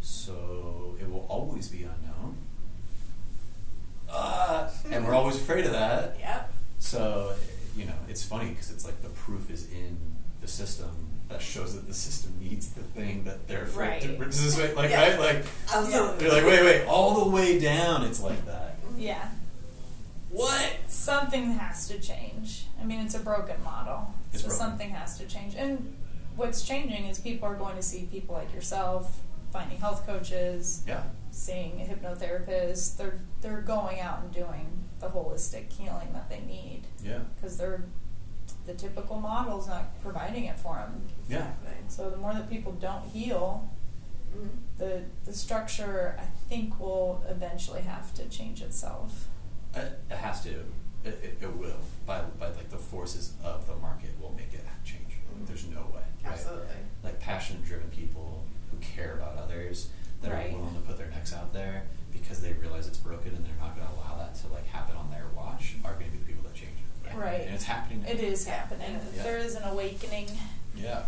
So 0.00 0.96
it 1.00 1.08
will 1.10 1.26
always 1.28 1.68
be 1.68 1.82
unknown. 1.84 2.36
Ah, 4.08 4.70
and 4.90 5.06
we're 5.06 5.14
always 5.14 5.36
afraid 5.36 5.66
of 5.66 5.72
that. 5.72 6.16
Yep. 6.18 6.52
So, 6.80 7.36
you 7.76 7.84
know, 7.84 7.94
it's 8.08 8.24
funny 8.24 8.48
because 8.50 8.70
it's 8.70 8.84
like 8.84 9.02
the 9.02 9.08
proof 9.10 9.50
is 9.50 9.70
in 9.70 10.16
the 10.40 10.48
system 10.48 11.19
that 11.30 11.40
shows 11.40 11.74
that 11.74 11.86
the 11.86 11.94
system 11.94 12.32
needs 12.40 12.70
the 12.70 12.82
thing 12.82 13.24
that 13.24 13.46
they're 13.48 13.62
afraid 13.62 14.02
to. 14.02 14.16
Right. 14.16 14.28
Is 14.28 14.44
this 14.44 14.58
way, 14.58 14.74
like, 14.74 14.90
Yeah. 14.94 15.10
right? 15.10 15.18
Like, 15.20 15.44
Absolutely. 15.72 16.18
they're 16.18 16.32
like, 16.42 16.44
wait, 16.44 16.62
wait, 16.64 16.86
all 16.86 17.24
the 17.24 17.30
way 17.30 17.58
down, 17.60 18.02
it's 18.04 18.20
like 18.20 18.44
that. 18.46 18.76
Yeah. 18.98 19.28
What? 20.30 20.70
Something 20.88 21.52
has 21.52 21.88
to 21.88 21.98
change. 21.98 22.66
I 22.80 22.84
mean, 22.84 23.00
it's 23.00 23.14
a 23.14 23.20
broken 23.20 23.62
model. 23.64 24.14
It's 24.32 24.42
so 24.42 24.48
broken. 24.48 24.64
something 24.66 24.90
has 24.90 25.18
to 25.18 25.26
change. 25.26 25.54
And 25.56 25.96
what's 26.36 26.62
changing 26.62 27.04
is 27.06 27.18
people 27.18 27.48
are 27.48 27.54
going 27.56 27.76
to 27.76 27.82
see 27.82 28.08
people 28.10 28.34
like 28.36 28.52
yourself, 28.54 29.20
finding 29.52 29.78
health 29.78 30.06
coaches, 30.06 30.82
Yeah. 30.86 31.02
seeing 31.32 31.80
a 31.80 31.84
hypnotherapist. 31.84 32.96
They're 32.96 33.20
they're 33.40 33.60
going 33.62 34.00
out 34.00 34.20
and 34.22 34.32
doing 34.32 34.84
the 35.00 35.08
holistic 35.08 35.72
healing 35.72 36.08
that 36.12 36.28
they 36.28 36.40
need 36.40 36.82
Yeah. 37.02 37.20
because 37.34 37.56
they're 37.56 37.84
the 38.70 38.78
typical 38.78 39.20
model's 39.20 39.66
not 39.68 40.00
providing 40.02 40.44
it 40.44 40.58
for 40.58 40.76
them. 40.76 41.02
Yeah. 41.28 41.38
Exactly. 41.38 41.72
So 41.88 42.10
the 42.10 42.16
more 42.16 42.32
that 42.34 42.48
people 42.50 42.72
don't 42.72 43.04
heal, 43.08 43.68
Mhm. 44.34 44.48
the 44.78 45.02
the 45.24 45.32
structure 45.32 46.16
I 46.18 46.26
think 46.48 46.78
will 46.78 47.24
eventually 47.28 47.82
have 47.82 48.14
to 48.14 48.28
change 48.28 48.62
itself. 48.62 49.26
It, 49.74 49.98
it 50.08 50.16
has 50.16 50.42
to. 50.44 50.50
It, 51.02 51.14
it, 51.22 51.38
it 51.42 51.56
will. 51.56 51.80
By, 52.06 52.20
by 52.38 52.48
like 52.48 52.70
the 52.70 52.76
forces 52.78 53.32
of 53.42 53.66
the 53.66 53.74
market 53.76 54.10
will 54.20 54.32
make 54.36 54.52
it 54.54 54.64
change. 54.84 55.14
Mhm. 55.34 55.46
There's 55.46 55.66
no 55.66 55.80
way. 55.94 56.02
right? 56.24 56.32
Absolutely. 56.32 56.76
Like 57.02 57.18
passion 57.18 57.60
driven 57.66 57.88
people 57.88 58.44
who 58.70 58.76
care 58.78 59.14
about 59.14 59.36
others 59.38 59.88
that 60.22 60.32
Right. 60.32 60.52
are 60.52 60.56
willing 60.58 60.74
to 60.74 60.80
put 60.80 60.98
their 60.98 61.08
necks 61.08 61.32
out 61.32 61.52
there 61.52 61.84
because 62.12 62.40
they 62.42 62.52
realize 62.54 62.86
it's 62.86 62.98
broken 62.98 63.34
and 63.34 63.44
they're 63.44 63.52
not 63.60 63.74
going 63.76 63.86
to 63.86 63.94
allow 63.94 64.16
that 64.18 64.34
to 64.36 64.48
like 64.48 64.66
happen 64.68 64.96
on 64.96 65.10
their 65.10 65.24
watch 65.36 65.74
are 65.84 65.92
going 65.94 66.06
to 66.06 66.12
be 66.12 66.18
the 66.18 66.24
people 66.26 66.42
that 66.44 66.54
change 66.54 66.72
it. 66.76 67.06
Yeah. 67.08 67.18
Right. 67.20 67.40
And 67.42 67.54
it's 67.54 67.64
happening. 67.64 68.02
now. 68.02 68.08
It 68.10 68.20
is 68.20 68.46
happening. 68.46 68.98
Yeah. 69.16 69.22
There 69.22 69.38
is 69.38 69.54
an 69.54 69.62
awakening. 69.64 70.28
Yeah. 70.76 71.02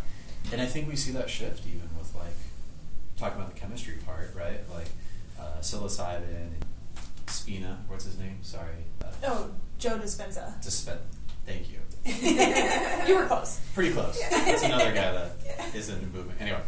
And 0.52 0.60
I 0.60 0.66
think 0.66 0.88
we 0.88 0.96
see 0.96 1.12
that 1.12 1.28
shift 1.30 1.66
even 1.66 1.88
with 1.98 2.14
like 2.14 2.34
talking 3.16 3.40
about 3.40 3.54
the 3.54 3.60
chemistry 3.60 3.94
part, 4.06 4.32
right? 4.36 4.60
Like 4.74 4.88
uh, 5.38 5.60
psilocybin, 5.60 6.50
spina. 7.26 7.78
What's 7.88 8.04
his 8.04 8.18
name? 8.18 8.38
Sorry. 8.42 8.84
Uh, 9.02 9.06
Oh, 9.24 9.50
Joe 9.78 9.98
Dispenza. 9.98 10.60
Dispen- 10.62 10.98
Thank 11.46 11.66
you. 11.70 11.78
you 13.08 13.16
were 13.16 13.26
close. 13.26 13.60
Pretty 13.74 13.92
close. 13.92 14.18
It's 14.32 14.62
another 14.64 14.92
guy 14.92 15.12
that 15.12 15.30
is 15.74 15.88
in 15.88 16.00
the 16.00 16.06
movement. 16.06 16.40
Anyway, 16.40 16.58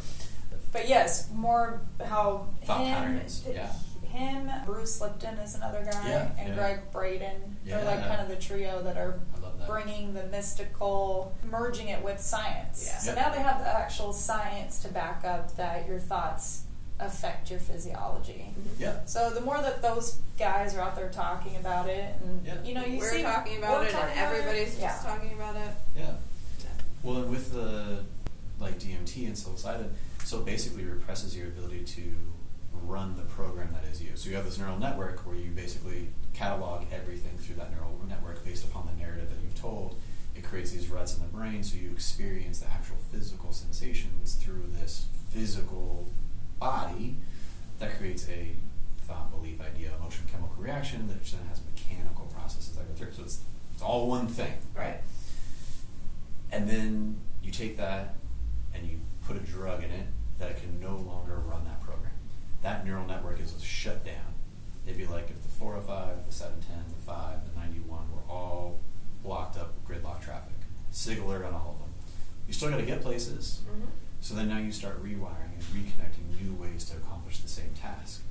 But 0.75 0.89
yes, 0.89 1.31
more 1.33 1.81
how 2.05 2.49
Thought 2.64 2.81
him, 2.81 2.95
patterns, 2.95 3.45
yeah. 3.49 3.72
him, 4.09 4.51
Bruce 4.66 5.01
Lipton 5.01 5.39
is 5.39 5.55
another 5.55 5.87
guy, 5.91 6.09
Yeah, 6.09 6.31
and 6.37 6.49
yeah. 6.49 6.55
Gregg 6.57 6.81
Braden. 6.93 7.57
Yeah. 7.64 7.77
They're 7.77 7.85
like 7.87 8.07
kind 8.09 8.20
of 8.20 8.29
the 8.29 8.37
trio 8.37 8.83
that 8.83 8.97
are 8.97 9.20
I 9.37 9.41
love 9.41 9.59
that. 9.61 9.68
bringing 9.68 10.14
the 10.14 10.25
mystical, 10.25 11.33
merging 11.49 11.89
it 11.89 12.03
with 12.05 12.20
science. 12.20 12.85
Yeah. 12.89 12.99
So 12.99 13.12
Yeah. 13.14 13.22
now 13.22 13.31
they 13.31 13.41
have 13.41 13.61
the 13.61 13.68
actual 13.68 14.12
science 14.12 14.81
to 14.81 14.89
back 14.89 15.25
up 15.25 15.57
that 15.57 15.87
your 15.89 16.01
thoughts 16.01 16.62
affect 16.99 17.51
your 17.53 17.61
physiology. 17.61 18.53
Mm-hmm. 18.59 18.83
Yeah. 18.83 19.05
So 19.07 19.31
the 19.31 19.41
more 19.41 19.62
that 19.62 19.81
those 19.81 20.18
guys 20.39 20.75
are 20.75 20.81
out 20.81 20.97
there 20.97 21.09
talking 21.09 21.55
about 21.57 21.89
it, 21.89 22.16
and 22.20 22.45
Yeah. 22.45 22.62
you 22.64 22.75
know, 22.75 22.85
you 22.85 22.99
We're 22.99 23.11
see 23.12 23.22
talking 23.22 23.59
about 23.59 23.79
we're 23.81 23.87
it, 23.87 23.93
talking 23.93 24.11
and 24.11 24.20
about 24.20 24.35
it. 24.35 24.39
everybody's 24.41 24.77
yeah. 24.79 24.89
just 24.89 25.07
talking 25.07 25.32
about 25.35 25.55
it. 25.55 25.70
Yeah. 25.97 26.11
Well, 27.05 27.19
and 27.19 27.31
with 27.31 27.53
the 27.53 28.01
like 28.59 28.78
DMT 28.78 29.26
and 29.26 29.35
psilocybin, 29.35 29.90
so 30.24 30.39
it 30.39 30.47
basically 30.47 30.85
represses 30.85 31.36
your 31.36 31.48
ability 31.48 31.85
to 31.85 32.14
run 32.82 33.16
the 33.16 33.22
program 33.22 33.72
that 33.72 33.85
is 33.90 34.02
you. 34.02 34.10
So 34.14 34.31
you 34.31 34.36
have 34.36 34.44
this 34.44 34.59
neural 34.59 34.78
network 34.78 35.26
where 35.26 35.36
you 35.36 35.51
basically 35.51 36.09
catalog 36.32 36.85
everything 36.93 37.39
through 37.39 37.56
that 37.56 37.72
neural 37.72 37.98
network 38.09 38.44
based 38.44 38.64
upon 38.64 38.86
the 38.86 39.02
narrative 39.02 39.31
that 39.31 39.43
you've 39.43 39.60
told. 39.60 39.97
It 40.35 40.43
creates 40.43 40.72
these 40.72 40.89
ruts 40.89 41.16
in 41.16 41.22
the 41.22 41.28
brain, 41.28 41.62
so 41.62 41.76
you 41.76 41.90
experience 41.90 42.60
the 42.60 42.66
actual 42.66 42.97
physical 43.12 43.52
sensations 43.52 44.35
through 44.35 44.64
this 44.81 45.06
physical 45.31 46.09
body 46.59 47.16
that 47.78 47.97
creates 47.98 48.28
a 48.28 48.56
thought, 49.06 49.31
belief, 49.31 49.60
idea, 49.60 49.90
emotion, 49.98 50.24
chemical 50.31 50.62
reaction 50.62 51.06
that 51.09 51.22
then 51.24 51.47
has 51.48 51.60
mechanical 51.74 52.26
processes 52.26 52.74
that 52.76 52.89
go 52.89 52.94
through. 52.94 53.12
So 53.12 53.22
it's, 53.22 53.40
it's 53.72 53.82
all 53.82 54.09
one 54.09 54.26
thing. 54.26 54.55
Right. 54.76 55.01
And 56.51 56.68
then 56.68 57.16
you 57.43 57.52
take 57.52 57.76
that 57.76 58.14
and 58.74 58.86
you 58.86 59.01
put 59.26 59.36
a 59.36 59.40
drug 59.40 59.82
in 59.84 59.90
it 59.90 60.06
that 60.38 60.51
it 60.51 60.60
can 60.60 60.80
no 60.80 60.96
longer 60.96 61.36
run 61.36 61.64
that 61.64 61.80
program. 61.82 62.12
That 62.62 62.84
neural 62.84 63.06
network 63.06 63.40
is 63.40 63.55
shut 63.62 64.05
down. 64.05 64.34
It'd 64.86 64.98
be 64.98 65.06
like 65.06 65.30
if 65.30 65.42
the 65.42 65.48
405, 65.48 66.26
the 66.26 66.32
710, 66.32 66.76
the 66.94 67.02
5, 67.06 67.55
the 67.55 67.60
91 67.60 68.12
were 68.12 68.22
all 68.32 68.80
blocked 69.22 69.56
up 69.56 69.72
with 69.74 70.02
gridlock 70.02 70.22
traffic. 70.22 70.52
SigAlert 70.92 71.46
on 71.46 71.55
all 71.55 71.76
of 71.76 71.78
them. 71.80 71.94
You 72.46 72.52
still 72.52 72.70
got 72.70 72.76
to 72.78 72.82
get 72.86 73.01
places. 73.02 73.62
Mhm. 73.66 73.86
So 74.20 74.34
then 74.34 74.48
now 74.48 74.59
you 74.59 74.72
start 74.72 75.02
rewiring 75.02 75.52
and 75.55 75.62
reconnecting 75.72 76.40
new 76.40 76.55
ways 76.55 76.84
to 76.86 76.96
accomplish 76.96 77.40
the 77.40 77.48
same 77.48 77.72
task. 77.80 78.22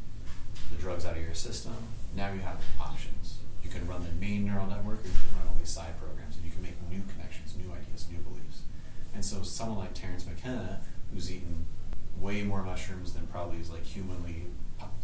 The 0.70 0.76
drug's 0.78 1.06
out 1.06 1.18
of 1.18 1.24
your 1.24 1.36
system. 1.36 1.74
Now 2.16 2.32
you 2.32 2.42
have 2.42 2.58
options. 2.80 3.38
You 3.64 3.70
can 3.70 3.88
run 3.88 4.04
the 4.04 4.12
main 4.12 4.46
neural 4.46 4.68
network 4.68 5.04
or 5.04 5.08
you 5.08 5.14
can 5.14 5.38
run 5.38 5.48
all 5.48 5.56
these 5.58 5.70
side 5.70 5.98
programs 6.00 6.36
and 6.38 6.46
you 6.46 6.52
can 6.52 6.62
make 6.62 6.78
new 6.90 7.02
connections, 7.14 7.56
new 7.58 7.72
ideas, 7.72 8.08
new 8.10 8.18
beliefs. 8.20 8.43
And 9.14 9.24
so 9.24 9.44
someone 9.44 9.78
like 9.78 9.94
Terence 9.94 10.26
McKenna, 10.26 10.82
who's 11.12 11.32
eaten 11.32 11.66
way 12.20 12.44
more 12.44 12.64
mushrooms 12.64 13.14
than 13.14 13.28
probably 13.28 13.60
is 13.60 13.70
like 13.70 13.84
humanly 13.84 14.44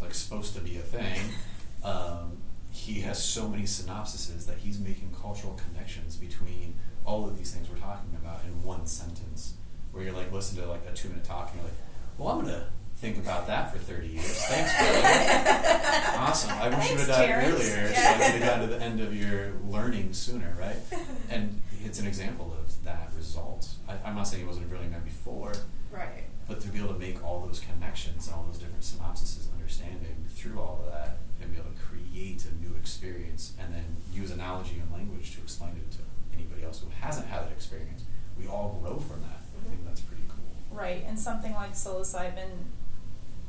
like 0.01 0.13
supposed 0.13 0.55
to 0.55 0.61
be 0.61 0.77
a 0.77 0.81
thing, 0.81 1.19
um, 1.83 2.37
he 2.71 3.01
has 3.01 3.23
so 3.23 3.47
many 3.47 3.63
synopsises 3.63 4.45
that 4.45 4.59
he's 4.59 4.79
making 4.79 5.13
cultural 5.19 5.59
connections 5.67 6.15
between 6.15 6.75
all 7.05 7.27
of 7.27 7.37
these 7.37 7.51
things 7.51 7.69
we're 7.69 7.77
talking 7.77 8.15
about 8.21 8.41
in 8.45 8.63
one 8.63 8.85
sentence. 8.85 9.53
Where 9.91 10.03
you're 10.03 10.13
like 10.13 10.31
listen 10.31 10.61
to 10.61 10.67
like 10.69 10.85
a 10.85 10.93
two 10.93 11.09
minute 11.09 11.23
talk 11.23 11.49
and 11.51 11.61
you're 11.61 11.69
like, 11.69 11.79
well 12.17 12.29
I'm 12.29 12.45
gonna 12.45 12.67
think 12.99 13.17
about 13.17 13.47
that 13.47 13.71
for 13.71 13.77
30 13.79 14.07
years. 14.07 14.45
Thanks, 14.45 14.71
Billy. 14.77 15.01
awesome. 16.19 16.51
I 16.51 16.67
wish 16.67 16.91
you 16.91 16.97
would 16.97 17.07
have 17.07 17.15
died 17.15 17.43
earlier 17.45 17.93
so 17.93 18.01
I 18.01 18.13
could 18.13 18.21
have 18.21 18.41
gotten 18.41 18.69
to 18.69 18.75
the 18.75 18.81
end 18.81 18.99
of 18.99 19.15
your 19.15 19.53
learning 19.67 20.13
sooner, 20.13 20.55
right? 20.59 20.77
And 21.29 21.61
it's 21.85 21.99
an 21.99 22.07
example 22.07 22.57
of 22.59 22.83
that 22.83 23.11
result. 23.15 23.69
I, 23.87 23.95
I'm 24.03 24.15
not 24.15 24.27
saying 24.27 24.43
he 24.43 24.47
wasn't 24.47 24.65
a 24.65 24.69
brilliant 24.69 24.91
man 24.91 25.03
before, 25.03 25.53
Right. 25.91 26.25
but 26.47 26.59
to 26.61 26.67
be 26.67 26.79
able 26.79 26.93
to 26.93 26.99
make 26.99 27.23
all 27.23 27.39
those 27.45 27.59
connections 27.59 28.27
and 28.27 28.35
all 28.35 28.43
those 28.43 28.57
different 28.57 28.83
synopsises, 28.83 29.51
understanding 29.53 30.25
through 30.35 30.59
all 30.59 30.83
of 30.85 30.91
that, 30.91 31.19
and 31.41 31.51
be 31.51 31.57
able 31.57 31.71
to 31.71 31.79
create 31.79 32.43
a 32.45 32.53
new 32.61 32.75
experience, 32.75 33.53
and 33.61 33.73
then 33.73 33.85
use 34.11 34.31
analogy 34.31 34.81
and 34.81 34.91
language 34.91 35.35
to 35.35 35.41
explain 35.41 35.71
it 35.77 35.89
to 35.91 35.99
anybody 36.35 36.63
else 36.63 36.81
who 36.81 36.89
hasn't 36.99 37.27
had 37.27 37.45
that 37.45 37.51
experience. 37.51 38.03
We 38.37 38.47
all 38.47 38.77
grow 38.81 38.97
from 38.97 39.21
that. 39.21 39.39
I 39.55 39.69
think 39.69 39.79
mm-hmm. 39.79 39.87
that's 39.87 40.01
pretty 40.01 40.23
cool. 40.27 40.77
Right, 40.77 41.05
and 41.07 41.17
something 41.17 41.53
like 41.53 41.73
psilocybin 41.73 42.65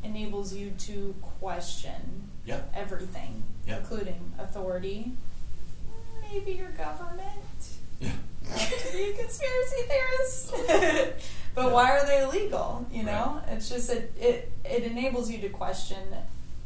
enables 0.02 0.54
you 0.54 0.70
to 0.78 1.14
question 1.38 2.30
Yeah. 2.44 2.60
everything, 2.74 3.42
Yeah. 3.66 3.78
including 3.78 4.32
authority, 4.38 5.12
maybe 6.20 6.52
your 6.52 6.70
government. 6.70 7.78
Yeah. 7.98 8.12
To 8.42 8.92
be 8.92 9.10
a 9.10 9.12
conspiracy 9.14 9.82
theorist. 9.88 10.52
but 11.54 11.64
Yeah. 11.66 11.72
why 11.72 11.90
are 11.90 12.06
they 12.06 12.22
illegal? 12.22 12.86
You 12.90 13.02
know? 13.04 13.42
It's 13.48 13.68
just 13.68 13.90
it, 13.90 14.12
it 14.18 14.52
it 14.64 14.84
enables 14.84 15.30
you 15.30 15.38
to 15.40 15.48
question 15.50 15.98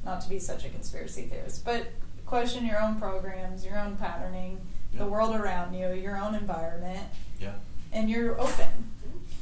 not 0.05 0.21
to 0.21 0.29
be 0.29 0.39
such 0.39 0.65
a 0.65 0.69
conspiracy 0.69 1.23
theorist, 1.23 1.65
but 1.65 1.87
question 2.27 2.65
your 2.67 2.81
own 2.81 3.01
programs, 3.01 3.65
your 3.65 3.79
own 3.79 3.97
patterning, 3.97 4.61
Yeah. 4.93 5.01
the 5.01 5.07
world 5.07 5.35
around 5.35 5.75
you, 5.75 5.93
your 5.93 6.17
own 6.17 6.35
environment, 6.35 7.09
Yeah. 7.41 7.55
and 7.93 8.09
you're 8.09 8.39
open. 8.41 8.91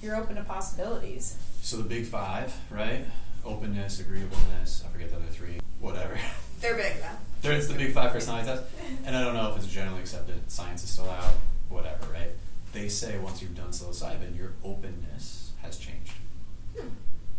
You're 0.00 0.16
open 0.16 0.36
to 0.36 0.42
possibilities. 0.44 1.36
So 1.62 1.76
the 1.76 1.84
big 1.84 2.06
five, 2.06 2.54
right? 2.70 3.04
Openness, 3.44 4.00
agreeableness, 4.00 4.84
I 4.86 4.88
forget 4.92 5.10
the 5.10 5.16
other 5.16 5.26
three, 5.26 5.60
whatever. 5.80 6.18
They're 6.60 6.76
big 6.76 7.00
though. 7.00 7.08
There's 7.42 7.66
the 7.66 7.74
big 7.74 7.92
five 7.92 8.12
personality 8.12 8.46
test. 8.46 8.62
And 9.04 9.16
I 9.16 9.24
don't 9.24 9.34
know 9.34 9.50
if 9.50 9.56
it's 9.56 9.66
generally 9.66 10.00
accepted. 10.00 10.48
Science 10.50 10.84
is 10.84 10.90
still 10.90 11.10
out, 11.10 11.34
whatever, 11.68 12.06
right? 12.12 12.30
They 12.72 12.88
say 12.88 13.18
once 13.18 13.42
you've 13.42 13.56
done 13.56 13.70
psilocybin, 13.70 14.36
your 14.36 14.52
openness 14.64 15.52
has 15.62 15.76
changed. 15.76 16.12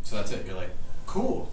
So 0.01 0.17
that's 0.17 0.31
it. 0.31 0.45
You're 0.45 0.55
like, 0.55 0.71
cool. 1.05 1.51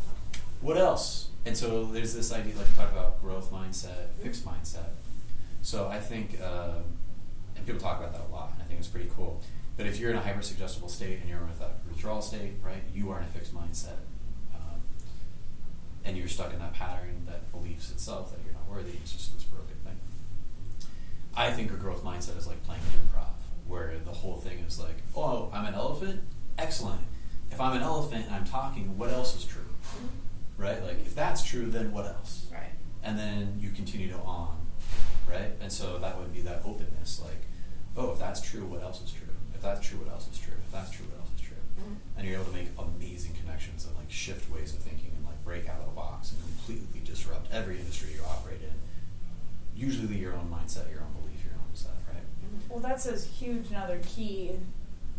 What 0.61 0.77
else? 0.77 1.29
And 1.47 1.57
so 1.57 1.85
there's 1.85 2.13
this 2.13 2.33
idea, 2.33 2.57
like 2.57 2.69
you 2.69 2.75
talk 2.75 2.91
about 2.93 3.23
growth 3.23 3.53
mindset, 3.53 4.11
fixed 4.21 4.45
mindset. 4.45 4.91
So 5.63 5.89
I 5.89 5.99
think, 5.99 6.41
um, 6.43 6.83
and 7.57 7.65
people 7.65 7.81
talk 7.81 8.01
about 8.01 8.13
that 8.13 8.23
a 8.29 8.33
lot. 8.33 8.51
and 8.55 8.63
I 8.63 8.65
think 8.67 8.81
it's 8.81 8.89
pretty 8.89 9.11
cool. 9.15 9.41
But 9.77 9.87
if 9.87 9.99
you're 9.99 10.11
in 10.11 10.17
a 10.17 10.21
hyper 10.21 10.43
suggestible 10.43 10.89
state 10.89 11.21
and 11.21 11.29
you're 11.29 11.39
in 11.39 11.45
a 11.45 11.89
withdrawal 11.89 12.21
state, 12.21 12.55
right, 12.63 12.83
you 12.93 13.11
are 13.11 13.19
in 13.19 13.25
a 13.25 13.29
fixed 13.29 13.55
mindset. 13.55 13.97
And 16.05 16.17
you're 16.17 16.29
stuck 16.29 16.53
in 16.53 16.59
that 16.61 16.73
pattern 16.75 17.25
that 17.27 17.51
believes 17.53 17.91
itself 17.91 18.33
that 18.33 18.41
you're 18.45 18.55
not 18.55 18.69
worthy. 18.69 18.93
It's 19.03 19.13
just 19.13 19.35
this 19.35 19.45
broken 19.45 19.75
thing. 19.85 19.97
I 21.37 21.51
think 21.53 21.71
a 21.71 21.75
growth 21.75 22.03
mindset 22.05 22.37
is 22.39 22.47
like 22.47 22.63
playing 22.65 22.83
improv, 22.83 23.27
where 23.69 23.95
the 24.05 24.11
whole 24.13 24.37
thing 24.37 24.59
is 24.67 24.79
like, 24.81 24.97
oh, 25.17 25.51
I'm 25.53 25.67
an 25.67 25.75
elephant? 25.75 26.21
Excellent. 26.59 27.03
If 27.51 27.61
I'm 27.61 27.77
an 27.77 27.83
elephant 27.83 28.27
and 28.27 28.35
I'm 28.35 28.45
talking, 28.47 28.97
what 28.97 29.11
else 29.11 29.37
is 29.37 29.45
true? 29.45 29.63
Right? 30.57 30.83
Like, 30.83 31.01
if 31.01 31.15
that's 31.15 31.43
true, 31.43 31.67
then 31.67 31.93
what 31.93 32.07
else? 32.07 32.47
Right. 32.53 32.73
and 33.03 33.19
then 33.19 33.57
you 33.61 33.71
continue 33.71 34.09
to 34.11 34.19
on, 34.19 34.59
right? 35.29 35.53
And 35.63 35.73
so 35.73 35.99
that 35.99 36.19
would 36.19 36.35
be 36.35 36.43
that 36.43 36.61
openness, 36.67 37.19
like, 37.25 37.47
oh, 37.97 38.13
if 38.13 38.19
that's 38.19 38.43
true, 38.43 38.65
what 38.67 38.83
else 38.83 39.01
is 39.03 39.11
true? 39.11 39.27
If 39.55 39.63
that's 39.63 39.81
true, 39.87 39.99
what 40.01 40.13
else 40.13 40.29
is 40.31 40.39
true? 40.39 40.53
If 40.67 40.71
that's 40.71 40.91
true, 40.91 41.07
what 41.07 41.21
else 41.21 41.31
is 41.35 41.41
true? 41.41 41.57
Mhm. 41.81 41.97
And 42.19 42.27
you're 42.29 42.37
able 42.41 42.51
to 42.53 42.57
make 42.57 42.69
amazing 42.79 43.33
connections 43.41 43.87
and 43.87 43.97
like 43.97 44.11
shift 44.11 44.51
ways 44.53 44.75
of 44.75 44.81
thinking 44.81 45.00
break 45.51 45.69
out 45.69 45.81
of 45.81 45.87
the 45.87 45.93
box 45.97 46.31
and 46.31 46.41
completely 46.43 47.01
disrupt 47.05 47.53
every 47.53 47.77
industry 47.81 48.11
you 48.15 48.21
operate 48.25 48.61
in. 48.63 48.71
Usually 49.77 50.17
your 50.17 50.35
own 50.35 50.49
mindset, 50.49 50.89
your 50.93 51.01
own 51.01 51.13
belief, 51.21 51.43
your 51.45 51.55
own 51.55 51.75
stuff, 51.75 51.95
right? 52.09 52.23
Well, 52.69 52.79
that's 52.79 53.07
a 53.07 53.19
huge 53.19 53.69
another 53.71 53.99
key 54.07 54.53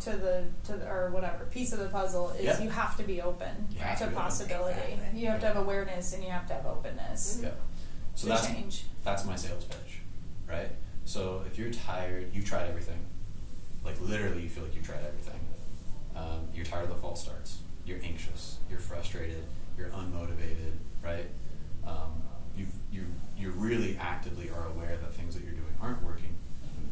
to 0.00 0.10
the 0.16 0.44
to 0.64 0.72
the, 0.78 0.88
or 0.90 1.10
whatever 1.10 1.44
piece 1.44 1.74
of 1.74 1.80
the 1.80 1.88
puzzle 1.88 2.30
is 2.30 2.44
Yeah. 2.44 2.62
you 2.62 2.70
have 2.70 2.96
to 2.96 3.02
be 3.02 3.20
open 3.20 3.68
to 3.68 3.74
to 3.74 3.78
be 3.98 4.04
open. 4.04 4.14
possibility. 4.14 4.80
Exactly. 4.94 5.20
You 5.20 5.26
have 5.28 5.40
to 5.40 5.46
have 5.48 5.56
awareness 5.58 6.14
and 6.14 6.24
you 6.24 6.30
have 6.30 6.46
to 6.48 6.54
have 6.54 6.64
openness 6.64 7.40
Yeah. 7.42 7.50
So 8.14 8.22
to 8.22 8.28
that's 8.32 8.46
change. 8.46 8.84
that's 9.04 9.26
my 9.26 9.36
sales 9.36 9.64
pitch, 9.64 10.00
right? 10.48 10.70
So 11.04 11.42
if 11.46 11.58
you're 11.58 11.70
tired, 11.72 12.30
you've 12.32 12.46
tried 12.46 12.68
everything. 12.70 13.04
Like 13.84 14.00
literally, 14.00 14.44
you 14.44 14.48
feel 14.48 14.64
like 14.64 14.74
you've 14.74 14.86
tried 14.86 15.04
everything. 15.06 15.40
Um, 16.16 16.48
you're 16.54 16.64
tired 16.64 16.84
of 16.84 16.88
the 16.96 17.02
false 17.02 17.20
starts. 17.22 17.58
You're 17.84 18.00
anxious. 18.02 18.56
You're 18.70 18.78
frustrated. 18.78 19.44
You're 19.76 19.88
unmotivated, 19.88 20.74
right? 21.02 21.26
Um, 21.86 22.22
you 22.56 22.66
you 22.90 23.06
you 23.36 23.50
really 23.52 23.96
actively 23.98 24.50
are 24.50 24.66
aware 24.68 24.96
that 24.96 25.14
things 25.14 25.34
that 25.34 25.42
you're 25.42 25.52
doing 25.52 25.74
aren't 25.80 26.02
working, 26.02 26.34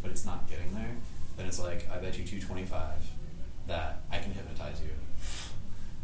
but 0.02 0.10
it's 0.10 0.24
not 0.24 0.48
getting 0.48 0.74
there. 0.74 0.96
Then 1.36 1.46
it's 1.46 1.60
like 1.60 1.88
I 1.92 1.98
bet 1.98 2.18
you 2.18 2.24
two 2.24 2.40
twenty 2.40 2.64
five 2.64 2.98
that 3.66 4.02
I 4.10 4.18
can 4.18 4.32
hypnotize 4.32 4.80
you, 4.82 4.90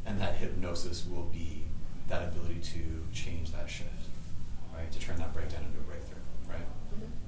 and 0.04 0.20
that 0.20 0.36
hypnosis 0.36 1.06
will 1.06 1.24
be 1.24 1.64
that 2.08 2.22
ability 2.28 2.60
to 2.60 2.80
change 3.12 3.52
that 3.52 3.68
shift, 3.68 3.90
right? 4.74 4.90
To 4.92 4.98
turn 5.00 5.16
that 5.18 5.32
breakdown 5.34 5.64
into 5.64 5.78
a 5.78 5.82
breakthrough, 5.82 6.22
right? 6.48 6.66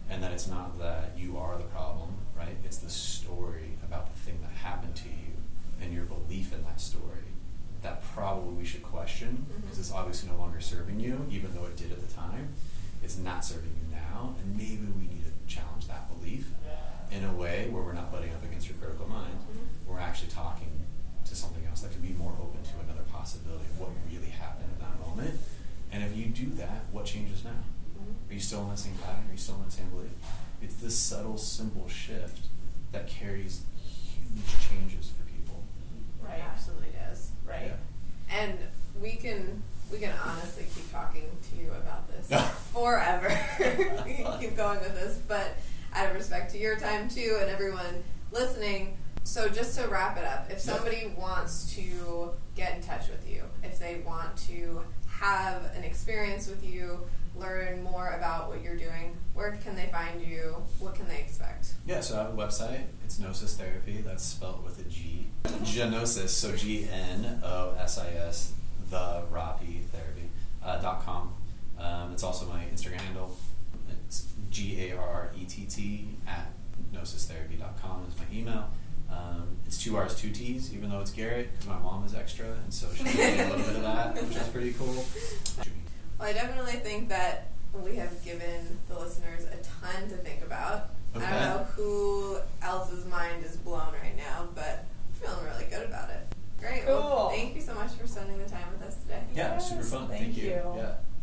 And 0.08 0.22
that 0.22 0.32
it's 0.32 0.46
not 0.46 0.78
that 0.78 1.12
you 1.16 1.36
are 1.38 1.58
the 1.58 1.64
problem, 1.64 2.10
right? 2.36 2.56
It's 2.64 2.78
the 2.78 2.90
story 2.90 3.72
about 3.84 4.12
the 4.12 4.18
thing 4.20 4.38
that 4.42 4.52
happened 4.52 4.94
to 4.96 5.08
you 5.08 5.34
and 5.82 5.92
your 5.92 6.04
belief 6.04 6.52
in 6.52 6.62
that 6.64 6.80
story 6.80 7.24
that 7.82 8.02
probably 8.14 8.54
we 8.54 8.64
should 8.64 8.82
question 8.82 9.46
mm-hmm. 9.48 9.60
because 9.60 9.78
it's 9.78 9.92
obviously 9.92 10.28
no 10.30 10.36
longer 10.36 10.60
serving 10.60 11.00
you, 11.00 11.26
even 11.30 11.54
though 11.54 11.66
it 11.66 11.76
did 11.76 11.92
at 11.92 12.06
the 12.06 12.12
time. 12.12 12.48
It's 13.02 13.16
not 13.16 13.44
serving 13.44 13.70
you 13.80 13.96
now, 13.96 14.34
and 14.42 14.56
maybe 14.56 14.86
we 14.96 15.02
need 15.02 15.24
to 15.24 15.32
challenge 15.54 15.86
that 15.86 16.08
belief 16.08 16.50
in 17.10 17.24
a 17.24 17.32
way 17.32 17.68
where 17.70 17.82
we're 17.82 17.94
not 17.94 18.12
butting 18.12 18.30
up 18.34 18.44
against 18.44 18.68
your 18.68 18.76
critical 18.78 19.08
mind. 19.08 19.32
Mm-hmm. 19.32 19.92
We're 19.92 20.00
actually 20.00 20.30
talking 20.30 20.84
to 21.24 21.34
something 21.34 21.64
else 21.66 21.80
that 21.82 21.92
could 21.92 22.02
be 22.02 22.12
more 22.12 22.32
open 22.40 22.62
to 22.62 22.84
another 22.84 23.04
possibility 23.12 23.64
of 23.64 23.80
what 23.80 23.90
really 24.10 24.30
happened 24.30 24.70
in 24.74 24.80
that 24.80 24.98
moment. 25.06 25.40
And 25.92 26.04
if 26.04 26.16
you 26.16 26.26
do 26.26 26.50
that, 26.56 26.84
what 26.92 27.06
changes 27.06 27.44
now? 27.44 27.50
Mm-hmm. 27.50 28.30
Are 28.30 28.34
you 28.34 28.40
still 28.40 28.62
in 28.64 28.70
that 28.70 28.78
same 28.78 28.94
pattern? 29.04 29.24
Are 29.28 29.32
you 29.32 29.38
still 29.38 29.56
in 29.56 29.64
that 29.64 29.72
same 29.72 29.88
belief? 29.90 30.10
It's 30.60 30.74
this 30.76 30.98
subtle, 30.98 31.38
simple 31.38 31.88
shift 31.88 32.46
that 32.92 33.06
carries 33.06 33.62
huge 33.84 34.68
changes 34.68 35.12
for 35.16 35.24
people. 35.24 35.64
Right. 36.22 36.40
Absolutely 36.52 36.88
does. 36.92 37.30
Right. 37.48 37.72
And 38.30 38.58
we 39.00 39.12
can 39.12 39.62
we 39.90 39.98
can 39.98 40.12
honestly 40.24 40.64
keep 40.74 40.90
talking 40.92 41.22
to 41.50 41.56
you 41.62 41.70
about 41.70 42.08
this 42.10 42.28
forever. 42.74 43.28
we 44.06 44.14
can 44.14 44.38
keep 44.38 44.56
going 44.56 44.80
with 44.80 44.94
this, 44.94 45.18
but 45.26 45.56
out 45.94 46.10
of 46.10 46.14
respect 46.14 46.52
to 46.52 46.58
your 46.58 46.76
time 46.76 47.08
too 47.08 47.38
and 47.40 47.48
everyone 47.50 48.04
listening. 48.32 48.96
So 49.24 49.48
just 49.48 49.78
to 49.78 49.88
wrap 49.88 50.16
it 50.18 50.24
up, 50.24 50.46
if 50.50 50.52
Yeah. 50.66 50.74
somebody 50.74 51.12
wants 51.18 51.74
to 51.76 52.30
get 52.56 52.76
in 52.76 52.82
touch 52.82 53.08
with 53.08 53.28
you, 53.28 53.44
if 53.62 53.78
they 53.78 54.02
want 54.06 54.36
to 54.48 54.82
have 55.08 55.64
an 55.76 55.84
experience 55.84 56.46
with 56.48 56.64
you, 56.64 57.00
learn 57.38 57.82
more 57.82 58.14
about 58.16 58.48
what 58.48 58.62
you're 58.62 58.76
doing, 58.76 59.16
where 59.34 59.52
can 59.62 59.76
they 59.76 59.86
find 59.86 60.20
you? 60.20 60.56
What 60.78 60.94
can 60.94 61.08
they 61.08 61.18
expect? 61.18 61.74
Yeah, 61.86 62.00
so 62.00 62.16
I 62.16 62.24
have 62.24 62.34
a 62.34 62.36
website. 62.36 62.82
It's 63.04 63.18
Gnosis 63.18 63.56
Therapy. 63.56 64.02
That's 64.04 64.24
spelled 64.24 64.64
with 64.64 64.78
a 64.80 64.88
G. 64.88 65.26
Genosis, 65.44 66.28
so 66.28 66.54
G 66.56 66.88
N 66.92 67.40
O 67.42 67.74
S 67.78 67.98
I 67.98 68.08
S, 68.08 68.52
the 68.90 69.22
Rapi 69.30 69.84
Therapy 69.84 70.30
uh, 70.64 70.78
dot 70.80 71.04
com. 71.04 71.34
Um, 71.78 72.12
it's 72.12 72.22
also 72.22 72.46
my 72.46 72.64
Instagram 72.74 73.00
handle. 73.00 73.36
It's 74.06 74.26
G 74.50 74.90
A 74.90 74.98
R 74.98 75.30
E 75.38 75.44
T 75.44 75.64
T 75.64 76.08
at 76.26 76.50
gnosistherapy.com 76.92 78.06
is 78.08 78.18
my 78.18 78.36
email. 78.36 78.68
Um, 79.10 79.56
it's 79.66 79.82
two 79.82 79.96
R's, 79.96 80.14
two 80.14 80.30
T's, 80.30 80.74
even 80.74 80.90
though 80.90 81.00
it's 81.00 81.10
Garrett, 81.10 81.50
because 81.52 81.66
my 81.66 81.78
mom 81.78 82.04
is 82.04 82.14
extra, 82.14 82.46
and 82.46 82.72
so 82.72 82.88
she 82.94 83.04
gave 83.04 83.16
me 83.16 83.40
a 83.42 83.48
little 83.48 83.58
bit 83.58 83.76
of 83.76 83.82
that, 83.82 84.22
which 84.22 84.36
is 84.36 84.48
pretty 84.48 84.74
cool. 84.74 85.04
Well, 86.18 86.28
I 86.28 86.32
definitely 86.32 86.74
think 86.80 87.08
that 87.10 87.48
we 87.72 87.96
have 87.96 88.24
given 88.24 88.78
the 88.88 88.98
listeners 88.98 89.44
a 89.44 89.56
ton 89.62 90.08
to 90.08 90.16
think 90.16 90.42
about. 90.42 90.90
I 91.14 91.18
don't 91.20 91.30
know 91.30 91.66
who 91.76 92.38
else's 92.62 93.04
mind 93.06 93.44
is 93.44 93.56
blown 93.56 93.92
right 94.02 94.16
now, 94.16 94.46
but 94.54 94.84
I'm 94.84 95.14
feeling 95.28 95.44
really 95.44 95.64
good 95.70 95.86
about 95.88 96.10
it. 96.10 96.20
Great. 96.60 96.86
Well, 96.86 97.02
Cool. 97.02 97.30
thank 97.30 97.54
you 97.54 97.60
so 97.62 97.74
much 97.74 97.92
for 97.92 98.06
spending 98.06 98.38
the 98.38 98.48
time 98.48 98.66
with 98.72 98.82
us 98.82 98.96
today. 99.02 99.22
Yeah, 99.34 99.58
super 99.58 99.82
fun. 99.82 100.08
thank 100.08 100.22
Thank 100.22 100.36
you. 100.36 100.44
you. 100.44 100.62
Yeah. 100.76 100.94